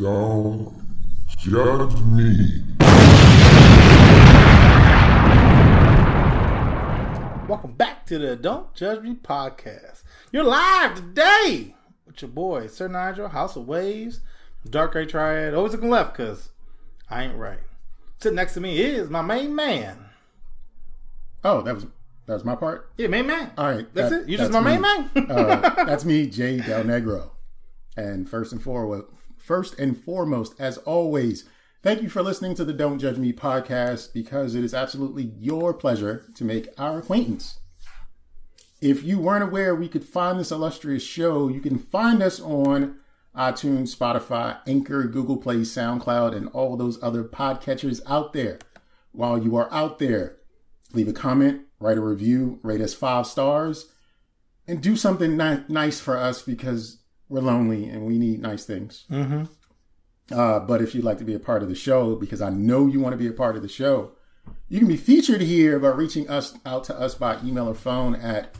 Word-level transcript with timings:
Don't 0.00 0.74
judge 1.38 1.98
me. 2.02 2.62
Welcome 7.48 7.72
back 7.78 8.04
to 8.06 8.18
the 8.18 8.36
Don't 8.38 8.74
Judge 8.74 9.00
Me 9.02 9.14
podcast. 9.14 10.02
You're 10.32 10.44
live 10.44 10.96
today 10.96 11.74
with 12.06 12.20
your 12.20 12.28
boy, 12.30 12.66
Sir 12.66 12.88
Nigel, 12.88 13.28
House 13.28 13.56
of 13.56 13.66
Waves, 13.66 14.20
Dark 14.68 14.92
Gray 14.92 15.06
Triad. 15.06 15.54
Always 15.54 15.72
looking 15.72 15.88
left 15.88 16.14
because 16.14 16.50
I 17.08 17.24
ain't 17.24 17.36
right. 17.38 17.60
Sitting 18.18 18.36
next 18.36 18.52
to 18.54 18.60
me 18.60 18.78
is 18.78 19.08
my 19.08 19.22
main 19.22 19.54
man. 19.54 20.10
Oh, 21.42 21.62
that 21.62 21.74
was 21.74 21.86
that 22.26 22.34
was 22.34 22.44
my 22.44 22.54
part. 22.54 22.90
Yeah, 22.98 23.06
main 23.06 23.26
man. 23.26 23.50
All 23.56 23.70
right, 23.70 23.86
That's 23.94 24.10
that- 24.10 24.22
it? 24.24 24.28
You 24.28 24.36
just 24.36 24.52
that's 24.52 24.62
my 24.62 24.76
main 24.76 24.82
man? 24.82 25.10
Uh, 25.30 25.84
that's 25.86 26.04
me, 26.04 26.26
Jay 26.26 26.58
Del 26.58 26.84
Negro. 26.84 27.30
And 27.96 28.28
first 28.28 28.52
and 28.52 28.62
foremost, 28.62 29.06
first 29.46 29.78
and 29.78 29.96
foremost, 29.96 30.54
as 30.58 30.76
always, 30.78 31.44
thank 31.80 32.02
you 32.02 32.08
for 32.08 32.20
listening 32.20 32.56
to 32.56 32.64
the 32.64 32.72
Don't 32.72 32.98
Judge 32.98 33.16
Me 33.16 33.32
podcast 33.32 34.12
because 34.12 34.56
it 34.56 34.64
is 34.64 34.74
absolutely 34.74 35.32
your 35.38 35.72
pleasure 35.72 36.24
to 36.34 36.44
make 36.44 36.68
our 36.76 36.98
acquaintance. 36.98 37.60
If 38.80 39.04
you 39.04 39.20
weren't 39.20 39.44
aware 39.44 39.74
we 39.74 39.88
could 39.88 40.04
find 40.04 40.38
this 40.38 40.50
illustrious 40.50 41.04
show, 41.04 41.46
you 41.46 41.60
can 41.60 41.78
find 41.78 42.22
us 42.22 42.40
on 42.40 42.98
iTunes, 43.36 43.96
Spotify, 43.96 44.58
Anchor, 44.66 45.04
Google 45.04 45.36
Play, 45.36 45.58
SoundCloud, 45.58 46.34
and 46.34 46.48
all 46.48 46.76
those 46.76 47.00
other 47.00 47.22
podcatchers 47.22 48.00
out 48.06 48.32
there. 48.32 48.58
While 49.12 49.38
you 49.38 49.54
are 49.54 49.72
out 49.72 50.00
there, 50.00 50.38
leave 50.92 51.08
a 51.08 51.12
comment, 51.12 51.62
write 51.78 51.98
a 51.98 52.02
review, 52.02 52.58
rate 52.64 52.80
us 52.80 52.94
five 52.94 53.28
stars, 53.28 53.92
and 54.66 54.82
do 54.82 54.96
something 54.96 55.36
ni- 55.36 55.64
nice 55.68 56.00
for 56.00 56.16
us 56.16 56.42
because 56.42 56.98
we're 57.28 57.40
lonely 57.40 57.88
and 57.88 58.06
we 58.06 58.18
need 58.18 58.40
nice 58.40 58.64
things. 58.64 59.04
mm-hmm. 59.10 59.44
Uh, 60.32 60.58
but 60.58 60.82
if 60.82 60.92
you'd 60.94 61.04
like 61.04 61.18
to 61.18 61.24
be 61.24 61.34
a 61.34 61.38
part 61.38 61.62
of 61.62 61.68
the 61.68 61.74
show, 61.74 62.16
because 62.16 62.42
I 62.42 62.50
know 62.50 62.88
you 62.88 62.98
want 62.98 63.12
to 63.12 63.16
be 63.16 63.28
a 63.28 63.32
part 63.32 63.54
of 63.54 63.62
the 63.62 63.68
show, 63.68 64.10
you 64.68 64.80
can 64.80 64.88
be 64.88 64.96
featured 64.96 65.40
here 65.40 65.78
by 65.78 65.86
reaching 65.88 66.28
us 66.28 66.58
out 66.66 66.82
to 66.84 66.98
us 66.98 67.14
by 67.14 67.38
email 67.44 67.68
or 67.68 67.74
phone 67.74 68.16
at 68.16 68.56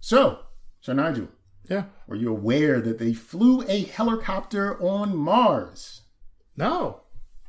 So, 0.00 0.40
Sir 0.80 0.92
Nigel, 0.92 1.28
Yeah. 1.68 1.84
were 2.06 2.14
you 2.16 2.30
aware 2.30 2.80
that 2.80 2.98
they 2.98 3.12
flew 3.14 3.64
a 3.66 3.82
helicopter 3.84 4.80
on 4.80 5.16
Mars? 5.16 6.02
No. 6.56 7.00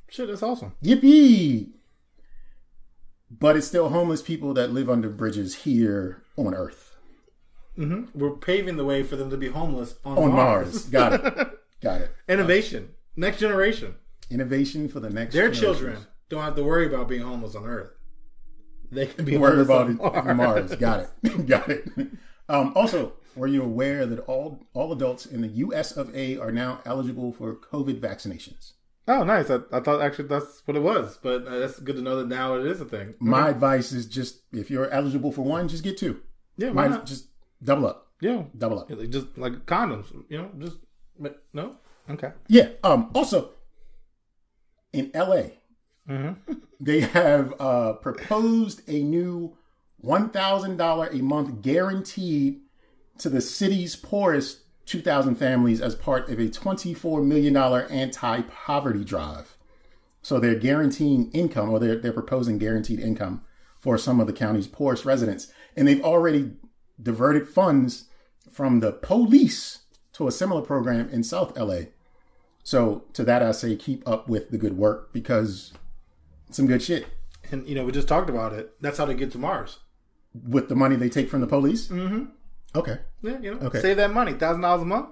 Shit, 0.10 0.28
that's 0.30 0.42
awesome. 0.42 0.74
Yippee! 0.82 1.74
But 3.30 3.58
it's 3.58 3.68
still 3.68 3.90
homeless 3.90 4.22
people 4.22 4.54
that 4.54 4.72
live 4.72 4.90
under 4.90 5.10
bridges 5.10 5.64
here 5.64 6.24
on 6.38 6.54
Earth. 6.54 6.96
Mm-hmm. 7.78 8.18
We're 8.18 8.32
paving 8.32 8.78
the 8.78 8.86
way 8.86 9.04
for 9.04 9.16
them 9.16 9.30
to 9.30 9.38
be 9.38 9.50
homeless 9.50 9.96
on, 10.04 10.18
On 10.18 10.32
Mars. 10.32 10.74
Mars. 10.74 10.86
Got 10.86 11.14
it. 11.14 11.50
Got 11.82 12.02
it. 12.02 12.16
Innovation. 12.28 12.94
Next 13.16 13.40
generation. 13.40 13.96
Innovation 14.30 14.88
for 14.88 15.00
the 15.00 15.10
next 15.10 15.34
Their 15.34 15.52
children 15.52 15.98
don't 16.30 16.42
have 16.42 16.56
to 16.56 16.64
worry 16.64 16.86
about 16.88 17.08
being 17.08 17.22
homeless 17.22 17.56
on 17.56 17.66
Earth. 17.66 17.92
They 18.92 19.08
can 19.08 19.26
be 19.26 19.38
worried 19.38 19.60
about 19.60 19.88
on 19.88 19.92
it 19.94 20.02
on 20.02 20.38
Mars. 20.38 20.76
Got 20.80 21.10
it. 21.24 21.46
Got 21.48 21.70
it. 21.70 21.88
Um, 22.50 22.72
also, 22.76 23.14
were 23.36 23.48
you 23.48 23.62
aware 23.62 24.06
that 24.06 24.20
all 24.22 24.68
all 24.74 24.92
adults 24.94 25.26
in 25.26 25.42
the 25.42 25.48
U.S. 25.50 25.92
of 25.92 26.16
A. 26.16 26.38
are 26.38 26.52
now 26.52 26.80
eligible 26.86 27.34
for 27.34 27.56
COVID 27.56 28.00
vaccinations? 28.00 28.74
Oh, 29.08 29.24
nice. 29.24 29.50
I, 29.50 29.60
I 29.72 29.80
thought 29.80 30.02
actually 30.02 30.28
that's 30.28 30.62
what 30.66 30.76
it 30.76 30.82
was, 30.82 31.18
but 31.22 31.48
uh, 31.48 31.60
that's 31.60 31.80
good 31.80 31.96
to 31.96 32.02
know 32.02 32.18
that 32.18 32.28
now 32.28 32.56
it 32.56 32.66
is 32.66 32.82
a 32.82 32.86
thing. 32.86 33.14
My 33.20 33.50
advice 33.50 33.92
is 33.92 34.06
just 34.06 34.42
if 34.52 34.70
you're 34.70 34.90
eligible 34.90 35.32
for 35.32 35.44
one, 35.44 35.68
just 35.68 35.84
get 35.84 35.98
two. 35.98 36.22
yeah, 36.58 36.70
why 36.70 36.84
Mine 36.84 36.92
not? 36.92 37.06
just 37.06 37.28
double 37.64 37.88
up, 37.88 38.12
yeah, 38.20 38.44
double 38.58 38.80
up. 38.80 38.90
Just 39.10 39.38
like 39.38 39.66
condoms, 39.66 40.12
you 40.30 40.38
know, 40.38 40.52
just 40.60 40.78
but 41.20 41.44
no, 41.54 41.78
okay. 42.10 42.32
Yeah. 42.48 42.70
Um. 42.84 43.12
Also, 43.16 43.52
in 44.92 45.12
L.A. 45.14 45.54
Mm-hmm. 46.10 46.54
they 46.80 47.02
have 47.02 47.54
uh, 47.60 47.94
proposed 47.94 48.82
a 48.88 49.04
new 49.04 49.58
$1,000 50.04 51.20
a 51.20 51.24
month 51.24 51.62
guaranteed 51.62 52.62
to 53.18 53.30
the 53.30 53.42
city's 53.42 53.96
poorest 53.96 54.62
2,000 54.88 55.36
families 55.36 55.82
as 55.82 55.96
part 55.96 56.30
of 56.30 56.40
a 56.40 56.48
$24 56.48 57.24
million 57.26 57.56
anti 57.56 58.42
poverty 58.42 59.04
drive. 59.04 59.58
So 60.22 60.40
they're 60.40 60.56
guaranteeing 60.56 61.32
income, 61.32 61.70
or 61.70 61.80
they're, 61.80 61.98
they're 61.98 62.12
proposing 62.12 62.58
guaranteed 62.58 63.00
income 63.00 63.44
for 63.78 63.98
some 63.98 64.20
of 64.20 64.28
the 64.28 64.34
county's 64.34 64.68
poorest 64.68 65.06
residents. 65.06 65.48
And 65.76 65.88
they've 65.88 66.04
already 66.04 66.54
diverted 67.02 67.48
funds 67.48 68.06
from 68.52 68.80
the 68.80 68.92
police 68.92 69.82
to 70.14 70.28
a 70.28 70.32
similar 70.32 70.62
program 70.62 71.10
in 71.10 71.24
South 71.24 71.58
LA. 71.58 71.82
So 72.64 73.04
to 73.14 73.24
that, 73.24 73.44
I 73.44 73.52
say 73.52 73.76
keep 73.76 74.08
up 74.08 74.28
with 74.28 74.50
the 74.50 74.58
good 74.58 74.78
work 74.78 75.14
because 75.14 75.74
some 76.50 76.66
good 76.66 76.82
shit 76.82 77.06
And 77.52 77.68
you 77.68 77.76
know, 77.76 77.86
we 77.86 77.92
just 77.92 78.08
talked 78.08 78.30
about 78.30 78.54
it. 78.54 78.74
That's 78.82 78.98
how 78.98 79.06
they 79.06 79.14
get 79.14 79.32
to 79.32 79.38
Mars. 79.38 79.80
with 80.34 80.70
the 80.70 80.76
money 80.76 80.96
they 80.96 81.10
take 81.10 81.30
from 81.30 81.42
the 81.42 81.48
police. 81.48 81.88
Mm-hmm. 81.88 82.26
Okay. 82.78 83.00
Yeah, 83.22 83.40
you 83.40 83.56
know, 83.56 83.68
Okay. 83.68 83.82
save 83.82 83.98
that 83.98 84.14
money, 84.14 84.34
thousand 84.34 84.62
dollars 84.62 84.82
a 84.84 84.86
month. 84.86 85.10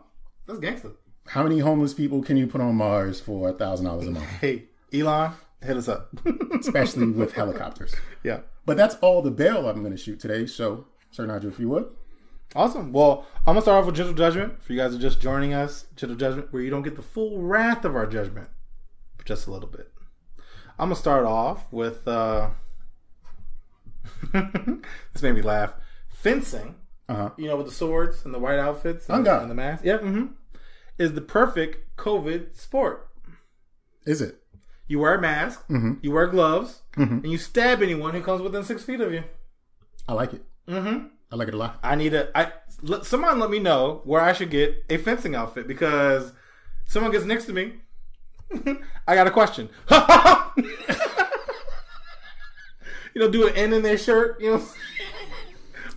That's 0.47 0.59
gangster. 0.59 0.91
How 1.27 1.43
many 1.43 1.59
homeless 1.59 1.93
people 1.93 2.21
can 2.21 2.37
you 2.37 2.45
put 2.47 2.61
on 2.61 2.75
Mars 2.75 3.19
for 3.19 3.49
a 3.49 3.53
thousand 3.53 3.85
dollars 3.87 4.07
a 4.07 4.11
month, 4.11 4.25
Hey, 4.41 4.65
Elon, 4.93 5.31
hit 5.63 5.75
us 5.77 5.87
up. 5.87 6.09
especially 6.59 7.07
with 7.09 7.33
helicopters? 7.33 7.93
yeah. 8.23 8.41
But 8.65 8.77
that's 8.77 8.95
all 8.95 9.21
the 9.21 9.31
bail 9.31 9.67
I'm 9.69 9.79
going 9.81 9.91
to 9.91 9.97
shoot 9.97 10.19
today. 10.19 10.45
So, 10.47 10.85
Sir 11.11 11.25
Nigel, 11.25 11.49
if 11.51 11.59
you 11.59 11.69
would. 11.69 11.85
Awesome. 12.55 12.93
Well, 12.93 13.25
I'm 13.39 13.53
gonna 13.55 13.61
start 13.61 13.79
off 13.81 13.85
with 13.87 13.95
gentle 13.95 14.13
judgment 14.13 14.63
for 14.63 14.71
you 14.73 14.79
guys 14.79 14.93
are 14.95 14.99
just 14.99 15.19
joining 15.19 15.53
us. 15.53 15.87
Gentle 15.95 16.15
judgment, 16.15 16.53
where 16.53 16.61
you 16.61 16.69
don't 16.69 16.83
get 16.83 16.95
the 16.95 17.01
full 17.01 17.41
wrath 17.41 17.83
of 17.85 17.95
our 17.95 18.05
judgment, 18.05 18.47
but 19.17 19.25
just 19.25 19.47
a 19.47 19.51
little 19.51 19.67
bit. 19.67 19.91
I'm 20.79 20.85
gonna 20.89 20.95
start 20.95 21.25
off 21.25 21.71
with. 21.73 22.07
uh 22.07 22.51
This 24.33 25.21
made 25.21 25.35
me 25.35 25.41
laugh. 25.41 25.73
Fencing, 26.09 26.75
Uh-huh. 27.07 27.29
you 27.37 27.47
know, 27.47 27.55
with 27.57 27.67
the 27.67 27.71
swords 27.71 28.25
and 28.25 28.33
the 28.33 28.39
white 28.39 28.57
outfits 28.59 29.05
Oh, 29.09 29.15
and, 29.15 29.25
God. 29.25 29.41
and 29.43 29.51
the 29.51 29.55
mask. 29.55 29.83
Yeah, 29.85 29.97
mm-hmm. 29.97 30.25
is 30.97 31.13
the 31.13 31.21
perfect 31.21 31.95
COVID 31.97 32.55
sport. 32.55 33.09
Is 34.05 34.21
it? 34.21 34.41
You 34.87 34.99
wear 34.99 35.15
a 35.15 35.21
mask, 35.21 35.67
Mhm. 35.67 35.99
you 36.03 36.11
wear 36.11 36.27
gloves, 36.27 36.81
Mhm. 36.95 37.23
and 37.23 37.31
you 37.31 37.37
stab 37.37 37.81
anyone 37.81 38.13
who 38.13 38.21
comes 38.21 38.41
within 38.41 38.63
six 38.63 38.83
feet 38.83 39.01
of 39.01 39.11
you. 39.13 39.23
I 40.07 40.13
like 40.13 40.33
it. 40.33 40.43
Mm-hmm. 40.67 41.07
I 41.31 41.35
like 41.35 41.47
it 41.47 41.53
a 41.53 41.57
lot. 41.57 41.79
I 41.83 41.95
need 41.95 42.13
a. 42.13 42.29
I 42.37 42.51
let, 42.83 43.03
someone 43.05 43.39
let 43.39 43.49
me 43.49 43.59
know 43.59 44.01
where 44.05 44.21
I 44.21 44.33
should 44.33 44.51
get 44.51 44.83
a 44.89 44.97
fencing 44.97 45.33
outfit 45.35 45.67
because 45.67 46.31
someone 46.85 47.11
gets 47.11 47.25
next 47.25 47.45
to 47.45 47.53
me. 47.53 47.73
I 49.07 49.15
got 49.15 49.25
a 49.27 49.31
question. 49.31 49.69
you 53.13 53.21
know, 53.21 53.29
do 53.29 53.47
an 53.47 53.55
N 53.55 53.73
in 53.73 53.81
their 53.81 53.97
shirt, 53.97 54.39
you 54.41 54.51
know, 54.51 54.63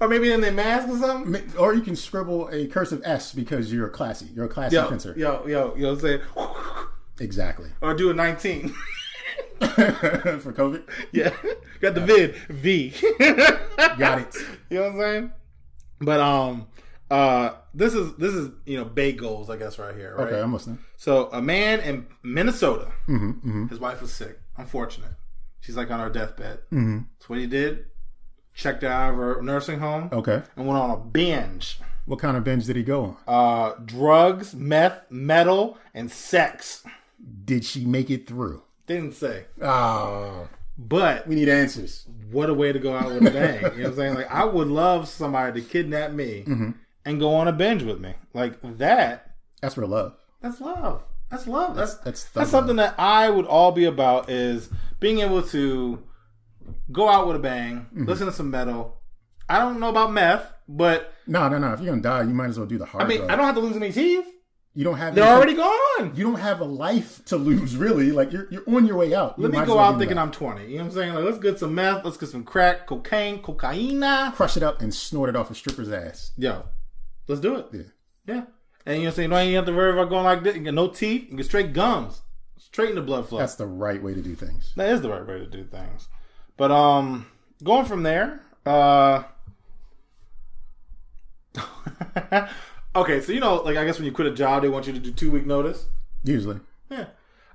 or 0.01 0.09
maybe 0.09 0.33
in 0.33 0.41
their 0.41 0.53
mask 0.53 0.89
or 0.89 0.99
something. 0.99 1.53
Or 1.59 1.75
you 1.75 1.81
can 1.83 1.97
scribble 1.97 2.49
a 2.49 2.67
cursive 2.67 3.01
S 3.05 3.33
because 3.33 3.73
you're 3.73 3.89
classy. 3.89 4.27
You're 4.35 4.47
a 4.47 4.49
classy 4.49 4.77
Yo, 4.77 4.89
fencer. 4.89 5.15
yo, 5.17 5.47
yo, 5.47 5.75
you 5.77 5.83
know 5.83 5.95
what 5.95 5.95
I'm 5.95 6.01
saying? 6.01 6.21
Exactly. 7.21 7.71
Or 7.81 7.95
do 7.95 8.11
a 8.11 8.15
19. 8.15 8.75
for 9.59 10.53
COVID. 10.53 10.85
yeah, 11.11 11.31
got 11.81 11.95
the 11.95 12.01
vid 12.01 12.37
V. 12.49 12.95
Got 13.99 14.21
it. 14.21 14.37
You 14.71 14.79
know 14.79 14.83
what 14.85 14.93
I'm 14.93 15.01
saying? 15.01 15.33
But 16.01 16.21
um, 16.21 16.67
uh, 17.11 17.55
this 17.75 17.93
is 17.95 18.15
this 18.17 18.35
is 18.35 18.51
you 18.67 18.77
know 18.77 18.85
big 18.85 19.19
goals, 19.19 19.51
I 19.51 19.57
guess, 19.57 19.79
right 19.81 19.97
here. 19.97 20.15
Right? 20.17 20.29
Okay, 20.29 20.41
I'm 20.41 20.53
listening. 20.53 20.79
So 20.97 21.29
a 21.33 21.43
man 21.43 21.81
in 21.81 22.07
Minnesota, 22.23 22.93
Mm-hmm, 23.09 23.31
mm-hmm. 23.31 23.67
his 23.67 23.81
wife 23.81 24.01
was 24.01 24.13
sick. 24.13 24.39
Unfortunate. 24.57 25.11
She's 25.61 25.77
like 25.77 25.91
on 25.91 25.99
her 25.99 26.11
deathbed. 26.11 26.59
Mm-hmm. 26.73 26.99
So 27.19 27.27
what 27.27 27.39
he 27.41 27.47
did, 27.49 27.87
checked 28.59 28.83
out 28.83 29.11
of 29.13 29.17
her 29.17 29.41
nursing 29.41 29.79
home 29.79 30.09
Okay. 30.13 30.43
and 30.57 30.67
went 30.67 30.79
on 30.81 30.91
a 30.91 30.97
binge. 30.97 31.79
What 32.07 32.19
kind 32.19 32.37
of 32.37 32.43
binge 32.43 32.67
did 32.67 32.75
he 32.77 32.83
go 32.83 33.05
on? 33.05 33.17
Uh, 33.27 33.75
drugs, 33.85 34.53
meth, 34.55 35.03
metal, 35.11 35.79
and 35.95 36.11
sex. 36.11 36.83
Did 37.45 37.65
she 37.65 37.85
make 37.85 38.11
it 38.11 38.27
through? 38.27 38.63
Didn't 38.87 39.15
say. 39.15 39.45
Oh, 39.63 40.49
But 40.77 41.27
We 41.29 41.35
need 41.37 41.49
answers. 41.49 42.07
what 42.33 42.51
a 42.51 42.55
way 42.55 42.73
to 42.73 42.79
go 42.79 42.97
out 42.97 43.07
with 43.13 43.27
a 43.27 43.31
bang. 43.31 43.55
you 43.57 43.61
know 43.63 43.69
what 43.69 43.87
I'm 43.91 43.97
saying? 43.97 44.15
Like 44.15 44.31
I 44.33 44.45
would 44.45 44.69
love 44.69 45.09
somebody 45.09 45.61
to 45.63 45.69
kidnap 45.69 46.11
me 46.13 46.45
Mm-hmm. 46.47 46.71
and 47.05 47.21
go 47.21 47.35
on 47.35 47.47
a 47.49 47.53
binge 47.53 47.83
with 47.85 48.01
me. 48.01 48.15
Like 48.35 48.59
that 48.79 49.35
That's 49.61 49.77
real 49.77 49.89
love. 49.89 50.15
that's 50.41 50.61
love. 50.61 51.03
That's 51.31 51.47
love. 51.47 51.77
That's 51.77 51.95
That's 51.97 52.25
that's, 52.25 52.25
thug 52.25 52.47
something 52.49 52.77
that 52.77 52.95
I 52.99 53.29
would 53.31 53.45
all 53.47 53.71
be 53.73 53.85
about 53.85 54.31
is 54.31 54.71
being 54.99 55.19
able 55.21 55.43
to 55.43 56.03
go 56.93 57.09
out 57.09 57.27
with 57.27 57.37
a 57.37 57.39
bang, 57.41 57.87
Mm-hmm. 57.95 58.05
listen 58.05 58.27
to 58.27 58.33
some 58.33 58.51
metal. 58.51 59.01
I 59.49 59.59
don't 59.59 59.81
know 59.81 59.89
about 59.89 60.13
meth, 60.13 60.53
but 60.69 61.13
No, 61.27 61.49
no, 61.49 61.59
no. 61.59 61.73
If 61.73 61.81
you're 61.81 61.91
gonna 61.91 62.03
die, 62.03 62.23
you 62.23 62.35
might 62.35 62.49
as 62.49 62.59
well 62.59 62.67
do 62.67 62.79
the 62.79 62.85
hard. 62.87 63.05
I 63.05 63.07
mean. 63.07 63.23
I 63.31 63.37
don't 63.37 63.47
have 63.47 63.55
to 63.55 63.61
lose 63.61 63.77
any 63.77 63.93
teeth. 63.93 64.27
You 64.75 64.85
don't 64.85 64.97
have. 64.99 65.15
They're 65.15 65.25
already 65.27 65.55
gone. 65.55 66.13
You 66.15 66.23
don't 66.25 66.39
have 66.39 66.61
a 66.61 66.65
life 66.65 67.25
to 67.27 67.37
lose, 67.37 67.77
really. 67.77 68.13
Like 68.13 68.31
you're 68.33 68.47
you're 68.51 68.63
on 68.69 68.87
your 68.87 68.97
way 68.97 69.13
out. 69.15 69.35
You 69.37 69.45
Let 69.45 69.53
me 69.53 69.67
go 69.67 69.77
well 69.77 69.85
out 69.87 69.99
thinking. 69.99 70.19
I'm 70.19 70.31
20. 70.31 70.63
You 70.67 70.69
know 70.69 70.85
what 70.85 70.89
I'm 70.91 70.95
saying? 70.95 71.15
Like, 71.15 71.25
let's 71.25 71.39
get 71.39 71.59
some 71.59 71.75
meth. 71.75 72.05
Let's 72.05 72.17
get 72.17 72.29
some 72.29 72.45
crack, 72.45 72.87
cocaine, 72.87 73.43
cocaina. 73.43 74.35
crush 74.35 74.57
it 74.57 74.63
up 74.63 74.81
and 74.81 74.95
snort 74.95 75.31
it 75.31 75.37
off 75.37 75.51
a 75.51 75.55
stripper's 75.55 75.91
ass. 75.91 76.33
Yo, 76.37 76.65
let's 77.27 77.41
do 77.41 77.57
it. 77.57 77.67
Yeah. 77.73 77.83
Yeah. 78.27 78.43
And 78.87 78.97
you 78.97 79.03
know 79.03 79.07
what 79.07 79.07
I'm 79.09 79.13
saying? 79.17 79.31
No, 79.31 79.41
you 79.41 79.45
don't 79.55 79.67
have 79.67 79.67
to 79.67 79.77
worry 79.77 79.93
about 79.93 80.11
going 80.11 80.25
like 80.25 80.43
this. 80.45 80.55
You 80.55 80.63
get 80.63 80.75
no 80.75 80.89
teeth. 80.89 81.29
You 81.31 81.37
get 81.39 81.47
straight 81.47 81.73
gums. 81.73 82.21
Straight 82.59 82.91
in 82.91 82.97
the 82.97 83.03
blood 83.03 83.29
flow. 83.29 83.39
That's 83.39 83.55
the 83.57 83.67
right 83.67 84.01
way 84.03 84.15
to 84.15 84.21
do 84.23 84.35
things. 84.35 84.73
that 84.77 84.91
is 84.91 85.01
the 85.01 85.09
right 85.11 85.27
way 85.27 85.39
to 85.39 85.47
do 85.47 85.65
things. 85.65 86.09
But 86.59 86.71
um 86.71 87.27
going 87.65 87.87
from 87.87 88.03
there, 88.03 88.43
uh 88.67 89.23
Okay, 92.97 93.21
so 93.21 93.33
you 93.33 93.41
know, 93.41 93.57
like 93.57 93.77
I 93.77 93.85
guess 93.85 93.97
when 93.99 94.07
you 94.07 94.13
quit 94.13 94.27
a 94.27 94.35
job, 94.35 94.63
they 94.63 94.69
want 94.69 94.87
you 94.87 94.93
to 94.93 94.99
do 94.99 95.13
two 95.13 95.31
week 95.31 95.47
notice. 95.47 95.87
Usually. 96.25 96.61
Yeah. 96.91 97.07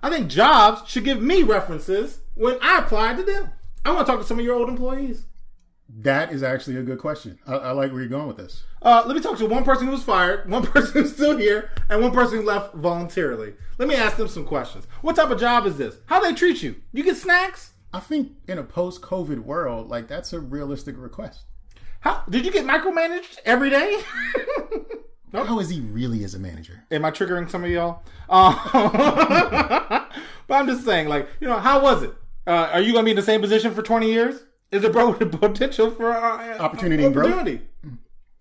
I 0.01 0.09
think 0.09 0.29
jobs 0.29 0.89
should 0.89 1.03
give 1.03 1.21
me 1.21 1.43
references 1.43 2.19
when 2.35 2.57
I 2.61 2.79
apply 2.79 3.15
to 3.15 3.23
them. 3.23 3.51
I 3.85 3.91
want 3.91 4.05
to 4.05 4.11
talk 4.11 4.21
to 4.21 4.27
some 4.27 4.39
of 4.39 4.45
your 4.45 4.55
old 4.55 4.69
employees. 4.69 5.25
That 5.89 6.31
is 6.31 6.43
actually 6.43 6.77
a 6.77 6.81
good 6.81 6.99
question. 6.99 7.37
I, 7.45 7.55
I 7.55 7.71
like 7.71 7.91
where 7.91 7.99
you're 7.99 8.09
going 8.09 8.27
with 8.27 8.37
this. 8.37 8.63
Uh, 8.81 9.03
let 9.05 9.15
me 9.15 9.21
talk 9.21 9.37
to 9.37 9.45
one 9.45 9.63
person 9.63 9.85
who 9.85 9.91
was 9.91 10.03
fired, 10.03 10.49
one 10.49 10.63
person 10.65 10.93
who's 10.93 11.13
still 11.13 11.37
here, 11.37 11.71
and 11.89 12.01
one 12.01 12.11
person 12.11 12.39
who 12.39 12.45
left 12.45 12.73
voluntarily. 12.73 13.53
Let 13.77 13.87
me 13.89 13.95
ask 13.95 14.15
them 14.17 14.27
some 14.29 14.45
questions. 14.45 14.87
What 15.01 15.15
type 15.17 15.29
of 15.29 15.39
job 15.39 15.65
is 15.65 15.77
this? 15.77 15.97
How 16.05 16.21
they 16.21 16.33
treat 16.33 16.63
you? 16.63 16.77
You 16.93 17.03
get 17.03 17.17
snacks? 17.17 17.72
I 17.93 17.99
think 17.99 18.31
in 18.47 18.57
a 18.57 18.63
post-COVID 18.63 19.39
world, 19.39 19.89
like 19.89 20.07
that's 20.07 20.33
a 20.33 20.39
realistic 20.39 20.95
request. 20.97 21.43
How 21.99 22.23
did 22.29 22.45
you 22.45 22.51
get 22.51 22.65
micromanaged 22.65 23.37
every 23.45 23.69
day? 23.69 24.01
How 25.31 25.59
is 25.59 25.69
he 25.69 25.79
really 25.79 26.23
as 26.23 26.35
a 26.35 26.39
manager? 26.39 26.83
Am 26.91 27.05
I 27.05 27.11
triggering 27.11 27.49
some 27.49 27.63
of 27.63 27.69
y'all? 27.69 28.03
Um, 28.29 28.55
but 30.47 30.53
I'm 30.53 30.67
just 30.67 30.85
saying, 30.85 31.07
like, 31.07 31.27
you 31.39 31.47
know, 31.47 31.57
how 31.57 31.81
was 31.81 32.03
it? 32.03 32.13
Uh, 32.45 32.69
are 32.71 32.81
you 32.81 32.91
going 32.93 33.03
to 33.03 33.05
be 33.05 33.11
in 33.11 33.15
the 33.17 33.23
same 33.23 33.41
position 33.41 33.73
for 33.73 33.81
20 33.81 34.11
years? 34.11 34.43
Is 34.71 34.83
there 34.83 34.91
potential 34.91 35.89
for 35.89 36.11
uh, 36.11 36.57
Opportunity 36.59 37.03
and 37.05 37.13
growth? 37.13 37.33
opportunity? 37.33 37.65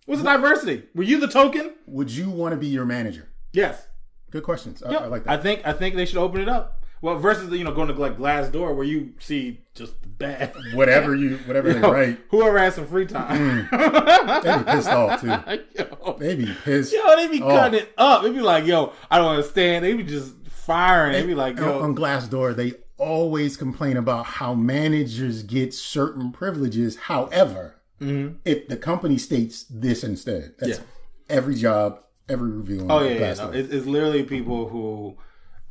What's 0.04 0.20
the 0.20 0.28
diversity? 0.28 0.82
Were 0.94 1.02
you 1.02 1.18
the 1.20 1.28
token? 1.28 1.74
Would 1.86 2.10
you 2.10 2.28
want 2.28 2.52
to 2.52 2.56
be 2.58 2.66
your 2.66 2.84
manager? 2.84 3.28
Yes. 3.52 3.86
Good 4.30 4.42
questions. 4.42 4.82
I, 4.82 4.92
Yeah, 4.92 4.98
I 4.98 5.06
like 5.06 5.26
I 5.26 5.36
think 5.36 5.62
I 5.64 5.72
think 5.72 5.94
they 5.94 6.06
should 6.06 6.18
open 6.18 6.40
it 6.40 6.48
up. 6.48 6.81
Well, 7.02 7.18
versus 7.18 7.50
you 7.52 7.64
know 7.64 7.72
going 7.74 7.88
to 7.88 7.94
like 7.94 8.16
Glassdoor 8.16 8.74
where 8.74 8.84
you 8.84 9.12
see 9.18 9.60
just 9.74 9.94
bad. 10.18 10.54
whatever 10.74 11.14
you, 11.14 11.36
whatever 11.46 11.68
You 11.72 11.74
they 11.80 11.80
write, 11.90 12.18
Whoever 12.30 12.58
has 12.58 12.76
some 12.76 12.86
free 12.86 13.06
time. 13.06 13.68
they 13.70 14.58
be 14.58 14.64
pissed 14.64 14.88
off 14.88 15.20
too. 15.20 15.26
yo, 15.78 16.16
They 16.18 16.36
be 16.36 16.46
pissed. 16.64 16.92
yo, 16.92 17.16
they 17.16 17.26
be 17.28 17.42
Oh. 17.42 17.48
cutting 17.48 17.80
it 17.80 17.92
up. 17.98 18.22
They 18.22 18.30
be 18.30 18.40
like, 18.40 18.64
yo, 18.66 18.92
I 19.10 19.18
don't 19.18 19.34
understand. 19.34 19.84
They 19.84 19.92
be 19.94 20.04
just 20.04 20.32
firing. 20.48 21.12
They 21.12 21.26
be 21.26 21.34
like, 21.34 21.58
on, 21.58 21.64
yo, 21.64 21.80
on 21.82 21.96
Glassdoor, 21.96 22.54
they 22.54 22.74
always 22.98 23.56
complain 23.56 23.96
about 23.96 24.24
how 24.26 24.54
managers 24.54 25.42
get 25.42 25.74
certain 25.74 26.30
privileges. 26.30 26.96
However, 26.96 27.76
if 28.00 28.68
the 28.68 28.76
company 28.76 29.18
states 29.18 29.64
this 29.68 30.02
instead, 30.04 30.54
that's 30.58 30.78
Mm-hmm. 30.78 30.82
Yeah. 31.30 31.36
every 31.36 31.54
job, 31.56 32.00
every 32.28 32.50
review. 32.50 32.80
On 32.82 32.90
Oh 32.90 33.00
yeah, 33.02 33.14
yeah. 33.18 33.34
No, 33.34 33.50
it's, 33.50 33.72
it's 33.72 33.86
literally 33.86 34.22
people 34.24 34.68
who 34.68 35.16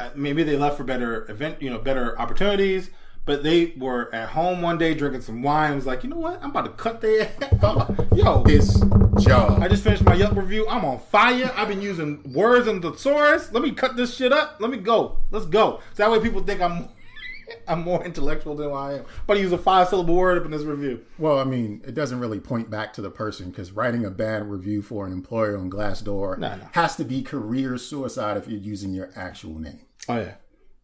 Uh, 0.01 0.09
maybe 0.15 0.43
they 0.43 0.55
left 0.57 0.77
for 0.77 0.83
better 0.83 1.29
event, 1.29 1.61
you 1.61 1.69
know, 1.69 1.77
better 1.79 2.19
opportunities. 2.19 2.89
But 3.23 3.43
they 3.43 3.73
were 3.77 4.13
at 4.15 4.29
home 4.29 4.63
one 4.63 4.79
day 4.79 4.95
drinking 4.95 5.21
some 5.21 5.43
wine. 5.43 5.75
Was 5.75 5.85
like, 5.85 6.03
you 6.03 6.09
know 6.09 6.17
what? 6.17 6.41
I'm 6.43 6.49
about 6.49 6.65
to 6.65 6.71
cut 6.71 7.01
their 7.01 7.31
yo. 8.15 8.41
this 8.43 8.79
job. 9.19 9.61
I 9.61 9.67
just 9.67 9.83
finished 9.83 10.03
my 10.03 10.15
Yelp 10.15 10.35
review. 10.35 10.67
I'm 10.67 10.83
on 10.83 10.97
fire. 10.97 11.51
I've 11.55 11.67
been 11.67 11.83
using 11.83 12.23
words 12.33 12.67
and 12.67 12.81
thesaurus. 12.81 13.51
Let 13.51 13.61
me 13.61 13.71
cut 13.73 13.95
this 13.95 14.15
shit 14.15 14.33
up. 14.33 14.57
Let 14.59 14.71
me 14.71 14.77
go. 14.77 15.17
Let's 15.29 15.45
go. 15.45 15.81
So 15.93 16.03
that 16.03 16.11
way 16.11 16.19
people 16.19 16.41
think 16.41 16.61
I'm 16.61 16.89
I'm 17.67 17.83
more 17.83 18.03
intellectual 18.03 18.55
than 18.55 18.71
I 18.71 18.99
am. 18.99 19.05
But 19.27 19.37
I 19.37 19.41
use 19.41 19.51
a 19.51 19.57
five 19.57 19.89
syllable 19.89 20.15
word 20.15 20.39
up 20.39 20.45
in 20.45 20.51
this 20.51 20.63
review. 20.63 21.01
Well, 21.19 21.37
I 21.37 21.43
mean, 21.43 21.81
it 21.85 21.93
doesn't 21.93 22.19
really 22.19 22.39
point 22.39 22.69
back 22.71 22.91
to 22.93 23.01
the 23.01 23.11
person 23.11 23.49
because 23.51 23.71
writing 23.71 24.03
a 24.05 24.09
bad 24.09 24.49
review 24.49 24.81
for 24.81 25.05
an 25.05 25.11
employer 25.13 25.57
on 25.57 25.69
Glassdoor 25.69 26.37
No, 26.39 26.55
no. 26.55 26.67
has 26.71 26.95
to 26.95 27.03
be 27.03 27.21
career 27.21 27.77
suicide 27.77 28.37
if 28.37 28.47
you're 28.47 28.59
using 28.59 28.93
your 28.93 29.11
actual 29.15 29.59
name. 29.59 29.81
Oh 30.09 30.17
yeah. 30.17 30.35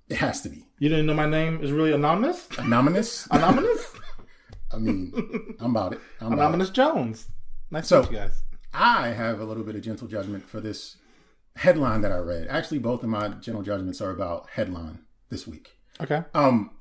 It 0.10 0.18
has 0.18 0.42
to 0.42 0.50
be 0.50 0.66
You 0.80 0.90
didn't 0.90 1.06
know 1.06 1.14
my 1.14 1.26
name 1.26 1.62
is 1.62 1.72
really 1.72 1.92
anonymous? 1.94 2.48
anonymous. 2.58 3.28
Anonymous? 3.32 3.94
I 4.74 4.78
mean, 4.78 5.14
I'm 5.60 5.72
about 5.72 5.94
it. 5.94 6.00
I'm 6.22 6.28
about 6.28 6.34
it. 6.38 6.40
anonymous 6.42 6.70
Jones. 6.70 7.28
Nice 7.72 7.88
So- 7.88 8.04
to 8.04 8.10
meet 8.12 8.18
you 8.18 8.24
guys. 8.24 8.44
I 8.74 9.08
have 9.08 9.40
a 9.40 9.46
little 9.46 9.64
bit 9.64 9.76
of 9.76 9.82
gentle 9.82 10.08
judgment 10.08 10.48
for 10.48 10.60
this 10.60 10.98
headline 11.56 12.02
that 12.02 12.12
I 12.12 12.18
read. 12.18 12.48
Actually, 12.48 12.80
both 12.80 13.02
of 13.02 13.10
my 13.10 13.30
gentle 13.30 13.64
judgments 13.64 14.02
are 14.02 14.12
about 14.12 14.50
headline 14.52 15.00
this 15.30 15.48
week. 15.48 15.78
Okay. 16.02 16.22
Um, 16.36 16.72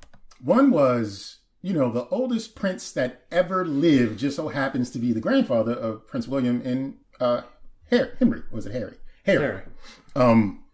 one 0.43 0.69
was, 0.69 1.37
you 1.61 1.73
know, 1.73 1.89
the 1.91 2.05
oldest 2.09 2.55
prince 2.55 2.91
that 2.91 3.25
ever 3.31 3.65
lived 3.65 4.19
just 4.19 4.35
so 4.35 4.49
happens 4.49 4.91
to 4.91 4.99
be 4.99 5.11
the 5.11 5.21
grandfather 5.21 5.71
of 5.73 6.05
Prince 6.07 6.27
William 6.27 6.61
and 6.63 6.97
uh, 7.19 7.41
Harry. 7.89 8.11
Henry 8.19 8.43
was 8.51 8.65
it 8.67 8.73
Harry? 8.73 8.97
Harry. 9.25 9.39
Harry. 9.43 9.61
Um, 10.15 10.65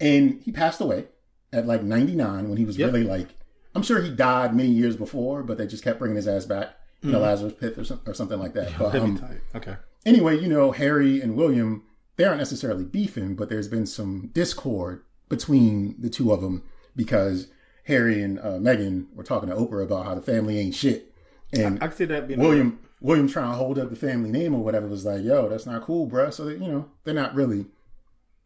and 0.00 0.40
he 0.44 0.52
passed 0.52 0.80
away 0.80 1.06
at 1.52 1.66
like 1.66 1.82
99 1.82 2.48
when 2.48 2.58
he 2.58 2.64
was 2.64 2.76
Yep. 2.76 2.92
really 2.92 3.04
like, 3.04 3.28
I'm 3.74 3.82
sure 3.82 4.00
he 4.02 4.10
died 4.10 4.54
many 4.54 4.70
years 4.70 4.96
before, 4.96 5.42
but 5.42 5.58
they 5.58 5.66
just 5.66 5.84
kept 5.84 5.98
bringing 5.98 6.16
his 6.16 6.26
ass 6.28 6.44
back 6.46 6.70
in 7.02 7.12
the 7.12 7.18
Lazarus 7.18 7.52
pit 7.58 7.78
or, 7.78 7.84
some, 7.84 8.00
or 8.06 8.14
something 8.14 8.38
like 8.38 8.54
that. 8.54 8.72
But, 8.78 8.94
um. 8.96 9.22
Okay. 9.54 9.76
anyway, 10.04 10.38
you 10.40 10.48
know, 10.48 10.72
Harry 10.72 11.20
and 11.20 11.36
William, 11.36 11.84
they 12.16 12.24
aren't 12.24 12.38
necessarily 12.38 12.84
beefing, 12.84 13.36
but 13.36 13.48
there's 13.48 13.68
been 13.68 13.86
some 13.86 14.30
discord 14.32 15.02
between 15.28 15.94
the 15.98 16.08
two 16.08 16.32
of 16.32 16.40
them 16.40 16.62
because 16.96 17.48
Harry 17.84 18.22
and 18.22 18.38
uh, 18.40 18.58
Meghan 18.58 19.06
were 19.14 19.22
talking 19.22 19.48
to 19.50 19.54
Oprah 19.54 19.84
about 19.84 20.06
how 20.06 20.14
the 20.14 20.22
family 20.22 20.58
ain't 20.58 20.74
shit. 20.74 21.12
And 21.52 21.76
I 21.82 21.88
can 21.88 21.96
see 21.96 22.04
that 22.06 22.26
being 22.26 22.40
William, 22.40 22.80
William 23.00 23.28
trying 23.28 23.50
to 23.50 23.56
hold 23.56 23.78
up 23.78 23.90
the 23.90 23.96
family 23.96 24.30
name 24.30 24.54
or 24.54 24.64
whatever 24.64 24.86
was 24.88 25.04
like, 25.04 25.22
yo, 25.22 25.48
that's 25.48 25.66
not 25.66 25.82
cool, 25.82 26.08
bruh. 26.08 26.32
So, 26.32 26.46
that, 26.46 26.58
you 26.60 26.66
know, 26.66 26.88
they're 27.04 27.14
not 27.14 27.34
really 27.34 27.66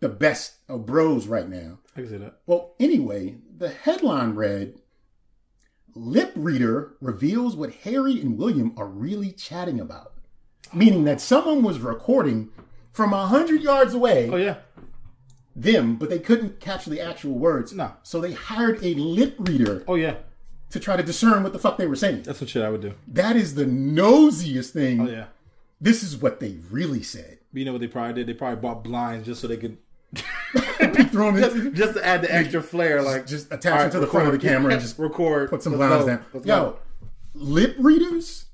the 0.00 0.08
best 0.08 0.54
of 0.68 0.86
bros 0.86 1.26
right 1.26 1.48
now. 1.48 1.78
I 1.96 2.00
can 2.00 2.08
see 2.10 2.16
that. 2.16 2.38
Well, 2.46 2.74
anyway, 2.80 3.36
the 3.56 3.68
headline 3.70 4.34
read 4.34 4.74
Lip 5.94 6.32
Reader 6.36 6.94
reveals 7.00 7.56
what 7.56 7.74
Harry 7.84 8.20
and 8.20 8.38
William 8.38 8.72
are 8.76 8.86
really 8.86 9.32
chatting 9.32 9.80
about. 9.80 10.12
Meaning 10.72 11.04
that 11.04 11.20
someone 11.20 11.62
was 11.62 11.80
recording 11.80 12.50
from 12.92 13.12
a 13.12 13.26
hundred 13.26 13.60
yards 13.62 13.92
away 13.92 14.28
Oh 14.30 14.36
yeah. 14.36 14.56
them, 15.56 15.96
but 15.96 16.08
they 16.10 16.18
couldn't 16.20 16.60
capture 16.60 16.90
the 16.90 17.00
actual 17.00 17.32
words. 17.32 17.72
No. 17.72 17.92
So 18.04 18.20
they 18.20 18.32
hired 18.32 18.82
a 18.84 18.94
lip 18.94 19.34
reader 19.38 19.82
Oh 19.88 19.96
yeah. 19.96 20.16
to 20.70 20.78
try 20.78 20.96
to 20.96 21.02
discern 21.02 21.42
what 21.42 21.52
the 21.52 21.58
fuck 21.58 21.76
they 21.76 21.88
were 21.88 21.96
saying. 21.96 22.22
That's 22.22 22.40
what 22.40 22.50
shit 22.50 22.62
I 22.62 22.70
would 22.70 22.82
do. 22.82 22.94
That 23.08 23.34
is 23.36 23.54
the 23.56 23.64
nosiest 23.64 24.70
thing. 24.72 25.00
Oh 25.00 25.08
yeah. 25.10 25.24
This 25.80 26.02
is 26.04 26.16
what 26.16 26.38
they 26.40 26.58
really 26.70 27.02
said. 27.02 27.38
You 27.52 27.64
know 27.64 27.72
what 27.72 27.80
they 27.80 27.88
probably 27.88 28.14
did? 28.14 28.28
They 28.28 28.34
probably 28.38 28.60
bought 28.60 28.84
blinds 28.84 29.26
just 29.26 29.40
so 29.40 29.48
they 29.48 29.56
could 29.56 29.76
Through 31.10 31.28
'em 31.28 31.36
and 31.42 31.74
just 31.74 31.94
to 31.94 32.04
add 32.04 32.22
the 32.22 32.34
extra 32.34 32.62
flair, 32.62 33.02
like 33.02 33.26
just 33.26 33.52
attach 33.52 33.88
it 33.88 33.92
to 33.92 34.00
the 34.00 34.06
front 34.06 34.26
of 34.26 34.32
the 34.32 34.38
camera 34.38 34.72
and 34.72 34.80
just 34.86 34.98
record. 34.98 35.50
put 35.50 35.62
some 35.62 35.74
blinds 35.74 36.06
down. 36.06 36.24
Yo, 36.34 36.40
go. 36.42 36.78
lip 37.34 37.76
readers 37.78 38.46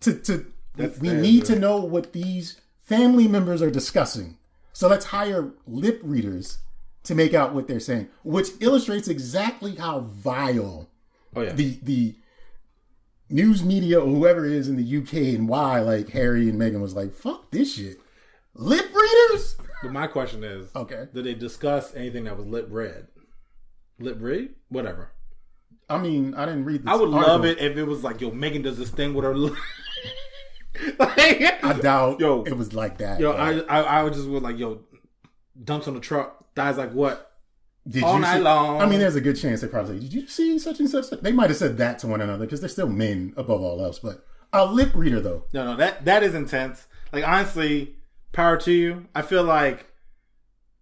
to 0.00 0.14
to 0.14 0.46
That's 0.76 0.98
we 0.98 1.08
bad, 1.10 1.22
need 1.22 1.44
to 1.46 1.58
know 1.58 1.78
what 1.78 2.12
these 2.12 2.60
family 2.84 3.26
members 3.28 3.62
are 3.62 3.70
discussing. 3.70 4.36
So 4.72 4.88
let's 4.88 5.06
hire 5.06 5.52
lip 5.66 6.00
readers 6.02 6.58
to 7.04 7.14
make 7.14 7.32
out 7.34 7.54
what 7.54 7.66
they're 7.66 7.80
saying, 7.80 8.08
which 8.22 8.48
illustrates 8.60 9.08
exactly 9.08 9.76
how 9.76 10.00
vile 10.00 10.88
Oh 11.34 11.42
yeah. 11.42 11.52
the 11.52 11.78
the 11.82 12.14
news 13.30 13.62
media 13.62 14.00
or 14.00 14.06
whoever 14.06 14.44
is 14.44 14.68
in 14.68 14.76
the 14.76 14.96
UK 14.98 15.34
and 15.34 15.48
why 15.48 15.80
like 15.80 16.10
Harry 16.10 16.48
and 16.48 16.60
Meghan 16.60 16.80
was 16.82 16.94
like, 16.94 17.12
fuck 17.14 17.50
this 17.52 17.74
shit. 17.76 18.00
Lip 18.54 18.84
readers? 18.94 19.56
But 19.82 19.92
my 19.92 20.06
question 20.06 20.44
is, 20.44 20.66
Okay. 20.76 21.06
did 21.14 21.24
they 21.24 21.34
discuss 21.34 21.94
anything 21.94 22.24
that 22.24 22.36
was 22.36 22.46
lip 22.46 22.66
read? 22.70 23.08
Lip 23.98 24.16
read? 24.20 24.50
Whatever. 24.68 25.12
I 25.88 25.98
mean, 25.98 26.34
I 26.34 26.44
didn't 26.46 26.64
read 26.66 26.82
this 26.82 26.88
I 26.90 26.94
would 26.96 27.12
article. 27.12 27.20
love 27.34 27.44
it 27.44 27.58
if 27.58 27.76
it 27.76 27.84
was 27.84 28.04
like, 28.04 28.20
yo, 28.20 28.30
Meghan 28.30 28.62
does 28.62 28.78
this 28.78 28.90
thing 28.90 29.14
with 29.14 29.24
her. 29.24 29.34
lip. 29.34 29.54
like, 30.98 31.64
I 31.64 31.72
doubt 31.80 32.20
Yo. 32.20 32.42
it 32.44 32.56
was 32.56 32.72
like 32.72 32.98
that. 32.98 33.20
Yo, 33.20 33.32
I, 33.32 33.58
I 33.60 33.80
I 33.82 34.02
would 34.02 34.12
just 34.12 34.28
would 34.28 34.42
like 34.42 34.58
yo, 34.58 34.82
dumps 35.62 35.88
on 35.88 35.94
the 35.94 36.00
truck, 36.00 36.54
dies 36.54 36.76
like 36.78 36.92
what? 36.92 37.26
Did 37.88 38.04
All 38.04 38.14
you 38.14 38.20
night 38.20 38.36
see, 38.36 38.42
long. 38.42 38.80
I 38.80 38.86
mean, 38.86 39.00
there's 39.00 39.16
a 39.16 39.20
good 39.20 39.36
chance 39.36 39.62
they 39.62 39.66
probably 39.68 39.98
"Did 39.98 40.12
you 40.12 40.26
see 40.28 40.58
such 40.58 40.78
and 40.80 40.88
such?" 40.88 41.10
They 41.10 41.32
might 41.32 41.48
have 41.50 41.56
said 41.56 41.78
that 41.78 41.98
to 42.00 42.06
one 42.06 42.20
another 42.20 42.44
because 42.46 42.60
they're 42.60 42.68
still 42.68 42.88
men 42.88 43.32
above 43.36 43.60
all 43.62 43.82
else. 43.82 43.98
But 43.98 44.24
a 44.52 44.64
lip 44.66 44.90
reader, 44.94 45.20
though, 45.20 45.44
No, 45.52 45.64
no, 45.64 45.76
that 45.76 46.04
that 46.04 46.22
is 46.22 46.34
intense. 46.34 46.86
Like 47.12 47.26
honestly, 47.26 47.96
power 48.32 48.56
to 48.58 48.72
you. 48.72 49.06
I 49.14 49.22
feel 49.22 49.42
like, 49.44 49.86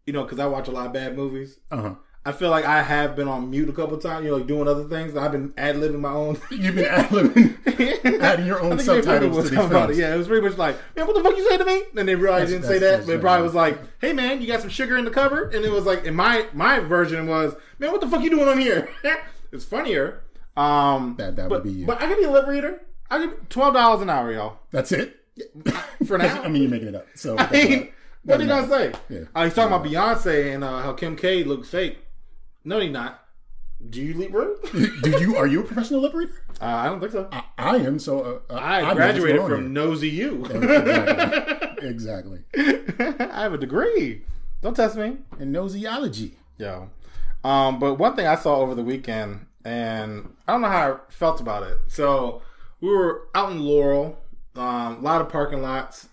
you 0.06 0.12
know, 0.12 0.22
because 0.24 0.38
I 0.38 0.46
watch 0.46 0.68
a 0.68 0.70
lot 0.70 0.86
of 0.86 0.92
bad 0.92 1.16
movies. 1.16 1.58
uh 1.70 1.76
huh. 1.82 1.94
I 2.24 2.32
feel 2.32 2.50
like 2.50 2.66
I 2.66 2.82
have 2.82 3.16
been 3.16 3.26
on 3.28 3.48
mute 3.48 3.70
a 3.70 3.72
couple 3.72 3.96
times. 3.96 4.26
You 4.26 4.32
know, 4.32 4.40
doing 4.44 4.68
other 4.68 4.84
things. 4.84 5.16
I've 5.16 5.32
been 5.32 5.54
ad 5.56 5.76
libbing 5.76 6.00
my 6.00 6.10
own. 6.12 6.38
You've 6.50 6.74
been 6.74 6.84
ad-libbing, 6.84 8.20
adding 8.20 8.44
your 8.44 8.60
own 8.60 8.78
subtitles 8.78 9.36
to 9.36 9.42
these 9.50 9.52
about 9.52 9.70
films. 9.70 9.96
it. 9.96 10.02
Yeah, 10.02 10.14
it 10.14 10.18
was 10.18 10.26
pretty 10.26 10.46
much 10.46 10.58
like, 10.58 10.76
man, 10.94 11.06
what 11.06 11.16
the 11.16 11.22
fuck 11.22 11.38
you 11.38 11.48
say 11.48 11.56
to 11.56 11.64
me? 11.64 11.84
And 11.96 12.06
they 12.06 12.16
realized 12.16 12.50
didn't 12.50 12.66
say 12.66 12.78
that. 12.80 13.06
But 13.06 13.12
right. 13.12 13.20
probably 13.20 13.44
was 13.44 13.54
like, 13.54 13.78
hey 14.00 14.12
man, 14.12 14.42
you 14.42 14.46
got 14.46 14.60
some 14.60 14.68
sugar 14.68 14.98
in 14.98 15.06
the 15.06 15.10
cupboard? 15.10 15.54
And 15.54 15.64
it 15.64 15.70
was 15.72 15.86
like, 15.86 16.04
in 16.04 16.14
my 16.14 16.46
my 16.52 16.80
version 16.80 17.26
was, 17.28 17.54
man, 17.78 17.92
what 17.92 18.02
the 18.02 18.08
fuck 18.08 18.20
you 18.22 18.28
doing 18.28 18.48
on 18.48 18.58
here? 18.58 18.90
it's 19.52 19.64
funnier. 19.64 20.22
Um, 20.54 21.14
That- 21.16 21.36
that 21.36 21.48
would 21.48 21.62
be 21.62 21.70
you. 21.70 21.86
But 21.86 22.02
I 22.02 22.08
could 22.08 22.18
be 22.18 22.24
a 22.24 22.30
lip 22.30 22.46
reader. 22.46 22.82
I 23.10 23.20
could 23.24 23.48
twelve 23.48 23.72
dollars 23.72 24.02
an 24.02 24.10
hour, 24.10 24.30
y'all. 24.30 24.58
That's 24.70 24.92
it. 24.92 25.16
For 26.06 26.18
now. 26.18 26.42
I 26.42 26.48
mean, 26.48 26.62
you're 26.62 26.70
making 26.70 26.88
it 26.88 26.94
up. 26.94 27.06
So 27.14 27.36
I 27.38 27.50
mean, 27.50 27.92
what 28.24 28.38
doesn't 28.38 28.48
gonna 28.48 28.68
say? 28.68 28.92
Yeah. 29.08 29.20
Uh, 29.34 29.44
he's 29.44 29.54
talking 29.54 29.74
about 29.74 29.86
Beyonce 29.86 30.54
and 30.54 30.64
uh, 30.64 30.82
how 30.82 30.92
Kim 30.92 31.16
K 31.16 31.44
looks 31.44 31.70
fake. 31.70 31.98
No, 32.64 32.80
he's 32.80 32.90
not. 32.90 33.24
Do 33.90 34.02
you 34.02 34.14
lip 34.14 34.30
read? 34.32 34.56
Do 35.02 35.10
you? 35.20 35.36
Are 35.36 35.46
you 35.46 35.60
a 35.60 35.64
professional 35.64 36.00
lip 36.00 36.12
reader? 36.12 36.32
uh, 36.60 36.64
I 36.64 36.86
don't 36.86 36.98
think 36.98 37.12
so. 37.12 37.28
I, 37.30 37.44
I 37.56 37.76
am. 37.76 37.98
So 37.98 38.42
uh, 38.50 38.54
I, 38.54 38.80
know 38.80 38.86
what's 38.86 38.96
graduated 38.96 39.42
from 39.42 39.72
Nosy 39.72 40.08
U. 40.10 40.44
exactly. 41.80 42.40
exactly. 42.54 43.26
I 43.30 43.42
have 43.42 43.52
a 43.52 43.58
degree. 43.58 44.24
Don't 44.62 44.74
test 44.74 44.96
me. 44.96 45.18
In 45.38 45.52
noseology. 45.52 46.32
Yo. 46.56 46.90
Um, 47.44 47.78
but 47.78 47.94
one 47.94 48.16
thing 48.16 48.26
I 48.26 48.34
saw 48.34 48.56
over 48.56 48.74
the 48.74 48.82
weekend, 48.82 49.46
and 49.64 50.34
I 50.48 50.52
don't 50.52 50.62
know 50.62 50.68
how 50.68 50.92
I 50.92 51.12
felt 51.12 51.40
about 51.40 51.62
it. 51.62 51.78
So 51.86 52.42
we 52.80 52.88
were 52.88 53.28
out 53.34 53.52
in 53.52 53.60
Laurel, 53.60 54.18
um, 54.58 54.96
a 54.96 55.00
lot 55.00 55.20
of 55.20 55.28
parking 55.28 55.62
lots, 55.62 56.08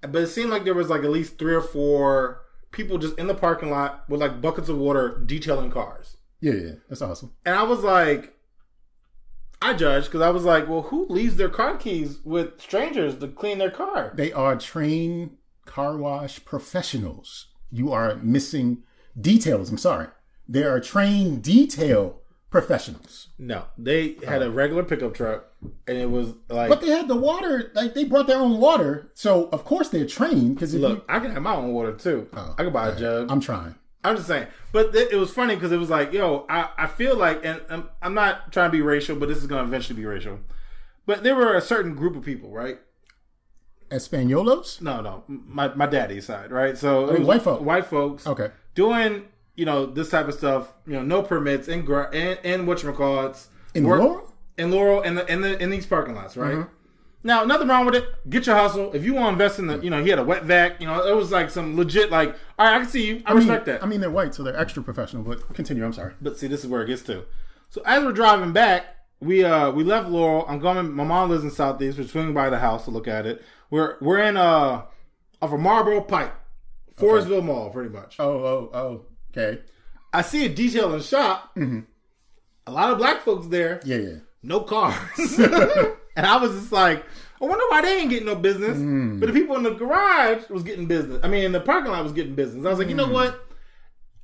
but 0.00 0.22
it 0.22 0.28
seemed 0.28 0.50
like 0.50 0.64
there 0.64 0.74
was 0.74 0.88
like 0.88 1.02
at 1.02 1.10
least 1.10 1.38
three 1.38 1.54
or 1.54 1.60
four 1.60 2.42
people 2.72 2.98
just 2.98 3.18
in 3.18 3.26
the 3.26 3.34
parking 3.34 3.70
lot 3.70 4.08
with 4.08 4.20
like 4.20 4.40
buckets 4.40 4.68
of 4.68 4.78
water 4.78 5.22
detailing 5.26 5.70
cars. 5.70 6.16
Yeah, 6.40 6.54
yeah, 6.54 6.72
that's 6.88 7.02
awesome. 7.02 7.32
And 7.44 7.54
I 7.54 7.62
was 7.64 7.80
like, 7.80 8.34
I 9.60 9.74
judged 9.74 10.06
because 10.06 10.22
I 10.22 10.30
was 10.30 10.44
like, 10.44 10.68
well, 10.68 10.82
who 10.82 11.06
leaves 11.08 11.36
their 11.36 11.50
car 11.50 11.76
keys 11.76 12.18
with 12.24 12.60
strangers 12.60 13.16
to 13.16 13.28
clean 13.28 13.58
their 13.58 13.70
car? 13.70 14.12
They 14.14 14.32
are 14.32 14.56
trained 14.56 15.36
car 15.66 15.96
wash 15.96 16.44
professionals. 16.44 17.48
You 17.70 17.92
are 17.92 18.16
missing 18.16 18.84
details. 19.20 19.70
I'm 19.70 19.78
sorry. 19.78 20.08
They 20.48 20.64
are 20.64 20.80
trained 20.80 21.42
detail 21.42 22.22
professionals. 22.50 23.28
No, 23.38 23.66
they 23.76 24.16
had 24.26 24.42
a 24.42 24.50
regular 24.50 24.82
pickup 24.82 25.14
truck, 25.14 25.49
and 25.62 25.98
it 25.98 26.10
was 26.10 26.32
like, 26.48 26.68
But 26.68 26.80
they 26.80 26.88
had 26.88 27.08
the 27.08 27.16
water. 27.16 27.70
Like 27.74 27.94
they 27.94 28.04
brought 28.04 28.26
their 28.26 28.38
own 28.38 28.58
water, 28.58 29.10
so 29.14 29.48
of 29.50 29.64
course 29.64 29.88
they're 29.88 30.06
trained. 30.06 30.54
Because 30.54 30.74
look, 30.74 31.04
I 31.08 31.20
can 31.20 31.30
have 31.32 31.42
my 31.42 31.54
own 31.54 31.72
water 31.72 31.92
too. 31.92 32.28
Oh, 32.32 32.54
I 32.58 32.64
can 32.64 32.72
buy 32.72 32.88
a 32.88 32.98
jug. 32.98 33.30
I'm 33.30 33.40
trying. 33.40 33.74
I'm 34.02 34.16
just 34.16 34.28
saying, 34.28 34.46
but 34.72 34.94
th- 34.94 35.10
it 35.12 35.16
was 35.16 35.30
funny 35.30 35.54
because 35.54 35.72
it 35.72 35.76
was 35.76 35.90
like, 35.90 36.12
yo, 36.14 36.46
I, 36.48 36.70
I 36.78 36.86
feel 36.86 37.16
like, 37.16 37.44
and 37.44 37.60
I'm, 37.68 37.90
I'm 38.00 38.14
not 38.14 38.50
trying 38.50 38.68
to 38.70 38.72
be 38.72 38.80
racial, 38.80 39.14
but 39.14 39.28
this 39.28 39.36
is 39.36 39.46
going 39.46 39.62
to 39.62 39.68
eventually 39.68 39.94
be 40.00 40.06
racial. 40.06 40.38
But 41.04 41.22
there 41.22 41.34
were 41.34 41.54
a 41.54 41.60
certain 41.60 41.94
group 41.94 42.16
of 42.16 42.24
people, 42.24 42.50
right? 42.50 42.78
Espanolos. 43.90 44.80
No, 44.80 45.00
no, 45.00 45.24
my 45.28 45.74
my 45.74 45.86
daddy's 45.86 46.26
side, 46.26 46.50
right? 46.52 46.78
So 46.78 47.08
it 47.08 47.16
oh, 47.16 47.18
was 47.18 47.26
white 47.26 47.42
folk. 47.42 47.60
white 47.60 47.86
folks, 47.86 48.26
Okay. 48.26 48.50
doing 48.74 49.24
you 49.56 49.66
know 49.66 49.84
this 49.84 50.10
type 50.10 50.28
of 50.28 50.34
stuff, 50.34 50.72
you 50.86 50.94
know, 50.94 51.02
no 51.02 51.22
permits 51.22 51.68
and 51.68 51.86
and 51.88 52.38
and 52.44 52.66
what 52.66 52.82
you 52.82 52.92
call 52.92 53.26
it 53.26 53.46
In 53.74 53.84
Laurel? 53.84 54.29
In 54.58 54.70
Laurel, 54.70 55.02
in 55.02 55.14
the 55.14 55.30
in 55.30 55.40
the 55.40 55.60
in 55.62 55.70
these 55.70 55.86
parking 55.86 56.14
lots, 56.14 56.36
right? 56.36 56.54
Mm-hmm. 56.54 56.74
Now, 57.22 57.44
nothing 57.44 57.68
wrong 57.68 57.84
with 57.84 57.94
it. 57.96 58.04
Get 58.30 58.46
your 58.46 58.56
hustle. 58.56 58.92
If 58.94 59.04
you 59.04 59.12
want 59.12 59.26
to 59.26 59.32
invest 59.32 59.58
in 59.58 59.66
the, 59.66 59.78
you 59.80 59.90
know, 59.90 60.02
he 60.02 60.08
had 60.08 60.18
a 60.18 60.24
wet 60.24 60.44
vac. 60.44 60.80
You 60.80 60.86
know, 60.86 61.06
it 61.06 61.14
was 61.14 61.30
like 61.30 61.50
some 61.50 61.76
legit. 61.76 62.10
Like, 62.10 62.34
all 62.58 62.66
right, 62.66 62.76
I 62.76 62.78
can 62.78 62.88
see 62.88 63.06
you. 63.06 63.22
I, 63.26 63.32
I 63.32 63.34
mean, 63.34 63.46
respect 63.46 63.66
that. 63.66 63.82
I 63.82 63.86
mean, 63.86 64.00
they're 64.00 64.10
white, 64.10 64.34
so 64.34 64.42
they're 64.42 64.56
extra 64.58 64.82
professional. 64.82 65.22
But 65.22 65.52
continue. 65.52 65.84
I'm 65.84 65.92
sorry. 65.92 66.14
But 66.22 66.38
see, 66.38 66.46
this 66.46 66.64
is 66.64 66.70
where 66.70 66.82
it 66.82 66.86
gets 66.86 67.02
to. 67.02 67.24
So 67.68 67.82
as 67.84 68.02
we're 68.02 68.12
driving 68.12 68.52
back, 68.52 68.86
we 69.20 69.44
uh 69.44 69.70
we 69.70 69.84
left 69.84 70.08
Laurel. 70.08 70.46
I'm 70.48 70.60
going. 70.60 70.92
My 70.92 71.04
mom 71.04 71.28
lives 71.28 71.44
in 71.44 71.50
Southeast. 71.50 71.98
We're 71.98 72.06
swinging 72.06 72.34
by 72.34 72.48
the 72.48 72.58
house 72.58 72.84
to 72.86 72.90
look 72.90 73.06
at 73.06 73.26
it. 73.26 73.42
We're 73.70 73.96
we're 74.00 74.18
in 74.20 74.36
uh 74.38 74.86
off 75.42 75.52
of 75.52 75.60
Marlboro 75.60 76.00
Pike, 76.00 76.32
Forestville 76.96 77.44
Mall, 77.44 77.70
pretty 77.70 77.90
much. 77.90 78.16
Oh, 78.18 78.44
oh, 78.44 78.70
oh. 78.72 79.06
Okay. 79.30 79.62
I 80.12 80.22
see 80.22 80.44
a 80.44 80.48
detail 80.48 80.84
detailing 80.90 81.02
shop. 81.02 81.56
A 82.66 82.70
lot 82.70 82.90
of 82.92 82.98
black 82.98 83.22
folks 83.22 83.46
there, 83.46 83.80
Yeah, 83.84 83.96
yeah. 83.96 84.16
No 84.42 84.60
cars, 84.60 85.38
and 85.38 86.26
I 86.26 86.36
was 86.36 86.52
just 86.52 86.72
like, 86.72 87.04
I 87.40 87.44
wonder 87.44 87.64
why 87.68 87.82
they 87.82 87.98
ain't 88.00 88.10
getting 88.10 88.26
no 88.26 88.36
business, 88.36 88.76
mm. 88.76 89.18
but 89.20 89.26
the 89.26 89.32
people 89.32 89.56
in 89.56 89.62
the 89.62 89.70
garage 89.70 90.48
was 90.50 90.62
getting 90.62 90.86
business. 90.86 91.20
I 91.22 91.28
mean, 91.28 91.44
in 91.44 91.52
the 91.52 91.60
parking 91.60 91.90
lot 91.90 92.02
was 92.02 92.12
getting 92.12 92.34
business. 92.34 92.66
I 92.66 92.70
was 92.70 92.78
like, 92.78 92.88
you 92.88 92.94
know 92.94 93.06
mm. 93.06 93.12
what? 93.12 93.46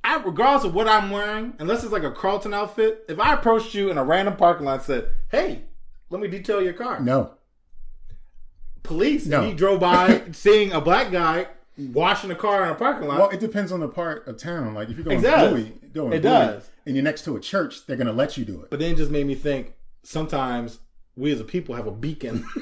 I, 0.03 0.17
regardless 0.23 0.63
of 0.63 0.73
what 0.73 0.87
I'm 0.87 1.09
wearing, 1.11 1.53
unless 1.59 1.83
it's 1.83 1.91
like 1.91 2.03
a 2.03 2.11
Carlton 2.11 2.53
outfit, 2.53 3.03
if 3.09 3.19
I 3.19 3.33
approached 3.33 3.73
you 3.73 3.91
in 3.91 3.97
a 3.97 4.03
random 4.03 4.37
parking 4.37 4.65
lot 4.65 4.75
and 4.75 4.83
said, 4.83 5.09
"Hey, 5.29 5.63
let 6.09 6.21
me 6.21 6.29
detail 6.29 6.61
your 6.61 6.73
car," 6.73 7.01
No. 7.01 7.33
police, 8.83 9.25
No. 9.25 9.39
and 9.39 9.49
he 9.49 9.53
drove 9.53 9.81
by 9.81 10.21
seeing 10.31 10.71
a 10.71 10.79
black 10.79 11.11
guy 11.11 11.47
washing 11.77 12.31
a 12.31 12.35
car 12.35 12.63
in 12.63 12.69
a 12.69 12.75
parking 12.75 13.07
lot. 13.07 13.19
Well, 13.19 13.29
it 13.29 13.39
depends 13.39 13.71
on 13.71 13.81
the 13.81 13.87
part 13.87 14.27
of 14.27 14.37
town. 14.37 14.73
Like 14.73 14.89
if 14.89 14.95
you're 14.95 15.03
going 15.03 15.21
does. 15.21 15.51
Bowie, 15.51 15.73
going 15.93 16.13
It 16.13 16.21
Bowie, 16.23 16.31
does. 16.31 16.69
and 16.85 16.95
you're 16.95 17.03
next 17.03 17.23
to 17.25 17.35
a 17.35 17.39
church, 17.39 17.85
they're 17.85 17.97
gonna 17.97 18.13
let 18.13 18.37
you 18.37 18.45
do 18.45 18.61
it. 18.61 18.69
But 18.69 18.79
then 18.79 18.93
it 18.93 18.97
just 18.97 19.11
made 19.11 19.27
me 19.27 19.35
think 19.35 19.73
sometimes 20.07 20.79
we 21.17 21.31
as 21.33 21.39
a 21.41 21.43
people 21.43 21.75
have 21.75 21.87
a 21.87 21.91
beacon. 21.91 22.45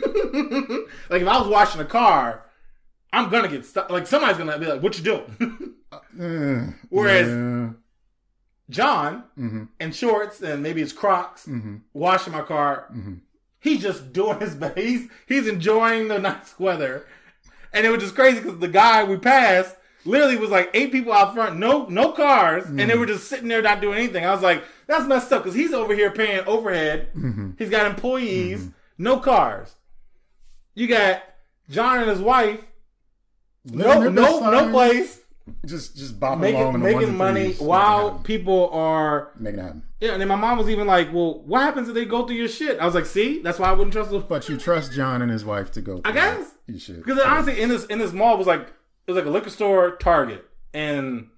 like 1.09 1.21
if 1.21 1.27
I 1.27 1.37
was 1.39 1.47
washing 1.47 1.79
a 1.81 1.85
car, 1.85 2.45
I'm 3.13 3.29
gonna 3.29 3.47
get 3.47 3.65
stuck. 3.65 3.89
Like 3.89 4.07
somebody's 4.07 4.37
gonna 4.37 4.57
be 4.57 4.65
like, 4.65 4.81
"What 4.81 4.97
you 4.97 5.03
doing?" 5.03 5.35
Uh, 6.19 6.71
Whereas 6.89 7.29
yeah. 7.29 7.69
John 8.69 9.23
Mhm. 9.37 9.69
in 9.79 9.91
shorts 9.93 10.41
and 10.41 10.61
maybe 10.61 10.81
it's 10.81 10.91
Crocs 10.91 11.45
Mhm. 11.45 11.81
washing 11.93 12.33
my 12.33 12.41
car. 12.41 12.87
Mhm. 12.93 13.19
He's 13.59 13.81
just 13.81 14.11
doing 14.11 14.39
his 14.39 14.55
best. 14.55 14.77
He's 14.77 15.07
he's 15.25 15.47
enjoying 15.47 16.07
the 16.09 16.19
nice 16.19 16.59
weather, 16.59 17.05
and 17.71 17.85
it 17.85 17.89
was 17.91 18.01
just 18.01 18.15
crazy 18.15 18.41
because 18.41 18.59
the 18.59 18.67
guy 18.67 19.03
we 19.05 19.17
passed 19.17 19.75
literally 20.05 20.37
was 20.37 20.51
like 20.51 20.69
eight 20.73 20.91
people 20.91 21.11
out 21.11 21.33
front, 21.33 21.57
no 21.57 21.85
no 21.87 22.11
cars, 22.11 22.65
and 22.65 22.79
they 22.79 22.85
mm-hmm. 22.85 22.99
were 22.99 23.05
just 23.05 23.27
sitting 23.27 23.47
there 23.47 23.61
not 23.61 23.81
doing 23.81 23.97
anything. 23.97 24.25
I 24.25 24.31
was 24.31 24.43
like, 24.43 24.63
that's 24.87 25.05
messed 25.07 25.31
up 25.33 25.43
because 25.43 25.55
he's 25.55 25.73
over 25.73 25.93
here 25.93 26.11
paying 26.11 26.45
overhead. 26.45 27.09
Mm-hmm. 27.15 27.51
He's 27.57 27.69
got 27.69 27.85
employees, 27.85 28.61
mm-hmm. 28.61 28.69
no 28.97 29.19
cars. 29.19 29.75
You 30.75 30.87
got 30.87 31.23
John 31.69 31.99
and 31.99 32.09
his 32.09 32.19
wife, 32.19 32.61
no 33.65 33.87
Living 33.99 34.15
no 34.15 34.49
no 34.51 34.71
place, 34.71 35.21
Just 35.65 35.97
just 35.97 36.19
bopping 36.19 36.53
along 36.53 36.79
making 36.79 36.91
in 36.91 36.99
making 36.99 37.17
money 37.17 37.45
threes. 37.45 37.59
while 37.59 38.19
people 38.19 38.69
are 38.71 39.31
making 39.39 39.59
it 39.59 39.63
happen. 39.63 39.83
yeah, 39.99 40.11
and 40.11 40.21
then 40.21 40.27
my 40.27 40.35
mom 40.35 40.57
was 40.57 40.69
even 40.69 40.85
like, 40.85 41.11
"Well, 41.11 41.41
what 41.43 41.61
happens 41.61 41.87
if 41.87 41.95
they 41.95 42.05
go 42.05 42.27
through 42.27 42.35
your 42.35 42.47
shit?" 42.47 42.79
I 42.79 42.85
was 42.85 42.93
like, 42.93 43.05
"See, 43.05 43.41
that's 43.41 43.57
why 43.57 43.69
I 43.69 43.71
wouldn't 43.73 43.93
trust 43.93 44.11
them." 44.11 44.25
But 44.27 44.47
you 44.49 44.57
trust 44.57 44.93
John 44.93 45.21
and 45.21 45.31
his 45.31 45.43
wife 45.43 45.71
to 45.71 45.81
go. 45.81 46.01
I 46.05 46.11
guess. 46.11 46.51
you 46.67 46.77
should. 46.77 47.03
Because 47.03 47.19
honestly, 47.19 47.59
in 47.59 47.69
this 47.69 47.85
in 47.85 47.97
this 47.97 48.13
mall 48.13 48.37
was 48.37 48.47
like 48.47 48.71
it 49.07 49.11
was 49.11 49.17
like 49.17 49.25
a 49.25 49.29
liquor 49.29 49.49
store, 49.49 49.95
Target, 49.97 50.45
and 50.73 51.29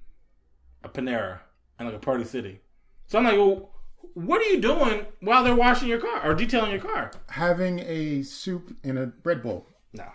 a 0.84 0.90
Panera, 0.90 1.40
and 1.80 1.88
like 1.88 1.96
a 1.96 2.00
Party 2.00 2.24
City. 2.24 2.62
So 3.08 3.18
I'm 3.18 3.26
like, 3.26 3.36
"Well, 3.38 3.72
what 4.14 4.42
are 4.42 4.46
you 4.46 4.60
doing 4.62 5.06
while 5.22 5.44
they're 5.44 5.56
washing 5.56 5.88
your 5.88 6.00
car 6.00 6.22
or 6.26 6.34
detailing 6.34 6.72
your 6.72 6.82
car?" 6.82 7.12
having 7.30 7.80
a 7.80 8.24
soup 8.24 8.76
in 8.84 8.98
a 8.98 9.08
bread 9.08 9.42
bowl 9.44 9.68
No, 9.94 10.06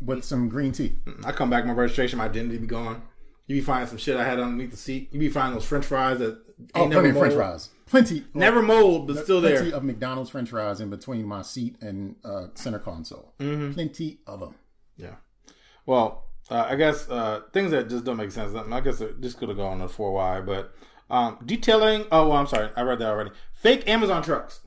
with 0.00 0.24
some 0.24 0.48
green 0.48 0.72
tea. 0.72 0.96
I 1.24 1.32
come 1.32 1.50
back, 1.50 1.66
my 1.66 1.72
registration, 1.72 2.18
my 2.18 2.26
identity 2.26 2.58
be 2.58 2.66
gone. 2.66 3.02
You 3.46 3.56
be 3.56 3.60
finding 3.60 3.88
some 3.88 3.98
shit 3.98 4.16
I 4.16 4.24
had 4.24 4.40
underneath 4.40 4.70
the 4.70 4.76
seat. 4.78 5.10
You 5.12 5.20
be 5.20 5.28
finding 5.28 5.54
those 5.54 5.66
French 5.66 5.84
fries 5.84 6.18
that 6.20 6.38
Oh, 6.74 6.88
plenty 6.88 7.10
of 7.10 7.18
French 7.18 7.34
fries. 7.34 7.70
Plenty. 7.86 8.24
Never 8.32 8.62
mold, 8.62 9.06
but 9.08 9.22
still 9.24 9.40
plenty 9.40 9.54
there. 9.54 9.62
Plenty 9.62 9.76
of 9.76 9.84
McDonald's 9.84 10.30
French 10.30 10.50
fries 10.50 10.80
in 10.80 10.88
between 10.88 11.26
my 11.26 11.42
seat 11.42 11.76
and 11.82 12.14
uh, 12.24 12.46
center 12.54 12.78
console. 12.78 13.34
Mm-hmm. 13.40 13.72
Plenty 13.72 14.20
of 14.26 14.40
them. 14.40 14.54
Yeah. 14.96 15.16
Well, 15.84 16.23
uh, 16.50 16.66
I 16.68 16.76
guess 16.76 17.08
uh, 17.08 17.42
things 17.52 17.70
that 17.70 17.88
just 17.88 18.04
don't 18.04 18.16
make 18.16 18.30
sense. 18.32 18.54
I 18.54 18.80
guess 18.80 19.02
this 19.18 19.34
could 19.34 19.48
have 19.48 19.58
gone 19.58 19.80
on 19.80 19.82
a 19.82 19.88
four 19.88 20.12
Y, 20.12 20.40
but 20.40 20.74
um, 21.10 21.38
detailing. 21.44 22.04
Oh, 22.12 22.28
well, 22.28 22.38
I'm 22.38 22.46
sorry, 22.46 22.70
I 22.76 22.82
read 22.82 22.98
that 22.98 23.08
already. 23.08 23.30
Fake 23.52 23.88
Amazon 23.88 24.22
trucks. 24.22 24.60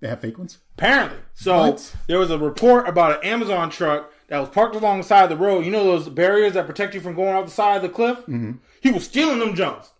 They 0.00 0.08
have 0.08 0.20
fake 0.20 0.38
ones. 0.38 0.58
Apparently, 0.76 1.18
so 1.34 1.58
What? 1.58 1.96
there 2.06 2.20
was 2.20 2.30
a 2.30 2.38
report 2.38 2.88
about 2.88 3.18
an 3.18 3.28
Amazon 3.28 3.68
truck 3.68 4.12
that 4.28 4.38
was 4.38 4.48
parked 4.48 4.76
alongside 4.76 5.26
the 5.26 5.34
the 5.34 5.42
road. 5.42 5.64
You 5.64 5.72
know 5.72 5.82
those 5.82 6.08
barriers 6.08 6.52
that 6.52 6.66
protect 6.68 6.94
you 6.94 7.00
from 7.00 7.16
going 7.16 7.34
off 7.34 7.46
the 7.46 7.50
side 7.50 7.76
of 7.76 7.82
the 7.82 7.88
cliff. 7.88 8.18
Mm-hmm. 8.20 8.52
He 8.80 8.92
was 8.92 9.04
stealing 9.04 9.40
them 9.40 9.56
jumps. 9.56 9.90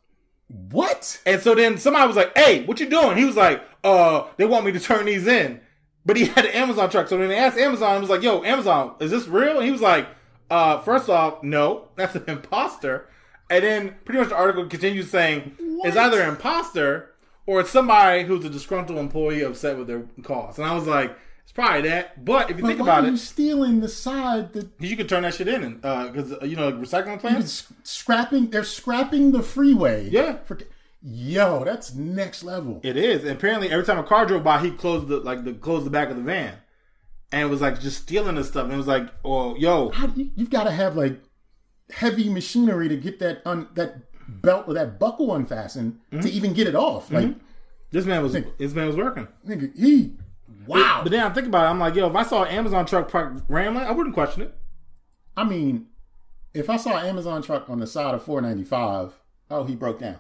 What? 0.47 1.21
And 1.27 1.43
so 1.43 1.55
then 1.55 1.79
somebody 1.79 2.07
was 2.07 2.17
like, 2.17 2.37
"Hey, 2.39 2.65
what 2.65 2.79
you 2.81 2.89
doing?" 2.89 3.17
He 3.17 3.25
was 3.25 3.37
like, 3.37 3.61
"Uh, 3.83 4.25
they 4.37 4.45
want 4.45 4.65
me 4.67 4.73
to 4.73 4.81
turn 4.81 5.05
these 5.07 5.27
in." 5.27 5.61
But 6.07 6.17
he 6.17 6.27
had 6.27 6.47
an 6.47 6.53
Amazon 6.53 6.89
truck. 6.91 7.09
So 7.09 7.19
then 7.19 7.29
they 7.29 7.37
asked 7.37 7.59
Amazon, 7.59 7.97
he 7.97 8.01
was 8.01 8.09
like, 8.11 8.23
"Yo, 8.23 8.43
Amazon, 8.45 8.95
is 9.01 9.11
this 9.11 9.27
real?" 9.27 9.57
And 9.57 9.65
he 9.67 9.73
was 9.73 9.83
like, 9.83 10.07
"Uh, 10.50 10.81
first 10.81 11.09
off, 11.09 11.43
no, 11.43 11.88
that's 11.97 12.14
an 12.14 12.25
imposter." 12.28 13.09
And 13.50 13.64
then 13.64 13.95
pretty 14.05 14.21
much 14.21 14.28
the 14.28 14.37
article 14.37 14.67
continues 14.67 15.11
saying, 15.11 15.57
it's 15.83 15.97
either 15.97 16.21
an 16.21 16.28
imposter 16.28 17.14
or 17.47 17.61
it's 17.61 17.71
somebody 17.71 18.25
who's 18.25 18.45
a 18.45 18.50
disgruntled 18.50 18.99
employee 18.99 19.43
upset 19.43 19.78
with 19.78 19.87
their 19.87 20.02
cost. 20.23 20.59
And 20.59 20.67
I 20.67 20.75
was 20.75 20.87
like, 20.87 21.17
it's 21.45 21.52
probably 21.52 21.88
that. 21.88 22.26
But 22.26 22.50
if 22.50 22.59
you 22.59 22.62
But 22.62 22.69
think 22.69 22.81
about 22.81 23.07
it, 23.07 23.17
stealing 23.17 23.81
the 23.81 23.88
side 23.88 24.52
that 24.52 24.69
you 24.78 24.99
could 24.99 25.09
turn 25.09 25.23
that 25.23 25.33
shit 25.33 25.49
in, 25.49 25.76
because 25.76 26.33
uh, 26.33 26.45
you 26.45 26.57
know 26.57 26.71
recycling 26.73 27.19
plants. 27.21 27.73
scrapping? 27.85 28.50
They're 28.50 28.64
scrapping 28.64 29.33
the 29.33 29.43
freeway. 29.43 30.11
Yeah. 30.11 30.37
For, 30.45 30.59
yo, 31.02 31.64
that's 31.64 31.95
next 31.95 32.45
level. 32.45 32.83
It 32.85 32.99
is. 32.99 33.23
And 33.23 33.33
apparently, 33.33 33.71
every 33.71 33.87
time 33.87 33.99
a 33.99 34.02
car 34.02 34.26
drove 34.26 34.45
by, 34.45 34.61
he 34.61 34.71
closed 34.71 35.09
the 35.09 35.21
like 35.21 35.45
the 35.45 35.55
closed 35.55 35.87
the 35.87 35.90
back 35.90 36.11
of 36.11 36.17
the 36.17 36.23
van, 36.23 36.59
and 37.32 37.42
it 37.42 37.47
was 37.47 37.61
like 37.61 37.80
just 37.80 38.02
stealing 38.02 38.37
this 38.37 38.49
stuff. 38.49 38.64
And 38.64 38.73
it 38.75 38.76
was 38.76 38.87
like, 38.87 39.08
oh, 39.25 39.54
yo, 39.56 39.90
How 39.90 40.06
do 40.06 40.23
you, 40.23 40.30
you've 40.37 40.50
got 40.50 40.64
to 40.64 40.70
have 40.70 40.97
like 40.97 41.20
heavy 41.90 42.28
machinery 42.28 42.88
to 42.88 42.97
get 42.97 43.18
that 43.20 43.42
un, 43.47 43.68
that 43.75 43.97
belt 44.42 44.64
or 44.68 44.75
that 44.75 44.99
buckle 44.99 45.35
unfastened 45.35 45.99
Mm-hmm. 46.12 46.20
to 46.20 46.30
even 46.30 46.52
get 46.52 46.66
it 46.66 46.75
off. 46.75 47.11
Like, 47.11 47.35
this 47.90 48.04
man 48.04 48.23
was 48.23 48.32
this 48.58 48.75
man 48.75 48.87
was 48.87 48.97
working. 48.97 49.28
nigga, 49.47 49.75
he 49.76 50.14
wow. 50.66 51.00
But 51.02 51.12
then 51.12 51.20
I 51.20 51.30
think 51.30 51.47
about 51.47 51.64
it, 51.66 51.70
I'm 51.70 51.78
like, 51.78 51.94
yo, 51.94 52.08
if 52.08 52.14
I 52.16 52.23
saw 52.23 52.44
an 52.44 52.49
Amazon 52.54 52.85
truck 52.87 53.11
parked 53.11 53.42
rambling, 53.49 53.87
I 53.87 53.90
wouldn't 53.92 54.14
question 54.14 54.42
it. 54.42 54.54
I 55.37 55.44
mean, 55.44 55.87
if 56.52 56.68
I 56.68 56.76
saw 56.76 56.99
an 56.99 57.06
Amazon 57.06 57.42
truck 57.42 57.70
on 57.70 57.78
the 57.80 57.87
side 57.87 58.14
of 58.14 58.23
495, 58.23 59.14
oh, 59.50 59.64
he 59.64 59.76
broke 59.76 60.00
down. 60.00 60.18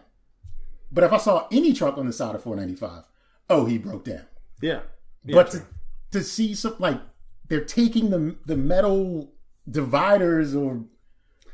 But 0.90 1.04
if 1.04 1.12
I 1.12 1.18
saw 1.18 1.46
any 1.52 1.72
truck 1.72 1.98
on 1.98 2.06
the 2.06 2.12
side 2.12 2.34
of 2.34 2.42
495, 2.42 3.04
oh, 3.50 3.64
he 3.66 3.76
broke 3.78 4.04
down. 4.04 4.24
Yeah. 4.62 4.80
but 5.24 5.50
to, 5.50 5.62
to 6.10 6.22
see 6.22 6.54
some 6.54 6.74
like 6.78 7.00
they're 7.48 7.64
taking 7.64 8.10
the 8.10 8.36
the 8.46 8.56
metal 8.56 9.32
dividers 9.70 10.54
or 10.54 10.84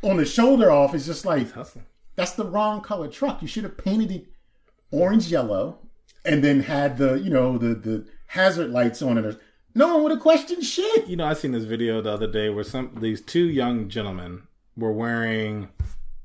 on 0.02 0.16
the 0.16 0.25
shoulder 0.25 0.70
off 0.70 0.94
is 0.94 1.06
just 1.06 1.25
like 1.25 1.49
that's 2.16 2.32
the 2.32 2.44
wrong 2.44 2.80
color 2.80 3.08
truck. 3.08 3.42
You 3.42 3.49
should 3.49 3.64
have 3.64 3.78
painted 3.78 4.11
it 4.11 4.26
orange 4.90 5.30
yellow 5.30 5.78
and 6.25 6.42
then 6.42 6.61
had 6.61 6.99
the 6.99 7.14
you 7.14 7.30
know 7.30 7.58
the 7.58 7.75
the 7.75 8.06
hazard 8.28 8.70
lights 8.70 9.02
on 9.02 9.18
it. 9.18 9.40
No 9.75 9.94
one 9.94 10.04
would 10.04 10.12
have 10.12 10.20
questioned 10.20 10.64
shit. 10.64 11.08
You 11.08 11.16
know, 11.16 11.26
I 11.26 11.34
seen 11.34 11.52
this 11.52 11.64
video 11.64 12.00
the 12.00 12.12
other 12.12 12.30
day 12.30 12.49
where 12.49 12.64
some 12.64 12.96
these 13.00 13.20
two 13.20 13.46
young 13.49 13.88
gentlemen 13.88 14.44
were 14.76 14.92
wearing 14.92 15.68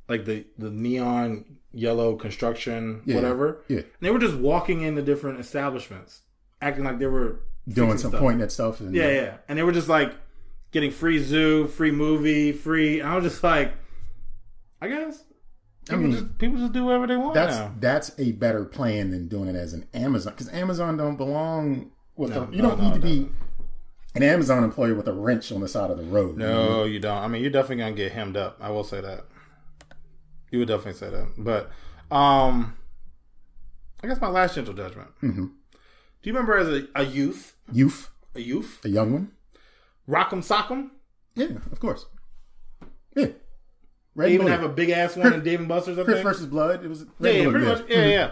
like 0.07 0.25
the 0.25 0.45
the 0.57 0.69
neon 0.69 1.57
yellow 1.71 2.15
construction 2.15 3.01
whatever. 3.05 3.63
Yeah. 3.67 3.77
And 3.77 3.85
they 4.01 4.11
were 4.11 4.19
just 4.19 4.35
walking 4.35 4.81
into 4.81 5.01
different 5.01 5.39
establishments, 5.39 6.21
acting 6.61 6.83
like 6.83 6.99
they 6.99 7.07
were 7.07 7.41
Doing 7.75 7.97
some 7.97 8.11
stuff. 8.11 8.21
pointing 8.21 8.41
at 8.41 8.51
stuff. 8.51 8.79
And, 8.79 8.93
Yeah, 8.93 9.09
yeah. 9.09 9.37
And 9.47 9.57
they 9.57 9.63
were 9.63 9.71
just 9.71 9.89
like 9.89 10.13
getting 10.71 10.91
free 10.91 11.19
zoo, 11.19 11.67
free 11.67 11.91
movie, 11.91 12.51
free. 12.51 12.99
And 12.99 13.09
I 13.09 13.15
was 13.15 13.23
just 13.23 13.43
like, 13.43 13.73
I 14.81 14.87
guess 14.87 15.23
people 15.85 16.03
mean, 16.03 16.11
just 16.11 16.37
people 16.37 16.57
just 16.57 16.73
do 16.73 16.85
whatever 16.85 17.07
they 17.07 17.17
want 17.17 17.33
That's 17.33 17.57
now. 17.57 17.75
that's 17.79 18.11
a 18.17 18.31
better 18.33 18.63
plan 18.65 19.11
than 19.11 19.27
doing 19.27 19.49
it 19.49 19.55
as 19.55 19.73
an 19.73 19.87
Amazon 19.93 20.33
because 20.33 20.49
Amazon 20.53 20.97
don't 20.97 21.15
belong 21.17 21.91
with 22.15 22.31
No, 22.31 22.47
you 22.51 22.61
no, 22.61 22.69
don't 22.69 22.79
no, 22.81 22.87
need 22.89 22.93
to 22.95 22.99
be 22.99 23.29
an 24.15 24.23
Amazon 24.23 24.63
employee 24.63 24.93
with 24.93 25.07
a 25.07 25.13
wrench 25.13 25.51
on 25.51 25.61
the 25.61 25.67
side 25.67 25.91
of 25.91 25.97
the 25.97 26.03
road. 26.03 26.37
No, 26.37 26.83
you 26.83 26.99
don't. 26.99 27.17
I 27.17 27.27
mean, 27.27 27.41
you're 27.41 27.51
definitely 27.51 27.83
gonna 27.83 27.95
get 27.95 28.11
hemmed 28.11 28.37
up. 28.37 28.57
I 28.59 28.69
will 28.71 28.83
say 28.83 29.01
that. 29.01 29.25
You 30.51 30.59
would 30.59 30.67
definitely 30.67 30.93
say 30.99 31.09
that. 31.09 31.33
But 31.37 31.69
um, 32.15 32.75
I 34.03 34.07
guess 34.07 34.19
my 34.19 34.29
last 34.29 34.55
gentle 34.55 34.73
judgment. 34.73 35.09
Mm-hmm. 35.21 35.45
Do 35.45 36.29
you 36.29 36.33
remember 36.33 36.57
as 36.57 36.67
a, 36.67 36.87
a 36.95 37.03
youth, 37.05 37.55
Youth, 37.71 38.09
a 38.35 38.39
youth, 38.41 38.79
a 38.83 38.89
young 38.89 39.13
one. 39.13 39.31
Rock'em 40.07 40.43
Sock'em? 40.43 40.89
Yeah, 41.35 41.57
of 41.71 41.79
course. 41.79 42.05
Yeah. 43.15 43.27
Red 44.15 44.29
They 44.29 44.33
even 44.33 44.47
have 44.47 44.63
a 44.63 44.69
big 44.69 44.89
ass 44.89 45.15
one 45.15 45.33
in 45.33 45.43
Dave 45.43 45.59
and 45.59 45.69
Buster's. 45.69 45.97
I 45.99 46.03
Chris 46.03 46.17
think. 46.17 46.27
versus 46.27 46.47
Blood. 46.47 46.83
It 46.83 46.87
was 46.87 47.05
Yeah, 47.19 47.31
yeah, 47.31 47.49
pretty 47.49 47.65
much. 47.65 47.83
Yeah, 47.87 48.05
yeah. 48.05 48.31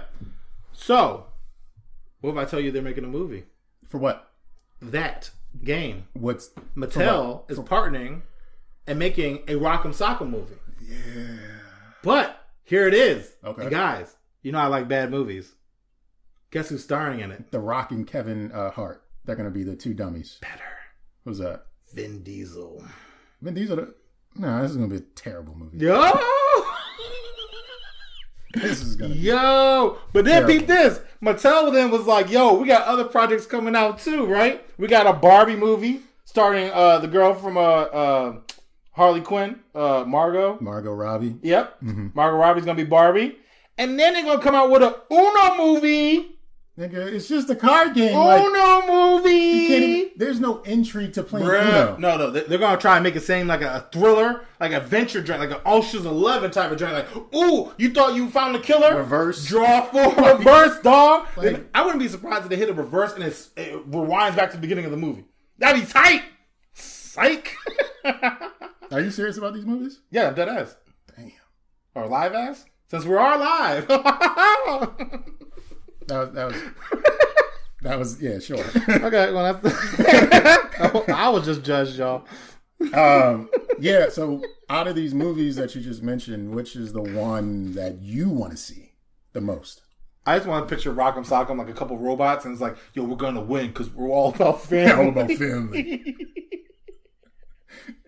So, 0.74 1.28
what 2.22 2.32
if 2.32 2.38
I 2.38 2.46
tell 2.46 2.60
you 2.60 2.72
they're 2.72 2.82
making 2.82 3.04
a 3.04 3.08
movie? 3.08 3.46
For 3.88 3.98
what? 3.98 4.32
That 4.82 5.30
game, 5.64 6.08
What's 6.14 6.50
Mattel 6.76 7.50
is 7.50 7.58
partnering 7.60 8.22
and 8.86 9.00
making 9.00 9.38
a 9.48 9.54
Rock'em 9.54 9.96
Sock'em 9.96 10.30
movie. 10.30 10.56
Yeah. 10.82 11.38
But 12.04 12.42
here 12.64 12.88
it 12.88 12.94
is. 12.94 13.32
Okay. 13.44 13.64
And 13.64 13.72
guys, 13.72 14.16
you 14.42 14.52
know 14.52 14.60
I 14.60 14.68
like 14.68 14.88
bad 14.88 15.10
movies. 15.12 15.54
Guess 16.52 16.70
who's 16.70 16.84
starring 16.84 17.20
in 17.20 17.32
it? 17.32 17.52
The 17.52 17.60
Rock 17.60 17.92
and 17.92 18.08
Kevin 18.08 18.52
uh, 18.52 18.72
Hart? 18.72 19.04
They're 19.28 19.36
to 19.52 19.54
be 19.54 19.64
the 19.64 19.76
two 19.76 19.94
dummies. 19.94 20.40
Better. 20.42 20.64
Who's 21.26 21.38
that? 21.40 21.66
Vin 21.94 22.24
Diesel. 22.24 22.82
Vin 23.42 23.54
Diesel. 23.54 23.88
No, 24.38 24.62
this 24.62 24.72
is 24.72 24.78
to 24.90 24.96
be 25.00 25.04
a 25.04 25.08
terrible 25.16 25.54
movie. 25.56 25.78
Yo! 25.78 26.12
This 28.54 28.82
is 28.82 28.96
be. 28.96 29.08
Yo! 29.08 29.98
But 30.14 30.26
then 30.26 30.44
Terrible. 30.48 30.60
peep 30.60 30.68
this. 30.68 31.02
Mattel 31.22 31.72
then 31.72 31.92
was 31.92 32.08
like, 32.08 32.32
yo, 32.32 32.54
we 32.56 32.66
got 32.68 32.88
other 32.88 33.04
projects 33.04 33.46
coming 33.46 33.76
out 33.76 34.00
too, 34.00 34.26
right? 34.26 34.66
We 34.80 34.88
got 34.88 35.06
a 35.06 35.14
Barbie 35.14 35.58
movie 35.58 36.00
starring 36.26 36.72
uh, 36.72 36.98
the 37.00 37.08
girl 37.08 37.36
from 37.36 37.58
uh, 37.58 37.62
uh, 37.62 38.40
Harley 38.94 39.22
Quinn, 39.22 39.60
uh, 39.76 40.06
Margot. 40.08 40.58
Margot 40.62 40.94
Robbie. 40.94 41.36
Yep. 41.44 41.78
Margot 42.16 42.38
Robbie's 42.38 42.66
gonna 42.66 42.78
be 42.78 42.84
Barbie. 42.86 43.38
And 43.78 44.00
then 44.00 44.14
they're 44.14 44.24
gonna 44.24 44.42
come 44.42 44.56
out 44.56 44.72
with 44.72 44.82
a 44.82 45.02
Uno 45.12 45.58
movie. 45.58 46.37
Nigga, 46.78 47.12
it's 47.12 47.28
just 47.28 47.50
a 47.50 47.56
card 47.56 47.96
game. 47.96 48.16
Oh, 48.16 48.26
like, 48.28 48.44
Uno 48.44 49.18
movie. 49.18 49.30
you 49.34 49.68
can't 49.68 49.84
even, 49.84 50.12
there's 50.16 50.40
no 50.40 50.62
intrigue 50.62 51.12
to 51.14 51.24
playing 51.24 51.48
Bruh. 51.48 51.62
Uno. 51.68 51.98
No, 51.98 52.18
no, 52.18 52.30
they- 52.30 52.44
they're 52.44 52.60
gonna 52.60 52.78
try 52.78 52.98
and 52.98 53.04
make 53.04 53.16
it 53.16 53.22
seem 53.24 53.48
like 53.48 53.62
a, 53.64 53.88
thriller, 53.92 54.46
like 54.60 54.74
a 54.74 54.80
venture 54.80 55.24
joint, 55.24 55.40
like 55.40 55.50
an 55.50 55.60
Ocean's 55.66 56.06
Eleven 56.06 56.52
type 56.52 56.72
of 56.72 56.78
joint. 56.78 56.94
Like, 56.94 57.08
ooh, 57.34 57.74
you 57.80 57.92
thought 57.92 58.14
you 58.14 58.30
found 58.30 58.54
the 58.54 58.60
killer? 58.60 58.96
Reverse. 58.96 59.48
draw 59.48 59.82
for 59.86 60.10
reverse, 60.38 60.80
dog. 60.82 61.28
Like- 61.36 61.66
I 61.74 61.82
wouldn't 61.82 62.00
be 62.00 62.08
surprised 62.08 62.44
if 62.44 62.50
they 62.50 62.58
hit 62.58 62.70
a 62.70 62.74
reverse 62.74 63.14
and 63.16 63.24
it's, 63.24 63.50
it 63.58 63.90
rewinds 63.90 64.36
back 64.36 64.52
to 64.52 64.58
the 64.58 64.62
beginning 64.62 64.86
of 64.86 64.92
the 64.92 64.98
movie. 64.98 65.26
That'd 65.58 65.82
be 65.82 65.88
tight. 65.92 66.22
Psych. 66.76 67.56
Are 68.92 69.02
you 69.02 69.10
serious 69.10 69.38
about 69.38 69.56
these 69.56 69.66
movies? 69.66 70.00
yeah, 70.12 70.30
dead 70.30 70.48
ass 70.48 70.76
Damn. 71.18 71.32
or 71.96 72.06
live 72.06 72.36
ass. 72.36 72.66
Since 72.92 73.04
we 73.06 73.16
are 73.16 73.20
all 73.20 73.40
live. 73.40 73.88
That 76.08 76.20
was, 76.20 76.32
that 76.32 76.46
was, 76.48 76.62
that 77.82 78.00
was, 78.00 78.22
yeah, 78.22 78.40
sure. 78.40 78.60
Okay, 78.60 79.32
well, 79.32 79.54
that's 79.54 80.00
I 81.10 81.30
was 81.30 81.46
just 81.46 81.64
judged, 81.64 81.98
y'all. 81.98 82.26
um, 82.94 83.50
yeah, 83.80 84.10
so 84.10 84.42
out 84.70 84.88
of 84.88 84.96
these 84.96 85.14
movies 85.14 85.56
that 85.58 85.76
you 85.76 85.82
just 85.82 86.02
mentioned, 86.02 86.56
which 86.56 86.76
is 86.76 86.94
the 86.94 87.02
one 87.02 87.74
that 87.74 88.02
you 88.02 88.30
want 88.30 88.52
to 88.52 88.58
see 88.58 88.94
the 89.34 89.42
most? 89.42 89.82
I 90.26 90.38
just 90.38 90.48
want 90.48 90.68
to 90.68 90.76
picture 90.76 90.94
Rock'em 90.94 91.26
Sock'em 91.26 91.58
like 91.58 91.70
a 91.70 91.74
couple 91.74 91.98
robots, 91.98 92.46
and 92.46 92.52
it's 92.52 92.62
like, 92.62 92.78
yo, 92.94 93.04
we're 93.04 93.16
gonna 93.16 93.42
win 93.42 93.68
because 93.68 93.90
we're 93.90 94.10
all 94.10 94.34
about 94.34 94.62
family. 94.62 95.06
All 95.06 95.10
about 95.10 95.32
family. 95.32 96.16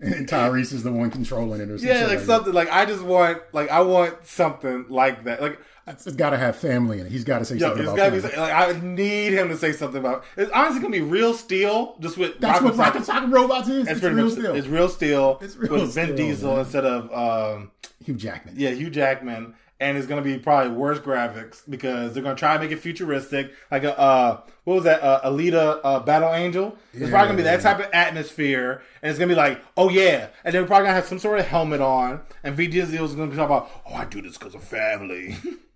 and 0.01 0.27
Tyrese 0.27 0.73
is 0.73 0.83
the 0.83 0.91
one 0.91 1.11
controlling 1.11 1.61
it 1.61 1.69
or 1.69 1.77
something. 1.77 1.95
yeah, 1.95 2.05
like 2.07 2.19
something 2.19 2.53
like 2.53 2.69
I 2.71 2.85
just 2.85 3.03
want, 3.03 3.41
like 3.53 3.69
I 3.69 3.81
want 3.81 4.25
something 4.25 4.85
like 4.89 5.23
that. 5.25 5.41
Like, 5.41 5.59
It's, 5.87 6.05
got 6.13 6.31
to 6.31 6.37
have 6.37 6.55
family 6.55 6.99
in 6.99 7.07
it. 7.07 7.11
He's 7.11 7.23
got 7.23 7.39
to 7.39 7.45
say 7.45 7.55
yo, 7.55 7.67
something 7.69 7.81
it's 7.83 7.93
about 7.93 7.97
gotta 7.97 8.11
be 8.31 8.37
like 8.37 8.53
I 8.77 8.79
need 8.85 9.33
him 9.33 9.49
to 9.49 9.57
say 9.57 9.71
something 9.71 9.99
about. 9.99 10.23
It's 10.37 10.51
honestly 10.51 10.81
gonna 10.81 10.91
be 10.91 11.01
real 11.01 11.33
steel, 11.33 11.95
just 11.99 12.17
with 12.17 12.39
That's 12.39 12.61
what 12.61 12.75
Rock'em. 12.75 13.03
Sock'em 13.05 13.33
Robots 13.33 13.67
is. 13.69 13.87
It's 13.87 14.01
real 14.03 14.13
much 14.25 14.33
still. 14.33 14.55
it's 14.55 14.67
real 14.67 14.89
steel 14.89 15.39
It's 15.41 15.55
real 15.55 15.73
with 15.73 15.93
Vin 15.95 16.05
steel, 16.07 16.15
Diesel 16.15 16.51
man. 16.51 16.59
instead 16.59 16.85
of 16.85 17.11
um, 17.57 17.71
Hugh 18.05 18.13
Jackman. 18.15 18.53
yeah 18.57 18.69
Hugh 18.71 18.89
Jackman, 18.91 19.55
and 19.79 19.97
it's 19.97 20.05
gonna 20.07 20.21
be 20.21 20.37
probably 20.37 20.71
worse 20.73 20.99
graphics 20.99 21.61
because 21.69 22.13
they're 22.13 22.23
gonna 22.23 22.35
try 22.35 22.53
to 22.55 22.59
make 22.63 22.71
it 22.71 22.79
futuristic, 22.79 23.51
like 23.71 23.83
a 23.83 23.97
uh, 23.99 24.41
what 24.65 24.75
was 24.75 24.83
that 24.83 25.01
uh, 25.01 25.21
Alita 25.29 25.79
uh, 25.83 25.99
Battle 26.01 26.31
Angel? 26.33 26.77
It's 26.93 27.09
probably 27.09 27.27
gonna 27.29 27.37
be 27.37 27.43
that 27.43 27.61
type 27.61 27.79
of 27.79 27.87
atmosphere, 27.93 28.83
and 29.01 29.09
it's 29.09 29.17
gonna 29.17 29.29
be 29.29 29.35
like, 29.35 29.59
oh 29.75 29.89
yeah, 29.89 30.27
and 30.43 30.53
they're 30.53 30.65
probably 30.65 30.85
gonna 30.85 30.95
have 30.95 31.05
some 31.07 31.17
sort 31.19 31.39
of 31.39 31.47
helmet 31.47 31.81
on, 31.81 32.21
and 32.43 32.55
Vin 32.55 32.69
Diesel's 32.69 33.15
gonna 33.15 33.31
be 33.31 33.35
talking 33.37 33.55
about, 33.55 33.69
oh 33.89 33.95
I 33.95 34.05
do 34.05 34.21
this 34.21 34.37
because 34.37 34.53
of 34.55 34.63
family, 34.63 35.37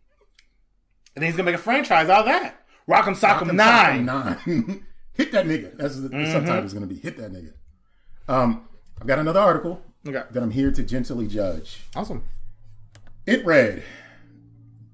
and 1.15 1.21
then 1.21 1.29
he's 1.29 1.35
gonna 1.37 1.45
make 1.51 1.55
a 1.59 1.63
franchise 1.63 2.09
out 2.09 2.21
of 2.21 2.25
that. 2.27 2.65
Rock'em 2.87 3.15
Sock'em 3.17 3.49
Rock'em 3.49 3.55
Nine. 3.55 4.05
Sock'em 4.07 4.45
Nine. 4.67 4.85
Hit 5.13 5.31
that 5.31 5.45
nigga. 5.45 5.77
That's 5.77 5.95
the, 5.95 6.09
the 6.09 6.15
Mm-hmm. 6.15 6.31
subtitle 6.31 6.65
is 6.65 6.73
to 6.73 6.81
be 6.87 6.95
Hit 6.95 7.17
that 7.17 7.31
nigga. 7.31 7.53
Um, 8.27 8.67
I've 8.99 9.07
got 9.07 9.19
another 9.19 9.39
article 9.39 9.81
Okay, 10.07 10.21
that 10.31 10.43
I'm 10.43 10.51
here 10.51 10.71
to 10.71 10.83
gently 10.83 11.27
judge. 11.27 11.81
awesome. 11.95 12.23
It 13.25 13.45
read, 13.45 13.83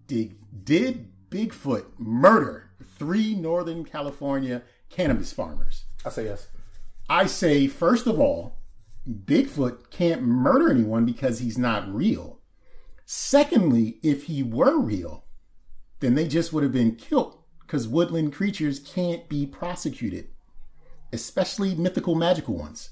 did, 0.08 0.36
did 0.66 1.08
Bigfoot 1.32 1.86
murder 1.98 2.70
three 2.98 3.34
Northern 3.34 3.84
California 3.86 4.62
cannabis 4.90 5.32
farmers? 5.34 5.86
I 6.06 6.10
say 6.10 6.26
yes. 6.26 6.48
I 7.10 7.26
say, 7.26 7.68
first 7.68 8.06
of 8.06 8.20
all, 8.20 8.58
Bigfoot 9.10 9.90
can't 9.90 10.22
murder 10.22 10.70
anyone 10.70 11.06
because 11.06 11.40
he's 11.40 11.58
not 11.58 11.92
real. 11.92 12.40
Secondly, 13.06 13.98
if 14.04 14.26
he 14.26 14.44
were 14.44 14.80
real, 14.80 15.24
then 16.00 16.16
they 16.16 16.28
just 16.28 16.54
would 16.54 16.64
have 16.64 16.72
been 16.72 16.96
killed 16.96 17.38
because 17.62 17.88
woodland 17.88 18.34
creatures 18.34 18.80
can't 18.80 19.30
be 19.30 19.46
prosecuted, 19.46 20.28
especially 21.14 21.76
mythical 21.76 22.16
magical 22.16 22.56
ones. 22.56 22.92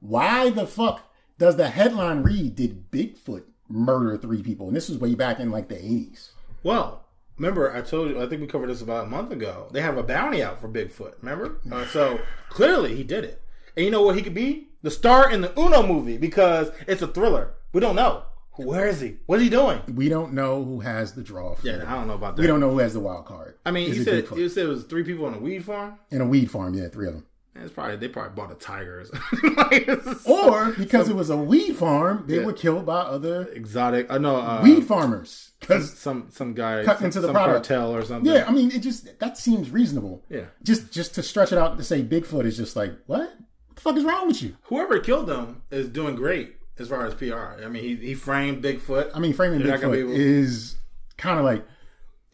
Why 0.00 0.50
the 0.50 0.66
fuck 0.66 1.12
does 1.38 1.56
the 1.56 1.68
headline 1.68 2.22
read, 2.22 2.54
Did 2.54 2.90
Bigfoot 2.90 3.44
murder 3.68 4.16
three 4.16 4.42
people? 4.42 4.68
And 4.68 4.76
this 4.76 4.88
was 4.88 4.98
way 4.98 5.14
back 5.14 5.40
in 5.40 5.50
like 5.50 5.68
the 5.68 5.76
80s. 5.76 6.30
Well, 6.62 7.04
remember 7.38 7.74
I 7.74 7.80
told 7.80 8.10
you 8.10 8.22
I 8.22 8.26
think 8.26 8.40
we 8.40 8.46
covered 8.46 8.68
this 8.68 8.82
about 8.82 9.06
a 9.06 9.10
month 9.10 9.32
ago. 9.32 9.68
They 9.72 9.80
have 9.80 9.96
a 9.96 10.02
bounty 10.02 10.42
out 10.42 10.60
for 10.60 10.68
Bigfoot. 10.68 11.14
Remember? 11.20 11.60
Uh, 11.70 11.86
so 11.92 12.20
clearly 12.48 12.94
he 12.94 13.02
did 13.02 13.24
it. 13.24 13.42
And 13.76 13.84
you 13.84 13.90
know 13.90 14.02
what 14.02 14.16
he 14.16 14.22
could 14.22 14.34
be? 14.34 14.68
The 14.82 14.90
star 14.90 15.30
in 15.30 15.40
the 15.40 15.58
Uno 15.58 15.86
movie 15.86 16.18
because 16.18 16.70
it's 16.86 17.02
a 17.02 17.06
thriller. 17.06 17.54
We 17.72 17.80
don't 17.80 17.96
know. 17.96 18.24
Where 18.56 18.86
is 18.86 19.00
he? 19.00 19.16
What 19.26 19.36
is 19.38 19.44
he 19.44 19.50
doing? 19.50 19.80
We 19.94 20.08
don't 20.08 20.32
know 20.34 20.62
who 20.64 20.80
has 20.80 21.12
the 21.14 21.22
draw. 21.22 21.54
For 21.54 21.66
Yeah, 21.66 21.74
it. 21.74 21.88
I 21.88 21.94
don't 21.94 22.06
know 22.06 22.14
about 22.14 22.36
that. 22.36 22.42
We 22.42 22.46
don't 22.48 22.60
know 22.60 22.70
who 22.70 22.78
has 22.78 22.92
the 22.94 23.00
wild 23.00 23.24
card. 23.26 23.56
I 23.64 23.70
mean, 23.70 23.90
Is 23.90 23.96
he 23.98 24.04
said 24.04 24.24
Bigfoot? 24.26 24.36
he 24.36 24.48
said 24.48 24.66
it 24.66 24.68
was 24.68 24.84
three 24.84 25.04
people 25.04 25.24
on 25.26 25.34
a 25.34 25.38
weed 25.38 25.64
farm. 25.64 25.98
in 26.10 26.20
a 26.20 26.26
weed 26.26 26.50
farm. 26.50 26.74
Yeah, 26.74 26.88
three 26.88 27.06
of 27.08 27.14
them. 27.14 27.26
And 27.54 27.64
It's 27.64 27.72
probably 27.74 27.96
they 27.96 28.08
probably 28.08 28.34
bought 28.34 28.50
a 28.50 28.54
tiger 28.54 29.00
or. 29.02 29.50
Like, 29.56 29.88
Or 30.26 30.72
because 30.72 31.08
it 31.10 31.16
was 31.16 31.28
a 31.30 31.36
weed 31.36 31.74
farm, 31.76 32.24
they 32.26 32.36
Yeah. 32.40 32.44
were 32.46 32.52
killed 32.54 32.86
by 32.86 33.00
other 33.00 33.46
exotic. 33.48 34.06
I 34.10 34.16
know 34.18 34.36
uh, 34.36 34.60
weed 34.62 34.84
farmers. 34.84 35.50
Because 35.60 35.92
some 35.92 36.28
some 36.30 36.54
guy 36.54 36.82
Cut 36.84 36.96
some, 36.98 37.06
into 37.06 37.20
the 37.20 37.28
some 37.28 37.34
product. 37.34 37.68
cartel 37.68 37.94
or 37.94 38.04
something. 38.04 38.32
yeah, 38.32 38.46
I 38.48 38.52
mean, 38.52 38.70
it 38.70 38.80
just 38.80 39.18
that 39.18 39.36
seems 39.38 39.70
reasonable. 39.70 40.24
Yeah. 40.30 40.46
Just 40.62 40.90
just 40.92 41.14
to 41.16 41.22
stretch 41.22 41.52
it 41.52 41.58
out 41.58 41.76
to 41.78 41.84
say 41.84 42.02
Bigfoot 42.02 42.44
is 42.46 42.56
just 42.56 42.74
like 42.74 42.92
what? 43.06 43.20
What 43.20 43.76
the 43.76 43.80
fuck 43.82 43.96
is 43.96 44.04
wrong 44.04 44.26
with 44.28 44.42
you? 44.42 44.56
Whoever 44.64 44.98
killed 44.98 45.26
them 45.26 45.62
is 45.70 45.88
doing 45.88 46.14
great 46.16 46.56
as 46.82 46.88
far 46.88 47.06
as 47.06 47.14
PR. 47.14 47.62
I 47.64 47.68
mean, 47.68 47.82
he 47.82 47.96
he 47.96 48.14
framed 48.14 48.62
Bigfoot. 48.62 49.10
I 49.14 49.18
mean, 49.20 49.32
framing 49.32 49.60
You're 49.60 49.78
Bigfoot 49.78 49.96
able- 49.96 50.12
is 50.12 50.76
kind 51.16 51.38
of 51.38 51.44
like 51.44 51.64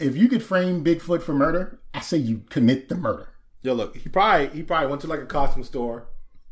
if 0.00 0.16
you 0.16 0.28
could 0.28 0.42
frame 0.42 0.82
Bigfoot 0.84 1.22
for 1.22 1.32
murder, 1.34 1.78
I 1.94 2.00
say 2.00 2.16
you 2.16 2.42
commit 2.50 2.88
the 2.88 2.94
murder. 2.96 3.28
Yo, 3.62 3.74
look, 3.74 3.96
he 3.96 4.08
probably 4.08 4.48
he 4.48 4.62
probably 4.62 4.88
went 4.88 5.00
to 5.02 5.06
like 5.06 5.20
a 5.20 5.26
costume 5.26 5.62
store. 5.64 6.06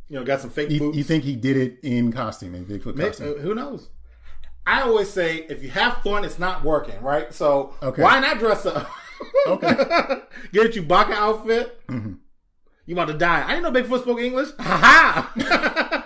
You 0.09 0.17
know, 0.19 0.25
got 0.25 0.41
some 0.41 0.51
fake 0.51 0.71
You, 0.71 0.93
you 0.93 1.03
think 1.03 1.25
he 1.25 1.35
did 1.35 1.57
it 1.57 1.79
in 1.83 2.13
costume, 2.13 2.55
in 2.55 2.65
Bigfoot 2.65 2.95
May- 2.95 3.07
costume? 3.09 3.35
uh, 3.39 3.43
who 3.43 3.55
knows? 3.57 3.89
I 4.65 4.83
always 4.83 5.09
say 5.11 5.39
if 5.49 5.63
you 5.63 5.71
have 5.71 5.99
fun, 6.03 6.25
it's 6.25 6.39
not 6.39 6.63
working, 6.65 7.01
right? 7.03 7.33
So 7.35 7.75
Okay. 7.83 8.03
why 8.03 8.21
not 8.21 8.39
dress 8.39 8.67
up? 8.67 8.89
Okay. 9.47 9.67
Mm-hmm. 9.69 10.49
Get 10.53 10.67
a 10.67 10.69
Chewbacca 10.81 11.13
outfit. 11.13 11.81
You 12.85 12.95
about 12.95 13.07
to 13.09 13.15
die? 13.15 13.45
I 13.49 13.55
didn't 13.55 13.63
know 13.73 13.81
Bigfoot 13.81 14.03
spoke 14.03 14.21
English. 14.21 14.49
Ha 14.59 15.33
ha! 15.35 16.06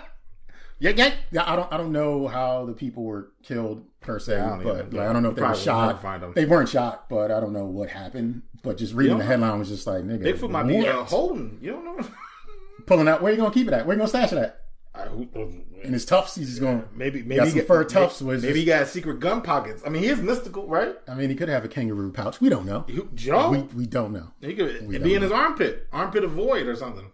yank 0.81 0.97
yank. 0.97 1.15
Yeah, 1.31 1.43
I 1.49 1.55
don't. 1.55 1.71
I 1.71 1.77
don't 1.77 1.91
know 1.93 2.27
how 2.27 2.65
the 2.65 2.73
people 2.73 3.03
were 3.03 3.31
killed 3.43 3.85
per 4.01 4.19
se, 4.19 4.33
Yeah, 4.35 4.55
I 4.55 4.63
but 4.63 4.93
like, 4.93 5.07
I 5.07 5.13
don't 5.13 5.23
know 5.23 5.29
if 5.29 5.35
they 5.35 5.41
were 5.41 5.47
probably 5.47 5.65
will 5.71 5.87
never 5.87 5.99
shot. 6.01 6.35
They 6.35 6.45
weren't 6.45 6.69
shot, 6.69 7.09
but 7.09 7.31
I 7.31 7.39
don't 7.39 7.53
know 7.53 7.65
what 7.65 7.89
happened. 7.89 8.41
But 8.63 8.77
just 8.77 8.93
reading 8.93 9.17
the 9.17 9.23
headline 9.23 9.59
was 9.59 9.69
just 9.69 9.87
like, 9.87 10.03
nigga, 10.03 10.23
Bigfoot 10.23 10.49
might 10.49 10.67
be 10.67 10.85
uh, 10.87 11.03
holding. 11.03 11.59
You 11.61 11.71
don't 11.71 11.85
know. 11.85 12.05
pulling 12.85 13.07
out. 13.07 13.21
Where 13.21 13.31
you 13.31 13.37
gonna 13.37 13.53
keep 13.53 13.67
it 13.67 13.73
at? 13.73 13.85
Where 13.85 13.95
you 13.95 13.99
gonna 13.99 14.09
stash 14.09 14.31
it 14.33 14.37
at? 14.37 14.57
I- 14.93 15.05
who- 15.05 15.63
In 15.83 15.93
his 15.93 16.05
tufts, 16.05 16.35
he's 16.35 16.49
just 16.49 16.59
going. 16.59 16.83
Maybe 16.93 17.23
maybe 17.23 17.37
got 17.37 17.47
some 17.47 17.65
fur 17.65 17.83
tufts. 17.85 18.21
Maybe, 18.21 18.33
Was 18.35 18.43
maybe 18.43 18.59
he 18.59 18.65
got 18.65 18.87
secret 18.87 19.19
gun 19.19 19.41
pockets. 19.41 19.81
I 19.85 19.89
mean, 19.89 20.03
he 20.03 20.09
is 20.09 20.19
mystical, 20.21 20.67
right? 20.67 20.95
I 21.07 21.15
mean, 21.15 21.29
he 21.29 21.35
could 21.35 21.49
have 21.49 21.63
a 21.63 21.67
kangaroo 21.69 22.11
pouch. 22.11 22.41
We 22.41 22.49
don't 22.49 22.65
know. 22.65 22.85
Joe. 23.15 23.51
We 23.51 23.59
we 23.75 23.85
don't 23.85 24.11
know. 24.11 24.27
he 24.41 24.53
could 24.53 24.87
we 24.87 24.97
be 24.99 25.15
in 25.15 25.21
his 25.21 25.31
armpit, 25.31 25.87
armpit 25.93 26.23
of 26.23 26.31
void 26.31 26.67
or 26.67 26.75
something. 26.75 27.11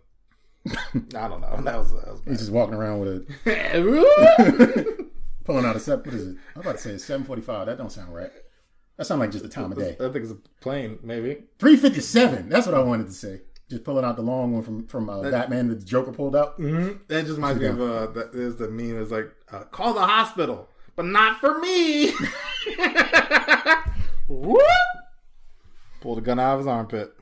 I 1.15 1.27
don't 1.27 1.41
know. 1.41 1.61
That 1.61 1.77
was 1.77 1.93
that 1.93 2.11
was 2.11 2.21
He's 2.25 2.39
just 2.39 2.51
walking 2.51 2.75
around 2.75 2.99
with 2.99 3.27
a 3.45 5.07
pulling 5.45 5.65
out 5.65 5.75
a 5.75 5.79
set. 5.79 6.05
What 6.05 6.13
is 6.13 6.27
it? 6.27 6.37
I'm 6.55 6.61
about 6.61 6.77
to 6.77 6.81
say 6.81 6.97
seven 6.97 7.25
forty 7.25 7.41
five. 7.41 7.67
That 7.67 7.77
don't 7.77 7.91
sound 7.91 8.13
right. 8.13 8.31
That 8.97 9.05
sounds 9.05 9.19
like 9.19 9.31
just 9.31 9.43
the 9.43 9.49
time 9.49 9.71
of 9.71 9.77
day. 9.77 9.95
I 9.99 10.11
think 10.11 10.17
it's 10.17 10.31
a 10.31 10.37
plane, 10.61 10.99
maybe. 11.03 11.43
Three 11.59 11.77
fifty 11.77 12.01
seven. 12.01 12.49
That's 12.49 12.65
what 12.65 12.75
I 12.75 12.81
wanted 12.81 13.07
to 13.07 13.13
say. 13.13 13.41
Just 13.69 13.83
pulling 13.83 14.05
out 14.05 14.15
the 14.15 14.21
long 14.21 14.53
one 14.53 14.63
from 14.63 14.87
from 14.87 15.09
uh, 15.09 15.29
Batman 15.29 15.67
that 15.69 15.79
the 15.79 15.85
Joker 15.85 16.11
pulled 16.11 16.35
out. 16.35 16.59
Mm-hmm. 16.59 17.03
That 17.07 17.25
just 17.25 17.35
reminds 17.35 17.61
me 17.61 17.67
of 17.67 17.81
uh, 17.81 18.07
that 18.07 18.33
is 18.33 18.55
the 18.55 18.69
meme. 18.69 19.01
It's 19.01 19.11
like 19.11 19.29
uh, 19.51 19.63
call 19.65 19.93
the 19.93 20.05
hospital, 20.05 20.69
but 20.95 21.05
not 21.05 21.39
for 21.39 21.59
me. 21.59 22.13
Whoop! 24.27 24.61
Pulled 26.01 26.17
a 26.17 26.21
gun 26.21 26.39
out 26.39 26.53
of 26.53 26.59
his 26.59 26.67
armpit. 26.67 27.13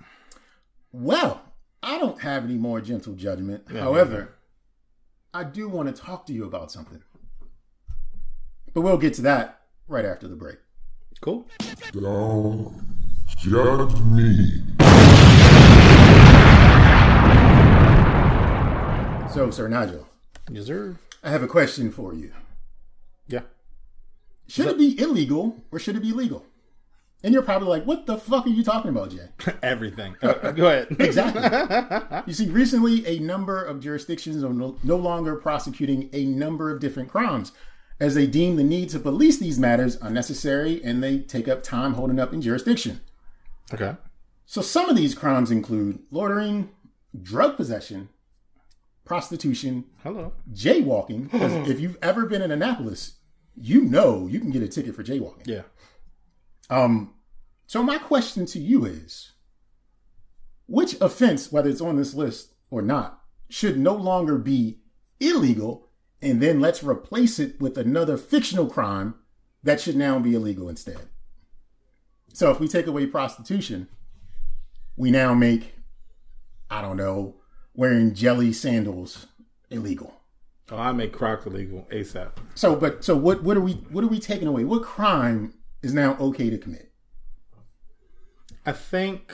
Well, 0.91 1.41
I 1.87 1.99
don't 1.99 2.19
have 2.21 2.45
any 2.45 2.55
more 2.55 2.81
gentle 2.81 3.13
judgment. 3.13 3.71
However, 3.71 4.33
I 5.35 5.43
do 5.43 5.69
want 5.69 5.95
to 5.95 6.01
talk 6.01 6.25
to 6.25 6.33
you 6.33 6.43
about 6.45 6.71
something. 6.71 7.03
But 8.73 8.81
we'll 8.81 8.97
get 8.97 9.13
to 9.15 9.21
that 9.21 9.61
right 9.87 10.03
after 10.03 10.27
the 10.27 10.35
break. 10.35 10.57
Cool. 11.21 11.47
Don't 11.91 13.05
judge 13.37 14.01
me. 14.01 14.63
So, 19.31 19.51
Sir 19.51 19.67
Nigel, 19.67 20.07
Yes, 20.49 20.65
sir. 20.65 20.97
I 21.23 21.29
have 21.29 21.43
a 21.43 21.47
question 21.47 21.91
for 21.91 22.15
you. 22.15 22.31
Yeah. 23.27 23.41
Should 24.47 24.67
it 24.69 24.77
be 24.79 24.99
illegal 24.99 25.63
or 25.71 25.77
should 25.77 25.95
it 25.95 26.01
be 26.01 26.13
legal? 26.13 26.47
And 27.23 27.33
you're 27.33 27.41
probably 27.43 27.69
like, 27.69 27.85
what 27.85 28.05
the 28.05 28.17
fuck 28.17 28.45
are 28.45 28.49
you 28.49 28.63
talking 28.63 28.89
about, 28.89 29.09
Jay? 29.11 29.29
Everything. 29.63 30.15
Uh, 30.21 30.51
go 30.51 30.67
ahead. 30.67 30.87
Exactly. 30.99 32.21
you 32.27 32.33
see, 32.33 32.49
recently 32.49 33.05
a 33.07 33.19
number 33.19 33.63
of 33.63 33.79
jurisdictions 33.79 34.43
are 34.43 34.53
no, 34.53 34.77
no 34.83 34.95
longer 34.95 35.35
prosecuting 35.35 36.09
a 36.13 36.25
number 36.25 36.69
of 36.71 36.79
different 36.79 37.09
crimes 37.09 37.51
as 37.99 38.13
they 38.13 38.27
deem 38.27 38.57
the 38.57 38.63
need 38.63 38.89
to 38.89 38.99
police 38.99 39.39
these 39.39 39.57
matters 39.57 39.97
unnecessary 40.01 40.83
and 40.83 41.01
they 41.01 41.19
take 41.19 41.47
up 41.47 41.63
time 41.63 41.93
holding 41.93 42.19
up 42.19 42.33
in 42.33 42.41
jurisdiction. 42.41 42.99
okay. 43.73 43.95
So 44.45 44.61
some 44.61 44.89
of 44.89 44.95
these 44.95 45.15
crimes 45.15 45.49
include 45.49 45.99
loitering, 46.11 46.69
drug 47.19 47.57
possession, 47.57 48.09
prostitution, 49.03 49.85
Hello. 50.03 50.33
jaywalking. 50.53 51.31
Because 51.31 51.67
if 51.67 51.79
you've 51.79 51.97
ever 52.01 52.25
been 52.25 52.41
in 52.43 52.51
Annapolis, 52.51 53.13
you 53.55 53.81
know 53.81 54.27
you 54.27 54.39
can 54.39 54.51
get 54.51 54.61
a 54.61 54.67
ticket 54.67 54.93
for 54.95 55.03
jaywalking. 55.03 55.47
Yeah. 55.47 55.61
Um, 56.69 57.13
so 57.67 57.83
my 57.83 57.97
question 57.97 58.45
to 58.47 58.59
you 58.59 58.85
is, 58.85 59.31
which 60.67 60.99
offense, 60.99 61.51
whether 61.51 61.69
it's 61.69 61.81
on 61.81 61.95
this 61.95 62.13
list 62.13 62.53
or 62.69 62.81
not, 62.81 63.21
should 63.49 63.77
no 63.77 63.93
longer 63.93 64.37
be 64.37 64.79
illegal, 65.19 65.89
and 66.21 66.41
then 66.41 66.59
let's 66.59 66.83
replace 66.83 67.39
it 67.39 67.59
with 67.61 67.77
another 67.77 68.17
fictional 68.17 68.67
crime 68.67 69.15
that 69.63 69.79
should 69.79 69.95
now 69.95 70.19
be 70.19 70.35
illegal 70.35 70.69
instead? 70.69 71.07
So 72.33 72.51
if 72.51 72.59
we 72.59 72.67
take 72.67 72.87
away 72.87 73.05
prostitution, 73.05 73.87
we 74.97 75.11
now 75.11 75.33
make, 75.33 75.75
I 76.69 76.81
don't 76.81 76.97
know, 76.97 77.35
wearing 77.73 78.13
jelly 78.13 78.51
sandals 78.53 79.27
illegal. 79.69 80.13
Oh, 80.71 80.77
I 80.77 80.91
make 80.93 81.13
Crocs 81.13 81.45
illegal 81.45 81.87
ASAP. 81.91 82.31
So, 82.55 82.75
but 82.75 83.03
so 83.03 83.15
what? 83.15 83.43
What 83.43 83.55
are 83.55 83.61
we? 83.61 83.73
What 83.91 84.03
are 84.03 84.07
we 84.07 84.19
taking 84.19 84.47
away? 84.47 84.63
What 84.63 84.81
crime 84.81 85.53
is 85.85 85.93
now 85.93 86.17
okay 86.19 86.49
to 86.49 86.57
commit? 86.57 86.91
I 88.65 88.71
think 88.71 89.33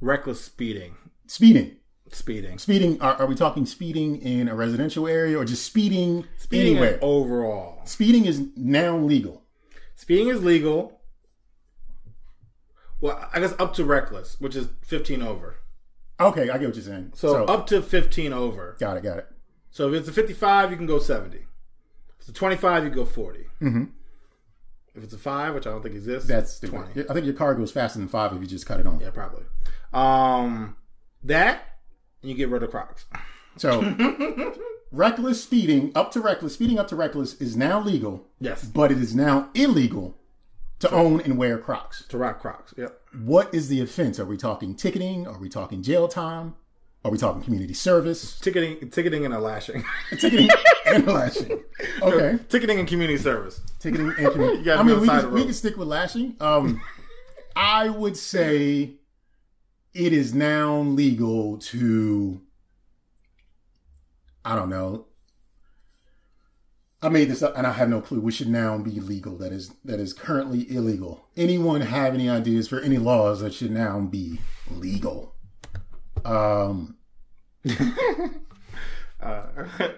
reckless 0.00 0.40
speeding. 0.40 0.94
Speeding. 1.26 1.76
Speeding. 2.12 2.58
Speeding. 2.58 3.00
Are, 3.00 3.14
are 3.14 3.26
we 3.26 3.34
talking 3.34 3.66
speeding 3.66 4.16
in 4.22 4.48
a 4.48 4.54
residential 4.54 5.08
area 5.08 5.36
or 5.36 5.44
just 5.44 5.64
speeding, 5.64 6.24
Speeding 6.38 6.76
anywhere? 6.76 6.98
overall. 7.02 7.80
Speeding 7.84 8.26
is 8.26 8.40
now 8.56 8.96
legal. 8.96 9.42
Speeding 9.96 10.28
is 10.28 10.44
legal. 10.44 11.00
Well, 13.00 13.28
I 13.34 13.40
guess 13.40 13.54
up 13.58 13.74
to 13.74 13.84
reckless, 13.84 14.40
which 14.40 14.54
is 14.54 14.68
15 14.82 15.20
over. 15.20 15.56
Okay, 16.20 16.42
I 16.42 16.58
get 16.58 16.66
what 16.68 16.76
you're 16.76 16.84
saying. 16.84 17.12
So, 17.16 17.44
up 17.44 17.66
to 17.66 17.82
15 17.82 18.32
over. 18.32 18.76
got 18.78 18.96
it, 18.96 19.02
got 19.02 19.18
it. 19.18 19.26
So 19.72 19.88
if 19.92 19.94
it's 19.94 20.08
a 20.08 20.12
55, 20.12 20.70
you 20.70 20.76
can 20.76 20.86
go 20.86 21.00
70. 21.00 21.44
It's 22.26 22.30
a 22.30 22.32
25, 22.32 22.84
you 22.84 22.90
go 22.90 23.04
40. 23.04 23.46
Mhm. 23.60 23.90
If 24.94 25.04
it's 25.04 25.12
a 25.12 25.18
5, 25.18 25.54
which 25.54 25.66
I 25.66 25.70
don't 25.70 25.82
think 25.82 25.94
exists, 25.94 26.26
That's 26.26 26.54
stupid. 26.54 26.94
20. 26.94 27.10
I 27.10 27.12
think 27.12 27.26
your 27.26 27.34
car 27.34 27.54
goes 27.54 27.70
faster 27.70 27.98
than 27.98 28.08
five 28.08 28.32
if 28.32 28.40
you 28.40 28.46
just 28.46 28.64
cut 28.64 28.80
it 28.80 28.86
on. 28.86 28.98
Yeah, 29.00 29.10
probably. 29.10 29.44
Um, 29.92 30.76
that, 31.22 31.62
and 32.22 32.30
you 32.30 32.36
get 32.36 32.48
rid 32.48 32.62
of 32.62 32.70
Crocs. 32.70 33.04
So, 33.56 33.82
reckless 34.90 35.42
speeding 35.42 35.92
up 35.94 36.12
to 36.12 36.20
reckless 36.20 36.54
speeding 36.54 36.78
up 36.78 36.88
to 36.88 36.96
reckless 36.96 37.34
is 37.34 37.56
now 37.58 37.78
legal, 37.80 38.26
Yes. 38.40 38.64
but 38.64 38.90
it 38.90 38.98
is 38.98 39.14
now 39.14 39.50
illegal 39.54 40.16
to 40.78 40.90
own 40.90 41.20
and 41.20 41.36
wear 41.36 41.58
Crocs. 41.58 42.06
To 42.08 42.16
rock 42.16 42.40
Crocs. 42.40 42.72
Yep. 42.78 42.98
What 43.22 43.54
is 43.54 43.68
the 43.68 43.80
offense? 43.82 44.18
Are 44.18 44.24
we 44.24 44.36
talking 44.38 44.74
ticketing? 44.74 45.26
Are 45.26 45.38
we 45.38 45.48
talking 45.50 45.82
jail 45.82 46.08
time? 46.08 46.54
Are 47.04 47.10
we 47.10 47.18
talking 47.18 47.42
community 47.42 47.74
service? 47.74 48.40
Ticketing, 48.40 48.88
ticketing, 48.88 49.26
and 49.26 49.34
a 49.34 49.38
lashing. 49.38 49.84
Ticketing 50.10 50.48
and 50.86 51.06
lashing. 51.06 51.62
Okay. 52.00 52.38
ticketing 52.48 52.78
and 52.78 52.88
community 52.88 53.18
service. 53.18 53.60
ticketing 53.78 54.14
and 54.18 54.32
community. 54.32 54.70
I 54.72 54.82
mean, 54.82 55.00
we 55.00 55.08
can, 55.08 55.30
we 55.30 55.44
can 55.44 55.52
stick 55.52 55.76
with 55.76 55.88
lashing. 55.88 56.34
Um, 56.40 56.80
I 57.54 57.90
would 57.90 58.16
say 58.16 58.94
it 59.92 60.12
is 60.14 60.32
now 60.32 60.78
legal 60.78 61.58
to. 61.58 62.40
I 64.42 64.56
don't 64.56 64.70
know. 64.70 65.06
I 67.02 67.10
made 67.10 67.28
this 67.28 67.42
up, 67.42 67.54
and 67.54 67.66
I 67.66 67.72
have 67.72 67.90
no 67.90 68.00
clue. 68.00 68.18
We 68.20 68.32
should 68.32 68.48
now 68.48 68.78
be 68.78 68.98
legal 68.98 69.36
that 69.36 69.52
is 69.52 69.72
that 69.84 70.00
is 70.00 70.14
currently 70.14 70.74
illegal? 70.74 71.28
Anyone 71.36 71.82
have 71.82 72.14
any 72.14 72.30
ideas 72.30 72.66
for 72.66 72.80
any 72.80 72.96
laws 72.96 73.40
that 73.40 73.52
should 73.52 73.72
now 73.72 74.00
be 74.00 74.40
legal? 74.70 75.33
Um, 76.24 76.96
Uh, 79.20 79.46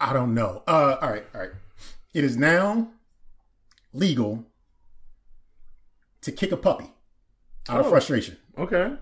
I 0.00 0.12
don't 0.12 0.34
know. 0.34 0.62
Uh, 0.66 0.96
all 1.00 1.10
right, 1.10 1.24
all 1.34 1.40
right. 1.40 1.50
It 2.14 2.22
is 2.24 2.36
now 2.36 2.88
legal 3.94 4.44
to 6.22 6.30
kick 6.32 6.52
a 6.52 6.56
puppy 6.56 6.92
out 7.68 7.80
of 7.80 7.86
Oh. 7.86 7.90
frustration. 7.90 8.36
Okay. 8.58 8.94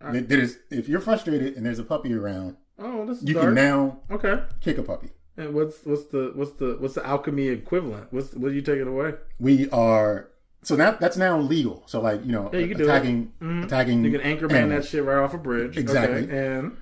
There- 0.00 0.20
There's 0.22 0.56
if 0.70 0.88
you're 0.88 1.00
frustrated 1.00 1.54
and 1.56 1.66
there's 1.66 1.78
a 1.78 1.84
puppy 1.84 2.14
around, 2.14 2.56
Oh, 2.78 3.04
this 3.06 3.22
you 3.22 3.34
dark. 3.34 3.46
can 3.46 3.54
now 3.54 4.00
Okay. 4.10 4.42
kick 4.60 4.78
a 4.78 4.82
puppy. 4.82 5.10
And 5.36 5.52
what's 5.54 5.84
what's 5.84 6.06
the 6.06 6.32
what's 6.34 6.52
the 6.52 6.76
what's 6.80 6.94
the 6.94 7.06
alchemy 7.06 7.48
equivalent? 7.48 8.10
What's 8.12 8.32
what 8.34 8.50
are 8.52 8.54
you 8.54 8.62
taking 8.62 8.86
away? 8.88 9.14
We 9.38 9.68
are 9.70 10.30
so 10.66 10.74
that 10.76 10.98
that's 11.00 11.16
now 11.16 11.38
legal. 11.38 11.84
So 11.86 12.00
like 12.00 12.24
you 12.26 12.32
know, 12.32 12.50
Yeah, 12.52 12.58
you 12.60 12.68
can 12.68 12.78
do 12.78 12.84
it. 12.84 12.86
attacking 12.88 13.32
Mhm. 13.40 13.64
attacking 13.64 14.04
You 14.04 14.10
can 14.10 14.20
anchor 14.20 14.48
man 14.48 14.68
that 14.70 14.84
shit 14.84 15.04
right 15.04 15.18
off 15.22 15.32
a 15.32 15.38
bridge. 15.38 15.76
Exactly. 15.76 16.24
Okay. 16.24 16.36
And 16.56 16.76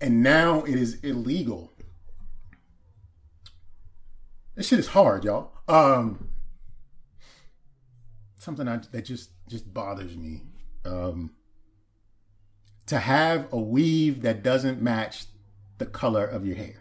and 0.00 0.22
now 0.22 0.62
it 0.62 0.76
is 0.76 0.94
illegal. 1.02 1.72
This 4.54 4.68
shit 4.68 4.78
is 4.78 4.88
hard, 4.88 5.24
y'all. 5.24 5.52
Um, 5.68 6.28
something 8.38 8.66
I, 8.68 8.78
that 8.92 9.02
just 9.04 9.30
just 9.48 9.72
bothers 9.72 10.16
me. 10.16 10.42
Um, 10.84 11.32
to 12.86 12.98
have 12.98 13.52
a 13.52 13.58
weave 13.58 14.22
that 14.22 14.42
doesn't 14.42 14.80
match 14.80 15.26
the 15.78 15.86
color 15.86 16.24
of 16.24 16.46
your 16.46 16.56
hair. 16.56 16.76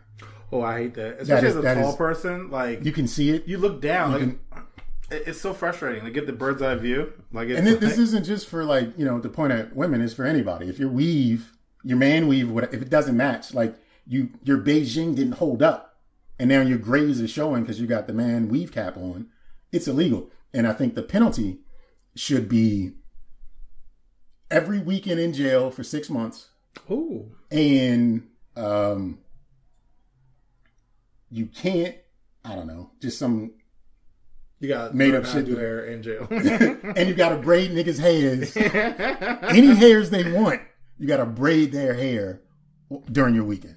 oh, 0.52 0.62
I 0.62 0.78
hate 0.84 0.94
that. 0.94 1.20
Especially 1.22 1.48
is- 1.50 1.56
as 1.58 1.66
a 1.66 1.76
tall 1.76 1.90
is- 1.90 1.96
person, 1.96 2.50
like 2.50 2.86
You 2.86 2.92
can 2.94 3.08
see 3.08 3.32
it, 3.32 3.48
you 3.48 3.58
look 3.58 3.82
down, 3.82 4.12
like 4.12 4.22
can- 4.22 4.40
it's 5.10 5.40
so 5.40 5.54
frustrating 5.54 6.04
to 6.04 6.12
get 6.12 6.26
the 6.26 6.34
bird's 6.34 6.62
eye 6.62 6.76
view. 6.76 7.14
Like, 7.32 7.50
it's 7.50 7.58
and 7.58 7.68
this, 7.68 7.78
this 7.78 7.92
like- 7.92 8.00
isn't 8.00 8.24
just 8.26 8.48
for 8.48 8.64
like 8.66 8.98
you 8.98 9.06
know 9.06 9.20
to 9.20 9.30
point 9.30 9.54
at 9.54 9.76
women. 9.76 10.02
It's 10.02 10.14
for 10.14 10.26
anybody. 10.26 10.68
If 10.70 10.80
your 10.80 10.90
weave, 10.90 11.54
your 11.84 11.98
man 11.98 12.28
weave, 12.28 12.50
what 12.50 12.74
if 12.74 12.82
it 12.82 12.90
doesn't 12.90 13.16
match, 13.16 13.54
like 13.54 13.76
you 14.06 14.30
your 14.44 14.58
Beijing 14.58 15.16
didn't 15.16 15.34
hold 15.34 15.62
up, 15.62 15.98
and 16.40 16.50
now 16.50 16.62
your 16.62 16.78
grays 16.78 17.22
are 17.22 17.28
showing 17.28 17.64
because 17.64 17.80
you 17.80 17.88
got 17.88 18.08
the 18.08 18.14
man 18.14 18.50
weave 18.50 18.72
cap 18.72 18.98
on, 18.98 19.28
it's 19.72 19.88
illegal. 19.88 20.30
And 20.54 20.68
I 20.68 20.74
think 20.74 20.96
the 20.96 21.04
penalty 21.04 21.60
should 22.16 22.50
be 22.50 22.92
every 24.50 24.80
weekend 24.80 25.20
in 25.20 25.34
jail 25.34 25.70
for 25.70 25.84
six 25.84 26.10
months, 26.10 26.50
ooh, 26.90 27.32
and 27.52 28.28
um, 28.56 29.20
you 31.30 31.48
can't. 31.48 31.96
I 32.46 32.56
don't 32.56 32.68
know, 32.68 32.92
just 33.02 33.20
some 33.20 33.52
you 34.60 34.68
got 34.68 34.96
Made 34.96 35.14
up 35.16 35.26
shit 35.26 35.34
to 35.36 35.44
do 35.44 35.54
to- 35.56 35.60
hair 35.60 35.86
in 35.86 36.02
jail. 36.02 36.28
and 36.32 37.08
you 37.08 37.14
got 37.14 37.30
to 37.30 37.38
braid 37.38 37.72
niggas' 37.72 38.00
hairs. 38.00 38.56
Any 39.56 39.76
hairs 39.76 40.10
they 40.10 40.32
want, 40.32 40.62
you 40.98 41.08
got 41.08 41.18
to 41.18 41.26
braid 41.26 41.72
their 41.72 41.94
hair 41.94 42.42
during 43.12 43.36
your 43.36 43.44
weekend. 43.44 43.76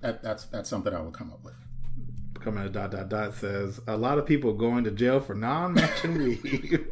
That, 0.00 0.22
that's 0.22 0.44
that's 0.46 0.68
something 0.68 0.92
I 0.92 1.00
would 1.00 1.14
come 1.14 1.30
up 1.32 1.44
with. 1.44 1.54
Coming 2.40 2.64
at 2.64 2.72
dot 2.72 2.90
dot 2.90 3.08
dot 3.08 3.34
says 3.34 3.80
a 3.86 3.96
lot 3.96 4.18
of 4.18 4.26
people 4.26 4.52
going 4.52 4.82
to 4.84 4.90
jail 4.90 5.20
for 5.20 5.32
non-matching 5.34 6.14
weave. 6.18 6.88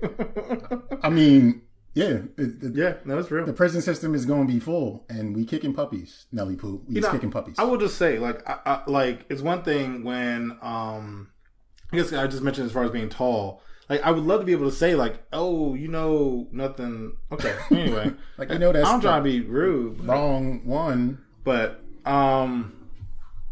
I 1.03 1.11
mean, 1.11 1.63
yeah, 1.93 2.21
yeah, 2.39 2.95
no, 3.05 3.19
it's 3.19 3.33
real. 3.33 3.47
the 3.47 3.53
prison 3.53 3.83
system 3.83 4.15
is 4.15 4.25
going 4.27 4.47
to 4.47 4.53
be 4.53 4.61
full, 4.61 5.05
and 5.09 5.35
we 5.35 5.45
kicking 5.45 5.75
puppies. 5.75 6.27
Nelly 6.31 6.55
poo, 6.55 6.83
we 6.87 6.95
You 6.95 7.01
just 7.01 7.13
know, 7.13 7.19
kicking 7.19 7.33
puppies. 7.33 7.57
I 7.59 7.65
will 7.65 7.79
just 7.79 7.99
say, 7.99 8.21
like, 8.21 8.49
I, 8.49 8.59
I, 8.65 8.83
like 8.89 9.27
it's 9.29 9.43
one 9.43 9.65
thing 9.65 10.05
when, 10.05 10.57
um, 10.63 11.31
I 11.93 11.97
guess 11.97 12.13
I 12.13 12.27
just 12.27 12.43
mentioned 12.43 12.67
as 12.67 12.73
far 12.73 12.85
as 12.85 12.91
being 12.91 13.09
tall. 13.09 13.63
Like, 13.89 14.03
I 14.03 14.13
would 14.13 14.25
love 14.25 14.41
to 14.41 14.47
be 14.47 14.53
able 14.53 14.71
to 14.71 14.77
say, 14.77 14.95
like, 14.95 15.21
oh, 15.33 15.75
you 15.75 15.89
know, 15.89 16.47
nothing. 16.53 17.17
Okay, 17.33 17.57
anyway, 17.73 18.13
like 18.39 18.51
you 18.51 18.59
know 18.59 18.73
that's 18.73 18.89
I'm 18.89 19.01
trying 19.01 19.25
to 19.25 19.29
be 19.29 19.41
rude, 19.41 20.05
wrong 20.05 20.65
one. 20.65 21.25
but 21.43 21.83
um, 22.05 22.89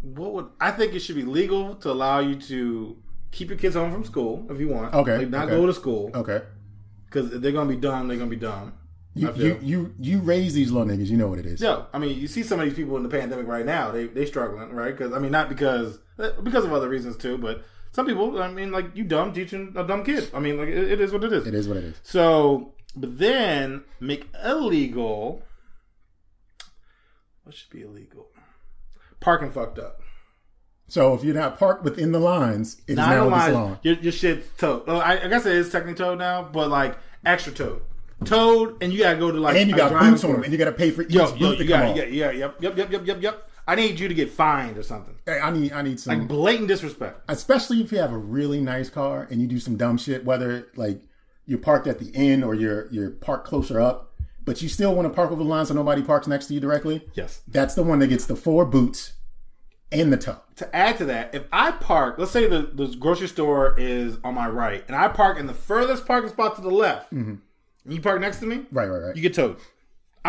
what 0.01 0.33
would 0.33 0.47
I 0.61 0.71
think 0.71 0.95
it 0.95 1.01
should 1.01 1.17
be 1.17 1.25
legal 1.25 1.75
to 1.77 1.91
allow 1.91 2.21
you 2.21 2.37
to 2.43 2.97
keep 3.31 3.49
your 3.49 3.59
kids 3.59 3.75
home 3.75 3.93
from 3.93 4.05
school 4.05 4.47
if 4.51 4.61
you 4.61 4.69
want. 4.69 4.95
Okay, 4.95 5.19
like, 5.19 5.31
not 5.31 5.47
okay. 5.47 5.57
go 5.57 5.67
to 5.67 5.75
school 5.75 6.11
Okay, 6.15 6.43
because 7.07 7.31
they're 7.41 7.53
gonna 7.53 7.69
be 7.69 7.77
dumb. 7.77 8.09
They're 8.09 8.17
gonna 8.17 8.31
be 8.31 8.37
dumb. 8.37 8.75
you 9.15 9.33
you 9.35 9.59
you 9.61 9.95
you 9.99 10.21
raise 10.21 10.55
these 10.55 10.71
little 10.71 10.87
niggas. 10.87 11.09
You 11.09 11.17
know 11.17 11.29
what 11.29 11.39
it 11.39 11.47
is. 11.47 11.61
Yeah, 11.61 11.87
I 11.93 11.99
mean, 11.99 12.17
you 12.17 12.29
see 12.29 12.43
some 12.43 12.61
of 12.61 12.67
these 12.67 12.75
people 12.75 12.97
in 12.97 13.03
the 13.03 13.09
pandemic 13.09 13.47
right 13.47 13.67
now. 13.67 13.91
They 13.91 14.07
they 14.07 14.25
struggling, 14.25 14.71
right? 14.71 14.97
Because 14.97 15.13
I 15.13 15.19
mean, 15.19 15.33
not 15.33 15.49
because 15.49 15.99
because 16.43 16.65
of 16.65 16.73
other 16.73 16.89
reasons 16.89 17.17
too, 17.17 17.39
but 17.39 17.65
some 17.93 18.07
people. 18.07 18.41
I 18.41 18.51
mean, 18.51 18.71
like 18.71 18.95
you 18.95 19.05
dumb 19.05 19.33
teaching 19.33 19.73
a 19.77 19.85
dumb 19.85 20.05
kid. 20.05 20.31
I 20.35 20.41
mean, 20.41 20.59
like 20.59 20.69
it, 20.69 20.93
it 20.93 21.01
is 21.01 21.13
what 21.13 21.25
it 21.25 21.33
is. 21.33 21.47
It 21.47 21.55
is 21.55 21.69
what 21.69 21.77
it 21.77 21.85
is. 21.85 22.01
So, 22.03 22.75
but 22.95 23.19
then 23.19 23.85
make 24.01 24.29
illegal. 24.45 25.43
What 27.45 27.55
should 27.55 27.71
be 27.71 27.83
illegal? 27.83 28.29
Parking 29.21 29.51
fucked 29.51 29.79
up. 29.79 30.01
So 30.89 31.15
if 31.15 31.23
you're 31.23 31.35
not 31.35 31.59
parked 31.59 31.85
within 31.85 32.13
the 32.13 32.19
lines, 32.19 32.81
it 32.87 32.93
is 32.93 32.97
Not 32.97 33.11
now 33.11 33.29
a 33.29 33.29
lie. 33.29 33.79
Your, 33.83 33.95
your 33.97 34.13
shit's 34.13 34.49
towed. 34.57 34.87
Well, 34.87 35.01
I, 35.01 35.19
I 35.19 35.29
guess 35.29 35.45
it 35.45 35.53
is 35.53 35.71
technically 35.71 36.03
towed 36.03 36.19
now, 36.19 36.43
but 36.43 36.71
like 36.71 36.97
extra 37.27 37.53
towed, 37.53 37.83
towed, 38.25 38.83
and 38.83 38.91
you 38.91 39.01
gotta 39.01 39.19
go 39.19 39.31
to 39.31 39.39
like 39.39 39.57
And 39.57 39.69
you 39.69 39.77
got 39.77 39.93
boots 39.93 40.25
on 40.25 40.33
them, 40.33 40.45
and 40.45 40.53
you 40.53 40.59
gotta 40.59 40.73
pay 40.73 40.91
for 40.91 41.03
each 41.03 41.11
Yo, 41.11 41.31
boot 41.33 41.41
yo, 41.41 41.55
to 41.57 41.63
you 41.63 41.69
got, 41.69 41.95
yeah, 41.95 42.05
yeah, 42.05 42.31
yep, 42.31 42.57
yep, 42.61 42.77
yep, 42.77 42.91
yep, 42.91 43.07
yep, 43.07 43.23
yep. 43.23 43.48
I 43.69 43.75
need 43.75 44.01
you 44.01 44.09
to 44.09 44.15
get 44.15 44.31
fined 44.31 44.79
or 44.79 44.83
something. 44.83 45.15
Hey, 45.27 45.39
I 45.41 45.51
need 45.51 45.73
I 45.73 45.83
need 45.83 46.01
some 46.01 46.19
Like 46.21 46.29
blatant 46.29 46.69
disrespect. 46.69 47.21
especially 47.29 47.81
if 47.83 47.93
you 47.93 47.99
have 47.99 48.13
a 48.13 48.19
really 48.19 48.61
nice 48.61 48.89
car 48.91 49.29
and 49.31 49.41
you 49.41 49.47
do 49.47 49.61
some 49.61 49.77
dumb 49.77 49.99
shit, 49.99 50.25
whether 50.25 50.67
like 50.75 51.01
you're 51.47 51.59
parked 51.59 51.87
at 51.87 51.99
the 51.99 52.11
end 52.15 52.45
or 52.45 52.55
you're 52.55 52.91
you're 52.91 53.11
parked 53.11 53.47
closer 53.47 53.81
up, 53.81 54.15
but 54.45 54.63
you 54.63 54.69
still 54.69 54.95
want 54.95 55.07
to 55.07 55.15
park 55.15 55.31
over 55.31 55.43
the 55.43 55.49
line 55.49 55.67
so 55.67 55.75
nobody 55.75 56.03
parks 56.03 56.27
next 56.27 56.47
to 56.47 56.55
you 56.55 56.61
directly. 56.61 57.07
Yes. 57.15 57.43
That's 57.47 57.75
the 57.75 57.83
one 57.83 57.99
that 58.01 58.09
gets 58.09 58.25
the 58.27 58.37
four 58.37 58.65
boots 58.65 59.13
and 59.93 60.13
the 60.13 60.17
toe. 60.17 60.41
To 60.57 60.77
add 60.77 60.97
to 60.99 61.05
that, 61.07 61.35
if 61.35 61.45
I 61.53 61.71
park, 61.73 62.19
let's 62.19 62.31
say 62.31 62.47
the, 62.47 62.71
the 62.75 62.89
grocery 62.97 63.29
store 63.29 63.75
is 63.79 64.19
on 64.25 64.35
my 64.35 64.49
right, 64.49 64.85
and 64.87 64.97
I 64.97 65.09
park 65.09 65.39
in 65.39 65.47
the 65.47 65.55
furthest 65.55 66.07
parking 66.07 66.29
spot 66.31 66.57
to 66.57 66.63
the 66.63 66.71
left, 66.71 67.13
mm-hmm. 67.13 67.35
and 67.85 67.95
you 67.95 68.01
park 68.03 68.21
next 68.21 68.41
to 68.41 68.47
me, 68.47 68.67
Right, 68.73 68.87
right, 68.87 68.99
right. 68.99 69.17
you 69.17 69.23
get 69.23 69.35
towed. 69.35 69.57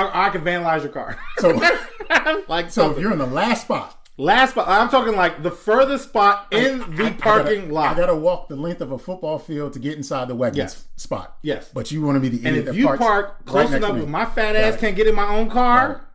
I, 0.07 0.27
I 0.27 0.29
can 0.29 0.41
vandalize 0.41 0.81
your 0.83 0.91
car. 0.91 1.17
So 1.39 1.51
like 2.47 2.71
so 2.71 2.91
if 2.91 2.99
you're 2.99 3.11
in 3.11 3.17
the 3.19 3.25
last 3.25 3.63
spot, 3.63 3.95
last 4.17 4.51
spot, 4.51 4.67
I'm 4.67 4.89
talking 4.89 5.15
like 5.15 5.43
the 5.43 5.51
furthest 5.51 6.05
spot 6.05 6.47
in 6.51 6.79
the 6.95 7.05
I 7.07 7.11
parking 7.13 7.61
gotta, 7.61 7.73
lot. 7.73 7.95
I 7.95 7.99
gotta 7.99 8.15
walk 8.15 8.47
the 8.49 8.55
length 8.55 8.81
of 8.81 8.91
a 8.91 8.97
football 8.97 9.39
field 9.39 9.73
to 9.73 9.79
get 9.79 9.95
inside 9.97 10.27
the 10.27 10.35
Wegmans 10.35 10.55
Yes. 10.55 10.85
spot. 10.95 11.37
Yes. 11.41 11.69
But 11.73 11.91
you 11.91 12.01
want 12.01 12.15
to 12.15 12.19
be 12.19 12.29
the 12.35 12.47
and 12.47 12.55
if 12.57 12.75
you 12.75 12.87
park 12.87 13.45
close 13.45 13.69
next 13.71 13.83
enough 13.83 13.97
where 13.97 14.07
my 14.07 14.25
fat 14.25 14.55
ass 14.55 14.77
can't 14.77 14.95
get 14.95 15.07
in 15.07 15.15
my 15.15 15.27
own 15.35 15.49
car, 15.49 16.05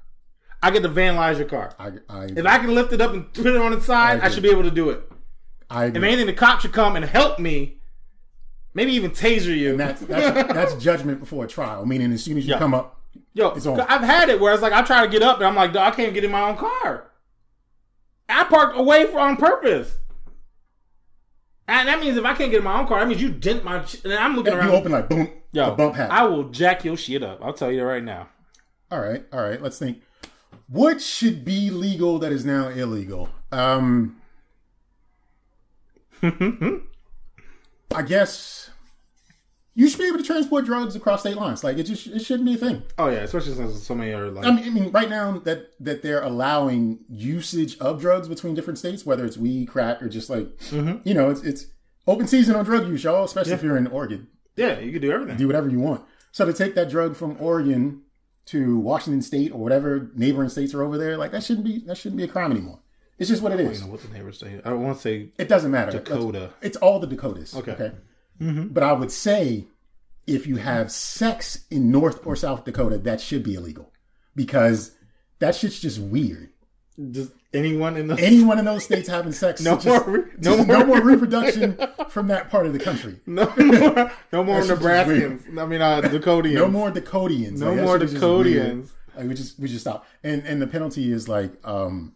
I 0.63 0.71
get 0.71 0.83
to 0.83 0.89
vandalize 0.89 1.37
your 1.39 1.47
car. 1.49 1.75
I, 1.79 1.93
I, 2.09 2.25
If 2.25 2.47
I 2.47 2.59
can 2.59 2.75
lift 2.75 2.93
it 2.93 3.01
up 3.01 3.13
and 3.13 3.31
put 3.33 3.47
it 3.47 3.57
on 3.57 3.73
its 3.75 3.85
side, 3.87 4.15
I, 4.15 4.27
agree. 4.27 4.31
should 4.31 4.43
be 4.43 4.51
able 4.51 4.63
to 4.63 4.71
do 4.71 4.91
it. 4.91 5.03
I 5.69 5.87
If 5.87 5.97
anything, 5.97 6.27
the 6.27 6.33
cop 6.33 6.61
should 6.61 6.73
come 6.73 6.97
and 6.97 7.05
help 7.05 7.39
me. 7.39 7.79
Maybe 8.73 8.93
even 8.95 9.11
taser 9.13 9.57
you. 9.57 9.71
And 9.73 9.81
that's, 9.81 10.01
that's 10.03 10.53
that's 10.53 10.75
judgment 10.83 11.21
before 11.21 11.45
a 11.45 11.49
trial. 11.49 11.87
Meaning, 11.87 12.13
as 12.13 12.25
soon 12.25 12.39
as 12.39 12.47
you 12.47 12.53
Yeah. 12.55 12.59
come 12.59 12.75
up, 12.75 12.99
Yo. 13.35 13.51
I've 13.89 14.03
had 14.03 14.29
it 14.29 14.41
where 14.41 14.53
it's 14.53 14.63
like 14.63 14.73
I 14.73 14.83
try 14.83 15.05
to 15.05 15.11
get 15.11 15.23
up 15.23 15.39
and 15.39 15.47
I'm 15.47 15.57
like, 15.57 15.73
"Dawg, 15.73 15.93
I 15.93 15.97
can't 15.97 16.15
get 16.15 16.23
in 16.25 16.31
my 16.31 16.49
own 16.49 16.57
car. 16.57 17.11
I 18.29 18.45
parked 18.45 18.79
away 18.79 19.07
for 19.07 19.19
on 19.19 19.37
purpose. 19.37 19.99
And 21.67 21.89
that 21.89 22.01
means 22.01 22.17
if 22.17 22.25
I 22.25 22.35
can't 22.35 22.51
get 22.51 22.59
in 22.59 22.65
my 22.65 22.79
own 22.79 22.87
car, 22.87 23.01
that 23.01 23.09
means 23.09 23.21
you 23.21 23.31
dent 23.31 23.65
my. 23.65 23.81
Ch- 23.81 24.05
and 24.05 24.13
I'm 24.15 24.37
looking 24.37 24.53
you 24.53 24.59
around. 24.59 24.69
You 24.71 24.75
open 24.77 24.93
like 24.93 25.09
boom, 25.09 25.31
Yo, 25.53 25.73
a 25.73 25.75
bump 25.75 25.97
happens. 25.97 26.19
I 26.19 26.25
will 26.25 26.45
jack 26.51 26.85
your 26.85 26.97
shit 26.97 27.23
up. 27.23 27.41
I'll 27.43 27.53
tell 27.55 27.73
you 27.73 27.81
that 27.81 27.87
right 27.87 28.05
now. 28.05 28.29
All 28.91 29.01
right, 29.01 29.25
all 29.33 29.41
right. 29.43 29.61
Let's 29.61 29.79
think. 29.79 30.03
What 30.69 31.01
should 31.01 31.45
be 31.45 31.71
legal 31.71 32.19
that 32.21 32.33
is 32.33 32.45
now 32.45 32.69
illegal? 32.69 33.29
Um, 33.51 34.21
I 36.23 38.03
guess 38.07 38.71
you 39.77 39.89
should 39.89 39.99
be 39.99 40.07
able 40.07 40.19
to 40.19 40.25
transport 40.25 40.65
drugs 40.65 40.95
across 40.95 41.21
state 41.21 41.37
lines. 41.37 41.65
Like 41.65 41.79
it 41.79 41.85
just 41.85 42.07
it 42.07 42.21
shouldn't 42.21 42.47
be 42.47 42.55
a 42.55 42.57
thing. 42.59 42.83
Oh 42.99 43.09
yeah, 43.09 43.19
especially 43.21 43.55
since 43.55 43.83
so 43.83 43.95
many 43.95 44.13
are 44.13 44.29
like. 44.31 44.47
I 44.47 44.51
mean, 44.53 44.65
I 44.65 44.71
mean, 44.71 44.91
right 44.93 45.09
now 45.11 45.39
that 45.41 45.73
that 45.81 46.03
they're 46.03 46.23
allowing 46.23 47.01
usage 47.09 47.77
of 47.79 48.01
drugs 48.01 48.29
between 48.29 48.55
different 48.55 48.79
states, 48.79 49.05
whether 49.05 49.25
it's 49.25 49.37
weed, 49.37 49.69
crack, 49.69 50.03
or 50.03 50.09
just 50.09 50.31
like 50.31 50.47
Mm-hmm. 50.71 51.07
you 51.09 51.15
know, 51.15 51.31
it's 51.31 51.43
it's 51.43 51.67
open 52.07 52.27
season 52.27 52.55
on 52.57 52.65
drug 52.65 52.87
use, 52.89 53.03
y'all. 53.05 53.25
Especially 53.25 53.53
if 53.53 53.63
you're 53.63 53.77
in 53.77 53.87
Oregon, 53.89 54.29
yeah, 54.57 54.79
you 54.79 54.93
can 54.93 55.01
do 55.01 55.11
everything. 55.13 55.37
do 55.37 55.47
whatever 55.47 55.69
you 55.69 55.81
want. 55.81 56.03
So 56.33 56.45
to 56.47 56.53
take 56.53 56.75
that 56.75 56.89
drug 56.91 57.17
from 57.17 57.37
Oregon 57.41 58.03
to 58.47 58.79
Washington 58.79 59.23
State 59.23 59.53
or 59.53 59.59
whatever 59.59 60.11
neighboring 60.15 60.51
states 60.51 60.75
are 60.75 60.83
over 60.83 60.99
there, 60.99 61.17
like 61.17 61.33
that 61.33 61.43
shouldn't 61.43 61.65
be 61.65 61.79
that 61.87 61.97
shouldn't 61.97 62.19
be 62.19 62.25
a 62.25 62.29
crime 62.29 62.51
anymore. 62.53 62.79
It's 63.19 63.29
just 63.31 63.43
what 63.43 63.53
it 63.53 63.61
is. 63.61 63.79
I 63.79 63.81
don't 63.81 63.87
know 63.87 63.93
what 63.93 64.03
the 64.03 64.09
neighbors 64.17 64.39
say. 64.41 64.61
I 64.65 64.71
don't 64.71 64.83
want 64.83 64.97
to 64.97 65.03
say 65.03 65.29
It 65.39 65.49
doesn't 65.49 65.71
matter. 65.71 65.93
Dakota. 65.93 66.51
It's 66.61 66.77
all 66.79 66.99
the 66.99 67.07
Dakotas. 67.07 67.55
Okay. 67.57 67.73
Okay. 67.73 67.93
But 68.41 68.83
I 68.83 68.93
would 68.93 69.11
say 69.11 69.67
if 70.27 70.47
you 70.47 70.57
have 70.57 70.91
sex 70.91 71.65
in 71.71 71.91
North 71.91 72.27
or 72.27 72.37
South 72.37 72.65
Dakota, 72.65 72.99
that 72.99 73.21
should 73.21 73.43
be 73.43 73.55
illegal 73.55 73.93
because 74.35 74.93
that 75.39 75.55
shit's 75.55 75.81
just 75.81 75.99
weird. 75.99 76.51
Does 77.11 77.33
anyone 77.53 77.97
in 77.97 78.07
the 78.07 78.15
Anyone 78.17 78.59
in 78.59 78.65
those 78.67 78.85
states 78.85 79.09
having 79.09 79.33
sex, 79.33 79.61
No 79.65 79.75
just- 79.77 79.87
more 79.87 80.03
re- 80.05 80.31
no 80.39 80.57
more- 80.59 80.67
no 80.67 80.87
more 80.87 81.01
reproduction 81.01 81.77
from 82.09 82.29
that 82.29 82.51
part 82.51 82.67
of 82.67 82.73
the 82.73 82.79
country. 82.79 83.19
no 83.27 83.47
more 83.57 84.13
no 84.33 84.45
more 84.45 84.61
Nebraskans. 84.63 85.59
I 85.59 85.67
mean 85.67 85.81
uh, 85.83 86.01
Dakotians. 86.05 86.55
No 86.55 86.69
more 86.69 86.91
Dakotians. 86.91 87.61
No 87.61 87.73
Like, 87.73 87.83
more 87.83 87.95
shit 87.99 88.03
is 88.05 88.13
just 88.13 88.23
weird. 88.25 88.45
Dakotians. 88.47 88.91
Like 89.17 89.29
we 89.29 89.35
just 89.35 89.59
we 89.59 89.69
just 89.69 89.81
stop. 89.81 90.07
And 90.23 90.45
and 90.47 90.61
the 90.63 90.67
penalty 90.67 91.11
is 91.13 91.29
like 91.29 91.53
um 91.67 92.13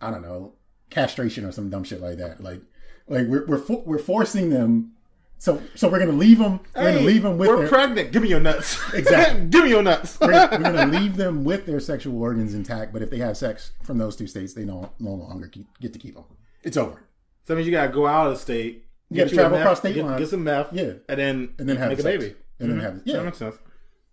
I 0.00 0.10
don't 0.10 0.22
know, 0.22 0.54
castration 0.88 1.44
or 1.44 1.52
some 1.52 1.68
dumb 1.70 1.84
shit 1.84 2.00
like 2.00 2.18
that. 2.18 2.40
Like 2.42 2.62
Like 3.06 3.26
we're 3.28 3.46
we're 3.46 3.58
fo- 3.58 3.82
we're 3.86 3.98
forcing 3.98 4.50
them. 4.50 4.92
So 5.40 5.62
so 5.74 5.88
we're 5.88 5.98
gonna 6.00 6.12
leave 6.12 6.38
them. 6.38 6.60
We're 6.76 6.92
gonna 6.92 7.06
leave 7.06 7.22
them 7.22 7.38
with 7.38 7.48
we're 7.48 7.60
their. 7.60 7.68
pregnant. 7.68 8.12
Give 8.12 8.20
me 8.22 8.28
your 8.28 8.40
nuts. 8.40 8.78
Exactly. 8.94 9.46
Give 9.46 9.64
me 9.64 9.70
your 9.70 9.82
nuts. 9.82 10.20
we're, 10.20 10.28
we're 10.28 10.58
gonna 10.58 10.86
leave 10.98 11.16
them 11.16 11.44
with 11.44 11.64
their 11.64 11.80
sexual 11.80 12.20
organs 12.20 12.52
intact. 12.52 12.92
But 12.92 13.00
if 13.00 13.08
they 13.08 13.16
have 13.18 13.38
sex 13.38 13.72
from 13.82 13.96
those 13.96 14.16
two 14.16 14.26
states, 14.26 14.52
they 14.52 14.66
no 14.66 14.92
no 14.98 15.12
longer 15.14 15.48
keep, 15.48 15.66
get 15.80 15.94
to 15.94 15.98
keep 15.98 16.14
them. 16.14 16.24
It's 16.62 16.76
over. 16.76 17.02
So 17.44 17.54
that 17.54 17.56
means 17.56 17.66
you 17.66 17.72
gotta 17.72 17.90
go 17.90 18.06
out 18.06 18.26
of 18.26 18.34
the 18.34 18.38
state. 18.38 18.84
You 19.08 19.16
gotta 19.16 19.30
get 19.30 19.34
travel 19.34 19.56
meth- 19.56 19.60
across 19.62 19.78
state 19.78 19.94
get, 19.94 20.04
lines. 20.04 20.20
Get 20.20 20.28
some 20.28 20.44
meth. 20.44 20.74
Yeah. 20.74 20.92
And 21.08 21.18
then 21.18 21.54
And 21.58 21.66
then 21.66 21.76
have 21.78 21.88
make 21.88 22.00
a 22.00 22.02
baby. 22.02 22.34
And 22.58 22.70
then 22.70 22.80
have 22.80 23.00
yeah. 23.06 23.16
That 23.16 23.24
makes 23.24 23.38
sense. 23.38 23.56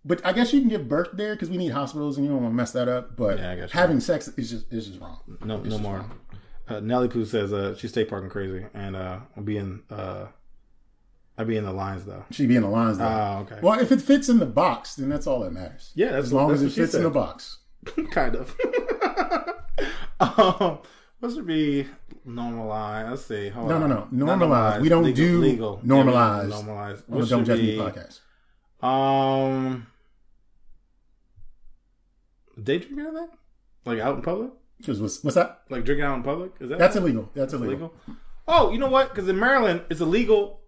But 0.06 0.24
I 0.24 0.32
guess 0.32 0.54
you 0.54 0.60
can 0.60 0.70
give 0.70 0.88
birth 0.88 1.10
there 1.12 1.34
because 1.34 1.50
we 1.50 1.58
need 1.58 1.72
hospitals 1.72 2.16
and 2.16 2.24
you 2.24 2.32
don't 2.32 2.42
want 2.42 2.52
to 2.52 2.56
mess 2.56 2.72
that 2.72 2.88
up. 2.88 3.16
But 3.16 3.38
Yeah, 3.38 3.66
having 3.70 4.00
sex 4.00 4.28
is 4.28 4.48
just 4.48 4.72
is 4.72 4.86
just 4.86 4.98
wrong. 5.00 5.18
No, 5.44 5.58
no 5.58 5.78
more. 5.78 6.06
Uh, 6.66 6.80
Nelly 6.80 7.08
Poo 7.08 7.26
says 7.26 7.52
uh, 7.52 7.74
she's 7.76 7.90
state 7.90 8.08
parking 8.08 8.30
crazy, 8.30 8.64
and 8.72 8.96
uh, 8.96 9.20
I'll 9.36 9.42
be 9.42 9.58
in. 9.58 9.82
Uh, 9.90 10.26
I'll 11.38 11.44
be 11.44 11.56
in 11.56 11.64
the 11.64 11.72
lines 11.72 12.04
though. 12.04 12.24
She'd 12.32 12.48
be 12.48 12.56
in 12.56 12.62
the 12.62 12.68
lines 12.68 12.98
though. 12.98 13.04
Oh, 13.04 13.46
okay. 13.46 13.60
Well, 13.62 13.78
if 13.78 13.92
it 13.92 14.02
fits 14.02 14.28
in 14.28 14.38
the 14.38 14.46
box, 14.46 14.96
then 14.96 15.08
that's 15.08 15.26
all 15.26 15.40
that 15.40 15.52
matters. 15.52 15.92
Yeah, 15.94 16.10
that's 16.10 16.26
as 16.26 16.32
long 16.32 16.50
as 16.50 16.60
it 16.62 16.64
that's 16.66 16.74
fits 16.76 16.94
in 16.94 17.04
the 17.04 17.10
box. 17.10 17.58
kind 18.10 18.34
of. 18.34 18.56
um, 20.20 20.80
what 21.20 21.32
should 21.32 21.46
be 21.46 21.86
normalized? 22.24 23.10
Let's 23.10 23.24
see. 23.26 23.50
Hold 23.50 23.68
No, 23.68 23.76
on. 23.76 23.82
no, 23.82 23.86
no. 23.86 24.08
Normalized. 24.10 24.82
We 24.82 24.88
don't 24.88 25.04
legal, 25.04 25.24
do 25.24 25.38
legal. 25.40 25.80
normalized 25.84 26.50
Yeah, 26.50 26.56
normalized. 26.56 27.04
On 27.08 27.20
the 27.20 27.26
Don't 27.26 27.44
Judge 27.44 27.60
Me 27.60 27.76
podcast. 27.76 28.20
Um, 28.84 29.86
day 32.60 32.78
drinking 32.78 33.14
that? 33.14 33.28
Like 33.84 34.00
out 34.00 34.16
in 34.16 34.22
public? 34.22 34.50
Because 34.78 35.00
what's, 35.00 35.22
what's 35.22 35.36
that? 35.36 35.62
Like 35.70 35.84
drinking 35.84 36.04
out 36.04 36.16
in 36.16 36.22
public? 36.24 36.52
Is 36.60 36.68
that 36.70 36.78
That's 36.78 36.96
illegal. 36.96 37.30
That's 37.34 37.52
illegal. 37.52 37.92
illegal? 38.06 38.16
Oh, 38.48 38.70
you 38.72 38.78
know 38.78 38.88
what? 38.88 39.10
Because 39.10 39.28
in 39.28 39.38
Maryland, 39.38 39.82
it's 39.90 40.00
illegal 40.00 40.60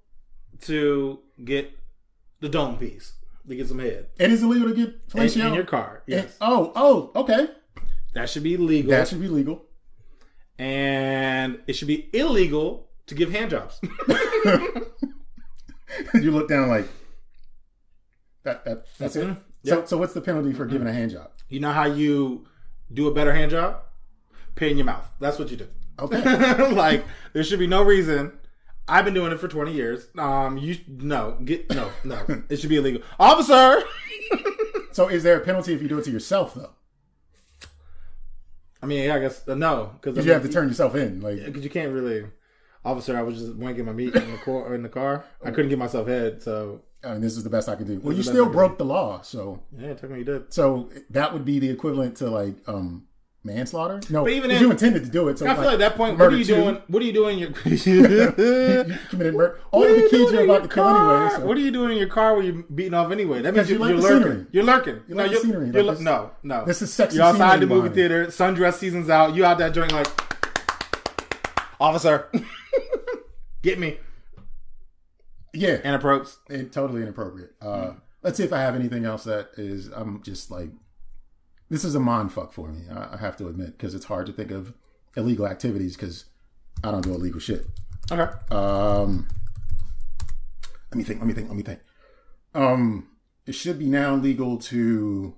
to 0.63 1.21
get 1.45 1.71
the 2.41 2.49
dome 2.49 2.77
piece 2.77 3.15
to 3.49 3.57
get 3.57 3.67
some 3.69 3.79
head 3.79 4.07
and 4.19 4.31
It 4.31 4.35
is 4.35 4.43
illegal 4.43 4.69
to 4.69 4.75
get 4.75 5.09
fellatio. 5.09 5.49
in 5.49 5.55
your 5.55 5.65
car. 5.65 6.03
Yes, 6.07 6.37
oh, 6.41 6.73
oh, 6.77 7.11
okay. 7.23 7.49
that 8.15 8.29
should 8.31 8.43
be 8.45 8.57
legal, 8.57 8.91
That 8.93 9.09
should 9.09 9.21
be 9.21 9.29
legal. 9.29 9.65
and 10.59 11.59
it 11.67 11.73
should 11.75 11.89
be 11.89 12.09
illegal 12.13 12.89
to 13.07 13.15
give 13.15 13.31
hand 13.31 13.51
jobs. 13.51 13.81
you 16.15 16.31
look 16.31 16.49
down 16.49 16.69
like 16.69 16.87
that. 18.45 18.65
that 18.65 18.85
that's 18.99 19.17
it. 19.17 19.27
Mhm. 19.29 19.37
So, 19.65 19.85
so 19.85 19.99
what's 19.99 20.15
the 20.15 20.21
penalty 20.21 20.53
for 20.53 20.65
giving 20.65 20.87
a 20.89 20.93
hand 20.93 21.11
job? 21.11 21.31
you 21.49 21.59
know 21.61 21.73
how 21.73 21.85
you 21.87 22.47
do 22.93 23.09
a 23.09 23.13
better 23.15 23.33
hand 23.35 23.51
job? 23.51 23.83
Pay 24.55 24.71
in 24.71 24.77
your 24.79 24.87
mouth. 24.87 25.09
That's 25.19 25.39
what 25.39 25.51
you 25.51 25.57
do. 25.57 25.69
Okay. 25.99 26.71
like 26.73 27.05
there 27.33 27.43
should 27.45 27.59
be 27.59 27.67
no 27.67 27.83
reason. 27.83 28.33
I've 28.91 29.05
been 29.05 29.15
doing 29.15 29.33
it 29.33 29.41
for 29.41 29.49
twenty 29.49 29.73
years. 29.73 30.09
Um, 30.19 30.59
you 30.59 30.77
no 30.89 31.39
get 31.45 31.71
no 31.71 31.91
no. 32.05 32.43
it 32.49 32.59
should 32.59 32.71
be 32.71 32.77
illegal, 32.77 33.03
officer. 33.19 33.83
so, 34.93 35.09
is 35.09 35.23
there 35.23 35.37
a 35.37 35.41
penalty 35.41 35.73
if 35.73 35.81
you 35.81 35.89
do 35.89 35.99
it 35.99 36.05
to 36.05 36.11
yourself 36.11 36.55
though? 36.55 36.71
I 38.83 38.87
mean, 38.87 39.05
yeah, 39.05 39.15
I 39.15 39.19
guess 39.19 39.47
uh, 39.47 39.55
no 39.55 39.93
because 39.95 40.15
Because 40.15 40.27
you 40.27 40.33
have 40.33 40.43
to 40.43 40.49
turn 40.49 40.69
yourself 40.69 40.95
in. 40.95 41.21
Like, 41.21 41.45
because 41.45 41.65
you 41.65 41.71
can't 41.71 41.93
really. 41.93 42.27
Officer, 42.83 43.15
I 43.15 43.21
was 43.21 43.39
just 43.39 43.59
wanking 43.59 43.85
my 43.85 43.93
meat 43.93 44.15
in 44.15 44.31
the 44.33 44.39
car. 44.39 44.75
In 44.75 44.83
the 44.83 44.89
car, 44.89 45.27
I 45.45 45.51
couldn't 45.51 45.69
get 45.69 45.79
myself 45.79 46.09
head, 46.09 46.43
so 46.43 46.81
I 47.05 47.13
mean, 47.13 47.21
this 47.21 47.37
is 47.37 47.45
the 47.45 47.51
best 47.51 47.69
I 47.69 47.77
could 47.77 47.87
do. 47.87 48.01
Well, 48.01 48.17
you 48.17 48.23
still 48.23 48.49
broke 48.49 48.79
the 48.79 48.85
law, 48.85 49.21
so 49.23 49.63
yeah, 49.79 49.89
technically 49.89 50.21
you 50.21 50.25
did. 50.25 50.53
so 50.53 50.91
that 51.11 51.33
would 51.33 51.45
be 51.45 51.59
the 51.59 51.69
equivalent 51.69 52.17
to 52.19 52.31
like 52.31 52.57
um 52.67 53.07
manslaughter. 53.43 54.01
No, 54.11 54.25
But 54.25 54.33
even 54.33 54.51
if, 54.51 54.61
you 54.61 54.71
intended 54.71 55.05
to 55.05 55.11
do 55.11 55.29
it. 55.29 55.39
So 55.39 55.47
I 55.47 55.55
feel 55.55 55.65
like 55.65 55.73
at 55.75 55.79
that 55.79 55.97
point, 55.97 56.19
what 56.19 56.33
are 56.33 56.37
you 56.37 56.45
two, 56.45 56.55
doing? 56.57 56.83
What 56.89 57.03
are 57.03 57.07
you 57.07 57.13
doing? 57.13 57.39
in 57.39 57.39
Your 57.39 57.51
You 57.65 58.99
committed 59.09 59.35
murder. 59.35 59.61
All 59.71 59.81
What 59.81 59.91
are 59.91 59.95
the 59.95 60.09
kids 60.11 60.33
you're 60.33 60.45
about 60.45 60.63
to 60.65 60.69
kill 60.69 60.85
anyway. 60.89 61.31
So. 61.37 61.47
What 61.47 61.57
are 61.57 61.61
you 61.61 61.71
doing 61.71 61.93
in 61.93 61.99
your 61.99 62.09
car 62.09 62.37
when 62.37 62.45
you're 62.47 62.63
beating 62.65 62.95
off 62.95 63.11
anyway? 63.11 63.41
That 63.43 63.55
means 63.55 63.71
you 63.71 63.77
you're, 63.79 63.81
like 63.87 63.91
you're 63.93 64.01
the 64.03 64.09
lurking. 64.09 64.23
scenery. 64.31 64.47
You're 64.53 64.65
lurking. 64.65 65.01
You 65.09 65.15
no, 65.15 65.23
like 65.23 65.33
you're, 65.33 65.41
scenery, 65.41 65.71
you're 65.71 65.83
like 65.83 65.99
lu- 65.99 66.05
no, 66.05 66.31
no. 66.43 66.65
This 66.67 66.83
is 66.83 66.93
sexy 66.93 67.17
You're 67.17 67.27
outside 67.27 67.61
the 67.61 67.67
movie 67.67 67.89
behind 67.89 67.95
theater. 67.95 68.27
Sundress 68.27 68.75
season's 68.75 69.09
out. 69.09 69.35
You 69.35 69.45
out 69.47 69.59
that 69.59 69.73
joint 69.73 69.93
like, 69.93 70.07
officer, 71.81 72.31
get 73.63 73.79
me. 73.79 73.99
yeah, 75.55 75.77
Inappropriate. 75.83 76.37
and 76.51 76.73
totally 76.73 77.03
inappropriate. 77.03 77.53
Uh, 77.61 77.93
Let's 78.23 78.37
see 78.37 78.45
if 78.45 78.53
I 78.53 78.59
have 78.61 78.75
anything 78.75 79.07
else 79.07 79.25
that 79.25 79.49
is. 79.57 79.87
I'm 79.89 80.23
just 80.23 80.51
like, 80.51 80.69
this 81.71 81.85
is 81.85 81.95
a 81.95 82.01
mind 82.01 82.33
fuck 82.33 82.53
for 82.53 82.69
me. 82.69 82.83
I, 82.91 83.15
I 83.15 83.17
have 83.17 83.37
to 83.39 83.49
admit 83.49 83.73
because 83.79 83.95
it's 83.95 84.05
hard 84.07 84.27
to 84.27 84.33
think 84.33 84.51
of 84.51 84.75
illegal 85.17 85.47
activities 85.47 85.97
because 85.97 86.27
I 86.85 86.91
don't 86.91 87.03
do 87.03 87.15
illegal 87.15 87.41
shit. 87.41 87.67
Okay. 88.11 88.31
Um, 88.51 89.29
let 90.91 90.97
me 90.99 91.05
think. 91.05 91.21
Let 91.21 91.27
me 91.29 91.33
think. 91.35 91.49
Let 91.49 91.57
me 91.57 91.63
think. 91.63 91.81
Um, 92.55 93.09
it 93.47 93.53
should 93.55 93.79
be 93.79 93.87
now 93.87 94.15
legal 94.15 94.59
to 94.59 95.35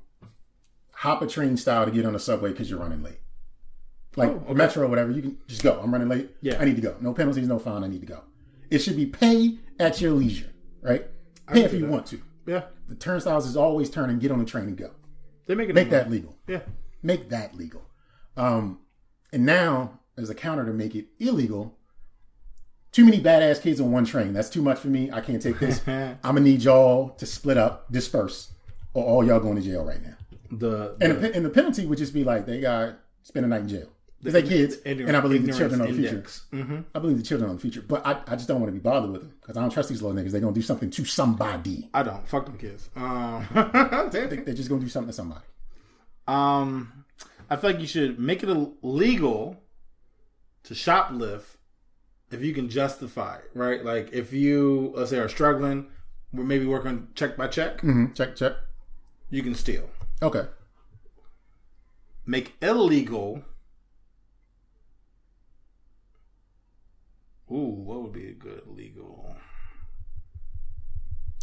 hop 0.93 1.21
a 1.23 1.27
train 1.27 1.57
style 1.57 1.85
to 1.85 1.91
get 1.91 2.07
on 2.07 2.15
a 2.15 2.19
subway 2.19 2.51
because 2.51 2.71
you're 2.71 2.79
running 2.81 3.03
late. 3.03 3.19
Like 4.17 4.31
Oh, 4.31 4.35
okay. 4.45 4.55
metro 4.55 4.85
or 4.85 4.89
whatever, 4.89 5.11
you 5.11 5.23
can 5.23 5.39
just 5.47 5.63
go. 5.63 5.81
I'm 5.83 5.93
running 5.93 6.09
late. 6.09 6.31
Yeah. 6.43 6.61
I 6.61 6.65
need 6.65 6.77
to 6.77 6.83
go. 6.83 6.97
No 7.01 7.13
penalties, 7.15 7.49
no 7.49 7.59
fine. 7.59 7.83
I 7.85 7.89
need 7.89 8.01
to 8.01 8.07
go. 8.07 8.23
It 8.71 8.79
should 8.79 8.97
be 8.97 9.07
pay 9.07 9.59
at 9.79 10.01
your 10.01 10.13
leisure, 10.13 10.51
right? 10.83 11.07
Pay 11.49 11.63
if 11.65 11.73
you 11.73 11.81
that. 11.81 11.91
want 11.91 12.07
to. 12.07 12.21
Yeah. 12.47 12.65
The 12.89 12.95
turnstiles 12.95 13.47
is 13.47 13.57
always 13.57 13.91
turning. 13.91 14.19
get 14.19 14.31
on 14.31 14.39
the 14.39 14.45
train 14.45 14.65
and 14.65 14.77
go. 14.77 14.91
They 15.53 15.57
make 15.57 15.69
it 15.69 15.75
Make 15.75 15.91
that 15.91 16.11
legal. 16.11 16.35
Yeah. 16.49 16.61
Make 17.03 17.29
that 17.29 17.55
legal. 17.55 17.83
Um, 18.39 18.79
and 19.35 19.45
now, 19.45 20.01
as 20.17 20.31
a 20.31 20.35
counter 20.35 20.65
to 20.65 20.73
make 20.73 20.95
it 20.95 21.09
illegal, 21.19 21.77
too 22.91 23.05
many 23.05 23.21
badass 23.21 23.61
kids 23.61 23.79
on 23.79 23.93
one 23.93 24.07
train. 24.07 24.33
That's 24.33 24.49
too 24.49 24.63
much 24.63 24.79
for 24.79 24.89
me. 24.89 25.11
I 25.11 25.21
can't 25.21 25.43
take 25.43 25.59
this. 25.59 25.83
I'm 25.87 26.17
gonna 26.23 26.41
need 26.41 26.63
y'all 26.63 27.11
to 27.11 27.27
split 27.27 27.59
up, 27.59 27.93
disperse, 27.93 28.53
or 28.95 29.05
all 29.05 29.23
y'all 29.27 29.41
going 29.41 29.57
to 29.57 29.63
jail 29.63 29.85
right 29.85 30.03
now. 30.03 30.15
The, 30.51 30.97
And, 31.03 31.13
the- 31.17 31.17
the, 31.29 31.35
and 31.35 31.45
the 31.45 31.51
penalty 31.51 31.85
would 31.85 31.99
just 31.99 32.15
be 32.15 32.25
like 32.25 32.47
they 32.47 32.61
got 32.61 32.95
spend 33.23 33.45
a 33.45 33.49
night 33.51 33.61
in 33.63 33.69
jail 33.69 33.89
because 34.23 34.33
they 34.35 34.49
kids, 34.49 34.77
ignorance- 34.85 35.09
and 35.09 35.17
I 35.17 35.21
believe 35.21 35.45
the 35.47 35.53
children 35.53 35.81
are 35.81 35.87
the 35.89 35.93
future. 35.95 36.23
Mm-hmm. 36.53 36.81
I 36.95 36.99
believe 37.01 37.17
the 37.17 37.23
children 37.25 37.51
are 37.51 37.55
the 37.55 37.61
future, 37.61 37.83
but 37.83 38.07
I, 38.07 38.21
I 38.27 38.37
just 38.37 38.47
don't 38.49 38.61
want 38.61 38.69
to 38.69 38.73
be 38.73 38.79
bothered 38.79 39.11
with 39.11 39.23
them 39.23 39.33
because 39.41 39.57
I 39.57 39.61
don't 39.61 39.71
trust 39.71 39.89
these 39.89 40.01
little 40.01 40.17
niggas. 40.17 40.31
They're 40.31 40.41
gonna 40.41 40.53
do 40.55 40.63
something 40.63 40.91
to 40.91 41.05
somebody. 41.05 41.89
I 41.93 42.03
don't. 42.05 42.27
Fuck 42.29 42.47
them 42.47 42.57
kids. 42.59 42.89
Um, 42.97 43.47
They- 44.13 44.27
They're 44.27 44.55
just 44.55 44.69
gonna 44.69 44.81
do 44.81 44.89
something 44.89 45.09
to 45.11 45.13
somebody. 45.13 45.45
um, 46.29 47.05
I 47.51 47.57
feel 47.57 47.71
like 47.71 47.81
you 47.81 47.87
should 47.87 48.19
make 48.19 48.43
it 48.43 48.49
illegal 48.49 49.61
to 50.65 50.75
shoplift 50.75 51.57
if 52.31 52.41
you 52.43 52.55
can 52.55 52.69
justify 52.71 53.37
it, 53.37 53.51
right? 53.55 53.85
Like 53.85 54.13
if 54.13 54.33
you, 54.33 54.93
let's 54.95 55.11
say, 55.11 55.19
are 55.19 55.29
struggling, 55.29 55.89
we're 56.33 56.45
maybe 56.45 56.65
working 56.65 57.09
check 57.15 57.37
by 57.37 57.49
check, 57.49 57.81
hmm 57.81 58.13
Check, 58.15 58.37
check. 58.37 58.53
you 59.31 59.43
can 59.43 59.55
steal. 59.55 59.91
Okay. 60.23 60.45
Make 62.25 62.55
illegal. 62.63 63.43
Ooh, 67.53 67.75
what 67.85 68.03
would 68.03 68.13
be 68.13 68.29
a 68.29 68.33
good 68.33 68.63
legal? 68.67 69.37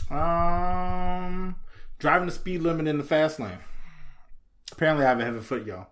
Um, 0.10 1.56
driving 2.00 2.26
the 2.28 2.34
speed 2.34 2.62
limit 2.62 2.88
in 2.88 2.98
the 2.98 3.04
fast 3.04 3.39
lane. 3.39 3.60
Apparently, 4.72 5.06
I 5.06 5.10
have 5.10 5.19
a 5.19 5.26
heavy 5.26 5.39
foot, 5.39 5.65
y'all. 5.65 5.88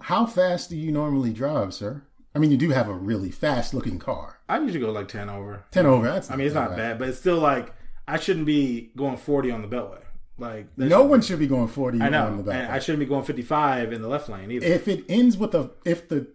How 0.00 0.26
fast 0.26 0.68
do 0.70 0.76
you 0.76 0.92
normally 0.92 1.32
drive, 1.32 1.72
sir? 1.72 2.02
I 2.34 2.38
mean, 2.38 2.50
you 2.50 2.56
do 2.56 2.70
have 2.70 2.88
a 2.88 2.94
really 2.94 3.30
fast 3.30 3.72
looking 3.72 3.98
car. 3.98 4.40
I 4.48 4.58
usually 4.58 4.80
go 4.80 4.90
like 4.90 5.08
ten 5.08 5.30
over. 5.30 5.64
10 5.70 5.86
over. 5.86 6.06
That's 6.10 6.30
I 6.30 6.36
mean, 6.36 6.46
it's 6.46 6.54
not 6.54 6.76
bad, 6.76 6.98
but 6.98 7.08
it's 7.08 7.18
still 7.18 7.38
like 7.38 7.72
I 8.08 8.18
shouldn't 8.18 8.46
be 8.46 8.90
going 8.96 9.16
forty 9.16 9.50
on 9.50 9.62
the 9.62 9.68
beltway. 9.68 10.02
Like 10.38 10.66
No 10.76 11.04
one 11.04 11.20
should 11.20 11.38
be 11.38 11.46
going 11.46 11.68
40 11.68 12.00
I 12.00 12.08
know, 12.08 12.26
on 12.26 12.44
the 12.44 12.52
I 12.72 12.78
shouldn't 12.80 13.00
be 13.00 13.06
going 13.06 13.22
fifty-five 13.22 13.92
in 13.92 14.02
the 14.02 14.08
left 14.08 14.28
lane 14.28 14.50
either. 14.50 14.66
if 14.66 14.88
it 14.88 15.04
ends 15.08 15.36
with 15.36 15.54
a, 15.54 15.70
if 15.84 16.08
the, 16.08 16.26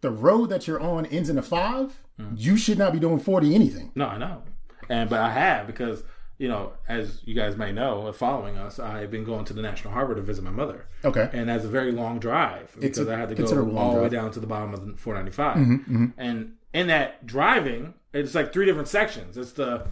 the 0.00 0.10
road 0.10 0.46
that 0.48 0.66
you're 0.66 0.80
on 0.80 1.04
ends 1.06 1.28
in 1.28 1.36
a 1.38 1.42
5 1.42 2.00
Mm. 2.20 2.34
you 2.36 2.56
should 2.56 2.78
not 2.78 2.92
be 2.92 2.98
doing 3.00 3.18
40 3.18 3.54
anything. 3.54 3.90
No, 3.94 4.06
I 4.06 4.18
know, 4.18 4.42
and 4.88 5.08
but 5.10 5.20
I 5.20 5.30
have 5.32 5.66
because 5.66 6.02
you 6.38 6.48
know, 6.48 6.72
as 6.88 7.20
you 7.26 7.34
guys 7.34 7.56
may 7.58 7.70
know, 7.70 8.10
following 8.12 8.56
us, 8.56 8.78
I've 8.78 9.10
been 9.10 9.24
going 9.24 9.44
to 9.44 9.52
the 9.52 9.60
National 9.60 9.92
Harbor 9.92 10.14
to 10.14 10.22
visit 10.22 10.42
my 10.42 10.50
mother, 10.50 10.86
Okay. 11.04 11.28
and 11.34 11.48
that's 11.50 11.64
a 11.66 11.68
very 11.68 11.92
long 11.92 12.18
drive 12.18 12.74
because 12.80 13.06
a 13.06 13.12
I 13.14 13.18
had 13.18 13.28
to 13.28 13.34
go 13.34 13.44
all 13.76 13.92
the 13.94 14.00
way. 14.00 14.06
Mm-hmm, 14.06 14.14
down 14.14 14.30
to 14.32 14.40
the 14.40 14.46
bottom 14.46 14.72
of 14.72 14.86
the 14.86 14.96
495. 14.96 16.14
And 16.16 16.54
in 16.72 16.86
that 16.86 17.26
driving, 17.26 17.92
it's 18.14 18.34
like 18.34 18.52
three 18.54 18.64
different 18.64 18.88
sections. 18.88 19.36
It's 19.36 19.52
the 19.52 19.86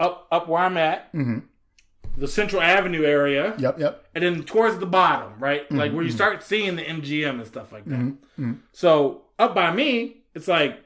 up 0.00 0.26
up 0.32 0.48
where 0.48 0.62
I'm 0.62 0.78
at, 0.78 1.10
the 2.16 2.28
Central 2.28 2.62
Avenue 2.62 3.04
area, 3.04 3.50
Mm-hmm. 3.52 3.62
Yep, 3.62 3.78
yep. 3.80 4.06
and 4.14 4.24
then 4.24 4.42
towards 4.44 4.78
the 4.78 4.86
bottom, 4.86 5.34
right? 5.38 5.70
Like 5.70 5.88
Mm-hmm, 5.88 5.96
where 5.96 6.04
you 6.06 6.12
start 6.12 6.42
seeing 6.42 6.76
the 6.76 6.82
MGM 6.84 7.38
and 7.40 7.46
stuff 7.46 7.72
like 7.72 7.84
that. 7.86 8.16
So 8.72 9.22
up 9.38 9.54
by 9.54 9.70
me, 9.72 10.22
it's 10.34 10.48
like 10.48 10.83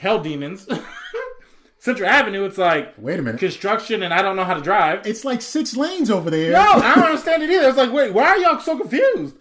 hell 0.00 0.20
demons. 0.20 0.66
Central 1.78 2.08
Avenue, 2.10 2.44
it's 2.44 2.58
like 2.58 2.92
Wait 2.98 3.18
a 3.18 3.22
minute. 3.22 3.38
construction, 3.38 4.02
and 4.02 4.12
I 4.12 4.20
don't 4.20 4.36
know 4.36 4.44
how 4.44 4.52
to 4.54 4.60
drive. 4.60 5.06
It's 5.06 5.24
like 5.24 5.40
six 5.40 5.74
lanes 5.76 6.10
over 6.10 6.28
there. 6.28 6.52
No, 6.52 6.60
I 6.60 6.94
don't 6.94 7.04
understand 7.06 7.42
it 7.42 7.48
either. 7.50 7.68
It's 7.68 7.78
like, 7.78 7.90
wait, 7.92 8.12
why 8.12 8.24
are 8.28 8.36
y'all 8.38 8.60
so 8.60 8.76
confused? 8.78 9.36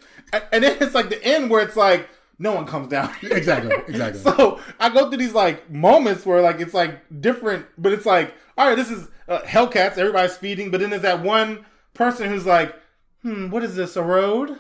And 0.53 0.64
then 0.64 0.78
it's 0.80 0.95
like 0.95 1.10
the 1.10 1.22
end 1.24 1.49
where 1.49 1.62
it's 1.62 1.76
like 1.76 2.07
no 2.38 2.53
one 2.53 2.66
comes 2.66 2.88
down. 2.88 3.14
Exactly, 3.24 3.76
exactly. 3.88 4.22
So 4.22 4.60
I 4.80 4.89
go 4.89 5.10
through 5.10 5.18
these 5.18 5.34
like 5.34 5.70
moments 5.70 6.26
where 6.26 6.41
like 6.41 6.62
it's 6.62 6.74
like 6.74 7.01
different, 7.20 7.66
but 7.78 7.91
it's 7.91 8.05
like, 8.05 8.34
all 8.57 8.68
right, 8.68 8.76
this 8.76 8.89
is 8.89 9.07
uh, 9.28 9.39
Hellcats. 9.41 9.97
Everybody's 9.97 10.32
speeding, 10.34 10.72
but 10.72 10.80
then 10.80 10.91
there's 10.91 11.01
that 11.01 11.22
one 11.22 11.66
person 11.93 12.30
who's 12.30 12.45
like, 12.45 12.74
hmm, 13.22 13.49
what 13.49 13.64
is 13.64 13.76
this? 13.76 13.97
A 13.97 14.03
road? 14.03 14.57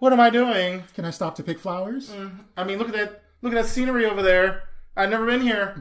What 0.00 0.12
am 0.12 0.18
I 0.18 0.30
doing? 0.30 0.82
Can 0.94 1.04
I 1.04 1.10
stop 1.10 1.36
to 1.36 1.44
pick 1.44 1.60
flowers? 1.60 2.12
I 2.56 2.64
mean, 2.64 2.78
look 2.78 2.88
at 2.88 2.94
that. 2.94 3.22
Look 3.42 3.52
at 3.52 3.62
that 3.62 3.68
scenery 3.68 4.04
over 4.06 4.22
there. 4.22 4.64
I've 5.00 5.10
never 5.10 5.26
been 5.26 5.40
here. 5.40 5.74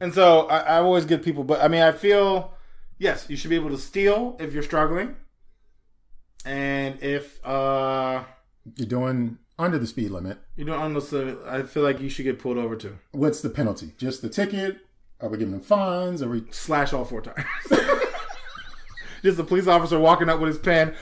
And 0.00 0.14
so 0.14 0.46
I, 0.48 0.58
I 0.60 0.76
always 0.78 1.04
get 1.04 1.22
people, 1.22 1.44
but 1.44 1.60
I 1.62 1.68
mean, 1.68 1.82
I 1.82 1.92
feel 1.92 2.54
yes, 2.98 3.26
you 3.28 3.36
should 3.36 3.50
be 3.50 3.56
able 3.56 3.70
to 3.70 3.78
steal 3.78 4.36
if 4.40 4.52
you're 4.54 4.62
struggling, 4.62 5.16
and 6.44 7.02
if 7.02 7.44
uh 7.46 8.24
You're 8.76 8.88
doing 8.88 9.38
under 9.58 9.78
the 9.78 9.86
speed 9.86 10.10
limit. 10.10 10.38
you're 10.56 10.66
don't 10.66 10.80
understand, 10.80 11.36
I 11.46 11.62
feel 11.64 11.82
like 11.82 12.00
you 12.00 12.08
should 12.08 12.24
get 12.24 12.38
pulled 12.38 12.56
over 12.56 12.76
too. 12.76 12.96
What's 13.12 13.42
the 13.42 13.50
penalty? 13.50 13.92
Just 13.98 14.22
the 14.22 14.28
ticket? 14.30 14.78
Are 15.20 15.28
we 15.28 15.36
giving 15.36 15.52
them 15.52 15.60
fines? 15.60 16.22
Are 16.22 16.30
we? 16.30 16.44
Slash 16.50 16.94
all 16.94 17.04
four 17.04 17.20
tires. 17.20 17.44
Just 19.22 19.38
a 19.38 19.44
police 19.44 19.66
officer 19.66 19.98
walking 19.98 20.30
up 20.30 20.40
with 20.40 20.48
his 20.48 20.58
pen. 20.58 20.94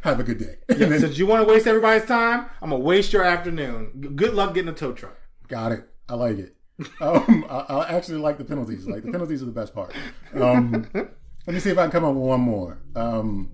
Have 0.00 0.18
a 0.20 0.22
good 0.24 0.38
day. 0.38 0.56
Then- 0.68 0.98
Since 1.00 1.18
you 1.18 1.26
want 1.26 1.46
to 1.46 1.52
waste 1.52 1.66
everybody's 1.66 2.06
time, 2.08 2.46
I'm 2.62 2.70
gonna 2.70 2.82
waste 2.82 3.12
your 3.12 3.24
afternoon. 3.24 4.12
Good 4.16 4.32
luck 4.34 4.54
getting 4.54 4.70
a 4.70 4.74
tow 4.74 4.92
truck. 4.92 5.16
Got 5.48 5.72
it. 5.72 5.86
I 6.08 6.14
like 6.14 6.38
it. 6.38 6.56
Um, 7.00 7.46
I, 7.48 7.58
I 7.58 7.88
actually 7.90 8.18
like 8.18 8.38
the 8.38 8.44
penalties. 8.44 8.86
Like 8.86 9.04
the 9.04 9.12
penalties 9.12 9.42
are 9.42 9.46
the 9.46 9.52
best 9.52 9.74
part. 9.74 9.94
Um, 10.34 10.88
let 10.94 11.54
me 11.54 11.60
see 11.60 11.70
if 11.70 11.78
I 11.78 11.82
can 11.82 11.90
come 11.90 12.04
up 12.04 12.14
with 12.14 12.24
one 12.24 12.40
more. 12.40 12.78
Um, 12.96 13.50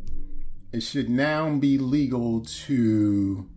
it 0.72 0.80
should 0.80 1.08
now 1.08 1.54
be 1.56 1.78
legal 1.78 2.42
to 2.42 3.48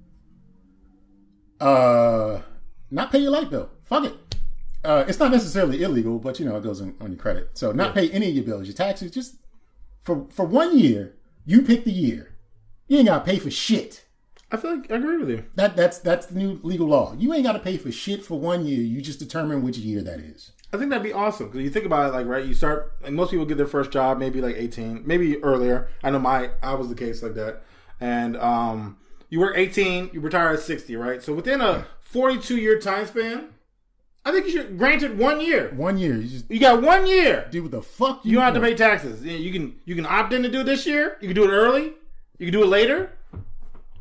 uh, 1.60 2.42
not 2.90 3.12
pay 3.12 3.20
your 3.20 3.32
light 3.32 3.50
bill. 3.50 3.70
Fuck 3.84 4.06
it. 4.06 4.36
Uh, 4.84 5.06
it's 5.08 5.20
not 5.20 5.32
necessarily 5.32 5.84
illegal, 5.84 6.18
but 6.18 6.40
you 6.40 6.46
know 6.46 6.58
it 6.58 6.64
goes 6.64 6.82
on, 6.82 6.96
on 7.00 7.12
your 7.12 7.20
credit. 7.20 7.52
So 7.54 7.72
not 7.72 7.94
pay 7.94 8.10
any 8.10 8.30
of 8.30 8.36
your 8.36 8.44
bills, 8.44 8.68
your 8.68 8.74
taxes. 8.74 9.12
Just 9.12 9.36
for 10.02 10.28
for 10.32 10.46
one 10.46 10.78
year, 10.78 11.16
you 11.46 11.62
pick 11.62 11.84
the 11.84 11.92
year. 11.92 12.36
You 12.88 12.98
ain't 12.98 13.08
gotta 13.08 13.24
pay 13.24 13.38
for 13.38 13.52
shit. 13.52 14.06
I 14.52 14.58
feel 14.58 14.76
like 14.76 14.92
I 14.92 14.96
agree 14.96 15.18
with 15.18 15.30
you. 15.30 15.46
That 15.56 15.76
that's 15.76 16.00
that's 16.00 16.26
the 16.28 16.36
new 16.38 16.60
legal 16.64 16.88
law. 16.88 17.16
You 17.18 17.34
ain't 17.34 17.44
got 17.44 17.54
to 17.54 17.60
pay 17.60 17.78
for 17.78 17.92
shit 17.92 18.24
for 18.26 18.40
one 18.40 18.66
year. 18.66 18.82
You 18.82 19.02
just 19.02 19.20
determine 19.20 19.64
which 19.64 19.78
year 19.78 20.02
that 20.02 20.20
is. 20.20 20.52
I 20.74 20.78
think 20.78 20.90
that'd 20.90 21.04
be 21.04 21.14
awesome 21.14 21.48
because 21.48 21.62
you 21.62 21.70
think 21.70 21.86
about 21.86 22.10
it, 22.10 22.14
like 22.14 22.26
right, 22.28 22.46
you 22.46 22.54
start 22.54 22.94
like 23.02 23.12
most 23.14 23.32
people 23.32 23.46
get 23.46 23.58
their 23.58 23.68
first 23.68 23.92
job 23.92 24.18
maybe 24.18 24.42
like 24.42 24.56
eighteen, 24.56 25.04
maybe 25.06 25.42
earlier. 25.44 25.90
I 26.04 26.10
know 26.12 26.20
my 26.20 26.52
I 26.62 26.74
was 26.76 26.90
the 26.90 26.96
case 26.96 27.22
like 27.24 27.34
that, 27.36 27.62
and 28.00 28.38
um, 28.38 28.98
you 29.30 29.40
work 29.40 29.58
eighteen, 29.58 30.10
you 30.14 30.20
retire 30.22 30.50
at 30.54 30.60
sixty, 30.60 30.96
right? 30.96 31.22
So 31.24 31.34
within 31.34 31.62
a 31.62 31.88
forty-two 32.02 32.58
year 32.58 32.80
time 32.80 33.06
span, 33.06 33.50
I 34.26 34.32
think 34.32 34.46
you 34.46 34.52
should 34.52 34.78
granted 34.78 35.18
one 35.18 35.42
year. 35.42 35.74
One 35.76 35.98
year, 35.98 36.16
you 36.16 36.28
just 36.28 36.50
You 36.50 36.60
got 36.60 36.82
one 36.82 37.06
year. 37.06 37.48
do 37.52 37.64
what 37.64 37.72
the 37.72 37.82
fuck 37.82 38.24
you, 38.24 38.32
You 38.32 38.38
don't 38.38 38.46
have 38.46 38.54
to 38.56 38.62
pay 38.62 38.76
taxes. 38.76 39.24
You 39.26 39.52
can 39.52 39.76
you 39.86 39.96
can 39.96 40.06
opt 40.06 40.32
in 40.34 40.44
to 40.44 40.50
do 40.50 40.62
it 40.62 40.66
this 40.66 40.86
year. 40.86 41.18
You 41.22 41.28
can 41.28 41.36
do 41.36 41.44
it 41.46 41.52
early. 41.52 41.94
You 42.38 42.46
can 42.48 42.54
do 42.54 42.64
it 42.64 42.68
later. 42.68 43.12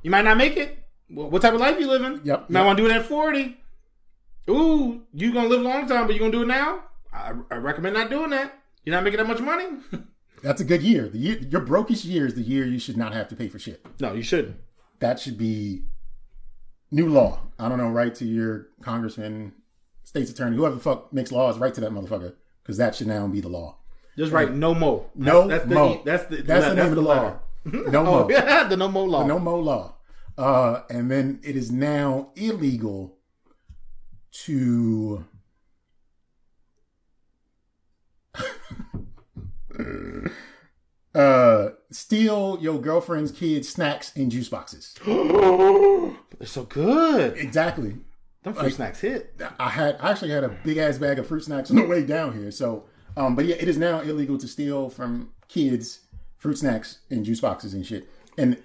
You 0.02 0.10
might 0.10 0.24
not 0.24 0.36
make 0.36 0.56
it. 0.56 0.78
What 1.08 1.42
type 1.42 1.54
of 1.54 1.60
life 1.60 1.78
you 1.80 1.88
living? 1.88 2.20
Yep, 2.24 2.44
You 2.48 2.52
might 2.52 2.60
yep. 2.60 2.66
want 2.66 2.76
to 2.78 2.84
do 2.84 2.90
it 2.90 2.94
at 2.94 3.06
forty. 3.06 3.56
Ooh, 4.48 5.02
you 5.12 5.32
gonna 5.32 5.48
live 5.48 5.60
a 5.60 5.64
long 5.64 5.86
time, 5.88 6.06
but 6.06 6.14
you 6.14 6.20
gonna 6.20 6.32
do 6.32 6.42
it 6.42 6.46
now? 6.48 6.84
I, 7.12 7.32
I 7.50 7.56
recommend 7.56 7.94
not 7.94 8.10
doing 8.10 8.30
that. 8.30 8.58
You're 8.84 8.94
not 8.94 9.04
making 9.04 9.18
that 9.18 9.26
much 9.26 9.40
money. 9.40 9.66
That's 10.42 10.60
a 10.60 10.64
good 10.64 10.82
year. 10.82 11.08
The 11.08 11.18
year 11.18 11.38
your 11.38 11.60
brokest 11.60 12.04
year 12.04 12.26
is 12.26 12.34
the 12.34 12.42
year 12.42 12.64
you 12.64 12.78
should 12.78 12.96
not 12.96 13.12
have 13.12 13.28
to 13.28 13.36
pay 13.36 13.48
for 13.48 13.58
shit. 13.58 13.84
no, 14.00 14.12
you 14.12 14.22
shouldn't. 14.22 14.56
That 15.00 15.18
should 15.18 15.36
be 15.36 15.84
new 16.90 17.08
law. 17.08 17.40
I 17.58 17.68
don't 17.68 17.78
know. 17.78 17.88
Write 17.90 18.14
to 18.16 18.24
your 18.24 18.68
congressman, 18.82 19.52
state's 20.04 20.30
attorney, 20.30 20.56
whoever 20.56 20.76
the 20.76 20.80
fuck 20.80 21.12
makes 21.12 21.32
laws. 21.32 21.58
Write 21.58 21.74
to 21.74 21.80
that 21.82 21.90
motherfucker 21.90 22.34
because 22.62 22.76
that 22.78 22.94
should 22.94 23.06
now 23.08 23.26
be 23.26 23.40
the 23.40 23.48
law. 23.48 23.76
Just 24.16 24.32
write 24.32 24.52
no 24.52 24.74
mo. 24.74 25.10
No 25.14 25.46
that's, 25.46 25.64
that's 25.64 25.74
mo. 25.74 25.94
The, 25.96 26.02
that's 26.04 26.24
the 26.24 26.36
That's 26.42 26.66
the 26.66 26.74
name 26.74 26.86
of 26.86 26.94
the 26.94 27.02
law. 27.02 27.38
Letter. 27.64 27.90
No 27.90 28.00
Oh 28.00 28.04
mo. 28.04 28.30
yeah, 28.30 28.64
the 28.68 28.76
no 28.76 28.88
mo 28.88 29.04
law. 29.04 29.26
no 29.26 29.38
mo 29.38 29.58
law. 29.58 29.94
Uh, 30.38 30.82
and 30.88 31.10
then 31.10 31.40
it 31.42 31.56
is 31.56 31.70
now 31.70 32.30
illegal 32.36 33.18
to 34.32 35.24
uh, 41.14 41.68
steal 41.90 42.58
your 42.60 42.80
girlfriend's 42.80 43.32
kids' 43.32 43.68
snacks 43.68 44.12
and 44.16 44.30
juice 44.30 44.48
boxes. 44.48 44.94
They're 45.06 46.46
so 46.46 46.64
good. 46.64 47.36
Exactly. 47.36 47.96
Them 48.42 48.54
fruit 48.54 48.72
snacks 48.72 49.00
hit. 49.00 49.38
I 49.58 49.68
had 49.68 49.96
I 50.00 50.12
actually 50.12 50.30
had 50.30 50.44
a 50.44 50.48
big 50.64 50.78
ass 50.78 50.96
bag 50.96 51.18
of 51.18 51.26
fruit 51.26 51.44
snacks 51.44 51.70
on 51.70 51.76
the 51.76 51.86
way 51.86 52.02
down 52.04 52.32
here. 52.38 52.50
So, 52.50 52.84
um, 53.16 53.36
but 53.36 53.44
yeah, 53.44 53.56
it 53.56 53.68
is 53.68 53.76
now 53.76 54.00
illegal 54.00 54.38
to 54.38 54.48
steal 54.48 54.88
from 54.88 55.32
kids 55.48 56.00
fruit 56.40 56.58
snacks 56.58 56.98
and 57.08 57.24
juice 57.24 57.40
boxes 57.40 57.72
and 57.74 57.86
shit. 57.86 58.08
And 58.36 58.60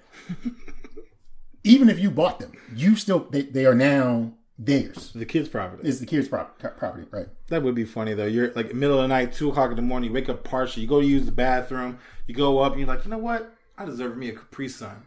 even 1.64 1.90
if 1.90 2.00
you 2.00 2.10
bought 2.10 2.40
them, 2.40 2.54
you 2.74 2.96
still 2.96 3.28
they, 3.30 3.44
they 3.44 3.66
are 3.66 3.76
now 3.76 4.34
theirs. 4.58 5.12
The 5.14 5.26
kids' 5.26 5.50
property. 5.50 5.88
It's 5.88 6.00
the 6.00 6.06
kids' 6.08 6.28
prop, 6.28 6.58
property, 6.78 7.06
right? 7.12 7.28
That 7.50 7.62
would 7.62 7.76
be 7.76 7.86
funny 7.86 8.16
though. 8.16 8.26
You're 8.26 8.52
like 8.54 8.74
middle 8.74 8.98
of 8.98 9.04
the 9.04 9.08
night, 9.10 9.34
two 9.34 9.50
o'clock 9.50 9.70
in 9.70 9.76
the 9.76 9.84
morning. 9.84 10.10
You 10.10 10.14
wake 10.16 10.30
up 10.30 10.44
partially. 10.44 10.84
You 10.84 10.90
go 10.90 11.02
to 11.02 11.06
use 11.06 11.26
the 11.26 11.32
bathroom. 11.32 12.00
You 12.26 12.34
go 12.34 12.60
up. 12.60 12.72
And 12.72 12.80
you're 12.80 12.90
like, 12.90 13.06
you 13.06 13.12
know 13.12 13.18
what? 13.18 13.54
I 13.78 13.86
deserve 13.86 14.18
me 14.18 14.30
a 14.30 14.34
Capri 14.34 14.70
Sun. 14.70 15.04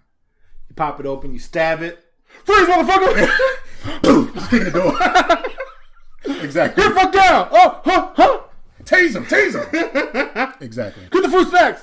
You 0.69 0.75
pop 0.77 1.01
it 1.01 1.07
open. 1.07 1.33
You 1.33 1.39
stab 1.39 1.83
it. 1.83 2.05
Freeze, 2.45 2.69
motherfucker! 2.69 4.03
Boom! 4.03 4.35
Just 4.35 4.51
kick 4.51 4.65
the 4.65 4.71
door. 4.71 6.43
exactly. 6.43 6.83
Get 6.83 6.95
the 6.95 7.01
fuck 7.01 7.13
down! 7.13 7.49
Oh, 7.51 7.81
huh, 7.83 8.13
huh! 8.15 8.41
Tase 8.85 9.15
them, 9.15 9.25
tase 9.25 9.53
them. 9.53 10.53
exactly. 10.61 11.05
Get 11.11 11.23
the 11.23 11.31
fruit 11.31 11.49
snacks. 11.49 11.83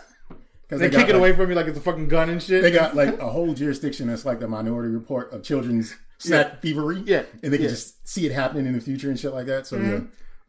Because 0.67 0.79
They 0.81 0.89
kick 0.89 1.09
it 1.09 1.15
away 1.15 1.33
from 1.33 1.49
you 1.49 1.55
like 1.55 1.67
it's 1.67 1.77
a 1.77 1.81
fucking 1.81 2.07
gun 2.07 2.29
and 2.29 2.41
shit. 2.41 2.61
They 2.63 2.71
got 2.71 2.95
like 2.95 3.19
a 3.19 3.29
whole 3.29 3.53
jurisdiction 3.53 4.07
that's 4.07 4.25
like 4.25 4.39
the 4.39 4.47
Minority 4.47 4.89
Report 4.93 5.31
of 5.31 5.43
children's 5.43 5.95
snack 6.17 6.61
thievery. 6.61 7.03
Yeah. 7.05 7.23
and 7.43 7.51
they 7.53 7.57
can 7.57 7.65
Yeah. 7.65 7.69
just 7.71 8.07
see 8.07 8.25
it 8.25 8.31
happening 8.31 8.65
in 8.65 8.73
the 8.73 8.81
future 8.81 9.09
and 9.09 9.19
shit 9.19 9.33
like 9.33 9.45
that. 9.45 9.67
So 9.67 9.77
yeah, 9.77 9.99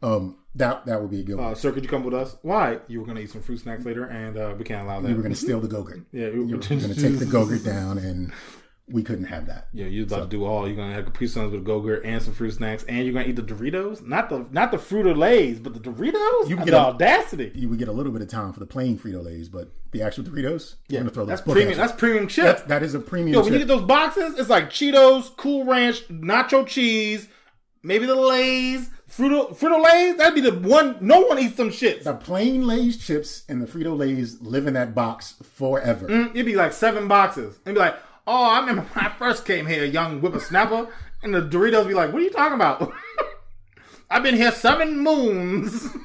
um, 0.01 0.37
that 0.55 0.85
that 0.87 1.01
would 1.01 1.11
be 1.11 1.19
a 1.19 1.23
good 1.23 1.35
one. 1.37 1.51
Uh, 1.51 1.55
sir, 1.55 1.71
could 1.71 1.83
you 1.83 1.89
come 1.89 2.03
with 2.03 2.13
us? 2.15 2.35
Why? 2.41 2.79
You 2.87 2.99
were 3.01 3.05
gonna 3.05 3.19
eat 3.19 3.29
some 3.29 3.41
fruit 3.43 3.59
snacks 3.59 3.85
later, 3.85 4.05
and 4.05 4.37
uh, 4.37 4.55
we 4.57 4.63
can't 4.63 4.85
allow 4.85 4.99
that. 5.01 5.07
we 5.07 5.13
were 5.13 5.21
going 5.21 5.33
to 5.35 5.39
steal 5.39 5.59
the 5.59 5.67
Gogurt. 5.75 6.03
yeah, 6.11 6.27
You 6.29 6.41
were 6.41 6.57
going 6.57 6.79
to 6.79 6.95
take 6.95 7.19
the 7.19 7.25
Gogurt 7.37 7.63
down, 7.63 7.97
and 7.99 8.31
we 8.89 9.03
couldn't 9.03 9.25
have 9.25 9.47
that. 9.47 9.67
Yeah, 9.73 9.85
you're 9.87 10.05
about 10.05 10.29
to 10.31 10.37
do 10.37 10.45
all. 10.45 10.65
You're 10.67 10.77
gonna 10.77 10.93
have 10.93 11.05
Capri 11.05 11.27
Suns 11.27 11.51
with 11.51 11.65
Go-Gurt 11.65 12.05
and 12.05 12.21
some 12.21 12.33
fruit 12.33 12.51
snacks, 12.51 12.83
and 12.85 13.03
you're 13.03 13.13
gonna 13.13 13.25
eat 13.27 13.35
the 13.35 13.41
Doritos. 13.41 14.01
Not 14.05 14.29
the 14.29 14.45
not 14.51 14.71
the 14.71 14.77
Frito 14.77 15.15
Lays, 15.15 15.59
but 15.59 15.73
the 15.73 15.79
Doritos. 15.79 16.47
You 16.49 16.55
can 16.55 16.65
the 16.65 16.71
get 16.71 16.73
a- 16.73 16.85
audacity. 16.85 17.51
You 17.53 17.67
would 17.69 17.79
get 17.79 17.89
a 17.89 17.91
little 17.91 18.11
bit 18.13 18.21
of 18.21 18.29
time 18.29 18.53
for 18.53 18.59
the 18.61 18.65
plain 18.65 18.97
Frito 18.97 19.23
Lays, 19.23 19.49
but 19.49 19.71
the 19.91 20.01
actual 20.01 20.23
Doritos, 20.23 20.75
Yeah, 20.87 21.03
to 21.03 21.09
throw 21.09 21.25
that's 21.25 21.41
premium. 21.41 21.71
at. 21.71 21.77
That's 21.77 21.91
premium 21.93 22.27
chip. 22.27 22.45
That's, 22.45 22.61
that 22.63 22.81
is 22.83 22.93
a 22.95 22.99
premium. 22.99 23.33
Yo, 23.33 23.43
when 23.43 23.53
you 23.53 23.59
get 23.59 23.67
those 23.67 23.83
boxes, 23.83 24.39
it's 24.39 24.49
like 24.49 24.69
Cheetos, 24.69 25.35
Cool 25.35 25.65
Ranch, 25.65 26.07
Nacho 26.07 26.65
Cheese, 26.65 27.27
maybe 27.83 28.05
the 28.05 28.15
Lay's, 28.15 28.89
Fruit 29.07 29.31
Frito 29.51 29.83
Lays. 29.83 30.17
That'd 30.17 30.35
be 30.35 30.41
the 30.49 30.53
one. 30.67 30.97
No 31.01 31.21
one 31.21 31.39
eats 31.39 31.55
them 31.55 31.69
shits. 31.69 32.03
the 32.03 32.13
plain 32.13 32.65
Lay's 32.67 32.97
chips 32.97 33.43
and 33.49 33.61
the 33.61 33.65
Frito 33.65 33.97
Lays 33.97 34.41
live 34.41 34.67
in 34.67 34.73
that 34.75 34.93
box 34.95 35.35
forever. 35.43 36.07
Mm, 36.07 36.31
It'd 36.31 36.45
be 36.45 36.55
like 36.55 36.73
seven 36.73 37.07
boxes. 37.07 37.57
And 37.65 37.73
be 37.75 37.79
like, 37.79 37.95
oh, 38.27 38.43
I 38.43 38.59
remember 38.59 38.81
when 38.83 39.05
I 39.05 39.09
first 39.09 39.45
came 39.45 39.65
here, 39.65 39.83
young 39.85 40.19
whippersnapper. 40.19 40.87
And 41.23 41.33
the 41.33 41.41
Doritos 41.41 41.87
be 41.87 41.93
like, 41.95 42.13
what 42.13 42.21
are 42.21 42.25
you 42.25 42.29
talking 42.29 42.55
about? 42.55 42.91
I've 44.09 44.23
been 44.23 44.35
here 44.35 44.51
seven 44.51 44.99
moons. 44.99 45.87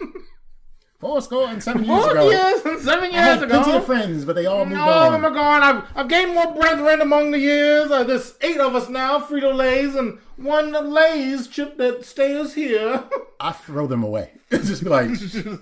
Four 0.98 1.20
score 1.20 1.48
and 1.48 1.60
seven 1.60 1.84
years 1.84 2.00
Four 2.04 2.12
ago. 2.12 2.30
years 2.30 2.64
and 2.64 2.80
seven 2.80 3.10
I 3.10 3.16
had 3.16 3.40
years 3.40 3.50
plenty 3.50 3.70
ago. 3.70 3.78
of 3.78 3.86
friends, 3.86 4.24
but 4.24 4.36
they 4.36 4.46
all 4.46 4.64
moved 4.64 4.80
All 4.80 4.88
of 5.06 5.12
them 5.12 5.24
are 5.24 5.30
gone. 5.34 5.60
I've, 5.60 5.84
I've 5.96 6.08
gained 6.08 6.32
more 6.32 6.54
brethren 6.54 7.00
among 7.00 7.32
the 7.32 7.40
years. 7.40 7.90
Uh, 7.90 8.04
there's 8.04 8.34
eight 8.40 8.58
of 8.58 8.76
us 8.76 8.88
now, 8.88 9.18
Frito 9.18 9.52
Lays, 9.52 9.96
and 9.96 10.18
one 10.36 10.70
Lay's 10.94 11.48
chip 11.48 11.76
that 11.78 12.04
stays 12.04 12.54
here. 12.54 13.02
I 13.40 13.50
throw 13.50 13.88
them 13.88 14.04
away. 14.04 14.30
It's 14.52 14.68
just 14.68 14.84
be 14.84 14.90
like, 14.90 15.10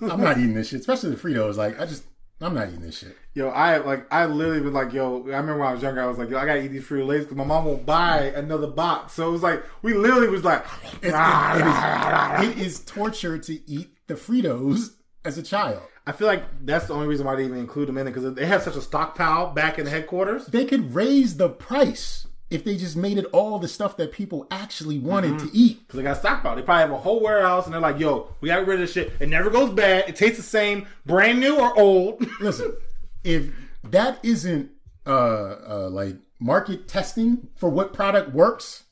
I'm 0.03 0.21
not 0.21 0.37
eating 0.37 0.53
this 0.53 0.69
shit. 0.69 0.81
Especially 0.81 1.09
the 1.09 1.15
Fritos. 1.15 1.55
Like, 1.57 1.79
I 1.79 1.87
just, 1.87 2.03
I'm 2.41 2.55
not 2.55 2.69
eating 2.69 2.81
this 2.81 2.97
shit. 2.99 3.15
Yo, 3.33 3.49
I 3.49 3.77
like 3.77 4.11
I 4.11 4.25
literally 4.25 4.61
was 4.61 4.73
like, 4.73 4.93
yo, 4.93 5.23
I 5.23 5.37
remember 5.37 5.59
when 5.59 5.69
I 5.69 5.73
was 5.73 5.81
younger, 5.81 6.01
I 6.01 6.07
was 6.07 6.17
like, 6.17 6.29
yo, 6.29 6.37
I 6.37 6.45
gotta 6.45 6.63
eat 6.63 6.69
these 6.69 6.83
Frito 6.83 7.05
Lays 7.05 7.23
because 7.23 7.37
my 7.37 7.43
mom 7.43 7.65
won't 7.65 7.85
buy 7.85 8.33
another 8.35 8.67
box. 8.67 9.13
So 9.13 9.29
it 9.29 9.31
was 9.31 9.43
like 9.43 9.63
we 9.81 9.93
literally 9.93 10.27
was 10.27 10.43
like, 10.43 10.65
It's, 11.01 11.03
it, 11.03 12.41
it, 12.41 12.51
is, 12.51 12.57
it 12.57 12.65
is 12.65 12.79
torture 12.85 13.37
to 13.37 13.69
eat 13.69 13.95
the 14.07 14.15
Fritos 14.15 14.95
as 15.23 15.37
a 15.37 15.43
child. 15.43 15.81
I 16.05 16.13
feel 16.13 16.27
like 16.27 16.43
that's 16.65 16.87
the 16.87 16.93
only 16.93 17.07
reason 17.07 17.25
why 17.25 17.35
they 17.35 17.45
even 17.45 17.59
include 17.59 17.87
them 17.87 17.97
in 17.97 18.07
it 18.07 18.11
because 18.11 18.33
they 18.33 18.45
have 18.45 18.63
such 18.63 18.75
a 18.75 18.81
stockpile 18.81 19.51
back 19.51 19.77
in 19.77 19.85
the 19.85 19.91
headquarters. 19.91 20.47
They 20.47 20.65
could 20.65 20.95
raise 20.95 21.37
the 21.37 21.49
price 21.49 22.25
if 22.51 22.65
they 22.65 22.75
just 22.75 22.97
made 22.97 23.17
it 23.17 23.25
all 23.31 23.57
the 23.57 23.67
stuff 23.67 23.95
that 23.97 24.11
people 24.11 24.45
actually 24.51 24.99
wanted 24.99 25.39
to 25.39 25.49
eat. 25.53 25.87
Because 25.87 25.97
they 25.97 26.03
got 26.03 26.17
stockpile. 26.17 26.55
They 26.55 26.61
probably 26.61 26.81
have 26.81 26.91
a 26.91 26.97
whole 26.97 27.21
warehouse 27.21 27.65
and 27.65 27.73
they're 27.73 27.81
like, 27.81 27.97
yo, 27.97 28.27
we 28.41 28.49
got 28.49 28.67
rid 28.67 28.75
of 28.75 28.81
this 28.81 28.91
shit. 28.91 29.13
It 29.21 29.29
never 29.29 29.49
goes 29.49 29.71
bad. 29.71 30.09
It 30.09 30.17
tastes 30.17 30.37
the 30.37 30.43
same, 30.43 30.85
brand 31.05 31.39
new 31.39 31.57
or 31.57 31.77
old. 31.79 32.23
Listen, 32.41 32.75
if 33.23 33.51
that 33.85 34.19
isn't 34.21 34.69
uh, 35.07 35.55
uh 35.67 35.89
like 35.89 36.17
market 36.39 36.87
testing 36.87 37.47
for 37.55 37.69
what 37.69 37.93
product 37.93 38.33
works, 38.33 38.83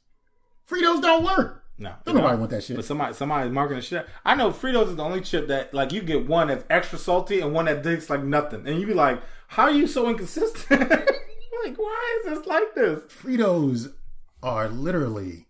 Fritos 0.67 1.01
don't 1.01 1.23
work. 1.23 1.63
No, 1.77 1.93
Don't 2.03 2.15
nobody 2.15 2.37
want 2.37 2.51
that 2.51 2.63
shit. 2.63 2.75
But 2.75 2.85
somebody, 2.85 3.13
somebody's 3.13 3.51
marketing 3.51 3.79
the 3.79 3.85
shit. 3.85 4.07
I 4.25 4.35
know 4.35 4.51
Fritos 4.51 4.89
is 4.89 4.95
the 4.97 5.03
only 5.03 5.21
chip 5.21 5.47
that 5.47 5.73
like 5.73 5.91
you 5.91 6.01
get 6.01 6.27
one 6.27 6.47
that's 6.47 6.63
extra 6.69 6.97
salty 6.97 7.41
and 7.41 7.53
one 7.53 7.65
that 7.65 7.83
tastes 7.83 8.09
like 8.09 8.23
nothing, 8.23 8.67
and 8.67 8.79
you 8.79 8.87
be 8.87 8.93
like, 8.93 9.21
"How 9.47 9.63
are 9.63 9.71
you 9.71 9.87
so 9.87 10.09
inconsistent? 10.09 10.91
like, 11.65 11.77
why 11.77 12.19
is 12.19 12.25
this 12.25 12.47
like 12.47 12.75
this?" 12.75 13.03
Fritos 13.11 13.93
are 14.41 14.69
literally 14.69 15.47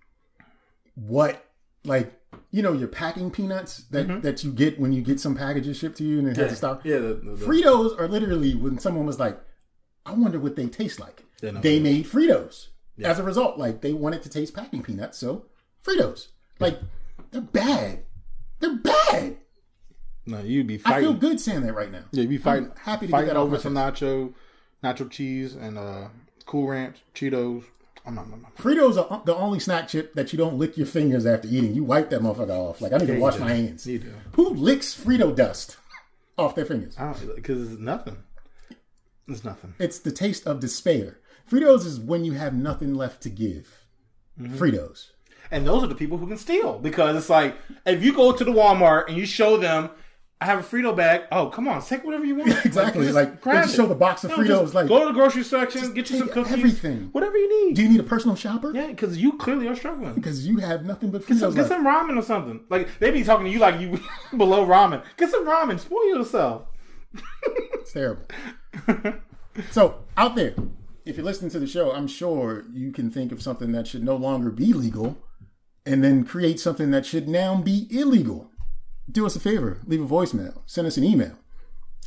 what 0.96 1.46
like 1.84 2.14
you 2.52 2.62
know 2.62 2.74
your 2.74 2.88
packing 2.88 3.32
peanuts 3.32 3.84
that 3.92 4.22
that 4.22 4.44
you 4.44 4.52
get 4.52 4.80
when 4.80 4.92
you 4.92 5.02
get 5.02 5.20
some 5.20 5.36
packages 5.36 5.78
shipped 5.78 5.98
to 5.98 6.04
you 6.04 6.20
and 6.20 6.28
it 6.28 6.38
has 6.38 6.52
to 6.52 6.56
stop. 6.56 6.80
Mm-hmm. 6.80 6.90
Yeah, 6.90 6.98
the, 6.98 7.14
the, 7.14 7.46
Fritos 7.46 8.00
are 8.00 8.08
literally 8.08 8.56
when 8.56 8.80
someone 8.80 9.06
was 9.06 9.20
like, 9.20 9.40
I 10.06 10.14
wonder 10.14 10.40
what 10.40 10.56
they 10.56 10.68
taste 10.68 11.00
like. 11.00 11.24
They. 11.42 11.52
They 11.52 11.80
made 11.80 12.06
Fritos. 12.06 12.68
As 13.02 13.18
a 13.18 13.24
result, 13.24 13.58
like 13.58 13.80
they 13.80 13.94
wanted 13.94 14.24
to 14.24 14.30
taste 14.30 14.54
packing 14.54 14.84
peanuts, 14.84 15.18
so 15.18 15.46
Fritos. 15.84 16.28
Like 16.60 16.80
they're 17.32 17.42
bad. 17.42 18.04
They're 18.60 18.76
bad. 18.76 19.38
no, 20.26 20.42
you'd 20.42 20.68
be 20.68 20.82
I 20.84 21.00
feel 21.00 21.14
good 21.14 21.40
saying 21.40 21.62
that 21.62 21.74
right 21.74 21.92
now. 21.92 22.04
Yeah, 22.12 22.24
you'd 22.24 22.30
be 22.30 22.38
fighting. 22.38 22.72
I'm 22.72 22.78
happy 22.78 23.06
to 23.06 23.12
fighting 23.12 23.28
get 23.28 23.34
that 23.36 23.40
over 23.40 23.58
some 23.58 23.74
nacho, 24.84 25.10
cheese 25.10 25.56
and 25.56 25.78
uh, 25.78 26.08
Cool 26.46 26.68
Ranch, 26.68 26.98
Cheetos. 27.14 27.64
I'm 28.06 28.16
not, 28.16 28.26
I'm 28.26 28.42
not, 28.42 28.56
Fritos 28.56 28.98
are 28.98 29.22
the 29.26 29.36
only 29.36 29.60
snack 29.60 29.88
chip 29.90 30.14
that 30.16 30.32
you 30.34 30.38
don't 30.38 30.58
lick 30.58 30.78
your 30.78 30.88
fingers 30.88 31.26
after 31.26 31.48
eating. 31.48 31.76
You 31.76 31.84
wipe 31.84 32.10
that 32.10 32.22
motherfucker 32.22 32.50
off. 32.50 32.82
Like 32.82 32.94
I 32.94 32.98
need 32.98 33.08
to 33.08 33.20
wash 33.20 33.38
my 33.38 33.54
hands. 33.54 33.86
You 33.86 34.00
do. 34.00 34.14
Who 34.34 34.50
licks 34.50 34.96
Frito 34.96 35.36
dust 35.36 35.78
off 36.38 36.56
their 36.56 36.66
fingers? 36.66 36.96
Because 37.36 37.74
it's 37.74 37.82
nothing. 37.82 38.18
It's 39.28 39.44
nothing. 39.44 39.76
It's 39.78 40.00
the 40.00 40.12
taste 40.12 40.48
of 40.48 40.60
despair. 40.60 41.20
Fritos 41.50 41.86
is 41.86 42.00
when 42.00 42.26
you 42.26 42.34
have 42.34 42.54
nothing 42.54 42.96
left 42.96 43.22
to 43.24 43.30
give. 43.30 43.86
Mm-hmm. 44.40 44.58
Fritos. 44.58 45.10
And 45.52 45.68
those 45.68 45.84
are 45.84 45.88
the 45.88 45.96
people 45.96 46.18
who 46.18 46.28
can 46.28 46.38
steal 46.38 46.80
because 46.80 47.16
it's 47.16 47.30
like 47.30 47.56
if 47.86 48.04
you 48.04 48.14
go 48.14 48.32
to 48.32 48.44
the 48.44 48.52
Walmart 48.52 49.08
and 49.08 49.18
you 49.18 49.26
show 49.26 49.58
them, 49.58 49.90
I 50.42 50.46
have 50.46 50.60
a 50.60 50.64
Frito 50.64 50.96
bag. 50.96 51.24
Oh, 51.34 51.48
come 51.48 51.68
on, 51.68 51.82
take 51.82 52.06
whatever 52.06 52.24
you 52.24 52.36
want. 52.36 52.66
Exactly. 52.66 53.12
Like, 53.12 53.42
grab 53.42 53.64
just 53.66 53.76
show 53.76 53.86
the 53.88 53.96
box 53.96 54.24
of 54.24 54.30
No, 54.32 54.38
Fritos, 54.38 54.74
like, 54.74 54.88
go 54.88 55.00
to 55.00 55.06
the 55.08 55.12
grocery 55.12 55.44
section, 55.44 55.94
get 55.94 56.10
you 56.10 56.18
some 56.20 56.30
cookies, 56.30 56.54
everything. 56.54 57.10
whatever 57.12 57.38
you 57.38 57.68
need. 57.68 57.76
Do 57.76 57.84
you 57.84 57.90
need 57.90 58.00
a 58.00 58.04
personal 58.04 58.38
shopper? 58.38 58.72
yeah, 58.74 58.88
because 58.88 59.18
you 59.18 59.34
clearly 59.34 59.68
are 59.68 59.76
struggling. 59.76 60.14
Because 60.14 60.48
you 60.48 60.58
have 60.60 60.86
nothing 60.86 61.12
but 61.12 61.28
Get 61.28 61.38
Fritos 61.38 61.40
some, 61.42 61.56
get 61.56 61.68
some 61.68 61.86
ramen 61.86 62.18
or 62.18 62.22
something. 62.22 62.62
Like 62.70 62.88
they 63.00 63.12
be 63.12 63.24
talking 63.24 63.46
to 63.48 63.52
you 63.52 63.60
like 63.60 63.82
you 63.82 64.00
below 64.38 64.66
ramen. 64.66 65.04
Get 65.18 65.30
some 65.30 65.46
ramen. 65.46 65.78
Spoil 65.80 66.08
yourself. 66.08 66.64
It's 67.74 67.92
terrible. 67.92 68.24
so, 69.72 70.04
out 70.16 70.36
there, 70.36 70.54
if 71.06 71.18
you're 71.18 71.26
listening 71.26 71.52
to 71.52 71.60
the 71.60 71.68
show, 71.68 71.92
I'm 71.92 72.08
sure 72.08 72.64
you 72.72 72.92
can 72.92 73.10
think 73.10 73.32
of 73.32 73.42
something 73.42 73.72
that 73.74 73.88
should 73.88 74.04
no 74.04 74.16
longer 74.16 74.52
be 74.52 74.72
legal 74.74 75.18
and 75.86 76.04
then 76.04 76.24
create 76.24 76.60
something 76.60 76.92
that 76.92 77.06
should 77.06 77.28
now 77.28 77.60
be 77.62 77.88
illegal. 77.90 78.52
Do 79.10 79.26
us 79.26 79.36
a 79.36 79.40
favor, 79.40 79.80
leave 79.86 80.02
a 80.02 80.06
voicemail, 80.06 80.62
send 80.68 80.86
us 80.86 80.98
an 80.98 81.04
email. 81.04 81.36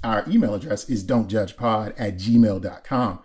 Our 0.04 0.24
email 0.28 0.54
address 0.54 0.88
is 0.88 1.04
don'tjudgepod 1.04 1.94
at 1.98 2.16
gmail.com. 2.16 3.18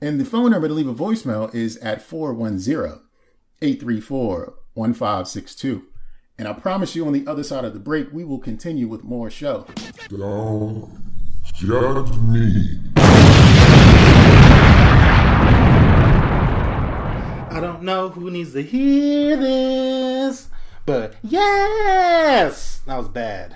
And 0.00 0.20
the 0.20 0.24
phone 0.24 0.52
number 0.52 0.68
to 0.68 0.74
leave 0.74 0.86
a 0.86 0.94
voicemail 0.94 1.52
is 1.52 1.76
at 1.78 2.00
410 2.00 3.00
834 3.60 4.54
1562. 4.74 5.86
And 6.38 6.46
I 6.46 6.52
promise 6.52 6.94
you, 6.94 7.04
on 7.06 7.12
the 7.12 7.26
other 7.26 7.42
side 7.42 7.64
of 7.64 7.72
the 7.72 7.80
break, 7.80 8.12
we 8.12 8.22
will 8.22 8.38
continue 8.38 8.86
with 8.86 9.02
more 9.02 9.28
show. 9.28 9.66
Don't 10.08 10.96
judge 11.54 12.16
me. 12.18 12.78
I 17.50 17.58
don't 17.60 17.82
know 17.82 18.10
who 18.10 18.30
needs 18.30 18.52
to 18.52 18.62
hear 18.62 19.36
this, 19.36 20.46
but 20.88 21.14
yes, 21.22 22.80
that 22.86 22.96
was 22.96 23.08
bad. 23.08 23.54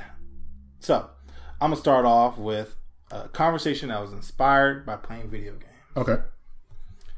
So, 0.81 1.09
I'm 1.61 1.71
gonna 1.71 1.77
start 1.77 2.05
off 2.05 2.37
with 2.37 2.77
a 3.11 3.29
conversation 3.29 3.89
that 3.89 4.03
was 4.03 4.13
inspired 4.13 4.85
by 4.85 4.97
playing 4.97 5.31
video 5.31 5.53
games. 5.53 5.73
Okay. 5.97 6.19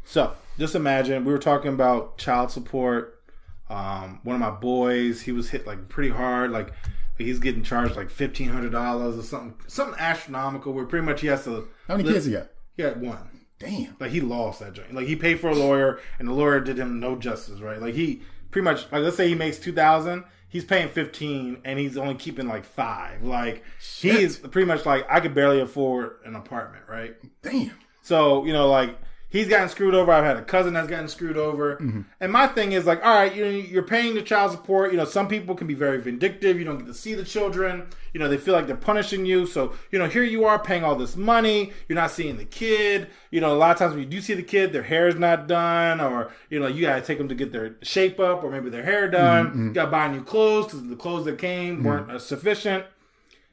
So, 0.04 0.34
just 0.56 0.76
imagine 0.76 1.24
we 1.24 1.32
were 1.32 1.38
talking 1.38 1.72
about 1.72 2.16
child 2.16 2.52
support. 2.52 3.22
Um, 3.68 4.20
one 4.22 4.36
of 4.36 4.40
my 4.40 4.50
boys, 4.50 5.22
he 5.22 5.32
was 5.32 5.50
hit 5.50 5.66
like 5.66 5.88
pretty 5.88 6.10
hard, 6.10 6.52
like 6.52 6.72
he's 7.18 7.40
getting 7.40 7.64
charged 7.64 7.96
like 7.96 8.08
fifteen 8.08 8.50
hundred 8.50 8.70
dollars 8.70 9.18
or 9.18 9.22
something, 9.22 9.54
something 9.66 9.98
astronomical. 9.98 10.72
Where 10.72 10.84
pretty 10.84 11.06
much 11.06 11.22
he 11.22 11.26
has 11.26 11.42
to. 11.44 11.66
How 11.88 11.96
many 11.96 12.08
kids 12.08 12.26
he 12.26 12.32
got? 12.32 12.50
He 12.76 12.82
had 12.84 13.00
one. 13.00 13.40
Damn. 13.58 13.96
Like 13.98 14.12
he 14.12 14.20
lost 14.20 14.60
that 14.60 14.74
joint. 14.74 14.94
Like 14.94 15.08
he 15.08 15.16
paid 15.16 15.40
for 15.40 15.48
a 15.48 15.54
lawyer, 15.56 15.98
and 16.20 16.28
the 16.28 16.32
lawyer 16.32 16.60
did 16.60 16.78
him 16.78 17.00
no 17.00 17.16
justice. 17.16 17.60
Right? 17.60 17.80
Like 17.80 17.94
he 17.94 18.22
pretty 18.54 18.64
much 18.64 18.84
like 18.92 19.02
let's 19.02 19.16
say 19.16 19.28
he 19.28 19.34
makes 19.34 19.58
two 19.58 19.72
thousand, 19.72 20.22
he's 20.48 20.64
paying 20.64 20.88
fifteen, 20.88 21.60
and 21.64 21.76
he's 21.76 21.96
only 21.96 22.14
keeping 22.14 22.46
like 22.46 22.64
five. 22.64 23.24
Like 23.24 23.64
Shit. 23.80 24.14
is 24.14 24.38
pretty 24.38 24.64
much 24.66 24.86
like 24.86 25.04
I 25.10 25.18
could 25.18 25.34
barely 25.34 25.60
afford 25.60 26.18
an 26.24 26.36
apartment. 26.36 26.84
Right? 26.88 27.16
Damn. 27.42 27.72
So 28.02 28.44
you 28.44 28.52
know, 28.52 28.70
like 28.70 28.96
he's 29.34 29.48
gotten 29.48 29.68
screwed 29.68 29.94
over. 29.94 30.12
I've 30.12 30.24
had 30.24 30.36
a 30.36 30.42
cousin 30.42 30.74
that's 30.74 30.88
gotten 30.88 31.08
screwed 31.08 31.36
over. 31.36 31.76
And 32.20 32.32
my 32.32 32.46
thing 32.46 32.72
is 32.72 32.86
like, 32.86 33.04
all 33.04 33.14
right, 33.14 33.34
you 33.34 33.44
know, 33.44 33.50
you're 33.50 33.82
paying 33.82 34.14
the 34.14 34.22
child 34.22 34.52
support. 34.52 34.92
You 34.92 34.96
know, 34.96 35.04
some 35.04 35.26
people 35.26 35.56
can 35.56 35.66
be 35.66 35.74
very 35.74 36.00
vindictive. 36.00 36.56
You 36.56 36.64
don't 36.64 36.78
get 36.78 36.86
to 36.86 36.94
see 36.94 37.14
the 37.14 37.24
children. 37.24 37.88
You 38.12 38.20
know, 38.20 38.28
they 38.28 38.36
feel 38.36 38.54
like 38.54 38.68
they're 38.68 38.76
punishing 38.76 39.26
you. 39.26 39.44
So 39.44 39.74
you 39.90 39.98
know, 39.98 40.06
here 40.06 40.22
you 40.22 40.44
are 40.44 40.58
paying 40.58 40.84
all 40.84 40.94
this 40.94 41.16
money. 41.16 41.72
You're 41.88 41.96
not 41.96 42.12
seeing 42.12 42.36
the 42.36 42.44
kid. 42.44 43.08
You 43.32 43.40
know, 43.40 43.52
a 43.52 43.58
lot 43.58 43.72
of 43.72 43.78
times 43.78 43.94
when 43.94 44.04
you 44.04 44.08
do 44.08 44.20
see 44.20 44.34
the 44.34 44.42
kid, 44.44 44.72
their 44.72 44.84
hair 44.84 45.08
is 45.08 45.16
not 45.16 45.48
done, 45.48 46.00
or 46.00 46.30
you 46.48 46.60
know, 46.60 46.68
you 46.68 46.82
gotta 46.82 47.02
take 47.02 47.18
them 47.18 47.28
to 47.28 47.34
get 47.34 47.50
their 47.50 47.74
shape 47.82 48.20
up, 48.20 48.44
or 48.44 48.50
maybe 48.50 48.70
their 48.70 48.84
hair 48.84 49.10
done. 49.10 49.46
You 49.66 49.72
gotta 49.72 49.90
buy 49.90 50.06
new 50.08 50.22
clothes 50.22 50.66
because 50.66 50.86
the 50.88 50.94
clothes 50.96 51.24
that 51.24 51.38
came 51.38 51.82
weren't 51.82 52.08
uh, 52.10 52.18
sufficient. 52.20 52.84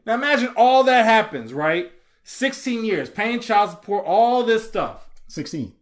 Now 0.05 0.13
imagine 0.13 0.53
all 0.55 0.83
that 0.83 1.05
happens, 1.05 1.53
right? 1.53 1.91
16 2.23 2.85
years, 2.85 3.09
paying 3.09 3.39
child 3.39 3.71
support, 3.71 4.05
all 4.05 4.43
this 4.43 4.67
stuff. 4.67 5.07
16. 5.31 5.73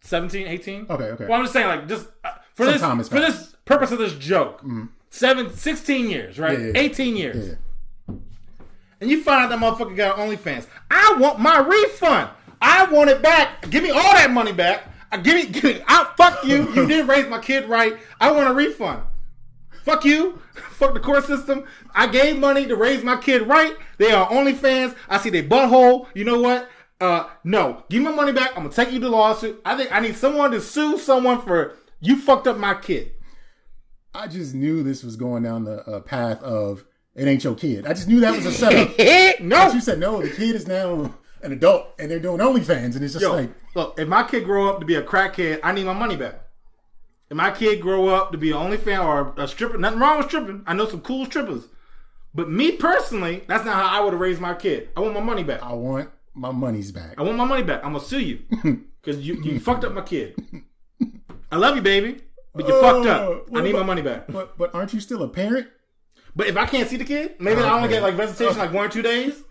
17, 0.00 0.46
18? 0.46 0.86
Okay, 0.88 1.04
okay. 1.04 1.26
Well, 1.26 1.38
I'm 1.38 1.44
just 1.44 1.52
saying, 1.52 1.66
like, 1.66 1.88
just 1.88 2.08
uh, 2.24 2.30
for 2.54 2.66
Some 2.78 2.98
this 2.98 3.08
for 3.08 3.20
this 3.20 3.56
purpose 3.64 3.90
of 3.92 3.98
this 3.98 4.14
joke, 4.14 4.64
seven, 5.10 5.52
16 5.52 6.08
years, 6.08 6.38
right? 6.38 6.58
Yeah, 6.58 6.66
yeah, 6.66 6.72
yeah. 6.74 6.80
18 6.80 7.16
years. 7.16 7.48
Yeah. 7.48 8.14
And 9.00 9.10
you 9.10 9.22
find 9.22 9.44
out 9.44 9.50
that 9.50 9.58
motherfucker 9.58 9.96
got 9.96 10.18
OnlyFans. 10.18 10.66
I 10.90 11.16
want 11.18 11.40
my 11.40 11.58
refund. 11.58 12.30
I 12.60 12.84
want 12.86 13.10
it 13.10 13.20
back. 13.22 13.68
Give 13.70 13.82
me 13.82 13.90
all 13.90 14.12
that 14.14 14.30
money 14.30 14.52
back. 14.52 14.84
I 15.10 15.16
give 15.16 15.34
me, 15.34 15.46
give 15.46 15.64
me 15.64 15.82
I, 15.88 16.12
fuck 16.16 16.44
you. 16.44 16.72
You 16.74 16.86
didn't 16.86 17.08
raise 17.08 17.28
my 17.28 17.40
kid 17.40 17.68
right. 17.68 17.96
I 18.20 18.30
want 18.30 18.48
a 18.48 18.54
refund. 18.54 19.02
Fuck 19.84 20.04
you. 20.04 20.40
Fuck 20.54 20.94
the 20.94 21.00
court 21.00 21.24
system. 21.24 21.64
I 21.94 22.06
gave 22.06 22.38
money 22.38 22.66
to 22.66 22.76
raise 22.76 23.02
my 23.02 23.16
kid 23.16 23.42
right. 23.42 23.74
They 23.98 24.12
are 24.12 24.28
OnlyFans. 24.28 24.94
I 25.08 25.18
see 25.18 25.30
they 25.30 25.42
butthole. 25.42 26.06
You 26.14 26.24
know 26.24 26.40
what? 26.40 26.68
Uh, 27.02 27.28
no. 27.42 27.82
Give 27.90 28.00
me 28.00 28.10
my 28.10 28.14
money 28.14 28.30
back. 28.32 28.50
I'm 28.50 28.62
gonna 28.62 28.70
take 28.72 28.92
you 28.92 29.00
to 29.00 29.08
lawsuit. 29.08 29.60
I 29.64 29.76
think 29.76 29.90
I 29.90 29.98
need 29.98 30.14
someone 30.14 30.52
to 30.52 30.60
sue 30.60 30.98
someone 30.98 31.42
for 31.42 31.74
you 32.00 32.16
fucked 32.16 32.46
up 32.46 32.56
my 32.58 32.74
kid. 32.74 33.10
I 34.14 34.28
just 34.28 34.54
knew 34.54 34.84
this 34.84 35.02
was 35.02 35.16
going 35.16 35.42
down 35.42 35.64
the 35.64 35.80
uh, 35.84 36.00
path 36.00 36.40
of 36.44 36.84
it 37.16 37.26
ain't 37.26 37.42
your 37.42 37.56
kid. 37.56 37.86
I 37.86 37.92
just 37.92 38.06
knew 38.06 38.20
that 38.20 38.36
was 38.36 38.46
a 38.46 38.52
setup. 38.52 38.96
no. 39.40 39.66
But 39.66 39.74
you 39.74 39.80
said 39.80 39.98
no, 39.98 40.22
the 40.22 40.30
kid 40.30 40.54
is 40.54 40.68
now 40.68 41.12
an 41.42 41.50
adult 41.50 41.88
and 41.98 42.08
they're 42.08 42.20
doing 42.20 42.38
OnlyFans, 42.38 42.94
and 42.94 43.02
it's 43.02 43.14
just 43.14 43.22
Yo, 43.24 43.32
like 43.32 43.50
look, 43.74 43.98
if 43.98 44.06
my 44.06 44.22
kid 44.22 44.44
grow 44.44 44.68
up 44.68 44.78
to 44.78 44.86
be 44.86 44.94
a 44.94 45.02
crackhead, 45.02 45.58
I 45.64 45.72
need 45.72 45.86
my 45.86 45.94
money 45.94 46.14
back. 46.14 46.40
If 47.30 47.36
my 47.36 47.50
kid 47.50 47.80
grow 47.80 48.10
up 48.10 48.30
to 48.30 48.38
be 48.38 48.52
an 48.52 48.58
OnlyFans 48.58 49.04
or 49.04 49.34
a 49.42 49.48
stripper, 49.48 49.76
nothing 49.76 49.98
wrong 49.98 50.18
with 50.18 50.28
stripping. 50.28 50.62
I 50.68 50.74
know 50.74 50.88
some 50.88 51.00
cool 51.00 51.26
strippers. 51.26 51.64
But 52.32 52.48
me 52.48 52.76
personally, 52.76 53.42
that's 53.48 53.64
not 53.64 53.74
how 53.74 53.98
I 53.98 54.04
would 54.04 54.12
have 54.12 54.20
raised 54.20 54.40
my 54.40 54.54
kid. 54.54 54.90
I 54.96 55.00
want 55.00 55.14
my 55.14 55.20
money 55.20 55.42
back. 55.42 55.64
I 55.64 55.72
want 55.72 56.08
my 56.34 56.50
money's 56.50 56.92
back. 56.92 57.14
I 57.18 57.22
want 57.22 57.36
my 57.36 57.44
money 57.44 57.62
back. 57.62 57.84
I'm 57.84 57.92
gonna 57.92 58.04
sue 58.04 58.20
you 58.20 58.40
because 59.02 59.26
you, 59.26 59.42
you 59.42 59.60
fucked 59.60 59.84
up 59.84 59.92
my 59.92 60.02
kid. 60.02 60.34
I 61.50 61.56
love 61.56 61.76
you, 61.76 61.82
baby, 61.82 62.20
but 62.54 62.66
you 62.66 62.80
fucked 62.80 63.06
Uh, 63.06 63.10
up. 63.10 63.46
I 63.48 63.50
what 63.50 63.64
need 63.64 63.74
my 63.74 63.82
money 63.82 64.02
back. 64.02 64.26
But 64.28 64.56
but 64.56 64.74
aren't 64.74 64.92
you 64.94 65.00
still 65.00 65.22
a 65.22 65.28
parent? 65.28 65.68
But 66.34 66.46
if 66.46 66.56
I 66.56 66.64
can't 66.66 66.88
see 66.88 66.96
the 66.96 67.04
kid, 67.04 67.36
maybe 67.40 67.60
I 67.60 67.74
only 67.74 67.84
Okay. 67.88 67.96
get 67.96 68.02
like 68.02 68.14
visitation 68.14 68.56
like 68.58 68.72
one 68.72 68.86
or 68.86 68.88
two 68.88 69.02
days. 69.02 69.42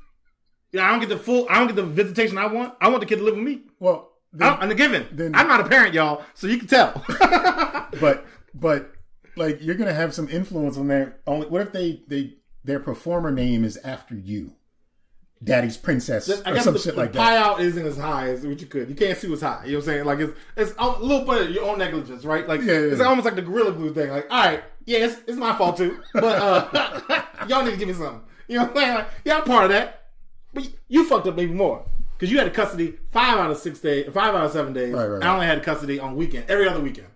Yeah, 0.71 0.85
I 0.87 0.91
don't 0.91 0.99
get 1.01 1.09
the 1.09 1.17
full. 1.17 1.45
I 1.49 1.59
don't 1.59 1.67
get 1.67 1.75
the 1.75 1.83
visitation 1.83 2.37
I 2.37 2.47
want. 2.47 2.73
I 2.81 2.87
want 2.87 3.01
the 3.01 3.05
kid 3.05 3.17
to 3.17 3.23
live 3.23 3.35
with 3.35 3.43
me. 3.43 3.63
Well, 3.79 4.13
then, 4.33 4.53
I'm, 4.53 4.69
I'm 4.71 4.75
given. 4.75 5.05
then- 5.11 5.35
I'm 5.35 5.47
not 5.47 5.59
a 5.59 5.67
parent, 5.67 5.93
y'all, 5.93 6.23
so 6.33 6.47
you 6.47 6.57
can 6.57 6.67
tell. 6.67 7.03
but 7.99 8.25
but 8.55 8.91
like 9.35 9.61
you're 9.61 9.75
gonna 9.75 9.93
have 9.93 10.13
some 10.13 10.27
influence 10.29 10.77
on 10.77 10.87
their 10.87 11.19
only. 11.27 11.47
What 11.47 11.61
if 11.61 11.71
they 11.71 12.01
they 12.07 12.35
their 12.63 12.79
performer 12.79 13.31
name 13.31 13.63
is 13.63 13.77
after 13.83 14.15
you, 14.15 14.53
Daddy's 15.43 15.75
Princess 15.77 16.29
I 16.45 16.51
or 16.51 16.59
some 16.59 16.73
the, 16.73 16.79
shit 16.79 16.93
the 16.95 17.01
like 17.01 17.13
that? 17.13 17.19
payout 17.19 17.59
isn't 17.61 17.85
as 17.85 17.97
high 17.97 18.29
as 18.29 18.45
what 18.45 18.61
you 18.61 18.67
could. 18.67 18.89
You 18.89 18.95
can't 18.95 19.17
see 19.17 19.27
what's 19.27 19.41
high. 19.41 19.63
You 19.65 19.71
know 19.71 19.77
what 19.79 19.83
I'm 19.83 19.85
saying? 19.87 20.05
Like 20.05 20.19
it's 20.19 20.33
it's 20.55 20.73
a 20.77 20.89
little 20.99 21.25
bit 21.25 21.47
of 21.47 21.49
your 21.51 21.65
own 21.65 21.79
negligence, 21.79 22.23
right? 22.25 22.47
Like 22.47 22.61
Yeah, 22.61 22.73
yeah, 22.73 22.79
it's 22.79 22.99
yeah. 22.99 23.05
almost 23.05 23.25
like 23.25 23.35
the 23.35 23.41
gorilla 23.41 23.71
glue 23.71 23.93
thing. 23.93 24.09
Like, 24.11 24.27
all 24.29 24.43
right, 24.45 24.63
yeah, 24.85 24.99
it's, 24.99 25.19
it's 25.27 25.37
my 25.37 25.55
fault 25.55 25.77
too, 25.77 25.99
but 26.13 26.23
uh, 26.41 27.23
y'all 27.47 27.63
need 27.63 27.71
to 27.71 27.77
give 27.77 27.87
me 27.87 27.93
something. 27.95 28.21
You 28.47 28.57
know 28.57 28.65
what 28.65 28.71
I'm 28.71 28.77
saying? 28.83 28.95
Like, 28.95 29.07
yeah, 29.25 29.37
I'm 29.37 29.43
part 29.43 29.63
of 29.65 29.69
that, 29.71 30.07
but 30.53 30.67
you 30.87 31.05
fucked 31.07 31.27
up 31.27 31.39
even 31.39 31.57
more 31.57 31.85
because 32.17 32.31
you 32.31 32.37
had 32.37 32.53
custody 32.53 32.97
five 33.11 33.37
out 33.39 33.49
of 33.49 33.57
six 33.57 33.79
days, 33.79 34.07
five 34.13 34.35
out 34.35 34.45
of 34.45 34.51
seven 34.51 34.73
days. 34.73 34.93
Right, 34.93 35.07
right, 35.07 35.23
I 35.23 35.33
only 35.33 35.47
had 35.47 35.63
custody 35.63 35.99
on 35.99 36.15
weekend, 36.15 36.45
every 36.49 36.67
other 36.67 36.81
weekend. 36.81 37.07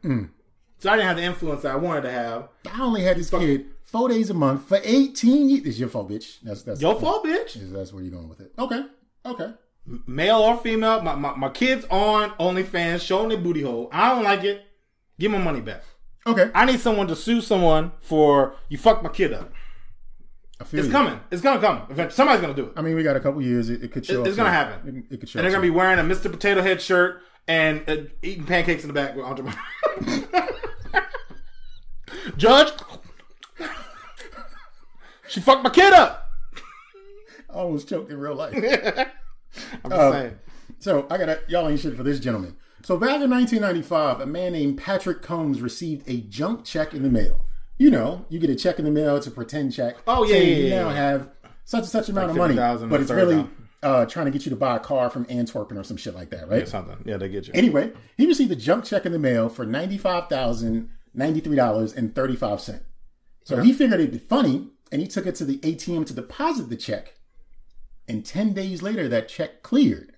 So 0.79 0.89
I 0.91 0.95
didn't 0.95 1.07
have 1.07 1.17
the 1.17 1.23
influence 1.23 1.61
that 1.61 1.71
I 1.71 1.75
wanted 1.75 2.01
to 2.01 2.11
have. 2.11 2.49
I 2.71 2.81
only 2.81 3.01
had 3.03 3.17
this 3.17 3.29
kid 3.29 3.67
four 3.95 4.09
days 4.09 4.29
a 4.29 4.33
month 4.33 4.67
for 4.67 4.79
18 4.83 5.49
years. 5.49 5.65
It's 5.65 5.79
your 5.79 5.87
fault, 5.89 6.09
bitch. 6.09 6.39
That's 6.43 6.63
that's 6.63 6.81
Your 6.81 6.99
fault, 6.99 7.23
bitch. 7.25 7.53
That's 7.71 7.93
where 7.93 8.03
you're 8.03 8.11
going 8.11 8.27
with 8.27 8.41
it. 8.41 8.51
Okay. 8.59 8.83
Okay. 9.25 9.53
Male 10.07 10.37
or 10.37 10.57
female, 10.57 11.01
my, 11.01 11.15
my, 11.15 11.35
my 11.35 11.49
kids 11.49 11.85
on 11.89 12.31
OnlyFans 12.31 13.01
showing 13.05 13.29
their 13.29 13.37
booty 13.37 13.61
hole. 13.61 13.87
I 13.93 14.13
don't 14.13 14.23
like 14.23 14.43
it. 14.43 14.63
Give 15.19 15.31
my 15.31 15.37
money 15.37 15.61
back. 15.61 15.83
Okay. 16.27 16.49
I 16.53 16.65
need 16.65 16.79
someone 16.79 17.07
to 17.07 17.15
sue 17.15 17.39
someone 17.39 17.91
for 18.01 18.55
you 18.67 18.77
fucked 18.77 19.03
my 19.03 19.09
kid 19.09 19.31
up. 19.31 19.53
I 20.59 20.63
feel 20.63 20.79
It's 20.79 20.87
you. 20.87 20.91
coming. 20.91 21.19
It's 21.31 21.41
gonna 21.41 21.61
come. 21.61 21.83
Eventually, 21.89 22.15
somebody's 22.15 22.41
gonna 22.41 22.53
do 22.53 22.65
it. 22.65 22.73
I 22.75 22.81
mean, 22.81 22.95
we 22.95 23.03
got 23.03 23.15
a 23.15 23.19
couple 23.19 23.41
years. 23.41 23.69
It, 23.69 23.83
it 23.83 23.91
could 23.91 24.05
show. 24.05 24.23
It- 24.23 24.27
it's 24.27 24.35
gonna 24.37 24.49
soon. 24.49 24.53
happen. 24.53 25.05
It, 25.09 25.13
it 25.13 25.19
could 25.19 25.29
show. 25.29 25.39
And 25.39 25.45
they're 25.45 25.51
gonna 25.51 25.61
be 25.61 25.69
wearing 25.69 25.99
a 25.99 26.03
Mr. 26.03 26.31
Potato 26.31 26.61
Head 26.61 26.81
shirt 26.81 27.21
and 27.47 27.83
uh, 27.87 27.97
eating 28.23 28.45
pancakes 28.45 28.83
in 28.83 28.87
the 28.87 28.93
back 28.93 29.15
with 29.15 29.25
Andre. 29.25 29.51
Judge, 32.37 32.71
she 35.27 35.39
fucked 35.41 35.63
my 35.63 35.69
kid 35.69 35.93
up. 35.93 36.29
I 37.49 37.53
almost 37.53 37.87
choked 37.89 38.11
in 38.11 38.17
real 38.19 38.35
life. 38.35 38.53
I'm 39.83 39.91
just 39.91 39.93
Um, 39.93 40.11
saying. 40.13 40.39
So 40.79 41.07
I 41.09 41.17
got 41.17 41.25
to 41.27 41.39
y'all 41.47 41.67
ain't 41.69 41.79
shit 41.79 41.95
for 41.95 42.03
this 42.03 42.19
gentleman. 42.19 42.55
So 42.83 42.97
back 42.97 43.21
in 43.21 43.29
1995, 43.31 44.21
a 44.21 44.25
man 44.25 44.53
named 44.53 44.77
Patrick 44.77 45.21
Combs 45.21 45.61
received 45.61 46.07
a 46.07 46.17
junk 46.21 46.65
check 46.65 46.93
in 46.93 47.01
the 47.03 47.09
mail. 47.09 47.45
You 47.77 47.89
know, 47.91 48.25
you 48.29 48.39
get 48.39 48.49
a 48.49 48.55
check 48.55 48.77
in 48.79 48.85
the 48.85 48.91
mail. 48.91 49.15
It's 49.15 49.27
a 49.27 49.31
pretend 49.31 49.73
check. 49.73 49.97
Oh, 50.07 50.23
yeah, 50.23 50.33
saying 50.33 50.49
yeah, 50.49 50.55
You 50.57 50.63
yeah, 50.69 50.81
now 50.83 50.89
yeah. 50.89 50.95
have 50.95 51.29
such 51.65 51.79
and 51.81 51.89
such 51.89 52.09
amount 52.09 52.29
of 52.31 52.37
money, 52.37 52.55
but 52.55 53.01
it's 53.01 53.09
really 53.11 53.47
uh, 53.81 54.05
trying 54.05 54.25
to 54.25 54.31
get 54.31 54.45
you 54.45 54.49
to 54.51 54.55
buy 54.55 54.75
a 54.75 54.79
car 54.79 55.09
from 55.09 55.25
Antwerpen 55.29 55.77
or 55.77 55.83
some 55.83 55.97
shit 55.97 56.13
like 56.15 56.29
that, 56.29 56.47
right? 56.49 56.67
Something. 56.67 56.97
Yeah, 57.05 57.17
they 57.17 57.27
get 57.29 57.47
you. 57.47 57.53
Anyway, 57.55 57.91
he 58.17 58.27
received 58.27 58.51
a 58.51 58.55
junk 58.55 58.85
check 58.85 59.05
in 59.05 59.11
the 59.11 59.19
mail 59.19 59.49
for 59.49 59.65
ninety-five 59.65 60.27
thousand 60.29 60.89
ninety-three 61.13 61.55
dollars 61.55 61.91
and 61.93 62.13
thirty-five 62.13 62.61
cent. 62.61 62.83
So 63.43 63.61
he 63.61 63.73
figured 63.73 63.99
it'd 63.99 64.11
be 64.11 64.19
funny, 64.19 64.69
and 64.91 65.01
he 65.01 65.07
took 65.07 65.25
it 65.25 65.35
to 65.35 65.45
the 65.45 65.57
ATM 65.59 66.05
to 66.07 66.13
deposit 66.13 66.69
the 66.69 66.75
check. 66.75 67.15
And 68.07 68.25
ten 68.25 68.53
days 68.53 68.81
later, 68.81 69.07
that 69.09 69.29
check 69.29 69.63
cleared. 69.63 70.13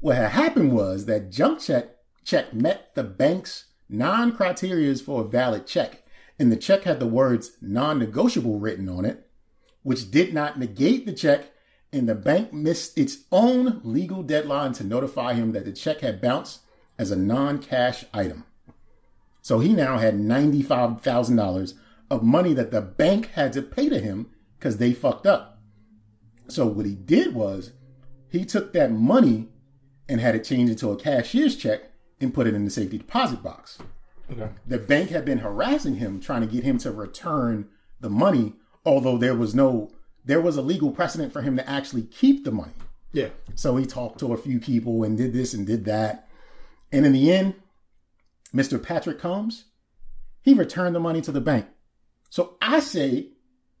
What 0.00 0.16
had 0.16 0.30
happened 0.32 0.72
was 0.72 1.06
that 1.06 1.30
junk 1.30 1.60
check 1.60 1.96
check 2.24 2.52
met 2.52 2.94
the 2.94 3.04
bank's 3.04 3.66
non-criterias 3.88 5.02
for 5.02 5.22
a 5.22 5.28
valid 5.28 5.66
check, 5.66 6.04
and 6.38 6.52
the 6.52 6.56
check 6.56 6.84
had 6.84 7.00
the 7.00 7.06
words 7.06 7.52
"non-negotiable" 7.62 8.58
written 8.58 8.88
on 8.88 9.04
it, 9.04 9.28
which 9.82 10.10
did 10.10 10.34
not 10.34 10.58
negate 10.58 11.06
the 11.06 11.12
check. 11.12 11.52
And 11.90 12.06
the 12.06 12.14
bank 12.14 12.52
missed 12.52 12.98
its 12.98 13.24
own 13.32 13.80
legal 13.82 14.22
deadline 14.22 14.74
to 14.74 14.84
notify 14.84 15.32
him 15.32 15.52
that 15.52 15.64
the 15.64 15.72
check 15.72 16.00
had 16.00 16.20
bounced 16.20 16.60
as 16.98 17.10
a 17.10 17.16
non-cash 17.16 18.04
item. 18.12 18.44
So 19.40 19.60
he 19.60 19.72
now 19.72 19.96
had 19.96 20.16
$95,000 20.16 21.72
of 22.10 22.22
money 22.22 22.54
that 22.54 22.70
the 22.70 22.80
bank 22.80 23.30
had 23.32 23.52
to 23.52 23.62
pay 23.62 23.88
to 23.88 23.98
him 23.98 24.30
because 24.58 24.78
they 24.78 24.92
fucked 24.92 25.26
up. 25.26 25.60
So 26.48 26.66
what 26.66 26.86
he 26.86 26.94
did 26.94 27.34
was 27.34 27.72
he 28.30 28.44
took 28.44 28.72
that 28.72 28.90
money 28.90 29.48
and 30.08 30.20
had 30.20 30.34
it 30.34 30.44
changed 30.44 30.72
into 30.72 30.90
a 30.90 30.96
cashier's 30.96 31.56
check 31.56 31.90
and 32.20 32.32
put 32.32 32.46
it 32.46 32.54
in 32.54 32.64
the 32.64 32.70
safety 32.70 32.98
deposit 32.98 33.42
box. 33.42 33.78
Okay. 34.30 34.48
The 34.66 34.78
bank 34.78 35.10
had 35.10 35.24
been 35.24 35.38
harassing 35.38 35.96
him, 35.96 36.20
trying 36.20 36.40
to 36.42 36.46
get 36.46 36.64
him 36.64 36.78
to 36.78 36.90
return 36.90 37.68
the 38.00 38.10
money, 38.10 38.54
although 38.84 39.18
there 39.18 39.34
was 39.34 39.54
no 39.54 39.90
there 40.24 40.40
was 40.42 40.58
a 40.58 40.62
legal 40.62 40.90
precedent 40.90 41.32
for 41.32 41.40
him 41.40 41.56
to 41.56 41.68
actually 41.68 42.02
keep 42.02 42.44
the 42.44 42.52
money. 42.52 42.72
Yeah. 43.12 43.28
So 43.54 43.76
he 43.76 43.86
talked 43.86 44.18
to 44.20 44.34
a 44.34 44.36
few 44.36 44.60
people 44.60 45.02
and 45.02 45.16
did 45.16 45.32
this 45.32 45.54
and 45.54 45.66
did 45.66 45.86
that. 45.86 46.28
And 46.92 47.06
in 47.06 47.12
the 47.12 47.32
end, 47.32 47.54
Mr. 48.54 48.82
Patrick 48.82 49.18
Combs, 49.18 49.64
he 50.42 50.52
returned 50.52 50.94
the 50.94 51.00
money 51.00 51.22
to 51.22 51.32
the 51.32 51.40
bank. 51.40 51.66
So 52.30 52.56
I 52.60 52.80
say, 52.80 53.28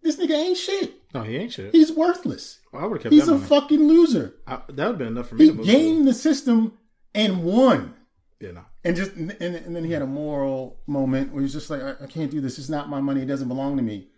this 0.02 0.16
nigga 0.16 0.30
ain't 0.32 0.56
shit. 0.56 0.94
No, 1.14 1.22
he 1.22 1.36
ain't 1.36 1.52
shit. 1.52 1.72
He's 1.72 1.92
worthless. 1.92 2.60
Oh, 2.72 2.78
I 2.78 2.84
would 2.86 2.98
have 2.98 3.02
kept 3.04 3.12
He's 3.14 3.28
a 3.28 3.32
money. 3.34 3.44
fucking 3.46 3.88
loser. 3.88 4.34
I, 4.46 4.56
that 4.68 4.68
would 4.68 4.78
have 4.78 4.98
been 4.98 5.08
enough 5.08 5.28
for 5.28 5.34
me 5.36 5.44
He 5.44 5.50
to 5.50 5.56
move. 5.56 5.66
gamed 5.66 6.08
the 6.08 6.14
system 6.14 6.78
and 7.14 7.42
won. 7.44 7.94
Yeah, 8.40 8.52
no. 8.52 8.64
And 8.84 8.94
just 8.96 9.12
and, 9.14 9.32
and 9.40 9.74
then 9.74 9.84
he 9.84 9.92
had 9.92 10.02
a 10.02 10.06
moral 10.06 10.80
moment 10.86 11.32
where 11.32 11.42
he's 11.42 11.52
just 11.52 11.68
like, 11.70 11.82
I, 11.82 11.94
I 12.04 12.06
can't 12.06 12.30
do 12.30 12.40
this. 12.40 12.58
It's 12.58 12.68
not 12.68 12.88
my 12.88 13.00
money. 13.00 13.22
It 13.22 13.26
doesn't 13.26 13.48
belong 13.48 13.76
to 13.76 13.82
me. 13.82 14.08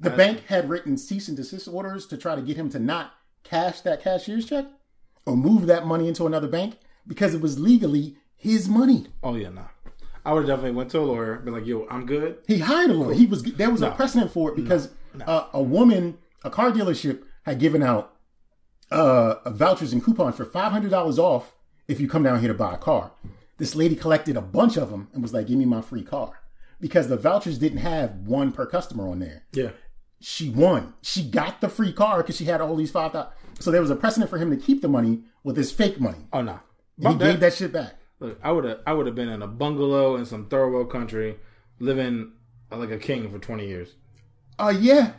The 0.00 0.10
bank 0.10 0.44
had 0.46 0.68
written 0.68 0.96
cease 0.98 1.28
and 1.28 1.36
desist 1.36 1.68
orders 1.68 2.06
to 2.08 2.16
try 2.18 2.34
to 2.34 2.42
get 2.42 2.56
him 2.56 2.68
to 2.70 2.78
not 2.78 3.12
cash 3.44 3.80
that 3.82 4.02
cashier's 4.02 4.44
check 4.46 4.66
or 5.24 5.36
move 5.36 5.66
that 5.66 5.86
money 5.86 6.06
into 6.08 6.26
another 6.26 6.48
bank 6.48 6.78
because 7.06 7.34
it 7.34 7.40
was 7.40 7.58
legally 7.58 8.16
his 8.34 8.68
money. 8.68 9.06
Oh 9.22 9.34
yeah, 9.36 9.48
no. 9.50 9.66
I 10.26 10.32
would 10.32 10.40
have 10.40 10.48
definitely 10.48 10.76
went 10.76 10.90
to 10.90 10.98
a 10.98 11.06
lawyer, 11.12 11.36
been 11.36 11.54
like, 11.54 11.66
"Yo, 11.66 11.86
I'm 11.88 12.04
good." 12.04 12.38
He 12.48 12.58
hired 12.58 12.90
a 12.90 12.94
lawyer. 12.94 13.14
He 13.14 13.26
was 13.26 13.42
there 13.44 13.70
was 13.70 13.80
a 13.82 13.90
precedent 13.92 14.30
for 14.32 14.50
it 14.50 14.56
because 14.56 14.88
Uh, 15.26 15.46
a 15.54 15.62
woman, 15.62 16.18
a 16.44 16.50
car 16.50 16.70
dealership 16.70 17.22
had 17.44 17.58
given 17.58 17.82
out 17.82 18.12
uh, 18.90 19.36
vouchers 19.50 19.92
and 19.92 20.04
coupons 20.04 20.36
for 20.36 20.44
five 20.44 20.72
hundred 20.72 20.90
dollars 20.90 21.18
off 21.18 21.54
if 21.88 22.00
you 22.00 22.08
come 22.08 22.22
down 22.22 22.40
here 22.40 22.48
to 22.48 22.54
buy 22.54 22.74
a 22.74 22.78
car. 22.78 23.12
This 23.58 23.74
lady 23.74 23.96
collected 23.96 24.36
a 24.36 24.42
bunch 24.42 24.76
of 24.76 24.90
them 24.90 25.08
and 25.12 25.22
was 25.22 25.32
like, 25.32 25.46
"Give 25.46 25.56
me 25.58 25.64
my 25.64 25.80
free 25.80 26.02
car," 26.02 26.32
because 26.80 27.08
the 27.08 27.16
vouchers 27.16 27.56
didn't 27.58 27.78
have 27.78 28.10
one 28.26 28.52
per 28.52 28.66
customer 28.66 29.08
on 29.08 29.18
there. 29.20 29.44
Yeah. 29.52 29.70
She 30.20 30.50
won. 30.50 30.94
She 31.02 31.22
got 31.22 31.60
the 31.60 31.68
free 31.68 31.92
car 31.92 32.18
because 32.18 32.36
she 32.36 32.44
had 32.44 32.60
all 32.60 32.76
these 32.76 32.90
five 32.90 33.12
thousand. 33.12 33.32
So 33.58 33.70
there 33.70 33.80
was 33.80 33.90
a 33.90 33.96
precedent 33.96 34.28
for 34.30 34.38
him 34.38 34.50
to 34.50 34.56
keep 34.56 34.82
the 34.82 34.88
money 34.88 35.22
with 35.44 35.56
his 35.56 35.72
fake 35.72 35.98
money. 36.00 36.26
Oh 36.32 36.42
no. 36.42 36.60
He 36.98 37.14
gave 37.14 37.40
that 37.40 37.54
shit 37.54 37.72
back. 37.72 37.94
Look, 38.20 38.38
I 38.42 38.52
would 38.52 38.64
have 38.64 38.80
I 38.86 38.92
would 38.92 39.06
have 39.06 39.14
been 39.14 39.28
in 39.28 39.42
a 39.42 39.46
bungalow 39.46 40.16
in 40.16 40.24
some 40.26 40.46
third 40.46 40.70
world 40.70 40.90
country, 40.90 41.36
living 41.78 42.32
like 42.70 42.90
a 42.90 42.98
king 42.98 43.30
for 43.30 43.38
twenty 43.38 43.66
years. 43.66 43.94
Uh, 44.58 44.72
yeah. 44.78 45.12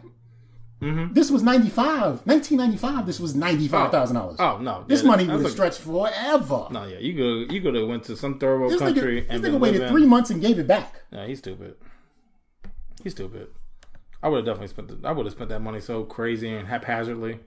Mm-hmm. 0.81 1.13
This 1.13 1.31
was 1.31 1.41
95. 1.41 2.27
1995, 2.27 3.07
this 3.07 3.19
was 3.19 3.33
$95,000. 3.33 4.35
Oh 4.37 4.59
no, 4.59 4.83
This 4.87 5.01
Yeah, 5.01 5.07
money 5.07 5.27
would 5.27 5.41
have 5.41 5.51
stretched 5.51 5.79
forever. 5.79 6.67
No, 6.69 6.85
yeah, 6.85 6.99
you 6.99 7.13
go 7.13 7.51
you 7.51 7.61
could 7.61 7.73
have 7.73 7.87
went 7.87 8.03
to 8.03 8.15
some 8.15 8.37
third 8.37 8.59
world 8.59 8.73
this 8.73 8.79
country 8.79 9.23
nigga, 9.23 9.25
and 9.29 9.43
this 9.43 9.51
nigga 9.51 9.59
waited 9.59 9.79
living- 9.81 9.95
three 9.95 10.05
months 10.05 10.29
and 10.29 10.39
gave 10.39 10.59
it 10.59 10.67
back. 10.67 11.01
Yeah, 11.11 11.25
he's 11.25 11.39
stupid. 11.39 11.75
He's 13.03 13.13
stupid. 13.13 13.47
I 14.21 14.29
would 14.29 14.37
have 14.37 14.45
definitely 14.45 14.67
spent. 14.67 15.01
The, 15.01 15.07
I 15.07 15.11
would 15.13 15.25
have 15.25 15.33
spent 15.33 15.49
that 15.49 15.61
money 15.61 15.79
so 15.79 16.03
crazy 16.03 16.53
and 16.53 16.67
haphazardly. 16.67 17.39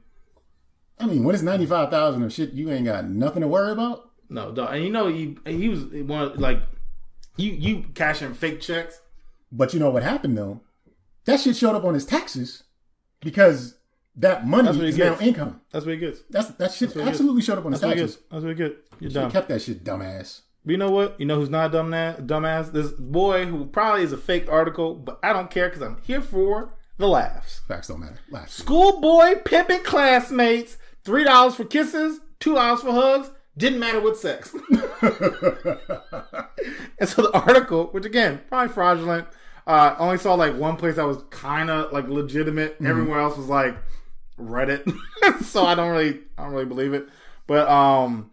I 0.99 1.07
mean, 1.07 1.23
when 1.25 1.35
it's 1.35 1.43
95000 1.45 2.23
of 2.23 2.33
shit 2.33 2.53
you 2.53 2.71
ain't 2.71 2.85
got 2.85 3.09
nothing 3.09 3.43
to 3.43 3.49
worry 3.49 3.73
about? 3.73 4.10
No, 4.31 4.53
dog. 4.53 4.75
and 4.75 4.85
you 4.85 4.91
know 4.91 5.09
he 5.09 5.37
he 5.45 5.69
was 5.69 5.85
one 5.85 6.23
of, 6.23 6.39
like 6.39 6.63
you 7.37 7.51
you 7.53 7.85
cashing 7.95 8.33
fake 8.35 8.61
checks. 8.61 9.01
But 9.53 9.75
you 9.75 9.81
know 9.81 9.91
what 9.91 10.03
happened, 10.05 10.39
though? 10.39 10.61
That 11.25 11.41
shit 11.41 11.57
showed 11.57 11.75
up 11.75 11.85
on 11.85 11.95
his 11.95 12.07
taxes 12.07 12.63
because 13.21 13.77
that 14.17 14.47
money 14.47 14.67
That's 14.67 14.79
is 14.79 14.99
now 14.99 15.19
income. 15.19 15.61
That's 15.73 15.85
what 15.85 15.95
he 15.95 16.01
gets. 16.01 16.21
That's 16.31 16.49
That 16.51 16.73
shit 16.73 16.95
what 16.95 17.03
he 17.05 17.11
absolutely 17.11 17.43
showed 17.43 17.59
up 17.59 17.67
on 17.67 17.73
his 17.73 17.81
That's 17.81 17.95
taxes. 18.01 18.19
That's 18.31 18.43
what 18.45 18.49
he 18.51 18.55
gets. 18.55 18.75
You're 19.01 19.09
He 19.11 19.15
dumb. 19.15 19.31
kept 19.31 19.49
that 19.49 19.61
shit, 19.63 19.83
dumbass. 19.85 20.43
But 20.65 20.73
you 20.73 20.79
know 20.79 20.91
what? 20.91 21.19
You 21.19 21.27
know 21.27 21.37
who's 21.37 21.49
not 21.51 21.71
a 21.71 21.73
dumb 21.73 21.91
na- 21.91 22.17
dumbass? 22.17 22.73
This 22.73 22.93
boy 22.93 23.47
who 23.47 23.65
probably 23.67 24.03
is 24.03 24.13
a 24.13 24.17
fake 24.19 24.47
article, 24.51 24.95
but 24.95 25.19
I 25.23 25.33
don't 25.33 25.51
care 25.51 25.69
because 25.69 25.83
I'm 25.83 25.99
here 26.03 26.21
for 26.21 26.75
the 26.99 27.09
laughs. 27.09 27.61
Facts 27.67 27.89
don't 27.89 28.01
matter. 28.01 28.19
Laughs. 28.31 28.55
Schoolboy 28.55 29.37
pimping 29.45 29.83
classmates, 29.83 30.77
three 31.05 31.25
dollars 31.25 31.55
for 31.55 31.65
kisses, 31.65 32.21
two 32.41 32.55
dollars 32.55 32.83
for 32.83 32.93
hugs. 32.93 33.31
Didn't 33.61 33.79
matter 33.79 34.01
what 34.01 34.17
sex. 34.17 34.55
and 35.03 35.09
so 37.09 37.23
the 37.23 37.31
article, 37.35 37.87
which 37.89 38.05
again 38.07 38.41
probably 38.49 38.73
fraudulent, 38.73 39.27
uh, 39.67 39.95
only 39.99 40.17
saw 40.19 40.35
like 40.35 40.57
one 40.57 40.77
place 40.77 40.97
that 40.97 41.07
was 41.07 41.23
kind 41.31 41.71
of 41.71 41.93
like 41.93 42.09
legitimate. 42.09 42.77
Everywhere 42.85 43.21
else 43.21 43.37
was 43.37 43.47
like 43.49 43.77
Reddit, 44.39 44.91
so 45.43 45.65
I 45.65 45.75
don't 45.75 45.91
really, 45.91 46.21
I 46.39 46.45
don't 46.45 46.53
really 46.53 46.65
believe 46.65 46.95
it. 46.95 47.09
But 47.47 47.69
um, 47.69 48.31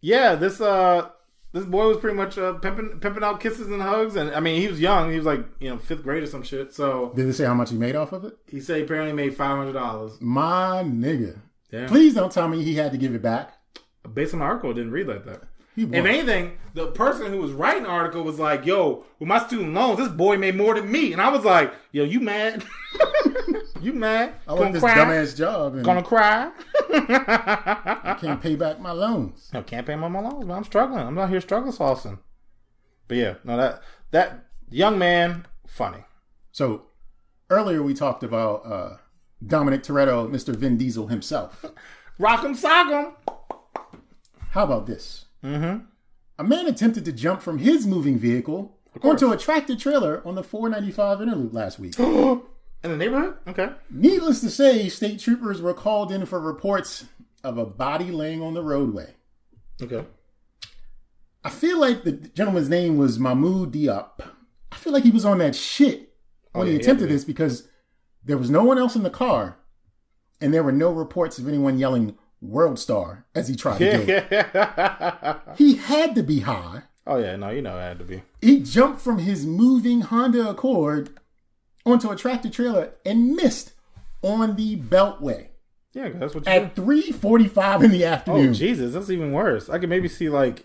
yeah, 0.00 0.34
this 0.36 0.58
uh, 0.60 1.10
this 1.52 1.64
boy 1.66 1.88
was 1.88 1.98
pretty 1.98 2.16
much 2.16 2.38
uh, 2.38 2.54
pimping 2.54 2.98
pimping 3.00 3.22
out 3.22 3.40
kisses 3.40 3.68
and 3.68 3.82
hugs, 3.82 4.16
and 4.16 4.30
I 4.30 4.40
mean 4.40 4.58
he 4.60 4.68
was 4.68 4.80
young, 4.80 5.10
he 5.10 5.16
was 5.16 5.26
like 5.26 5.44
you 5.60 5.68
know 5.68 5.76
fifth 5.78 6.02
grade 6.02 6.22
or 6.22 6.26
some 6.26 6.42
shit. 6.42 6.72
So 6.72 7.12
Did 7.14 7.28
they 7.28 7.32
say 7.32 7.44
how 7.44 7.52
much 7.54 7.70
he 7.70 7.76
made 7.76 7.94
off 7.94 8.12
of 8.12 8.24
it? 8.24 8.38
he 8.48 8.58
said 8.60 8.78
he 8.78 8.82
apparently 8.84 9.12
made 9.12 9.36
five 9.36 9.58
hundred 9.58 9.74
dollars. 9.74 10.16
My 10.20 10.82
nigga. 10.82 11.40
Yeah. 11.70 11.86
Please 11.88 12.14
don't 12.14 12.32
tell 12.32 12.48
me 12.48 12.62
he 12.62 12.74
had 12.74 12.92
to 12.92 12.98
give 12.98 13.14
it 13.14 13.22
back. 13.22 13.58
Based 14.12 14.34
on 14.34 14.40
the 14.40 14.46
article, 14.46 14.70
it 14.70 14.74
didn't 14.74 14.92
read 14.92 15.06
like 15.06 15.24
that. 15.24 15.42
If 15.74 15.92
anything, 15.92 16.58
the 16.74 16.88
person 16.88 17.32
who 17.32 17.38
was 17.38 17.52
writing 17.52 17.84
the 17.84 17.88
article 17.88 18.22
was 18.22 18.38
like, 18.38 18.66
"Yo, 18.66 19.04
with 19.18 19.26
my 19.28 19.38
student 19.46 19.72
loans, 19.72 19.98
this 19.98 20.08
boy 20.08 20.36
made 20.36 20.54
more 20.54 20.74
than 20.74 20.90
me," 20.90 21.12
and 21.12 21.22
I 21.22 21.30
was 21.30 21.44
like, 21.44 21.72
"Yo, 21.92 22.04
you 22.04 22.20
mad? 22.20 22.62
you 23.80 23.94
mad? 23.94 24.34
I 24.46 24.52
want 24.52 24.74
this 24.74 24.82
cry? 24.82 24.94
dumbass 24.94 25.34
job 25.34 25.74
and 25.74 25.84
Gonna 25.84 26.02
cry? 26.02 26.50
I 26.90 28.16
can't 28.20 28.42
pay 28.42 28.54
back 28.54 28.80
my 28.80 28.92
loans. 28.92 29.48
no, 29.54 29.62
can't 29.62 29.86
pay 29.86 29.96
my 29.96 30.08
my 30.08 30.20
loans. 30.20 30.44
Man. 30.44 30.58
I'm 30.58 30.64
struggling. 30.64 31.06
I'm 31.06 31.14
not 31.14 31.30
here 31.30 31.40
struggling 31.40 31.72
saucing. 31.72 32.18
But 33.08 33.16
yeah, 33.16 33.34
no 33.42 33.56
that 33.56 33.82
that 34.10 34.46
young 34.70 34.98
man, 34.98 35.46
funny. 35.66 36.04
So 36.50 36.82
earlier 37.48 37.82
we 37.82 37.94
talked 37.94 38.22
about 38.22 38.66
uh, 38.66 38.96
Dominic 39.46 39.82
Toretto, 39.82 40.28
Mr. 40.30 40.54
Vin 40.54 40.76
Diesel 40.76 41.06
himself. 41.06 41.64
Rock'em 42.20 42.54
sock'em. 42.54 43.14
How 44.52 44.64
about 44.64 44.86
this? 44.86 45.26
Mm-hmm. 45.42 45.84
A 46.38 46.44
man 46.44 46.66
attempted 46.66 47.04
to 47.06 47.12
jump 47.12 47.40
from 47.40 47.58
his 47.58 47.86
moving 47.86 48.18
vehicle 48.18 48.78
onto 49.02 49.32
a 49.32 49.36
tractor 49.38 49.74
trailer 49.76 50.22
on 50.26 50.34
the 50.34 50.42
495 50.42 51.22
inner 51.22 51.34
loop 51.34 51.54
last 51.54 51.78
week. 51.78 51.98
In 51.98 52.42
the 52.90 52.96
neighborhood? 52.96 53.36
Okay. 53.46 53.70
Needless 53.90 54.40
to 54.40 54.50
say, 54.50 54.88
state 54.88 55.20
troopers 55.20 55.62
were 55.62 55.72
called 55.72 56.10
in 56.10 56.26
for 56.26 56.40
reports 56.40 57.04
of 57.44 57.56
a 57.56 57.64
body 57.64 58.10
laying 58.10 58.42
on 58.42 58.54
the 58.54 58.62
roadway. 58.62 59.14
Okay. 59.80 60.04
I 61.44 61.48
feel 61.50 61.78
like 61.78 62.02
the 62.02 62.12
gentleman's 62.12 62.68
name 62.68 62.98
was 62.98 63.20
Mahmoud 63.20 63.72
Diop. 63.72 64.20
I 64.72 64.76
feel 64.76 64.92
like 64.92 65.04
he 65.04 65.10
was 65.12 65.24
on 65.24 65.38
that 65.38 65.54
shit 65.54 66.12
when 66.52 66.64
Oh, 66.64 66.66
he 66.66 66.72
yeah, 66.74 66.80
attempted 66.80 67.08
yeah. 67.08 67.14
this 67.14 67.24
because 67.24 67.68
there 68.24 68.36
was 68.38 68.50
no 68.50 68.64
one 68.64 68.78
else 68.78 68.96
in 68.96 69.04
the 69.04 69.10
car 69.10 69.58
and 70.40 70.52
there 70.52 70.62
were 70.64 70.72
no 70.72 70.90
reports 70.90 71.38
of 71.38 71.46
anyone 71.48 71.78
yelling 71.78 72.16
World 72.42 72.78
Star 72.78 73.24
as 73.34 73.46
he 73.48 73.54
tried 73.56 73.78
to 73.78 74.04
do 74.04 74.04
it. 74.08 75.38
He 75.56 75.76
had 75.76 76.14
to 76.16 76.22
be 76.22 76.40
high. 76.40 76.82
oh 77.06 77.16
yeah, 77.18 77.36
no, 77.36 77.50
you 77.50 77.62
know 77.62 77.78
it 77.78 77.82
had 77.82 77.98
to 78.00 78.04
be. 78.04 78.22
He 78.40 78.60
jumped 78.60 79.00
from 79.00 79.18
his 79.20 79.46
moving 79.46 80.00
Honda 80.02 80.50
Accord 80.50 81.10
onto 81.86 82.10
a 82.10 82.16
tractor 82.16 82.50
trailer 82.50 82.90
and 83.06 83.34
missed 83.36 83.72
on 84.22 84.56
the 84.56 84.76
Beltway 84.76 85.48
Yeah, 85.94 86.08
that's 86.10 86.34
what 86.34 86.46
you 86.46 86.52
at 86.52 86.74
3:45 86.76 87.84
in 87.84 87.90
the 87.92 88.04
Oh 88.04 88.08
afternoon. 88.08 88.54
Jesus, 88.54 88.94
that's 88.94 89.10
even 89.10 89.32
worse. 89.32 89.68
I 89.70 89.78
could 89.78 89.88
maybe 89.88 90.08
see 90.08 90.28
like 90.28 90.64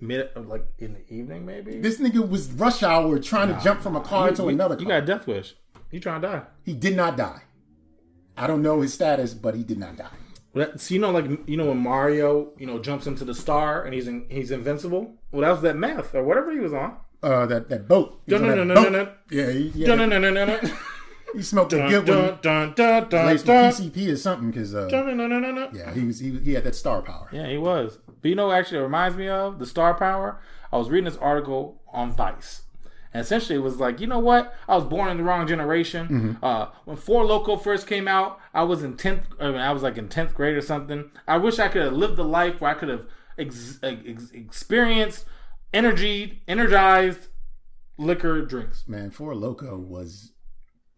mid, 0.00 0.30
like 0.36 0.66
in 0.78 0.94
the 0.94 1.14
evening, 1.14 1.44
maybe. 1.44 1.80
this 1.80 1.98
nigga 1.98 2.26
was 2.26 2.50
rush 2.52 2.82
hour 2.82 3.18
trying 3.18 3.54
to 3.54 3.60
jump 3.62 3.80
from 3.82 3.94
a 3.96 4.00
car 4.00 4.30
you, 4.30 4.36
to 4.36 4.42
you- 4.44 4.48
another 4.50 4.74
car. 4.76 4.82
You 4.82 4.88
got 4.88 5.02
a 5.02 5.06
death 5.06 5.26
wish. 5.26 5.54
You 5.90 6.00
trying 6.00 6.22
to 6.22 6.28
die? 6.28 6.42
He 6.64 6.72
did 6.72 6.96
not 6.96 7.16
die. 7.16 7.42
I 8.36 8.46
don't 8.46 8.62
know 8.62 8.80
his 8.80 8.94
status, 8.94 9.34
but 9.34 9.54
he 9.54 9.62
did 9.64 9.78
not 9.78 9.96
die. 9.96 10.06
Well, 10.52 10.66
that- 10.66 10.80
So 10.80 10.94
you 10.94 11.00
know, 11.00 11.10
like 11.10 11.26
you 11.48 11.56
know, 11.56 11.66
when 11.66 11.78
Mario, 11.78 12.52
you 12.58 12.66
know, 12.66 12.78
jumps 12.78 13.06
into 13.06 13.24
the 13.24 13.34
star 13.34 13.84
and 13.84 13.94
he's 13.94 14.08
in, 14.08 14.26
he's 14.28 14.50
invincible. 14.50 15.14
Well, 15.32 15.42
that 15.42 15.50
was 15.50 15.62
that 15.62 15.76
meth 15.76 16.14
or 16.14 16.22
whatever 16.24 16.50
he 16.52 16.58
was 16.58 16.72
on. 16.72 16.96
Uh, 17.22 17.46
that 17.46 17.68
that 17.68 17.86
boat. 17.86 18.20
He 18.26 18.32
was 18.32 18.42
on 18.42 18.48
Dun, 18.48 18.56
that 18.58 18.64
dun, 18.64 18.68
dun, 18.68 18.76
boat. 18.76 18.92
dun, 18.92 19.04
dun. 19.06 19.14
Yeah, 19.30 19.50
he, 19.50 19.72
yeah, 19.74 19.86
Dun, 19.94 19.98
dun, 19.98 20.08
dun, 20.10 20.22
dun, 20.22 20.34
dun, 20.34 20.48
dun. 20.48 20.72
he 21.34 21.42
smoked 21.42 21.72
a 21.74 21.76
good 21.88 22.06
dun, 22.06 22.16
one. 22.26 22.38
dun, 22.42 22.72
dun, 22.74 23.08
dun, 23.08 23.26
Like 23.26 23.38
some 23.38 23.46
dun. 23.46 23.72
PCP 23.72 24.12
or 24.12 24.16
something, 24.16 24.50
because 24.50 24.74
uh, 24.74 24.88
Dun, 24.88 25.06
dun, 25.06 25.18
dun, 25.18 25.30
dun, 25.30 25.42
dun, 25.42 25.54
dun. 25.54 25.70
yeah, 25.74 25.92
he 25.92 26.04
was 26.06 26.18
he, 26.18 26.30
he 26.38 26.54
had 26.54 26.64
that 26.64 26.74
star 26.74 27.02
power. 27.02 27.28
Yeah, 27.32 27.46
he 27.46 27.58
was. 27.58 27.98
But 28.22 28.28
you 28.28 28.34
know 28.34 28.48
what 28.48 28.56
actually 28.56 28.78
it 28.78 28.82
reminds 28.82 29.16
me 29.16 29.28
of? 29.28 29.58
The 29.58 29.66
star 29.66 29.94
power. 29.94 30.40
I 30.72 30.78
was 30.78 30.88
reading 30.88 31.04
this 31.06 31.16
article 31.18 31.80
on 31.92 32.12
Vice. 32.12 32.62
And 33.12 33.20
essentially 33.20 33.58
it 33.58 33.62
was 33.62 33.78
like, 33.78 34.00
you 34.00 34.06
know 34.06 34.18
what? 34.20 34.54
I 34.68 34.76
was 34.76 34.84
born 34.84 35.08
in 35.08 35.16
the 35.16 35.22
wrong 35.24 35.46
generation. 35.46 36.38
Uh, 36.42 36.66
when 36.84 36.96
Four 36.96 37.24
Loco 37.24 37.56
first 37.56 37.86
came 37.86 38.06
out, 38.06 38.38
I 38.54 38.62
was 38.62 38.82
in 38.82 38.96
10th, 38.96 39.22
I, 39.40 39.50
mean, 39.50 39.56
I 39.56 39.72
was 39.72 39.82
like 39.82 39.98
in 39.98 40.08
10th 40.08 40.34
grade 40.34 40.56
or 40.56 40.60
something. 40.60 41.10
I 41.26 41.36
wish 41.38 41.58
I 41.58 41.68
could 41.68 41.82
have 41.82 41.92
lived 41.92 42.16
the 42.16 42.24
life 42.24 42.60
where 42.60 42.70
I 42.70 42.74
could 42.74 42.88
have 42.88 43.06
ex- 43.36 43.80
ex- 43.82 44.30
experienced 44.32 45.24
energy, 45.72 46.42
energized 46.46 47.28
liquor 47.98 48.42
drinks. 48.42 48.84
Man, 48.86 49.10
Four 49.10 49.34
Loco 49.34 49.76
was 49.76 50.32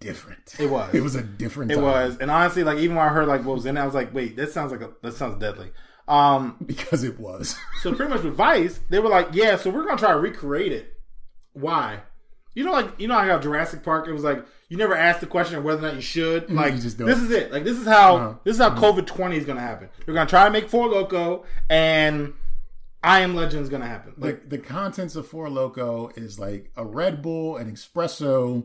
different. 0.00 0.54
It 0.58 0.70
was. 0.70 0.90
It 0.94 1.02
was 1.02 1.14
a 1.14 1.22
different. 1.22 1.72
It 1.72 1.76
time. 1.76 1.84
was. 1.84 2.18
And 2.18 2.30
honestly, 2.30 2.64
like 2.64 2.78
even 2.78 2.96
when 2.96 3.06
I 3.06 3.10
heard 3.10 3.28
like 3.28 3.44
what 3.44 3.54
was 3.54 3.66
in 3.66 3.76
it, 3.76 3.80
I 3.80 3.86
was 3.86 3.94
like, 3.94 4.12
wait, 4.14 4.36
that 4.36 4.52
sounds 4.52 4.72
like 4.72 4.82
a, 4.82 4.90
that 5.02 5.14
sounds 5.14 5.38
deadly. 5.38 5.70
Um, 6.08 6.56
because 6.66 7.04
it 7.04 7.18
was. 7.18 7.56
So 7.82 7.94
pretty 7.94 8.12
much 8.12 8.22
with 8.22 8.34
Vice, 8.34 8.80
they 8.90 8.98
were 8.98 9.08
like, 9.08 9.28
yeah, 9.32 9.56
so 9.56 9.70
we're 9.70 9.84
gonna 9.84 9.98
try 9.98 10.12
to 10.12 10.18
recreate 10.18 10.72
it. 10.72 10.92
Why? 11.54 12.00
You 12.54 12.64
know, 12.64 12.72
like 12.72 13.00
you 13.00 13.08
know 13.08 13.18
how 13.18 13.38
Jurassic 13.38 13.82
Park, 13.82 14.06
it 14.08 14.12
was 14.12 14.24
like 14.24 14.44
you 14.68 14.76
never 14.76 14.94
asked 14.96 15.20
the 15.20 15.26
question 15.26 15.56
of 15.56 15.64
whether 15.64 15.78
or 15.80 15.88
not 15.88 15.94
you 15.96 16.00
should. 16.02 16.50
Like 16.50 16.74
you 16.74 16.80
this 16.80 17.18
is 17.18 17.30
it. 17.30 17.50
Like 17.52 17.64
this 17.64 17.78
is 17.78 17.86
how 17.86 18.16
Uh-huh. 18.16 18.34
this 18.44 18.56
is 18.56 18.62
how 18.62 18.70
COVID 18.74 19.06
twenty 19.06 19.36
is 19.36 19.44
gonna 19.46 19.60
happen. 19.60 19.88
You're 20.06 20.14
gonna 20.14 20.28
try 20.28 20.44
to 20.44 20.50
make 20.50 20.68
Four 20.68 20.88
Loco, 20.88 21.44
and 21.70 22.34
I 23.02 23.20
Am 23.20 23.34
Legend 23.34 23.62
is 23.62 23.68
gonna 23.70 23.86
happen. 23.86 24.12
Like 24.18 24.34
Like 24.34 24.48
the 24.50 24.58
contents 24.58 25.16
of 25.16 25.26
Four 25.26 25.48
Loco 25.48 26.10
is 26.14 26.38
like 26.38 26.70
a 26.76 26.84
Red 26.84 27.22
Bull, 27.22 27.56
an 27.56 27.72
espresso, 27.72 28.64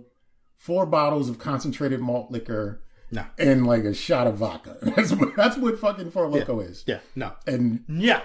four 0.58 0.86
bottles 0.86 1.30
of 1.30 1.40
concentrated 1.40 2.02
malt 2.02 2.30
liquor, 2.30 2.82
no, 3.10 3.26
and 3.40 3.66
like 3.66 3.86
a 3.86 3.94
shot 3.94 4.28
of 4.28 4.36
vodka. 4.36 4.78
That's 4.82 5.14
what 5.14 5.34
that's 5.38 5.56
what 5.58 5.80
fucking 5.80 6.12
Four 6.12 6.28
Loco 6.28 6.60
is. 6.60 6.84
yeah, 6.86 7.00
no, 7.16 7.32
And 7.48 7.86
yeah, 7.88 8.22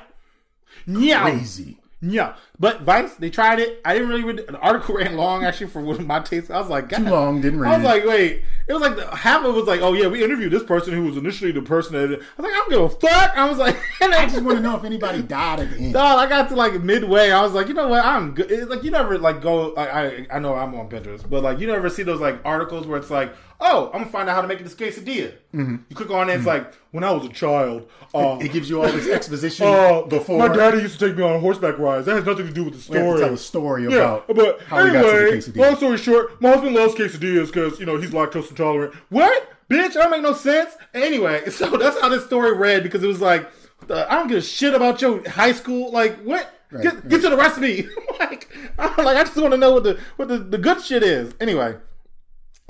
yeah. 0.87 1.23
crazy. 1.23 1.79
Yeah, 2.05 2.35
but 2.59 2.83
Vice, 2.83 3.15
they 3.15 3.31
tried 3.31 3.61
it. 3.61 3.81
I 3.85 3.93
didn't 3.93 4.09
really 4.09 4.25
read 4.25 4.39
the 4.39 4.59
article 4.59 4.95
ran 4.99 5.17
long 5.17 5.45
actually 5.45 5.69
for 5.69 5.81
what 5.81 6.01
my 6.01 6.19
taste. 6.19 6.51
I 6.51 6.59
was 6.59 6.69
like, 6.69 6.89
God. 6.89 6.99
Too 6.99 7.11
long, 7.11 7.41
didn't 7.41 7.61
read 7.61 7.73
I 7.73 7.77
was 7.77 7.85
it. 7.85 7.89
like, 7.89 8.05
wait. 8.05 8.43
It 8.67 8.73
was 8.73 8.83
like 8.83 8.97
the, 8.97 9.15
half 9.15 9.45
of 9.45 9.55
it 9.55 9.59
was 9.59 9.67
like, 9.67 9.81
oh 9.83 9.93
yeah, 9.93 10.09
we 10.09 10.23
interviewed 10.23 10.53
this 10.53 10.65
person 10.65 10.95
who 10.95 11.05
was 11.05 11.17
initially 11.17 11.53
the 11.53 11.63
person 11.63 11.95
that. 11.95 12.11
I 12.11 12.17
was 12.17 12.21
like, 12.39 12.53
I 12.53 12.57
don't 12.57 12.71
give 12.71 12.81
a 12.81 12.89
fuck. 12.89 13.37
I 13.37 13.49
was 13.49 13.59
like, 13.59 13.77
I 14.01 14.27
just 14.27 14.43
want 14.43 14.57
to 14.59 14.63
know 14.63 14.77
if 14.77 14.83
anybody 14.85 15.23
died 15.23 15.61
at 15.61 15.71
the 15.71 15.77
end. 15.77 15.93
Dog, 15.93 16.19
I 16.19 16.29
got 16.29 16.49
to 16.49 16.57
like 16.57 16.81
midway. 16.83 17.31
I 17.31 17.43
was 17.43 17.53
like, 17.53 17.69
you 17.69 17.75
know 17.75 17.87
what? 17.87 18.05
I'm 18.05 18.35
good. 18.35 18.51
It's 18.51 18.69
like 18.69 18.83
you 18.83 18.91
never 18.91 19.17
like 19.19 19.41
go. 19.41 19.69
Like, 19.69 19.89
I 19.91 20.27
I 20.31 20.39
know 20.41 20.55
I'm 20.55 20.75
on 20.75 20.89
Pinterest, 20.89 21.29
but 21.29 21.45
like 21.45 21.61
you 21.61 21.69
never 21.69 21.89
see 21.89 22.03
those 22.03 22.21
like 22.21 22.41
articles 22.45 22.87
where 22.87 22.99
it's 22.99 23.11
like, 23.11 23.33
oh, 23.65 23.87
I'm 23.93 24.01
gonna 24.01 24.07
find 24.11 24.29
out 24.29 24.35
how 24.35 24.43
to 24.43 24.49
make 24.49 24.59
this 24.63 24.75
quesadilla. 24.75 25.33
You 25.55 25.79
click 25.95 26.11
on 26.11 26.29
it, 26.29 26.35
it's 26.35 26.47
like 26.47 26.73
when 26.91 27.05
I 27.05 27.11
was 27.13 27.25
a 27.25 27.29
child. 27.31 27.89
Uh, 28.15 28.39
It 28.41 28.53
gives 28.53 28.69
you 28.69 28.83
all 28.83 28.91
this 28.93 29.09
exposition 29.09 29.67
uh, 29.71 30.03
before 30.03 30.39
my 30.39 30.55
daddy 30.55 30.79
used 30.83 30.99
to 30.99 31.07
take 31.09 31.17
me 31.17 31.23
on 31.23 31.41
horseback 31.41 31.79
rides. 31.79 32.07
That 32.07 32.17
has 32.17 32.27
nothing 32.27 32.47
to 32.49 32.53
do 32.53 32.65
with 32.65 32.75
the 32.87 32.93
we 32.93 32.99
have 32.99 33.07
story. 33.07 33.21
to 33.21 33.25
tell 33.27 33.35
a 33.35 33.39
story 33.39 33.83
Yeah, 33.85 33.99
about 34.17 34.27
but 34.35 34.61
how 34.63 34.85
we 34.85 34.91
got 34.93 35.03
to 35.03 35.09
the 35.09 35.37
quesadilla. 35.37 35.57
long 35.57 35.77
story 35.77 35.97
short, 35.99 36.41
my 36.43 36.51
husband 36.51 36.75
loves 36.75 36.95
quesadillas 36.95 37.47
because 37.47 37.79
you 37.81 37.87
know 37.87 37.97
he's 37.97 38.11
lactose 38.11 38.51
intolerant. 38.51 38.95
What, 39.09 39.49
bitch? 39.71 39.95
That 39.95 40.03
don't 40.03 40.11
make 40.11 40.23
no 40.23 40.35
sense. 40.35 40.77
Anyway, 40.93 41.49
so 41.51 41.77
that's 41.77 41.99
how 42.01 42.09
this 42.11 42.25
story 42.27 42.55
read 42.57 42.83
because 42.83 43.03
it 43.03 43.07
was 43.09 43.21
like, 43.21 43.49
uh, 43.89 44.05
I 44.09 44.17
don't 44.17 44.29
give 44.29 44.39
a 44.39 44.43
shit 44.43 44.75
about 44.75 45.01
your 45.01 45.27
high 45.29 45.53
school. 45.53 45.91
Like, 45.93 46.19
what? 46.23 46.53
Right, 46.71 46.83
get, 46.85 46.95
right. 46.95 47.09
get 47.09 47.21
to 47.23 47.29
the 47.31 47.37
recipe. 47.37 47.87
like, 48.19 48.49
I'm 48.79 49.05
like, 49.05 49.17
I 49.17 49.25
just 49.25 49.37
want 49.37 49.53
to 49.53 49.59
know 49.59 49.73
what 49.73 49.85
the 49.85 49.99
what 50.17 50.29
the, 50.29 50.39
the 50.39 50.59
good 50.59 50.83
shit 50.83 51.03
is. 51.03 51.33
Anyway, 51.41 51.77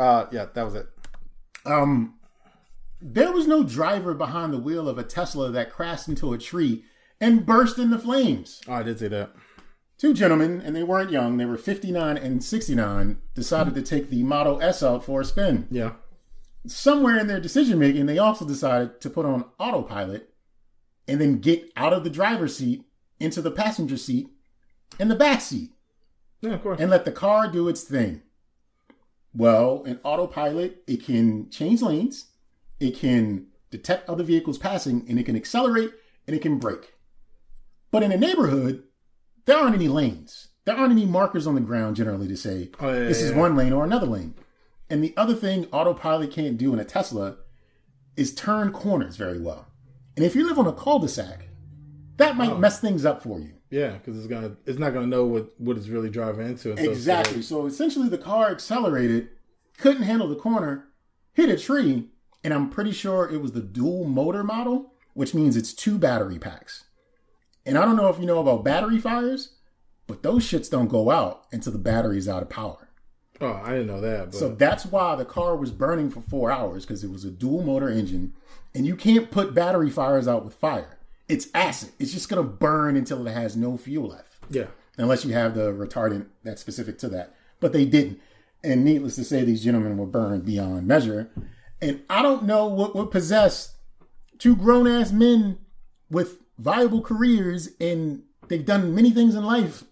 uh, 0.03 0.27
yeah, 0.33 0.47
that 0.55 0.63
was 0.65 0.75
it. 0.75 0.87
Um, 1.65 2.15
there 3.01 3.33
was 3.33 3.47
no 3.47 3.63
driver 3.63 4.15
behind 4.15 4.53
the 4.53 4.59
wheel 4.59 4.89
of 4.89 4.99
a 4.99 5.03
Tesla 5.05 5.51
that 5.53 5.71
crashed 5.73 6.09
into 6.09 6.33
a 6.33 6.39
tree 6.39 6.85
and 7.21 7.47
burst 7.47 7.79
into 7.79 7.99
flames. 7.99 8.61
Oh, 8.69 8.75
I 8.75 8.83
did 8.83 8.99
say 8.99 9.09
that. 9.09 9.31
Two 9.99 10.13
gentlemen, 10.15 10.61
and 10.65 10.75
they 10.75 10.83
weren't 10.83 11.11
young, 11.13 11.37
they 11.37 11.45
were 11.45 11.57
59 11.57 12.17
and 12.17 12.43
69, 12.43 13.19
decided 13.35 13.75
to 13.77 13.83
take 13.83 14.11
the 14.11 14.25
Model 14.25 14.61
S 14.61 14.83
out 14.83 15.05
for 15.05 15.21
a 15.21 15.25
spin. 15.25 15.69
Yeah. 15.71 15.93
Somewhere 16.67 17.19
in 17.19 17.29
their 17.29 17.41
decision 17.41 17.79
making, 17.79 18.07
they 18.07 18.19
also 18.19 18.45
decided 18.45 19.01
to 19.01 19.11
put 19.11 19.27
on 19.27 19.45
autopilot 19.61 20.31
and 21.07 21.21
then 21.21 21.39
get 21.39 21.71
out 21.77 21.93
of 21.93 22.03
the 22.03 22.11
driver's 22.11 22.57
seat 22.57 22.85
into 23.21 23.41
the 23.41 23.51
passenger 23.53 23.97
seat 23.97 24.29
and 24.99 25.09
the 25.11 25.15
back 25.17 25.41
seat 25.41 25.71
Yeah, 26.41 26.55
of 26.55 26.63
course. 26.63 26.81
and 26.81 26.91
let 26.91 27.05
the 27.05 27.13
car 27.13 27.49
do 27.49 27.69
its 27.69 27.83
thing. 27.83 28.23
Well, 29.35 29.83
in 29.85 29.99
autopilot, 30.03 30.83
it 30.87 31.05
can 31.05 31.51
change 31.51 31.81
lanes, 31.83 32.27
it 32.81 32.97
can 32.97 33.47
detect 33.71 34.09
other 34.09 34.25
vehicles 34.25 34.59
passing, 34.59 35.05
and 35.09 35.19
it 35.19 35.25
can 35.25 35.37
accelerate 35.37 35.93
and 36.27 36.37
it 36.37 36.43
can 36.43 36.59
brake. 36.59 36.93
But 37.91 38.03
in 38.03 38.13
a 38.13 38.17
neighborhood, 38.19 38.83
there 39.47 39.57
aren't 39.59 39.75
any 39.75 39.89
lanes. 39.89 40.49
There 40.65 40.77
aren't 40.77 40.93
any 40.93 41.07
markers 41.07 41.47
on 41.47 41.55
the 41.55 41.61
ground 41.61 41.97
generally 41.97 42.29
to 42.29 42.37
say 42.37 42.71
Oh, 42.79 42.89
yeah, 42.93 43.01
this 43.09 43.21
yeah, 43.21 43.27
is 43.27 43.31
yeah. 43.33 43.39
one 43.39 43.57
lane 43.57 43.73
or 43.73 43.85
another 43.85 44.07
lane. 44.07 44.35
And 44.89 45.03
the 45.03 45.15
other 45.17 45.35
thing 45.35 45.67
autopilot 45.73 46.31
can't 46.31 46.59
do 46.59 46.73
in 46.73 46.79
a 46.79 46.85
Tesla 46.85 47.37
is 48.17 48.35
turn 48.35 48.71
corners 48.73 49.17
very 49.17 49.41
well. 49.41 49.67
And 50.17 50.25
if 50.25 50.37
you 50.37 50.47
live 50.47 50.59
on 50.59 50.67
a 50.67 50.73
cul-de-sac, 50.73 51.49
that 52.19 52.33
Oh. 52.33 52.35
might 52.35 52.59
mess 52.61 52.79
things 52.79 53.05
up 53.07 53.23
for 53.23 53.41
you. 53.41 53.55
Yeah, 53.73 53.93
because 53.93 54.19
it's 54.19 54.27
gonna 54.27 54.53
it's 54.67 54.79
not 54.79 54.93
gonna 54.93 55.07
know 55.07 55.25
what 55.25 55.59
what 55.59 55.79
it's 55.79 55.89
really 55.89 56.11
driving 56.11 56.47
into. 56.47 56.73
Exactly. 56.73 57.41
So 57.41 57.65
essentially, 57.65 58.09
the 58.09 58.19
car 58.19 58.51
accelerated, 58.51 59.31
couldn't 59.79 60.03
handle 60.03 60.29
the 60.29 60.37
corner, 60.37 60.89
hit 61.33 61.49
a 61.49 61.59
tree, 61.59 62.09
and 62.45 62.53
I'm 62.53 62.69
pretty 62.69 62.93
sure 62.93 63.29
it 63.33 63.41
was 63.41 63.53
the 63.53 63.63
dual 63.63 64.05
motor 64.05 64.45
model, 64.45 64.93
which 65.15 65.35
means 65.35 65.57
it's 65.57 65.73
two 65.73 65.99
battery 65.99 66.39
packs. 66.39 66.85
And 67.65 67.79
I 67.79 67.87
don't 67.87 67.97
know 67.97 68.09
if 68.09 68.19
you 68.21 68.27
know 68.27 68.41
about 68.41 68.63
battery 68.63 68.99
fires, 68.99 69.55
but 70.07 70.23
those 70.23 70.45
shits 70.45 70.71
don't 70.71 70.89
go 70.89 71.11
out 71.11 71.45
until 71.51 71.73
the 71.73 71.79
battery's 71.79 72.29
out 72.29 72.43
of 72.43 72.51
power. 72.51 72.91
Oh, 73.41 73.61
I 73.65 73.71
didn't 73.71 73.87
know 73.87 74.03
that. 74.03 74.33
But 74.33 74.35
So 74.35 74.51
that's 74.51 74.85
why 74.85 75.17
the 75.17 75.25
car 75.25 75.57
was 75.57 75.71
burning 75.71 76.11
for 76.11 76.21
four 76.21 76.53
hours 76.53 76.85
because 76.85 77.03
it 77.03 77.11
was 77.11 77.25
a 77.25 77.31
dual 77.31 77.63
motor 77.63 77.89
engine, 77.89 78.35
and 78.75 78.87
you 78.87 78.97
can't 78.97 79.31
put 79.31 79.55
battery 79.55 79.89
fires 79.89 80.29
out 80.29 80.45
with 80.45 80.55
fire. 80.55 80.99
It's 81.29 81.49
acid. 81.55 81.91
It's 81.99 82.13
just 82.13 82.29
gonna 82.29 82.43
burn 82.43 82.97
until 82.97 83.27
it 83.27 83.33
has 83.33 83.57
no 83.57 83.77
fuel 83.77 84.09
left 84.09 84.33
yeah, 84.51 84.67
unless 84.99 85.25
you 85.25 85.33
have 85.33 85.55
the 85.55 85.73
retardant 85.73 86.27
that's 86.45 86.61
specific 86.61 86.99
to 86.99 87.09
that. 87.11 87.35
But 87.61 87.73
they 87.73 87.85
didn't. 87.85 88.21
And 88.65 88.85
needless 88.85 89.17
to 89.17 89.25
say, 89.25 89.45
these 89.45 89.65
gentlemen 89.65 89.97
were 89.97 90.07
burned 90.07 90.45
beyond 90.45 90.87
measure. 90.87 91.31
And 91.81 92.03
I 92.09 92.23
don't 92.23 92.45
know 92.45 92.67
what 92.67 92.95
would 92.95 93.11
possess 93.11 93.77
two 94.39 94.55
grown 94.55 94.87
ass 94.87 95.11
men 95.11 95.59
with 96.11 96.39
viable 96.59 97.03
careers 97.03 97.71
and 97.81 98.23
they've 98.49 98.65
done 98.65 98.95
many 98.95 99.11
things 99.11 99.35
in 99.35 99.45
life. 99.45 99.85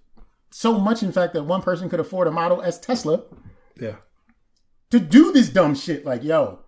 So 0.53 0.79
much, 0.79 1.03
in 1.03 1.13
fact, 1.13 1.33
that 1.35 1.45
one 1.45 1.63
person 1.63 1.89
could 1.89 2.01
afford 2.01 2.29
a 2.29 2.31
Model 2.31 2.63
S 2.63 2.79
Tesla 2.79 3.23
yeah. 3.81 3.97
to 4.91 5.01
do 5.01 5.33
this 5.33 5.49
dumb 5.49 5.75
shit. 5.75 6.05
Like, 6.05 6.23
yo, 6.23 6.61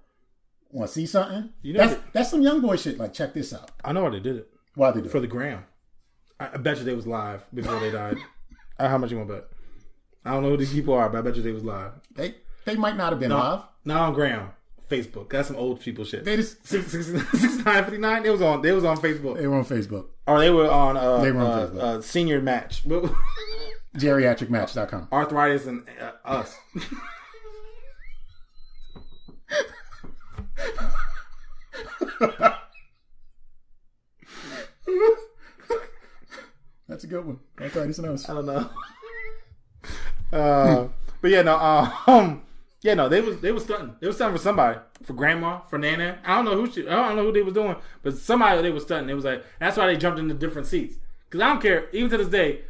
want 0.71 0.89
to 0.89 0.95
see 0.95 1.07
something? 1.07 1.51
You 1.63 1.75
know 1.75 1.87
that's, 1.87 2.01
that's 2.13 2.31
some 2.31 2.43
young 2.43 2.61
boy 2.61 2.77
shit. 2.77 2.99
Like, 2.99 3.13
check 3.13 3.35
this 3.35 3.53
out. 3.53 3.71
I 3.85 3.93
know 3.93 4.05
why 4.05 4.11
they 4.11 4.21
did 4.21 4.37
it 4.37 4.52
Why 4.75 4.91
they 4.91 5.01
do 5.03 5.09
for 5.09 5.19
it? 5.19 5.23
the 5.23 5.27
gram. 5.27 5.65
I, 6.41 6.51
I 6.55 6.57
bet 6.57 6.79
you 6.79 6.85
they 6.85 6.95
was 6.95 7.07
live 7.07 7.45
before 7.55 7.79
they 7.81 7.91
died. 7.91 8.17
Uh, 8.79 8.89
how 8.89 8.97
much 8.99 9.11
you 9.13 9.19
want 9.19 9.29
to 9.29 9.35
bet? 9.35 9.45
I 10.25 10.33
don't 10.33 10.43
know 10.43 10.49
who 10.49 10.57
these 10.57 10.73
people 10.73 10.95
are, 10.95 11.09
but 11.09 11.19
I 11.19 11.21
bet 11.21 11.37
you 11.37 11.43
they 11.43 11.53
was 11.53 11.63
live. 11.63 11.93
They 12.17 12.35
they 12.65 12.75
might 12.75 12.97
not 12.97 13.13
have 13.13 13.21
been 13.21 13.31
live. 13.31 13.61
Not 13.85 14.01
on 14.01 14.15
gram. 14.15 14.51
Facebook. 14.91 15.29
That's 15.31 15.49
some 15.49 15.57
old 15.57 15.79
people 15.81 16.05
shit. 16.05 16.25
They 16.25 16.37
just 16.37 16.67
69, 16.67 17.21
59, 17.63 18.23
They 18.23 18.31
was 18.31 18.43
on. 18.43 18.63
They 18.63 18.73
was 18.73 18.83
on 18.85 18.97
Facebook, 18.97 19.37
they 19.37 19.47
were 19.47 19.57
on 19.57 19.65
Facebook. 19.67 20.07
or 20.27 20.41
they 20.41 20.51
were 20.51 20.69
on. 20.71 20.97
Uh, 20.97 21.19
They 21.21 21.31
were 21.33 21.41
on 21.43 21.47
uh, 21.47 21.67
Facebook. 21.69 21.79
uh, 21.81 22.01
senior 22.01 22.41
match. 22.41 22.83
Geriatricmatch.com. 23.99 25.09
Arthritis 25.13 25.67
and 25.67 25.87
uh, 26.01 26.13
us. 26.25 26.57
That's 36.89 37.05
a 37.05 37.07
good 37.07 37.25
one. 37.25 37.39
Arthritis 37.61 37.99
and 37.99 38.09
us. 38.09 38.29
I 38.29 38.35
don't 38.35 38.47
know. 38.47 38.69
Uh, 40.33 40.89
but 41.21 41.31
yeah, 41.31 41.43
no. 41.43 41.57
Um, 42.07 42.43
yeah, 42.81 42.95
no. 42.95 43.09
They 43.09 43.21
was 43.21 43.39
they 43.41 43.53
was 43.53 43.65
stunting. 43.65 43.95
They 44.01 44.07
was 44.07 44.17
stunting 44.17 44.37
for 44.37 44.43
somebody, 44.43 44.79
for 45.03 45.13
grandma, 45.13 45.61
for 45.69 45.79
nana. 45.79 46.19
I 46.25 46.37
don't 46.37 46.47
know 46.47 46.57
who 46.57 46.71
she. 46.71 46.89
I 46.89 46.95
don't 47.09 47.17
know 47.17 47.25
who 47.25 47.33
they 47.33 47.43
was 47.43 47.55
doing, 47.55 47.77
but 48.03 48.17
somebody 48.17 48.63
they 48.63 48.71
was 48.71 48.85
stunting. 48.85 49.11
It 49.11 49.15
was 49.15 49.25
like 49.25 49.45
that's 49.61 49.77
why 49.77 49.87
they 49.87 49.97
jumped 49.97 50.19
into 50.19 50.35
different 50.35 50.67
seats. 50.69 50.97
Because 51.29 51.43
I 51.43 51.49
don't 51.49 51.61
care. 51.63 51.89
Even 51.93 52.11
to 52.11 52.17
this 52.19 52.29
day, 52.29 52.63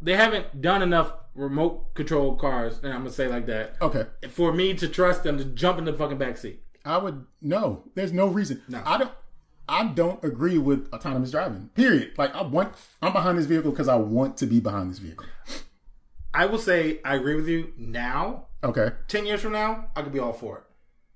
they 0.00 0.14
haven't 0.14 0.60
done 0.62 0.82
enough 0.82 1.12
remote 1.34 1.94
control 1.94 2.36
cars, 2.36 2.78
and 2.82 2.92
I'm 2.92 3.00
gonna 3.00 3.10
say 3.10 3.26
like 3.28 3.46
that, 3.46 3.74
Okay. 3.82 4.06
for 4.28 4.52
me 4.52 4.72
to 4.74 4.86
trust 4.88 5.24
them 5.24 5.36
to 5.38 5.44
jump 5.44 5.78
in 5.78 5.84
the 5.84 5.92
fucking 5.92 6.18
back 6.18 6.36
seat. 6.38 6.62
I 6.84 6.98
would 6.98 7.24
no. 7.42 7.84
There's 7.96 8.12
no 8.12 8.28
reason. 8.28 8.62
No. 8.68 8.82
I 8.86 8.98
don't. 8.98 9.10
I 9.68 9.84
don't 9.86 10.22
agree 10.22 10.58
with 10.58 10.92
autonomous 10.92 11.30
driving. 11.30 11.70
Period. 11.74 12.12
Like 12.18 12.34
I 12.34 12.42
want. 12.42 12.74
I'm 13.02 13.12
behind 13.12 13.38
this 13.38 13.46
vehicle 13.46 13.70
because 13.70 13.88
I 13.88 13.96
want 13.96 14.36
to 14.38 14.46
be 14.46 14.60
behind 14.60 14.90
this 14.90 14.98
vehicle. 14.98 15.26
I 16.32 16.46
will 16.46 16.58
say 16.58 17.00
I 17.04 17.14
agree 17.14 17.34
with 17.36 17.48
you 17.48 17.72
now. 17.78 18.46
Okay. 18.62 18.90
10 19.08 19.26
years 19.26 19.40
from 19.40 19.52
now, 19.52 19.86
I 19.94 20.02
could 20.02 20.12
be 20.12 20.18
all 20.18 20.32
for 20.32 20.58
it. 20.58 20.64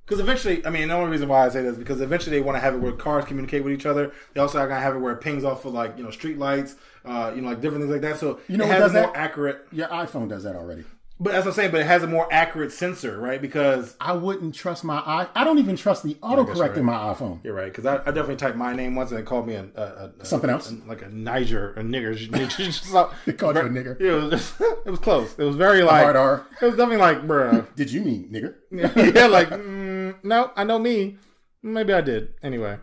Because 0.04 0.20
eventually, 0.20 0.64
I 0.64 0.70
mean, 0.70 0.88
the 0.88 0.94
only 0.94 1.10
reason 1.10 1.28
why 1.28 1.44
I 1.44 1.48
say 1.50 1.60
this 1.62 1.72
is 1.72 1.78
because 1.78 2.00
eventually 2.00 2.36
they 2.36 2.42
want 2.42 2.56
to 2.56 2.60
have 2.60 2.74
it 2.74 2.78
where 2.78 2.92
cars 2.92 3.26
communicate 3.26 3.62
with 3.64 3.74
each 3.74 3.84
other. 3.84 4.12
They 4.32 4.40
also 4.40 4.58
are 4.58 4.68
to 4.68 4.74
have 4.74 4.94
it 4.94 4.98
where 5.00 5.12
it 5.12 5.20
pings 5.20 5.44
off 5.44 5.64
of 5.66 5.74
like, 5.74 5.98
you 5.98 6.04
know, 6.04 6.10
street 6.10 6.38
lights, 6.38 6.76
uh, 7.04 7.32
you 7.34 7.42
know, 7.42 7.48
like 7.48 7.60
different 7.60 7.82
things 7.84 7.92
like 7.92 8.00
that. 8.02 8.18
So 8.18 8.40
You 8.48 8.56
know 8.56 8.64
it 8.64 8.68
has 8.68 8.78
does 8.80 8.92
more 8.94 9.02
that? 9.02 9.16
accurate, 9.16 9.66
Your 9.70 9.88
iPhone 9.88 10.28
does 10.30 10.44
that 10.44 10.56
already. 10.56 10.84
But 11.20 11.34
as 11.34 11.46
I'm 11.46 11.52
saying, 11.52 11.70
but 11.72 11.80
it 11.80 11.86
has 11.86 12.02
a 12.02 12.06
more 12.06 12.28
accurate 12.32 12.70
sensor, 12.72 13.18
right? 13.18 13.40
Because 13.42 13.96
I 14.00 14.12
wouldn't 14.12 14.54
trust 14.54 14.84
my 14.84 14.98
i. 14.98 15.26
I 15.34 15.44
don't 15.44 15.58
even 15.58 15.76
trust 15.76 16.02
the 16.04 16.14
autocorrect 16.16 16.76
in 16.76 16.84
my 16.84 16.94
iPhone. 16.94 17.42
you're 17.44 17.54
right. 17.54 17.72
Because 17.72 17.86
I, 17.86 17.94
I 17.96 18.06
definitely 18.12 18.36
typed 18.36 18.56
my 18.56 18.72
name 18.74 18.94
once 18.94 19.10
and 19.10 19.18
it 19.18 19.26
called 19.26 19.46
me 19.46 19.54
a, 19.54 19.66
a, 19.74 20.12
a 20.20 20.24
Something 20.24 20.50
else? 20.50 20.70
a- 20.70 20.88
like 20.88 21.02
a 21.02 21.08
Niger, 21.08 21.72
a 21.74 21.82
nigger. 21.82 22.16
So- 22.72 23.10
It 23.26 23.38
called 23.38 23.56
you 23.56 23.62
a 23.62 23.68
nigger. 23.68 24.00
It 24.00 24.12
was, 24.12 24.52
it 24.86 24.90
was 24.90 24.98
close. 25.00 25.34
It 25.38 25.44
was 25.44 25.56
very 25.56 25.82
like, 25.82 26.04
Hard 26.04 26.16
R. 26.16 26.46
it 26.60 26.64
was 26.64 26.76
definitely 26.76 26.98
like, 26.98 27.26
bruh. 27.26 27.66
Did 27.74 27.90
you 27.92 28.02
mean 28.02 28.30
nigger? 28.32 28.54
yeah, 28.70 29.26
like 29.26 29.48
mm, 29.50 30.14
no, 30.22 30.50
I 30.56 30.64
know 30.64 30.78
me. 30.78 31.16
Maybe 31.62 31.92
I 31.92 32.00
did. 32.00 32.34
Anyway, 32.42 32.78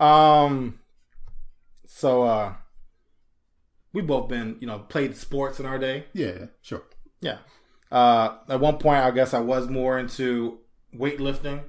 um, 0.00 0.78
so 1.86 2.22
uh, 2.24 2.54
we 3.96 4.02
both 4.02 4.28
been 4.28 4.56
you 4.60 4.66
know 4.66 4.78
played 4.80 5.16
sports 5.16 5.58
in 5.58 5.64
our 5.66 5.78
day. 5.78 6.04
Yeah, 6.12 6.46
sure. 6.62 6.82
Yeah. 7.20 7.38
Uh, 7.90 8.36
at 8.48 8.60
one 8.60 8.76
point, 8.78 8.98
I 9.02 9.10
guess 9.10 9.32
I 9.32 9.40
was 9.40 9.68
more 9.68 9.98
into 9.98 10.58
weightlifting, 10.94 11.62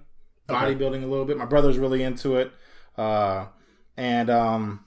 bodybuilding 0.49 1.03
a 1.03 1.07
little 1.07 1.25
bit. 1.25 1.37
My 1.37 1.45
brother's 1.45 1.77
really 1.77 2.03
into 2.03 2.35
it, 2.37 2.51
uh, 2.97 3.45
and 3.95 4.29
um, 4.29 4.83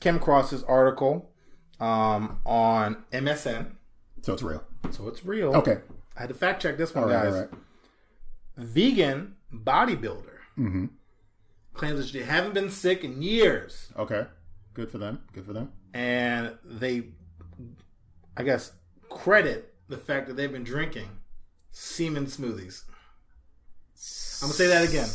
came 0.00 0.16
across 0.16 0.50
this 0.50 0.62
article 0.62 1.30
um, 1.80 2.40
on 2.46 3.04
MSN. 3.12 3.72
So 4.22 4.34
it's 4.34 4.42
real. 4.42 4.62
So 4.90 5.08
it's 5.08 5.24
real. 5.24 5.54
Okay. 5.56 5.78
I 6.16 6.20
had 6.20 6.28
to 6.28 6.34
fact 6.34 6.62
check 6.62 6.76
this 6.78 6.94
one, 6.94 7.04
All 7.04 7.10
guys. 7.10 7.34
All 7.34 7.40
right. 7.40 7.50
vegan 8.56 9.34
bodybuilder 9.52 10.30
Mm-hmm. 10.56 10.84
claims 11.74 11.98
that 12.12 12.16
they 12.16 12.24
haven't 12.24 12.54
been 12.54 12.70
sick 12.70 13.02
in 13.02 13.20
years 13.20 13.90
Okay. 13.98 14.26
Good 14.74 14.88
for 14.90 14.98
them. 14.98 15.22
Good 15.32 15.44
for 15.46 15.52
them. 15.52 15.72
And 15.94 16.52
they 16.64 17.04
i 18.36 18.42
guess 18.42 18.72
credit 19.08 19.72
the 19.88 19.96
fact 19.96 20.26
that 20.26 20.34
they've 20.36 20.52
been 20.52 20.64
drinking 20.64 21.08
semen 21.70 22.26
smoothies 22.26 22.82
i'm 24.42 24.48
gonna 24.48 24.52
say 24.54 24.66
that 24.66 24.88
again 24.88 25.08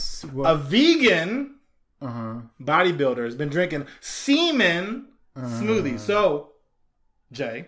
a 0.46 0.56
vegan 0.56 1.56
Uh 2.02 2.08
huh. 2.08 2.36
bodybuilder 2.62 3.26
has 3.26 3.36
been 3.36 3.50
drinking 3.50 3.86
semen 4.00 5.08
smoothies 5.38 6.00
so 6.00 6.52
jay 7.32 7.68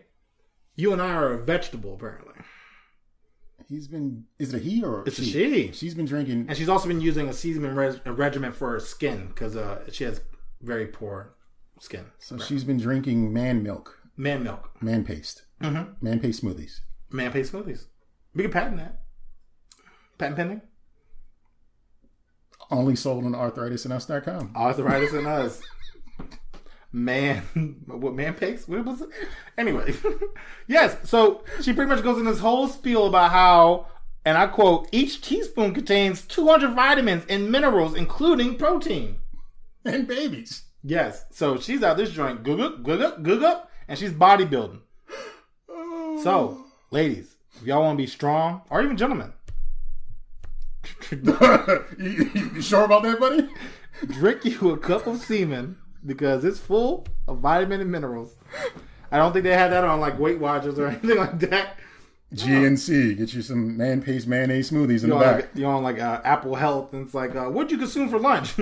you 0.76 0.94
and 0.94 1.02
i 1.02 1.12
are 1.14 1.34
a 1.34 1.38
vegetable 1.44 1.94
apparently 1.94 2.34
He's 3.70 3.88
been. 3.88 4.26
Is 4.38 4.54
it 4.54 4.58
a 4.58 4.60
he 4.60 4.84
or 4.84 5.04
it's 5.08 5.18
a 5.18 5.24
she 5.24 5.72
She's 5.72 5.96
been 5.96 6.06
drinking. 6.06 6.48
and 6.50 6.58
she's 6.58 6.68
also 6.68 6.90
been 6.90 7.00
using 7.00 7.30
a 7.30 7.34
semen 7.34 7.74
res- 7.74 8.02
a 8.04 8.12
regimen 8.12 8.52
for 8.52 8.72
her 8.72 8.82
skin 8.82 9.28
because 9.28 9.56
uh, 9.56 9.90
she 9.90 10.04
has 10.04 10.20
very 10.62 10.88
poor 10.88 11.36
skin 11.82 12.06
So 12.20 12.38
she's 12.38 12.64
been 12.64 12.78
drinking 12.78 13.34
man 13.34 13.64
milk, 13.64 14.00
man 14.16 14.44
milk 14.44 14.70
man 14.82 15.04
paste, 15.04 15.44
Mhm. 15.62 15.96
man 16.02 16.20
paste 16.20 16.44
smoothies. 16.44 16.80
Man 17.12 17.32
paste 17.32 17.52
smoothies. 17.52 17.86
We 18.34 18.44
can 18.44 18.52
patent 18.52 18.78
that. 18.78 19.02
Patent 20.18 20.38
pending. 20.38 20.62
Only 22.70 22.96
sold 22.96 23.26
on 23.26 23.34
arthritisandus.com. 23.34 24.54
Arthritis 24.56 25.12
and 25.14 25.28
us. 25.28 25.62
Man, 26.94 27.42
what 27.88 28.14
man 28.16 28.34
paste? 28.34 28.68
What 28.68 28.84
was 28.86 29.02
it? 29.02 29.10
Anyway, 29.58 29.94
yes. 30.68 30.98
So 31.10 31.44
she 31.62 31.72
pretty 31.74 31.90
much 31.90 32.04
goes 32.04 32.18
in 32.18 32.26
this 32.26 32.40
whole 32.40 32.68
spiel 32.68 33.08
about 33.08 33.32
how, 33.32 33.88
and 34.26 34.38
I 34.38 34.48
quote, 34.48 34.90
each 34.92 35.22
teaspoon 35.22 35.74
contains 35.74 36.22
200 36.24 36.74
vitamins 36.74 37.24
and 37.30 37.50
minerals, 37.50 37.94
including 37.96 38.58
protein. 38.58 39.18
And 39.86 40.06
babies. 40.06 40.64
Yes. 40.84 41.26
So 41.32 41.58
she's 41.60 41.84
out 41.84 41.98
this 41.98 42.12
joint, 42.12 42.44
goog 42.44 42.60
up, 42.60 42.84
goog 42.84 43.02
up, 43.02 43.24
goog 43.24 43.44
up, 43.44 43.72
and 43.88 43.98
she's 43.98 44.12
bodybuilding. 44.14 44.80
So, 46.24 46.66
ladies, 46.92 47.36
if 47.56 47.64
y'all 47.64 47.82
want 47.82 47.98
to 47.98 48.04
be 48.04 48.06
strong, 48.06 48.62
or 48.70 48.84
even 48.84 48.96
gentlemen, 48.96 49.34
you, 51.12 52.30
you 52.36 52.62
sure 52.62 52.84
about 52.84 53.02
that, 53.04 53.20
buddy? 53.20 53.50
drink 54.08 54.46
you 54.46 54.72
a 54.72 54.78
cup 54.78 55.08
of 55.08 55.20
semen 55.20 55.78
because 56.06 56.46
it's 56.46 56.60
full 56.60 57.06
of 57.28 57.40
vitamin 57.40 57.82
and 57.82 57.92
minerals. 57.92 58.36
I 59.12 59.18
don't 59.18 59.34
think 59.34 59.44
they 59.44 59.54
had 59.54 59.72
that 59.72 59.84
on 59.84 60.00
like 60.00 60.20
Weight 60.20 60.40
Watchers 60.40 60.80
or 60.80 60.88
anything 60.90 61.18
like 61.18 61.40
that. 61.40 61.78
GNC, 62.34 63.18
get 63.18 63.34
you 63.34 63.42
some 63.42 63.76
man 63.76 64.02
paste 64.02 64.28
mayonnaise 64.28 64.72
smoothies 64.72 65.04
in 65.04 65.10
You're 65.10 65.20
the 65.20 65.26
back. 65.26 65.36
like, 65.36 65.50
you're 65.56 65.72
on 65.72 65.84
like 65.84 66.00
uh, 66.00 66.22
Apple 66.24 66.56
Health, 66.56 66.94
and 66.94 67.06
it's 67.06 67.14
like, 67.14 67.36
uh, 67.36 67.46
what'd 67.50 67.72
you 67.72 67.78
consume 67.78 68.10
for 68.10 68.20
lunch? 68.20 68.54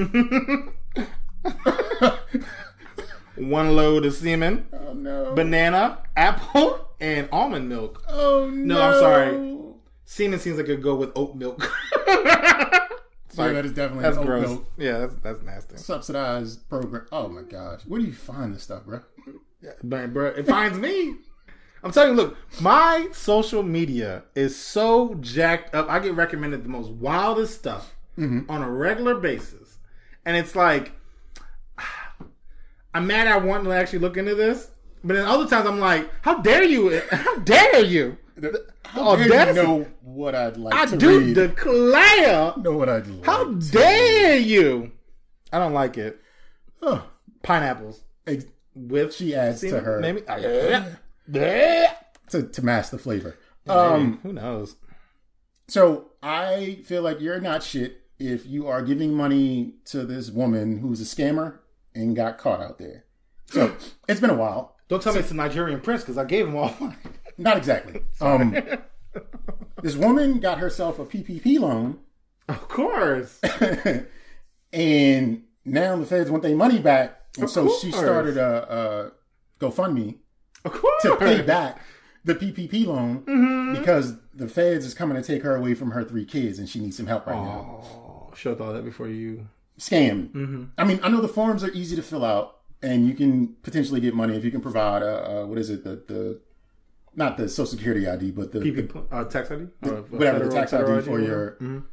One 3.36 3.76
load 3.76 4.06
of 4.06 4.14
semen, 4.14 4.68
oh 4.74 4.94
no! 4.94 5.34
banana, 5.34 6.00
apple, 6.18 6.90
and 7.00 7.30
almond 7.32 7.70
milk. 7.70 8.04
oh 8.10 8.50
no! 8.50 8.76
No, 8.76 8.82
I'm 8.82 9.00
sorry. 9.00 9.58
Semen 10.04 10.40
seems 10.40 10.58
like 10.58 10.68
it 10.68 10.76
could 10.76 10.84
go 10.84 10.96
with 10.96 11.12
oat 11.16 11.36
milk. 11.36 11.62
Sorry, 13.30 13.54
that 13.54 13.64
is 13.64 13.74
definitely 13.74 14.04
that's 14.04 14.18
oat 14.18 14.26
gross. 14.26 14.48
milk 14.48 14.72
Yeah, 14.78 14.98
that's 14.98 15.16
that's 15.16 15.42
nasty. 15.44 15.78
subsidized 15.78 16.68
program. 16.68 17.06
Oh 17.12 17.30
my 17.30 17.44
gosh, 17.44 17.82
where 17.86 18.02
do 18.02 18.08
you 18.08 18.14
find 18.14 18.54
this 18.54 18.64
stuff, 18.64 18.86
bro? 18.86 19.02
But 19.84 20.14
bro, 20.14 20.28
it 20.28 20.48
finds 20.48 20.78
me. 20.78 21.16
I'm 21.84 21.92
telling 21.92 22.10
you, 22.10 22.16
look, 22.16 22.38
my 22.60 23.08
social 23.14 23.64
media 23.64 24.24
is 24.36 24.58
so 24.58 25.14
jacked 25.16 25.74
up. 25.74 25.90
I 25.90 26.00
get 26.00 26.16
recommended 26.16 26.64
the 26.64 26.70
most 26.70 26.90
wildest 26.90 27.58
stuff 27.58 27.96
mm-hmm. 28.18 28.50
on 28.52 28.62
a 28.62 28.70
regular 28.70 29.16
basis, 29.16 29.78
and 30.26 30.36
it's 30.36 30.56
like 30.56 30.92
I'm 32.94 33.08
mad. 33.08 33.28
I 33.28 33.38
want 33.38 33.64
to 33.66 33.72
actually 33.72 34.00
look 34.00 34.18
into 34.18 34.36
this, 34.36 34.70
but 35.04 35.16
then 35.16 35.26
other 35.26 35.48
times 35.48 35.68
I'm 35.68 35.80
like, 35.80 36.10
how 36.22 36.40
dare 36.42 36.64
you? 36.64 37.02
How 37.12 37.38
dare 37.40 37.82
you? 37.84 38.18
How 38.86 39.16
dare 39.16 39.50
you 39.50 39.54
know 39.54 39.88
what 40.02 40.34
I'd 40.34 40.58
like 40.58 40.74
I 40.74 40.86
to 40.86 40.98
do 40.98 41.20
read? 41.20 41.36
declare. 41.36 42.54
know 42.58 42.78
what 42.78 42.90
I'd 42.90 43.06
like. 43.08 43.26
How 43.26 43.44
dare 43.46 44.38
you? 44.38 44.92
I 45.52 45.60
don't 45.60 45.74
like 45.74 45.98
it. 45.98 46.20
Huh. 46.82 47.02
Pineapples 47.44 48.02
Ex- 48.26 48.46
with 48.76 49.14
She 49.16 49.36
adds 49.36 49.62
to 49.62 49.80
her- 49.82 50.00
Maybe. 50.00 50.22
Yeah. 50.28 50.94
Yeah. 51.32 51.94
to, 52.30 52.44
to 52.44 52.66
mask 52.66 52.92
the 52.92 52.98
flavor. 52.98 53.38
Um, 53.68 54.20
Who 54.24 54.34
knows? 54.34 54.76
so 55.68 56.08
I 56.24 56.80
feel 56.86 57.02
like 57.04 57.20
you're 57.22 57.40
not 57.42 57.62
shit 57.62 58.02
if 58.18 58.46
you 58.48 58.68
are 58.68 58.82
giving 58.82 59.14
money 59.14 59.76
to 59.86 60.04
this 60.06 60.32
woman 60.32 60.78
who's 60.80 61.00
a 61.00 61.04
scammer 61.04 61.60
and 62.00 62.16
got 62.16 62.38
caught 62.38 62.62
out 62.62 62.78
there. 62.80 63.06
So 63.48 63.76
it's 64.08 64.20
been 64.20 64.30
a 64.30 64.36
while. 64.36 64.76
Don't 64.88 65.02
tell 65.02 65.14
me 65.14 65.20
it's 65.20 65.32
a 65.32 65.36
Nigerian 65.36 65.82
prince 65.82 66.02
because 66.02 66.18
I 66.18 66.26
gave 66.26 66.48
him 66.48 66.56
all 66.56 66.74
mine. 66.80 66.98
Not 67.38 67.58
exactly. 67.58 68.02
Um, 68.22 68.56
this 69.82 69.96
woman 69.96 70.40
got 70.40 70.58
herself 70.60 71.00
a 71.00 71.06
PPP 71.06 71.60
loan, 71.60 72.00
Of 72.48 72.68
course. 72.68 73.40
and 74.74 75.44
now 75.66 75.96
the 75.96 76.06
feds 76.06 76.30
want 76.32 76.44
their 76.44 76.56
money 76.56 76.80
back, 76.80 77.22
and 77.36 77.46
Of 77.46 77.50
so 77.52 77.70
she 77.80 77.92
started 77.92 78.38
a, 78.38 79.12
a 79.60 79.64
GoFundMe 79.64 80.16
Of 80.66 80.74
course. 80.74 81.04
to 81.04 81.16
pay 81.18 81.42
back 81.42 81.80
the 82.26 82.36
PPP 82.36 82.86
loan 82.86 83.22
Mm-hmm. 83.22 83.80
because 83.80 84.16
the 84.34 84.48
feds 84.48 84.86
is 84.86 84.94
coming 84.94 85.16
to 85.22 85.24
take 85.24 85.44
her 85.44 85.56
away 85.56 85.74
from 85.76 85.92
her 85.92 86.04
three 86.04 86.26
kids 86.26 86.60
and 86.60 86.68
she 86.70 86.80
needs 86.80 86.98
some 86.98 87.08
help 87.08 87.26
right 87.28 87.36
now. 87.42 87.82
Oh, 87.84 88.32
should 88.36 88.50
have 88.50 88.58
thought 88.58 88.74
that 88.74 88.86
before 88.86 89.08
you. 89.08 89.48
Scam. 89.80 90.30
Mm-hmm. 90.32 90.64
I 90.78 90.84
mean, 90.84 91.00
I 91.04 91.10
know 91.10 91.22
the 91.22 91.28
forms 91.28 91.64
are 91.64 91.72
easy 91.72 91.96
to 91.96 92.02
fill 92.04 92.24
out 92.26 92.58
and 92.82 93.08
you 93.08 93.14
can 93.14 93.56
potentially 93.64 94.00
get 94.00 94.14
money 94.14 94.36
if 94.36 94.44
you 94.46 94.52
can 94.52 94.62
provide 94.62 95.02
a, 95.02 95.42
uh 95.42 95.46
what 95.46 95.58
is 95.58 95.70
it 95.70 95.84
the 95.84 96.02
the 96.08 96.40
not 97.16 97.38
the 97.38 97.50
Social 97.50 97.66
Security 97.78 98.08
ID 98.08 98.32
but 98.32 98.52
the, 98.52 98.60
the 98.60 99.04
uh, 99.12 99.24
tax 99.26 99.50
ID? 99.52 99.68
Or 99.84 100.02
whatever 100.10 100.46
the 100.46 100.52
tax 100.52 100.72
federal 100.72 100.98
ID 101.00 101.06
for 101.06 101.20
your 101.20 101.58
Mhm. 101.62 101.84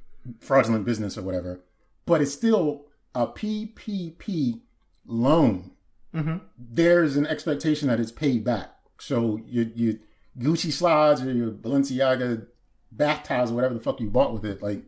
fraudulent 0.40 0.84
business 0.84 1.16
or 1.16 1.22
whatever. 1.22 1.60
But 2.04 2.20
it's 2.22 2.32
still 2.32 2.86
a 3.14 3.26
PPP 3.26 4.60
loan. 5.06 5.70
Mhm. 6.14 6.40
There's 6.58 7.16
an 7.16 7.26
expectation 7.26 7.88
that 7.88 7.98
it's 8.00 8.12
paid 8.12 8.44
back. 8.44 8.70
So 8.98 9.40
your 9.46 9.64
your 9.74 9.94
Gucci 10.38 10.70
slides 10.70 11.22
or 11.22 11.32
your 11.32 11.50
Balenciaga 11.50 12.46
bath 12.92 13.22
towels 13.24 13.50
or 13.50 13.54
whatever 13.54 13.74
the 13.74 13.80
fuck 13.80 14.00
you 14.00 14.10
bought 14.10 14.32
with 14.34 14.44
it, 14.44 14.62
like 14.62 14.82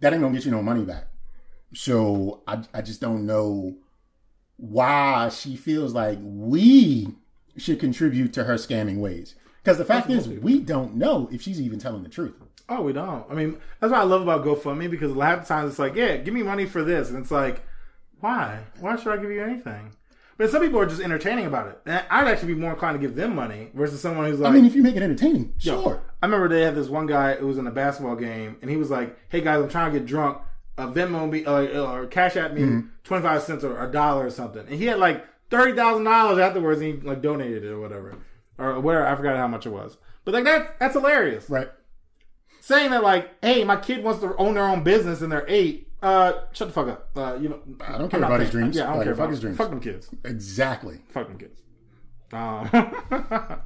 that 0.00 0.12
ain't 0.12 0.22
gonna 0.22 0.34
get 0.34 0.44
you 0.44 0.50
no 0.50 0.62
money 0.62 0.84
back. 0.84 1.08
So 1.74 2.42
I 2.46 2.62
I 2.72 2.82
just 2.82 3.00
don't 3.00 3.26
know 3.26 3.76
why 4.56 5.28
she 5.28 5.56
feels 5.56 5.92
like 5.94 6.18
we 6.22 7.08
should 7.56 7.80
contribute 7.80 8.32
to 8.34 8.44
her 8.44 8.54
scamming 8.54 8.98
ways. 8.98 9.34
Because 9.62 9.78
the 9.78 9.84
fact 9.84 10.10
is, 10.10 10.28
we 10.28 10.60
don't 10.60 10.94
know 10.94 11.28
if 11.32 11.40
she's 11.40 11.60
even 11.60 11.78
telling 11.78 12.02
the 12.02 12.08
truth. 12.08 12.34
Oh, 12.68 12.82
we 12.82 12.92
don't. 12.92 13.24
I 13.30 13.34
mean, 13.34 13.58
that's 13.80 13.90
what 13.90 14.00
I 14.00 14.04
love 14.04 14.22
about 14.22 14.44
GoFundMe 14.44 14.90
because 14.90 15.10
a 15.10 15.14
lot 15.14 15.38
of 15.38 15.46
times 15.46 15.70
it's 15.70 15.78
like, 15.78 15.94
yeah, 15.94 16.16
give 16.16 16.34
me 16.34 16.42
money 16.42 16.66
for 16.66 16.82
this, 16.82 17.10
and 17.10 17.18
it's 17.18 17.30
like, 17.30 17.62
why? 18.20 18.60
Why 18.80 18.96
should 18.96 19.12
I 19.12 19.16
give 19.16 19.30
you 19.30 19.42
anything? 19.42 19.92
But 20.36 20.50
some 20.50 20.62
people 20.62 20.80
are 20.80 20.86
just 20.86 21.00
entertaining 21.00 21.46
about 21.46 21.68
it. 21.68 21.78
And 21.86 22.04
I'd 22.10 22.26
actually 22.26 22.54
be 22.54 22.60
more 22.60 22.72
inclined 22.72 23.00
to 23.00 23.06
give 23.06 23.16
them 23.16 23.34
money 23.34 23.70
versus 23.72 24.00
someone 24.00 24.26
who's 24.26 24.40
like, 24.40 24.50
I 24.50 24.54
mean, 24.54 24.64
if 24.64 24.74
you 24.74 24.82
make 24.82 24.96
it 24.96 25.02
entertaining, 25.02 25.54
sure. 25.58 26.02
I 26.22 26.26
remember 26.26 26.48
they 26.48 26.62
had 26.62 26.74
this 26.74 26.88
one 26.88 27.06
guy 27.06 27.34
who 27.36 27.46
was 27.46 27.58
in 27.58 27.66
a 27.66 27.70
basketball 27.70 28.16
game, 28.16 28.56
and 28.60 28.70
he 28.70 28.76
was 28.76 28.90
like, 28.90 29.16
"Hey 29.28 29.40
guys, 29.40 29.62
I'm 29.62 29.68
trying 29.68 29.92
to 29.92 29.98
get 29.98 30.06
drunk. 30.06 30.38
Uh, 30.76 30.88
Venmo 30.88 31.30
me 31.30 31.44
uh, 31.44 31.82
or 31.84 32.06
Cash 32.06 32.36
App 32.36 32.52
me 32.52 32.62
Mm-hmm. 32.62 32.88
twenty 33.04 33.22
five 33.22 33.42
cents 33.42 33.62
or 33.64 33.80
a 33.82 33.90
dollar 33.90 34.26
or 34.26 34.30
something." 34.30 34.66
And 34.66 34.74
he 34.74 34.86
had 34.86 34.98
like 34.98 35.24
thirty 35.50 35.72
thousand 35.74 36.04
dollars 36.04 36.38
afterwards, 36.38 36.80
and 36.80 36.94
he 36.94 37.00
like 37.06 37.22
donated 37.22 37.64
it 37.64 37.68
or 37.68 37.78
whatever, 37.80 38.16
or 38.58 38.80
whatever. 38.80 39.06
I 39.06 39.14
forgot 39.14 39.36
how 39.36 39.46
much 39.46 39.66
it 39.66 39.70
was, 39.70 39.96
but 40.24 40.34
like 40.34 40.44
that 40.44 40.78
that's 40.80 40.94
hilarious. 40.94 41.48
Right. 41.48 41.68
Saying 42.60 42.90
that 42.90 43.02
like, 43.02 43.30
"Hey, 43.42 43.62
my 43.62 43.76
kid 43.76 44.02
wants 44.02 44.20
to 44.22 44.34
own 44.36 44.54
their 44.54 44.64
own 44.64 44.82
business 44.82 45.20
and 45.22 45.30
they're 45.30 45.44
eight. 45.48 45.88
Uh, 46.02 46.32
shut 46.52 46.68
the 46.68 46.74
fuck 46.74 46.88
up. 46.88 47.08
Uh, 47.16 47.38
you 47.40 47.48
know, 47.48 47.60
I 47.80 47.96
don't 47.96 48.10
care 48.10 48.22
about 48.22 48.40
his 48.40 48.50
dreams. 48.50 48.76
Yeah, 48.76 48.84
I 48.84 48.86
don't 48.88 48.96
Like, 48.98 49.04
care 49.04 49.12
about 49.14 49.30
his 49.30 49.40
dreams. 49.40 49.56
Fuck 49.56 49.70
them 49.70 49.80
kids. 49.80 50.10
Exactly. 50.24 51.00
Fuck 51.08 51.28
them 51.28 51.38
kids. 51.38 51.62
Um, 52.32 52.68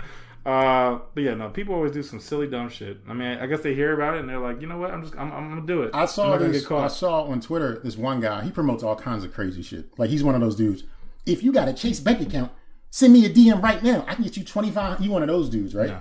uh, 0.49 1.01
but 1.15 1.23
yeah, 1.23 1.35
no, 1.35 1.51
people 1.51 1.75
always 1.75 1.93
do 1.93 2.03
some 2.03 2.19
silly 2.21 2.47
dumb 2.47 2.69
shit. 2.71 2.99
I 3.09 3.13
mean, 3.13 3.39
I 3.39 3.47
guess 3.47 3.61
they 3.61 3.75
hear 3.75 3.93
about 3.93 4.15
it 4.17 4.21
and 4.21 4.29
they're 4.29 4.39
like, 4.39 4.61
you 4.63 4.67
know 4.67 4.79
what, 4.79 4.91
I'm 4.91 5.03
just, 5.03 5.15
I'm, 5.17 5.31
I'm 5.33 5.49
gonna 5.51 5.67
do 5.67 5.83
it. 5.83 5.91
I 5.93 6.07
saw 6.07 6.39
this. 6.39 6.71
I 6.71 6.89
saw 6.89 7.25
on 7.25 7.41
Twitter 7.41 7.81
this 7.85 7.97
one 7.97 8.21
guy. 8.21 8.43
He 8.45 8.51
promotes 8.51 8.83
all 8.83 8.97
kinds 8.97 9.25
of 9.25 9.35
crazy 9.35 9.63
shit. 9.63 9.99
Like 9.99 10.09
he's 10.11 10.25
one 10.25 10.35
of 10.35 10.41
those 10.41 10.57
dudes. 10.57 10.85
If 11.27 11.43
you 11.43 11.53
got 11.53 11.69
a 11.69 11.75
Chase 11.75 12.01
bank 12.01 12.21
account, 12.23 12.51
send 12.91 13.13
me 13.13 13.27
a 13.27 13.31
DM 13.31 13.63
right 13.63 13.83
now. 13.83 14.05
I 14.09 14.15
can 14.15 14.25
get 14.25 14.37
you 14.39 14.45
twenty 14.45 14.71
five. 14.71 15.01
You 15.03 15.11
one 15.11 15.23
of 15.23 15.29
those 15.29 15.51
dudes, 15.51 15.75
right? 15.75 15.95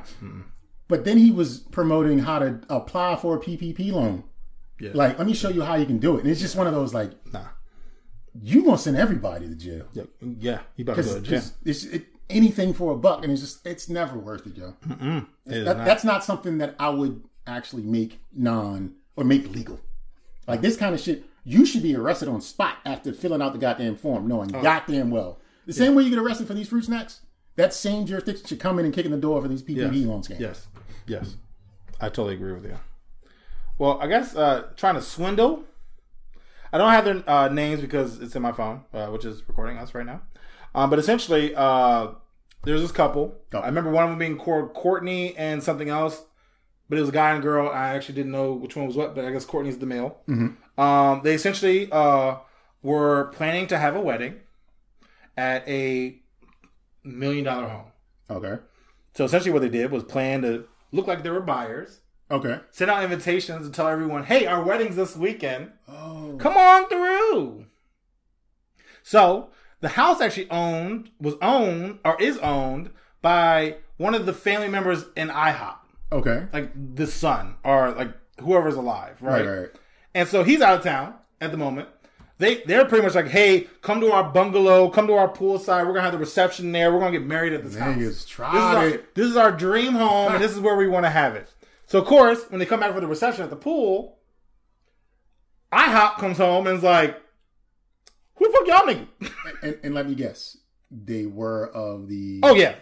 But 0.88 1.04
then 1.04 1.18
he 1.18 1.32
was 1.32 1.60
promoting 1.60 2.20
how 2.20 2.40
to 2.40 2.62
apply 2.70 3.18
for 3.18 3.36
a 3.36 3.40
PPP 3.40 3.92
loan. 3.92 4.24
Yeah. 4.80 4.92
Like, 4.94 5.18
let 5.18 5.28
me 5.28 5.34
show 5.34 5.50
you 5.50 5.64
how 5.64 5.76
you 5.76 5.86
can 5.86 5.98
do 5.98 6.16
it. 6.16 6.22
And 6.22 6.30
it's 6.30 6.40
just 6.40 6.56
one 6.56 6.68
of 6.68 6.74
those 6.74 6.94
like, 6.94 7.12
Nah. 7.34 7.48
you 8.42 8.64
gonna 8.64 8.78
send 8.78 8.96
everybody 8.96 9.50
to 9.50 9.56
jail 9.56 9.88
Yeah, 9.92 10.04
yeah, 10.22 10.60
you 10.78 10.86
better 10.86 11.02
go 11.04 11.16
to 11.16 11.22
jail. 11.22 11.42
because 11.42 11.54
it's 11.66 11.84
it, 11.86 12.06
anything 12.30 12.74
for 12.74 12.94
a 12.94 12.98
buck, 12.98 13.24
and 13.24 13.32
it's 13.32 13.42
just 13.42 13.66
it's 13.66 13.90
never 13.90 14.18
worth 14.18 14.46
it, 14.48 14.58
yo. 14.58 14.74
It 14.90 15.26
is 15.46 15.66
That, 15.66 15.78
not. 15.78 15.86
that's 15.86 16.04
not 16.04 16.24
something 16.24 16.58
that 16.60 16.76
I 16.80 16.90
would 16.90 17.24
actually 17.46 17.84
make 17.84 18.20
non 18.34 18.96
or 19.16 19.24
make 19.24 19.50
legal. 19.54 19.80
Like 20.48 20.62
this 20.62 20.78
kind 20.78 20.94
of 20.96 21.02
shit, 21.02 21.26
you 21.44 21.66
should 21.66 21.84
be 21.84 21.96
arrested 21.96 22.28
on 22.30 22.42
spot 22.42 22.78
after 22.86 23.14
filling 23.14 23.42
out 23.42 23.54
the 23.54 23.60
goddamn 23.60 23.96
form, 23.96 24.28
knowing 24.28 24.56
Oh. 24.56 24.62
goddamn 24.62 25.10
well. 25.12 25.40
The 25.66 25.74
same 25.74 25.96
way 25.96 26.04
you 26.04 26.10
get 26.10 26.20
arrested 26.20 26.48
for 26.48 26.54
these 26.54 26.70
fruit 26.70 26.86
snacks, 26.86 27.22
that 27.58 27.74
same 27.74 28.06
jurisdiction 28.06 28.46
should 28.46 28.60
come 28.60 28.80
in 28.80 28.86
and 28.86 28.94
kick 28.94 29.06
in 29.06 29.12
the 29.12 29.18
door 29.18 29.42
for 29.42 29.48
these 29.48 29.62
PPP 29.64 29.76
Yes. 30.00 30.06
loan 30.06 30.22
scams. 30.22 30.40
Yes, 30.40 30.68
yes, 31.08 31.36
I 32.00 32.08
totally 32.10 32.36
agree 32.36 32.54
with 32.54 32.64
you. 32.66 32.78
Well, 33.78 34.00
I 34.02 34.08
guess 34.08 34.36
uh, 34.36 34.68
trying 34.76 34.96
to 34.96 35.02
swindle. 35.02 35.64
I 36.72 36.78
don't 36.78 36.90
have 36.92 37.06
their 37.06 37.24
uh, 37.30 37.48
names 37.50 37.80
because 37.82 38.20
it's 38.20 38.36
in 38.36 38.42
my 38.42 38.52
phone, 38.52 38.82
uh, 38.94 39.08
which 39.08 39.24
is 39.26 39.48
recording 39.48 39.78
us 39.78 39.94
right 39.96 40.06
now. 40.06 40.22
Um, 40.76 40.90
but 40.90 41.00
essentially, 41.00 41.54
uh, 41.56 42.10
there's 42.64 42.82
this 42.82 42.92
couple. 42.92 43.36
Oh. 43.54 43.60
I 43.60 43.68
remember 43.68 43.90
one 43.92 44.04
of 44.04 44.10
them 44.10 44.20
being 44.20 44.38
called 44.38 44.74
Courtney 44.74 45.36
and 45.38 45.62
something 45.64 45.90
else, 45.90 46.24
but 46.90 46.98
it 46.98 47.02
was 47.02 47.10
a 47.10 47.14
guy 47.14 47.32
and 47.32 47.42
girl. 47.42 47.70
I 47.70 47.90
actually 47.96 48.16
didn't 48.16 48.32
know 48.32 48.54
which 48.54 48.76
one 48.76 48.86
was 48.88 48.96
what, 48.96 49.16
but 49.16 49.26
I 49.26 49.32
guess 49.32 49.46
Courtney's 49.46 49.78
the 49.78 49.86
male. 49.86 50.20
Um, 50.78 51.22
they 51.24 51.34
essentially 51.34 51.90
uh, 51.92 52.38
were 52.84 53.26
planning 53.34 53.68
to 53.68 53.78
have 53.78 53.96
a 53.96 54.02
wedding 54.02 54.36
at 55.36 55.68
a 55.68 56.20
million 57.04 57.46
dollar 57.46 57.68
home. 57.68 57.92
Okay. 58.30 58.62
So 59.16 59.26
essentially, 59.26 59.52
what 59.52 59.62
they 59.62 59.70
did 59.70 59.90
was 59.92 60.04
plan 60.04 60.42
to 60.44 60.66
look 60.92 61.08
like 61.08 61.24
they 61.24 61.30
were 61.32 61.40
buyers, 61.42 62.02
Okay. 62.30 62.60
send 62.72 62.92
out 62.92 63.04
invitations 63.04 63.66
and 63.66 63.74
tell 63.74 63.88
everyone, 63.88 64.26
"Hey, 64.26 64.46
our 64.46 64.64
wedding's 64.64 64.96
this 64.96 65.16
weekend. 65.16 65.72
Oh. 65.88 66.36
Come 66.40 66.56
on 66.58 66.88
through." 66.90 67.66
So 69.04 69.50
the 69.82 69.90
house 69.90 70.22
actually 70.22 70.50
owned 70.50 71.10
was 71.20 71.36
owned 71.42 72.00
or 72.06 72.20
is 72.22 72.38
owned 72.40 72.90
by 73.22 73.78
one 73.98 74.16
of 74.16 74.26
the 74.26 74.34
family 74.34 74.68
members 74.70 75.06
in 75.16 75.30
IHOP, 75.30 75.76
Okay. 76.12 76.46
like 76.54 76.72
the 76.96 77.08
son 77.08 77.56
or 77.64 77.92
like 77.92 78.12
whoever's 78.42 78.76
alive, 78.76 79.18
right? 79.22 79.46
Right. 79.46 79.60
Right. 79.60 79.70
And 80.14 80.28
so 80.28 80.44
he's 80.44 80.62
out 80.62 80.78
of 80.78 80.84
town 80.84 81.14
at 81.42 81.52
the 81.52 81.58
moment. 81.58 81.90
They 82.40 82.62
they're 82.66 82.86
pretty 82.86 83.04
much 83.04 83.16
like, 83.16 83.28
hey, 83.28 83.68
come 83.82 84.00
to 84.02 84.12
our 84.12 84.24
bungalow, 84.32 84.90
come 84.90 85.08
to 85.08 85.14
our 85.14 85.28
poolside. 85.32 85.86
We're 85.88 85.94
gonna 85.94 86.02
have 86.02 86.12
the 86.14 86.20
reception 86.20 86.72
there. 86.72 86.94
We're 86.94 87.00
gonna 87.00 87.12
get 87.18 87.26
married 87.26 87.54
at 87.54 87.64
this 87.64 87.76
house. 87.76 87.96
Niggas 87.96 88.00
This 88.00 88.32
is, 88.32 88.40
our, 88.40 88.90
this 89.16 89.28
is 89.28 89.38
our 89.38 89.52
dream 89.52 89.94
home, 89.94 90.34
and 90.34 90.44
this 90.44 90.52
is 90.52 90.60
where 90.60 90.76
we 90.76 90.88
want 90.88 91.06
to 91.06 91.10
have 91.10 91.36
it. 91.36 91.52
So 91.88 92.00
of 92.00 92.06
course, 92.06 92.44
when 92.50 92.60
they 92.60 92.66
come 92.68 92.80
back 92.80 92.94
for 92.94 93.02
the 93.02 93.08
reception 93.08 93.44
at 93.44 93.50
the 93.50 93.56
pool, 93.56 94.20
IHOP 95.74 96.18
comes 96.20 96.38
home 96.38 96.68
and 96.68 96.78
is 96.78 96.84
like, 96.84 97.20
"Who 98.38 98.52
the 98.52 98.58
fuck 98.58 98.68
y'all 98.68 98.94
nigga? 98.94 99.08
And, 99.62 99.80
and 99.84 99.94
let 99.94 100.08
me 100.08 100.16
guess, 100.16 100.58
they 100.92 101.26
were 101.26 101.70
of 101.70 102.08
the. 102.08 102.40
oh 102.44 102.56
yeah, 102.56 102.76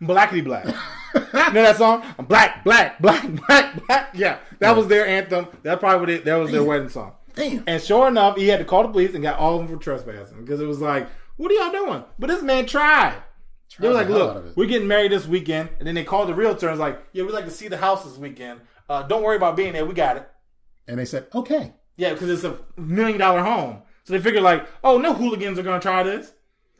blackity 0.00 0.44
black. 0.44 0.66
you 0.66 1.20
know 1.32 1.62
that 1.62 1.76
song? 1.76 2.02
I'm 2.18 2.24
black, 2.26 2.64
black, 2.64 3.00
black, 3.00 3.28
black, 3.46 3.86
black. 3.86 4.10
Yeah, 4.14 4.38
that 4.58 4.76
was 4.76 4.88
their 4.88 5.06
anthem. 5.06 5.48
That 5.62 5.80
probably 5.80 6.00
what 6.00 6.10
it, 6.10 6.24
that 6.24 6.36
was 6.36 6.50
their 6.50 6.64
wedding 6.64 6.88
song. 6.88 7.14
Damn. 7.34 7.64
And 7.66 7.82
sure 7.82 8.08
enough, 8.08 8.36
he 8.36 8.48
had 8.48 8.58
to 8.58 8.64
call 8.64 8.82
the 8.82 8.90
police 8.90 9.14
and 9.14 9.22
got 9.22 9.38
all 9.38 9.58
of 9.58 9.66
them 9.66 9.76
for 9.78 9.82
trespassing 9.82 10.40
because 10.42 10.60
it 10.60 10.66
was 10.66 10.80
like, 10.80 11.08
what 11.36 11.50
are 11.50 11.54
y'all 11.54 11.72
doing? 11.72 12.04
But 12.18 12.28
this 12.28 12.42
man 12.42 12.66
tried. 12.66 13.14
They 13.78 13.88
were 13.88 13.94
like, 13.94 14.08
look, 14.10 14.54
we're 14.54 14.66
getting 14.66 14.86
married 14.86 15.12
this 15.12 15.26
weekend. 15.26 15.70
And 15.78 15.88
then 15.88 15.94
they 15.94 16.04
called 16.04 16.28
the 16.28 16.34
realtor 16.34 16.68
and 16.68 16.78
was 16.78 16.80
like, 16.80 17.02
yeah, 17.12 17.24
we'd 17.24 17.32
like 17.32 17.46
to 17.46 17.50
see 17.50 17.68
the 17.68 17.78
house 17.78 18.04
this 18.04 18.18
weekend. 18.18 18.60
Uh, 18.88 19.02
don't 19.04 19.22
worry 19.22 19.36
about 19.36 19.56
being 19.56 19.72
there. 19.72 19.86
We 19.86 19.94
got 19.94 20.18
it. 20.18 20.28
And 20.86 20.98
they 20.98 21.06
said, 21.06 21.26
okay. 21.34 21.72
Yeah, 21.96 22.12
because 22.12 22.28
it's 22.28 22.44
a 22.44 22.58
million 22.78 23.18
dollar 23.18 23.42
home. 23.42 23.82
So 24.04 24.12
they 24.12 24.20
figured 24.20 24.42
like, 24.42 24.66
oh, 24.82 24.98
no 24.98 25.14
hooligans 25.14 25.58
are 25.58 25.62
going 25.62 25.80
to 25.80 25.84
try 25.84 26.02
this. 26.02 26.32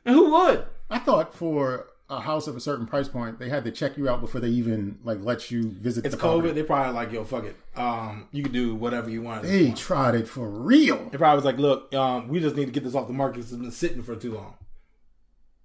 And 0.04 0.14
who 0.14 0.32
would? 0.32 0.66
I 0.90 0.98
thought 0.98 1.34
for 1.34 1.86
a 2.10 2.20
house 2.20 2.46
of 2.46 2.56
a 2.56 2.60
certain 2.60 2.84
price 2.86 3.08
point, 3.08 3.38
they 3.38 3.48
had 3.48 3.64
to 3.64 3.70
check 3.70 3.96
you 3.96 4.08
out 4.08 4.20
before 4.20 4.40
they 4.40 4.48
even 4.48 4.98
like 5.04 5.18
let 5.22 5.50
you 5.50 5.70
visit 5.70 6.04
It's 6.04 6.14
the 6.14 6.18
property. 6.20 6.50
COVID. 6.50 6.54
They 6.54 6.62
probably 6.62 6.92
like, 6.92 7.12
yo, 7.12 7.24
fuck 7.24 7.44
it. 7.44 7.56
Um, 7.76 8.28
you 8.32 8.42
can 8.42 8.52
do 8.52 8.74
whatever 8.74 9.08
you 9.08 9.22
want. 9.22 9.44
They 9.44 9.70
tried 9.70 10.14
it 10.14 10.28
for 10.28 10.48
real. 10.48 11.08
They 11.10 11.16
probably 11.16 11.36
was 11.36 11.44
like, 11.44 11.58
look, 11.58 11.94
um, 11.94 12.28
we 12.28 12.40
just 12.40 12.56
need 12.56 12.66
to 12.66 12.72
get 12.72 12.84
this 12.84 12.94
off 12.94 13.06
the 13.06 13.12
market. 13.14 13.40
It's 13.40 13.52
been 13.52 13.70
sitting 13.70 14.02
for 14.02 14.16
too 14.16 14.34
long. 14.34 14.54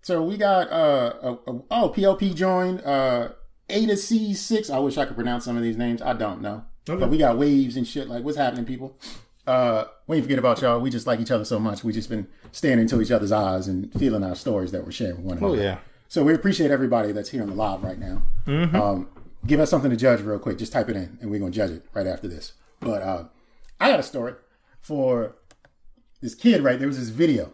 So 0.03 0.24
we 0.24 0.38
got 0.38 0.72
uh, 0.72 1.14
a, 1.22 1.32
a, 1.51 1.62
oh 1.72 1.93
PLP 1.93 2.34
joined 2.34 2.82
uh 2.86 3.30
A 3.68 3.86
to 3.88 3.97
C 3.97 4.34
six. 4.34 4.70
I 4.70 4.78
wish 4.80 4.97
I 4.97 5.05
could 5.05 5.16
pronounce 5.16 5.43
some 5.43 5.58
of 5.58 5.64
these 5.64 5.76
names. 5.76 6.01
I 6.01 6.14
don't 6.14 6.41
know. 6.41 6.64
Okay. 6.89 6.97
But 6.97 7.10
we 7.10 7.18
got 7.18 7.38
waves 7.38 7.76
and 7.76 7.86
shit. 7.86 8.08
Like 8.08 8.24
what's 8.24 8.38
happening, 8.38 8.64
people? 8.64 8.97
Uh, 9.48 9.86
we 10.08 10.18
ain't 10.18 10.26
forget 10.26 10.38
about 10.38 10.62
y'all. 10.62 10.80
We 10.80 10.89
just 10.89 11.08
like 11.08 11.22
each 11.22 11.32
other 11.32 11.45
so 11.45 11.58
much. 11.58 11.84
We 11.84 11.93
just 11.93 12.10
been 12.10 12.28
staring 12.52 12.80
into 12.80 13.02
each 13.02 13.12
other's 13.12 13.32
eyes 13.32 13.68
and 13.68 13.91
feeling 13.93 14.24
our 14.24 14.36
stories 14.36 14.72
that 14.74 14.84
we're 14.84 14.91
sharing 14.91 15.16
with 15.18 15.26
one 15.26 15.38
another. 15.38 15.56
Oh, 15.56 15.64
yeah. 15.64 15.78
So 16.10 16.24
we 16.24 16.34
appreciate 16.34 16.70
everybody 16.70 17.14
that's 17.14 17.30
here 17.30 17.41
on 17.41 17.50
the 17.50 17.56
live 17.56 17.82
right 17.84 17.98
now. 17.98 18.22
Um, 18.48 19.10
give 19.45 19.60
us 19.60 19.70
something 19.70 19.89
to 19.89 19.98
judge 19.98 20.22
real 20.22 20.39
quick. 20.39 20.58
Just 20.58 20.74
type 20.74 20.89
it 20.89 20.95
in, 20.95 21.18
and 21.22 21.32
we're 21.32 21.39
gonna 21.39 21.52
judge 21.52 21.72
it 21.72 21.86
right 21.93 22.08
after 22.08 22.28
this. 22.28 22.54
But 22.82 23.02
uh, 23.02 23.24
I 23.80 23.89
got 23.89 24.00
a 24.00 24.04
story 24.04 24.34
for 24.82 25.36
this 26.22 26.36
kid. 26.36 26.62
Right 26.62 26.78
there 26.78 26.88
was 26.88 27.00
this 27.00 27.10
video 27.10 27.54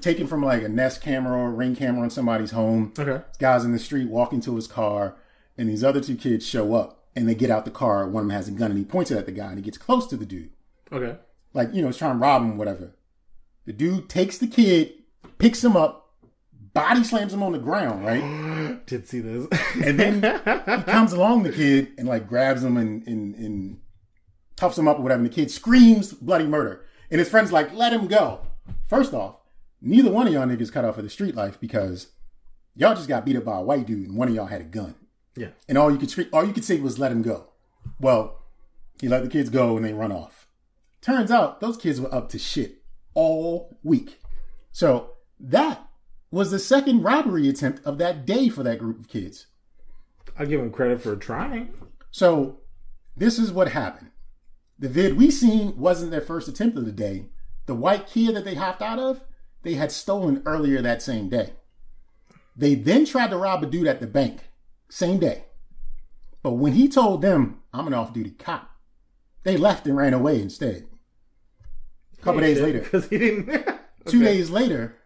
taken 0.00 0.26
from 0.26 0.42
like 0.42 0.62
a 0.62 0.68
Nest 0.68 1.00
camera 1.02 1.38
or 1.38 1.50
Ring 1.50 1.74
camera 1.74 2.02
on 2.02 2.10
somebody's 2.10 2.50
home. 2.50 2.92
Okay. 2.98 3.22
This 3.28 3.36
guy's 3.38 3.64
in 3.64 3.72
the 3.72 3.78
street 3.78 4.08
walking 4.08 4.40
to 4.42 4.56
his 4.56 4.66
car, 4.66 5.16
and 5.56 5.68
these 5.68 5.84
other 5.84 6.00
two 6.00 6.16
kids 6.16 6.46
show 6.46 6.74
up, 6.74 7.04
and 7.16 7.28
they 7.28 7.34
get 7.34 7.50
out 7.50 7.64
the 7.64 7.70
car. 7.70 8.06
One 8.06 8.24
of 8.24 8.28
them 8.28 8.36
has 8.36 8.48
a 8.48 8.52
gun, 8.52 8.70
and 8.70 8.78
he 8.78 8.84
points 8.84 9.10
it 9.10 9.16
at 9.16 9.26
the 9.26 9.32
guy, 9.32 9.48
and 9.48 9.58
he 9.58 9.62
gets 9.62 9.78
close 9.78 10.06
to 10.08 10.16
the 10.16 10.26
dude 10.26 10.50
Okay. 10.92 11.16
like 11.54 11.72
you 11.74 11.82
know, 11.82 11.88
he's 11.88 11.96
trying 11.98 12.14
to 12.14 12.18
rob 12.18 12.42
him, 12.42 12.56
whatever. 12.58 12.94
The 13.66 13.72
dude 13.72 14.08
takes 14.08 14.38
the 14.38 14.46
kid, 14.46 14.92
picks 15.38 15.62
him 15.62 15.76
up, 15.76 16.14
body 16.72 17.04
slams 17.04 17.34
him 17.34 17.42
on 17.42 17.52
the 17.52 17.58
ground, 17.58 18.04
right? 18.04 18.80
Did 18.86 19.06
see 19.06 19.20
this. 19.20 19.46
And 19.84 19.98
then 20.00 20.14
he 20.22 20.82
comes 20.84 21.12
along 21.12 21.42
the 21.42 21.52
kid 21.52 21.92
and 21.98 22.08
like 22.08 22.26
grabs 22.28 22.64
him 22.64 22.76
and, 22.76 23.06
and, 23.06 23.34
and 23.34 23.80
toughs 24.56 24.78
him 24.78 24.88
up 24.88 24.98
or 24.98 25.02
whatever. 25.02 25.20
And 25.22 25.30
the 25.30 25.34
kid 25.34 25.50
screams 25.50 26.12
bloody 26.12 26.46
murder. 26.46 26.86
And 27.10 27.18
his 27.18 27.28
friend's 27.28 27.52
like, 27.52 27.74
let 27.74 27.92
him 27.92 28.06
go. 28.06 28.40
First 28.86 29.12
off, 29.12 29.36
neither 29.82 30.10
one 30.10 30.26
of 30.26 30.32
y'all 30.32 30.46
niggas 30.46 30.72
cut 30.72 30.84
off 30.84 30.96
of 30.98 31.04
the 31.04 31.10
street 31.10 31.34
life 31.34 31.60
because 31.60 32.08
y'all 32.74 32.94
just 32.94 33.08
got 33.08 33.24
beat 33.26 33.36
up 33.36 33.44
by 33.44 33.58
a 33.58 33.62
white 33.62 33.86
dude 33.86 34.08
and 34.08 34.16
one 34.16 34.28
of 34.28 34.34
y'all 34.34 34.46
had 34.46 34.60
a 34.62 34.64
gun. 34.64 34.94
yeah. 35.36 35.48
And 35.68 35.76
all 35.76 35.90
you 35.90 35.98
could 35.98 36.10
scream, 36.10 36.28
all 36.32 36.44
you 36.44 36.52
could 36.52 36.64
say 36.64 36.80
was 36.80 36.98
let 36.98 37.12
him 37.12 37.22
go. 37.22 37.48
Well, 38.00 38.38
he 39.00 39.08
let 39.08 39.22
the 39.24 39.28
kids 39.28 39.50
go 39.50 39.76
and 39.76 39.84
they 39.84 39.92
run 39.92 40.12
off. 40.12 40.37
Turns 41.00 41.30
out 41.30 41.60
those 41.60 41.76
kids 41.76 42.00
were 42.00 42.12
up 42.14 42.28
to 42.30 42.38
shit 42.38 42.82
all 43.14 43.78
week. 43.82 44.20
So 44.72 45.12
that 45.40 45.88
was 46.30 46.50
the 46.50 46.58
second 46.58 47.02
robbery 47.02 47.48
attempt 47.48 47.84
of 47.84 47.98
that 47.98 48.26
day 48.26 48.48
for 48.48 48.62
that 48.62 48.78
group 48.78 48.98
of 48.98 49.08
kids. 49.08 49.46
I 50.38 50.44
give 50.44 50.60
them 50.60 50.70
credit 50.70 51.00
for 51.00 51.16
trying. 51.16 51.72
So 52.10 52.60
this 53.16 53.38
is 53.38 53.52
what 53.52 53.72
happened. 53.72 54.10
The 54.78 54.88
vid 54.88 55.16
we 55.16 55.30
seen 55.30 55.76
wasn't 55.76 56.10
their 56.10 56.20
first 56.20 56.48
attempt 56.48 56.78
of 56.78 56.84
the 56.84 56.92
day. 56.92 57.26
The 57.66 57.74
white 57.74 58.06
Kia 58.06 58.32
that 58.32 58.44
they 58.44 58.54
hopped 58.54 58.82
out 58.82 58.98
of, 58.98 59.20
they 59.62 59.74
had 59.74 59.90
stolen 59.90 60.42
earlier 60.46 60.80
that 60.80 61.02
same 61.02 61.28
day. 61.28 61.54
They 62.56 62.74
then 62.74 63.04
tried 63.04 63.30
to 63.30 63.36
rob 63.36 63.62
a 63.62 63.66
dude 63.66 63.86
at 63.86 64.00
the 64.00 64.06
bank, 64.06 64.48
same 64.88 65.18
day. 65.18 65.44
But 66.42 66.52
when 66.52 66.74
he 66.74 66.88
told 66.88 67.22
them, 67.22 67.60
I'm 67.72 67.86
an 67.86 67.94
off 67.94 68.12
duty 68.12 68.30
cop, 68.30 68.70
they 69.48 69.56
left 69.56 69.86
and 69.86 69.96
ran 69.96 70.12
away 70.12 70.42
instead. 70.42 70.86
A 72.18 72.22
couple 72.22 72.42
days 72.42 72.60
later, 72.60 72.80
because 72.80 73.08
he 73.08 73.16
didn't. 73.16 73.66
two 74.06 74.22
days 74.22 74.50
later, 74.50 74.98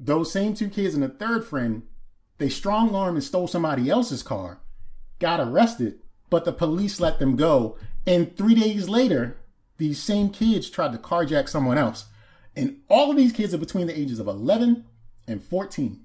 those 0.00 0.32
same 0.32 0.54
two 0.54 0.70
kids 0.70 0.94
and 0.94 1.04
a 1.04 1.10
third 1.10 1.44
friend, 1.44 1.82
they 2.38 2.48
strong 2.48 2.94
armed 2.94 3.16
and 3.16 3.24
stole 3.24 3.46
somebody 3.46 3.90
else's 3.90 4.22
car, 4.22 4.60
got 5.18 5.40
arrested, 5.40 5.98
but 6.30 6.46
the 6.46 6.54
police 6.54 7.00
let 7.00 7.18
them 7.18 7.36
go. 7.36 7.76
And 8.06 8.34
three 8.34 8.54
days 8.54 8.88
later, 8.88 9.36
these 9.76 10.02
same 10.02 10.30
kids 10.30 10.70
tried 10.70 10.92
to 10.92 10.98
carjack 10.98 11.50
someone 11.50 11.76
else. 11.76 12.06
And 12.56 12.78
all 12.88 13.10
of 13.10 13.16
these 13.18 13.32
kids 13.32 13.52
are 13.52 13.58
between 13.58 13.88
the 13.88 13.98
ages 13.98 14.18
of 14.18 14.26
11 14.26 14.86
and 15.28 15.44
14. 15.44 16.00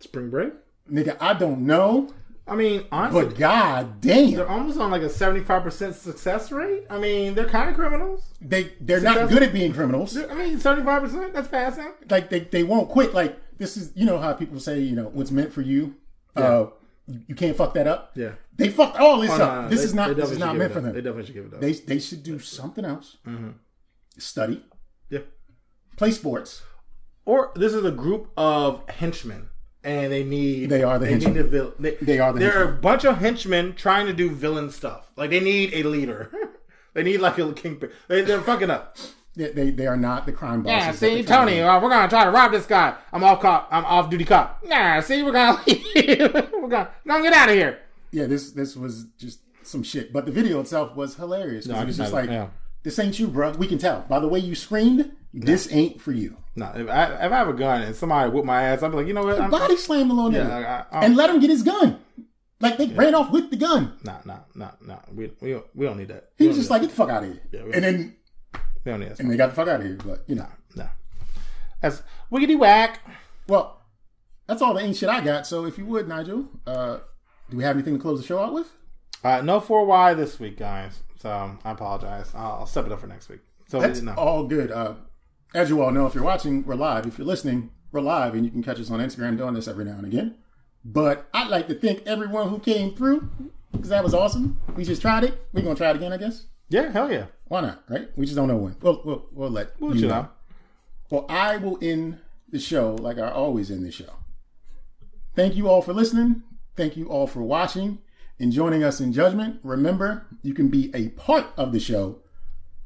Spring 0.00 0.28
break. 0.28 0.52
Nigga, 0.90 1.16
I 1.20 1.32
don't 1.32 1.60
know, 1.60 2.12
I 2.52 2.56
mean, 2.56 2.84
honestly, 2.92 3.24
but 3.24 3.38
god 3.38 4.00
damn. 4.00 4.32
they're 4.32 4.48
almost 4.48 4.78
on 4.78 4.90
like 4.90 5.02
a 5.02 5.08
seventy-five 5.08 5.62
percent 5.62 5.94
success 5.94 6.52
rate. 6.52 6.84
I 6.90 6.98
mean, 6.98 7.34
they're 7.34 7.48
kind 7.48 7.70
of 7.70 7.74
criminals. 7.76 8.22
They 8.40 8.72
they're 8.80 9.00
not 9.00 9.28
good 9.30 9.42
at 9.42 9.52
being 9.52 9.72
criminals. 9.72 10.16
I 10.16 10.34
mean, 10.34 10.60
seventy-five 10.60 11.02
percent. 11.02 11.32
That's 11.32 11.48
passing. 11.48 11.92
like 12.10 12.28
they, 12.30 12.40
they 12.40 12.62
won't 12.62 12.88
quit. 12.90 13.14
Like 13.14 13.38
this 13.58 13.76
is 13.76 13.92
you 13.94 14.04
know 14.04 14.18
how 14.18 14.32
people 14.34 14.60
say 14.60 14.80
you 14.80 14.94
know 14.94 15.08
what's 15.14 15.30
meant 15.30 15.52
for 15.52 15.62
you, 15.62 15.94
uh, 16.36 16.66
you, 17.06 17.20
you 17.28 17.34
can't 17.34 17.56
fuck 17.56 17.72
that 17.74 17.86
up. 17.86 18.12
Yeah. 18.14 18.32
They 18.54 18.68
fucked 18.68 18.98
all 18.98 19.18
this 19.20 19.30
Oh, 19.30 19.34
up. 19.34 19.40
no, 19.54 19.62
no, 19.62 19.68
this 19.68 19.78
they- 19.80 19.84
is 19.86 19.94
not 19.94 20.14
this 20.14 20.30
is 20.30 20.38
not 20.38 20.56
meant 20.56 20.72
for 20.74 20.80
them. 20.82 20.92
They 20.94 21.00
definitely 21.00 21.24
should 21.26 21.34
give 21.34 21.46
it 21.46 21.54
up. 21.54 21.60
They 21.62 21.72
they 21.72 21.98
should 21.98 22.22
do 22.22 22.38
something 22.38 22.84
else. 22.84 23.16
Mm-hmm. 23.26 23.50
Study, 24.18 24.62
yeah. 25.08 25.20
play 25.96 26.10
sports. 26.10 26.62
Or 27.24 27.52
this 27.54 27.72
is 27.72 27.84
a 27.84 27.90
group 27.92 28.30
of 28.36 28.86
henchmen, 28.90 29.48
and 29.84 30.12
they 30.12 30.24
need 30.24 30.70
They 30.70 30.82
are 30.82 30.98
the 30.98 31.06
they 31.06 31.12
henchmen. 31.12 31.34
Need 31.34 31.40
a 31.40 31.44
vil- 31.44 31.74
they, 31.78 31.94
They 31.96 32.18
are 32.18 32.32
the 32.32 32.38
There 32.38 32.58
are 32.58 32.72
a 32.72 32.76
bunch 32.76 33.04
of 33.04 33.18
henchmen 33.18 33.74
trying 33.74 34.06
to 34.06 34.12
do 34.12 34.30
villain 34.30 34.70
stuff. 34.70 35.10
Like 35.16 35.30
they 35.30 35.40
need 35.40 35.74
a 35.74 35.82
leader. 35.84 36.30
they 36.94 37.02
need 37.02 37.18
like 37.18 37.38
a 37.38 37.52
kingpin. 37.52 37.90
They, 38.08 38.22
they're 38.22 38.40
fucking 38.40 38.70
up. 38.70 38.96
They, 39.34 39.50
they 39.50 39.70
they 39.70 39.86
are 39.86 39.96
not 39.96 40.26
the 40.26 40.32
crime 40.32 40.62
bosses. 40.62 41.00
Yeah, 41.00 41.08
see, 41.08 41.22
Tony, 41.22 41.60
uh, 41.62 41.80
we're 41.80 41.88
gonna 41.88 42.08
try 42.08 42.24
to 42.24 42.30
rob 42.30 42.52
this 42.52 42.66
guy. 42.66 42.94
I'm 43.12 43.24
off 43.24 43.40
cop. 43.40 43.66
I'm 43.70 43.84
off 43.86 44.10
duty 44.10 44.26
cop. 44.26 44.62
Nah, 44.64 45.00
see, 45.00 45.22
we're 45.22 45.32
gonna 45.32 45.58
we're 45.66 46.68
gonna 46.68 46.90
gonna 47.06 47.22
get 47.22 47.32
out 47.32 47.48
of 47.48 47.54
here. 47.54 47.80
Yeah, 48.10 48.26
this 48.26 48.52
this 48.52 48.76
was 48.76 49.06
just 49.16 49.40
some 49.62 49.82
shit. 49.82 50.12
But 50.12 50.26
the 50.26 50.32
video 50.32 50.60
itself 50.60 50.94
was 50.94 51.14
hilarious. 51.14 51.66
No, 51.66 51.80
it 51.80 51.86
was 51.86 51.96
just 51.96 52.12
like, 52.12 52.28
yeah. 52.28 52.48
this 52.82 52.98
ain't 52.98 53.18
you, 53.18 53.28
bro. 53.28 53.52
We 53.52 53.66
can 53.66 53.78
tell 53.78 54.04
by 54.06 54.18
the 54.18 54.28
way 54.28 54.38
you 54.38 54.54
screamed. 54.54 55.12
This 55.32 55.72
ain't 55.72 55.98
for 55.98 56.12
you. 56.12 56.36
No, 56.54 56.70
if 56.74 56.88
I, 56.88 57.04
if 57.24 57.32
I 57.32 57.36
have 57.38 57.48
a 57.48 57.54
gun 57.54 57.82
and 57.82 57.96
somebody 57.96 58.30
whip 58.30 58.44
my 58.44 58.62
ass, 58.62 58.82
I'd 58.82 58.90
be 58.90 58.98
like, 58.98 59.06
you 59.06 59.14
know 59.14 59.24
what? 59.24 59.40
I'm, 59.40 59.50
Body 59.50 59.76
slam 59.76 60.10
little 60.10 60.32
Yeah, 60.32 60.84
I- 60.92 60.98
I- 60.98 61.04
and 61.06 61.16
let 61.16 61.30
him 61.30 61.40
get 61.40 61.48
his 61.50 61.62
gun. 61.62 61.98
Like 62.60 62.76
they 62.76 62.86
ran 62.88 63.14
off 63.14 63.30
with 63.32 63.50
the 63.50 63.56
gun. 63.56 63.94
Nah, 64.04 64.18
nah, 64.24 64.40
nah, 64.54 64.70
nah. 64.86 64.98
We 65.12 65.32
we 65.40 65.52
don't, 65.52 65.66
we 65.74 65.86
don't 65.86 65.96
need 65.96 66.08
that. 66.08 66.28
He 66.36 66.44
We 66.44 66.48
was 66.48 66.58
just 66.58 66.70
like, 66.70 66.82
get 66.82 66.90
the 66.90 66.96
fuck 66.96 67.08
out 67.10 67.24
of 67.24 67.30
here. 67.32 67.42
Yeah, 67.50 67.60
and 67.74 67.82
then 67.84 68.16
that. 68.52 68.60
we 68.84 68.90
don't 68.92 69.00
need 69.00 69.08
that. 69.10 69.20
and 69.20 69.30
they 69.30 69.36
got 69.36 69.48
the 69.48 69.54
fuck 69.56 69.66
out 69.68 69.80
of 69.80 69.86
here. 69.86 69.96
But 70.04 70.24
you 70.28 70.34
know, 70.36 70.46
No, 70.76 70.88
that's 71.80 72.02
wiggity 72.30 72.56
whack. 72.58 73.00
well, 73.48 73.80
that's 74.46 74.60
all 74.62 74.74
the 74.74 74.80
ain't 74.80 74.96
shit 74.96 75.08
I 75.08 75.20
got. 75.24 75.46
So 75.46 75.64
if 75.64 75.76
you 75.78 75.86
would, 75.86 76.06
Nigel, 76.06 76.46
uh, 76.66 76.98
do 77.50 77.56
we 77.56 77.64
have 77.64 77.74
anything 77.76 77.94
to 77.94 78.00
close 78.00 78.20
the 78.20 78.26
show 78.26 78.38
out 78.38 78.52
with? 78.52 78.70
Uh, 79.24 79.40
no 79.40 79.60
4Y 79.60 80.16
this 80.16 80.38
week, 80.38 80.58
guys. 80.58 81.00
So 81.18 81.30
I 81.64 81.70
apologize. 81.70 82.30
I'll, 82.34 82.52
I'll 82.52 82.66
step 82.66 82.86
it 82.86 82.92
up 82.92 83.00
for 83.00 83.06
next 83.06 83.28
week. 83.28 83.40
So 83.68 83.80
That's 83.80 84.00
no. 84.02 84.14
all 84.14 84.44
good. 84.46 84.70
Uh, 84.70 84.94
as 85.54 85.68
you 85.70 85.82
all 85.82 85.90
know, 85.90 86.06
if 86.06 86.14
you're 86.14 86.24
watching, 86.24 86.64
we're 86.64 86.74
live. 86.74 87.06
If 87.06 87.18
you're 87.18 87.26
listening, 87.26 87.70
we're 87.90 88.00
live, 88.00 88.34
and 88.34 88.44
you 88.44 88.50
can 88.50 88.62
catch 88.62 88.80
us 88.80 88.90
on 88.90 89.00
Instagram 89.00 89.36
doing 89.36 89.54
this 89.54 89.68
every 89.68 89.84
now 89.84 89.92
and 89.96 90.06
again. 90.06 90.36
But 90.84 91.28
I'd 91.34 91.48
like 91.48 91.68
to 91.68 91.74
thank 91.74 92.06
everyone 92.06 92.48
who 92.48 92.58
came 92.58 92.94
through 92.94 93.28
because 93.70 93.90
that 93.90 94.02
was 94.02 94.14
awesome. 94.14 94.58
We 94.74 94.84
just 94.84 95.02
tried 95.02 95.24
it. 95.24 95.46
We're 95.52 95.62
gonna 95.62 95.74
try 95.74 95.90
it 95.90 95.96
again, 95.96 96.12
I 96.12 96.16
guess. 96.16 96.46
yeah, 96.68 96.90
hell 96.90 97.10
yeah. 97.12 97.26
Why 97.48 97.60
not? 97.60 97.84
Right? 97.88 98.08
We 98.16 98.24
just 98.26 98.36
don't 98.36 98.48
know 98.48 98.56
when. 98.56 98.76
We'll 98.80 99.02
we'll, 99.04 99.26
we'll 99.32 99.50
let 99.50 99.78
We'll 99.80 99.94
you 99.96 100.08
know. 100.08 100.14
out. 100.14 100.36
Well, 101.10 101.26
I 101.28 101.58
will 101.58 101.78
end 101.82 102.18
the 102.48 102.58
show 102.58 102.94
like 102.94 103.18
I 103.18 103.30
always 103.30 103.70
end 103.70 103.84
the 103.84 103.92
show. 103.92 104.12
Thank 105.34 105.54
you 105.56 105.68
all 105.68 105.82
for 105.82 105.92
listening. 105.92 106.42
Thank 106.76 106.96
you 106.96 107.06
all 107.08 107.26
for 107.26 107.42
watching 107.42 107.98
and 108.40 108.50
joining 108.52 108.82
us 108.82 109.00
in 109.00 109.12
judgment. 109.12 109.60
Remember, 109.62 110.26
you 110.42 110.54
can 110.54 110.68
be 110.68 110.90
a 110.94 111.08
part 111.10 111.46
of 111.56 111.72
the 111.72 111.80
show, 111.80 112.18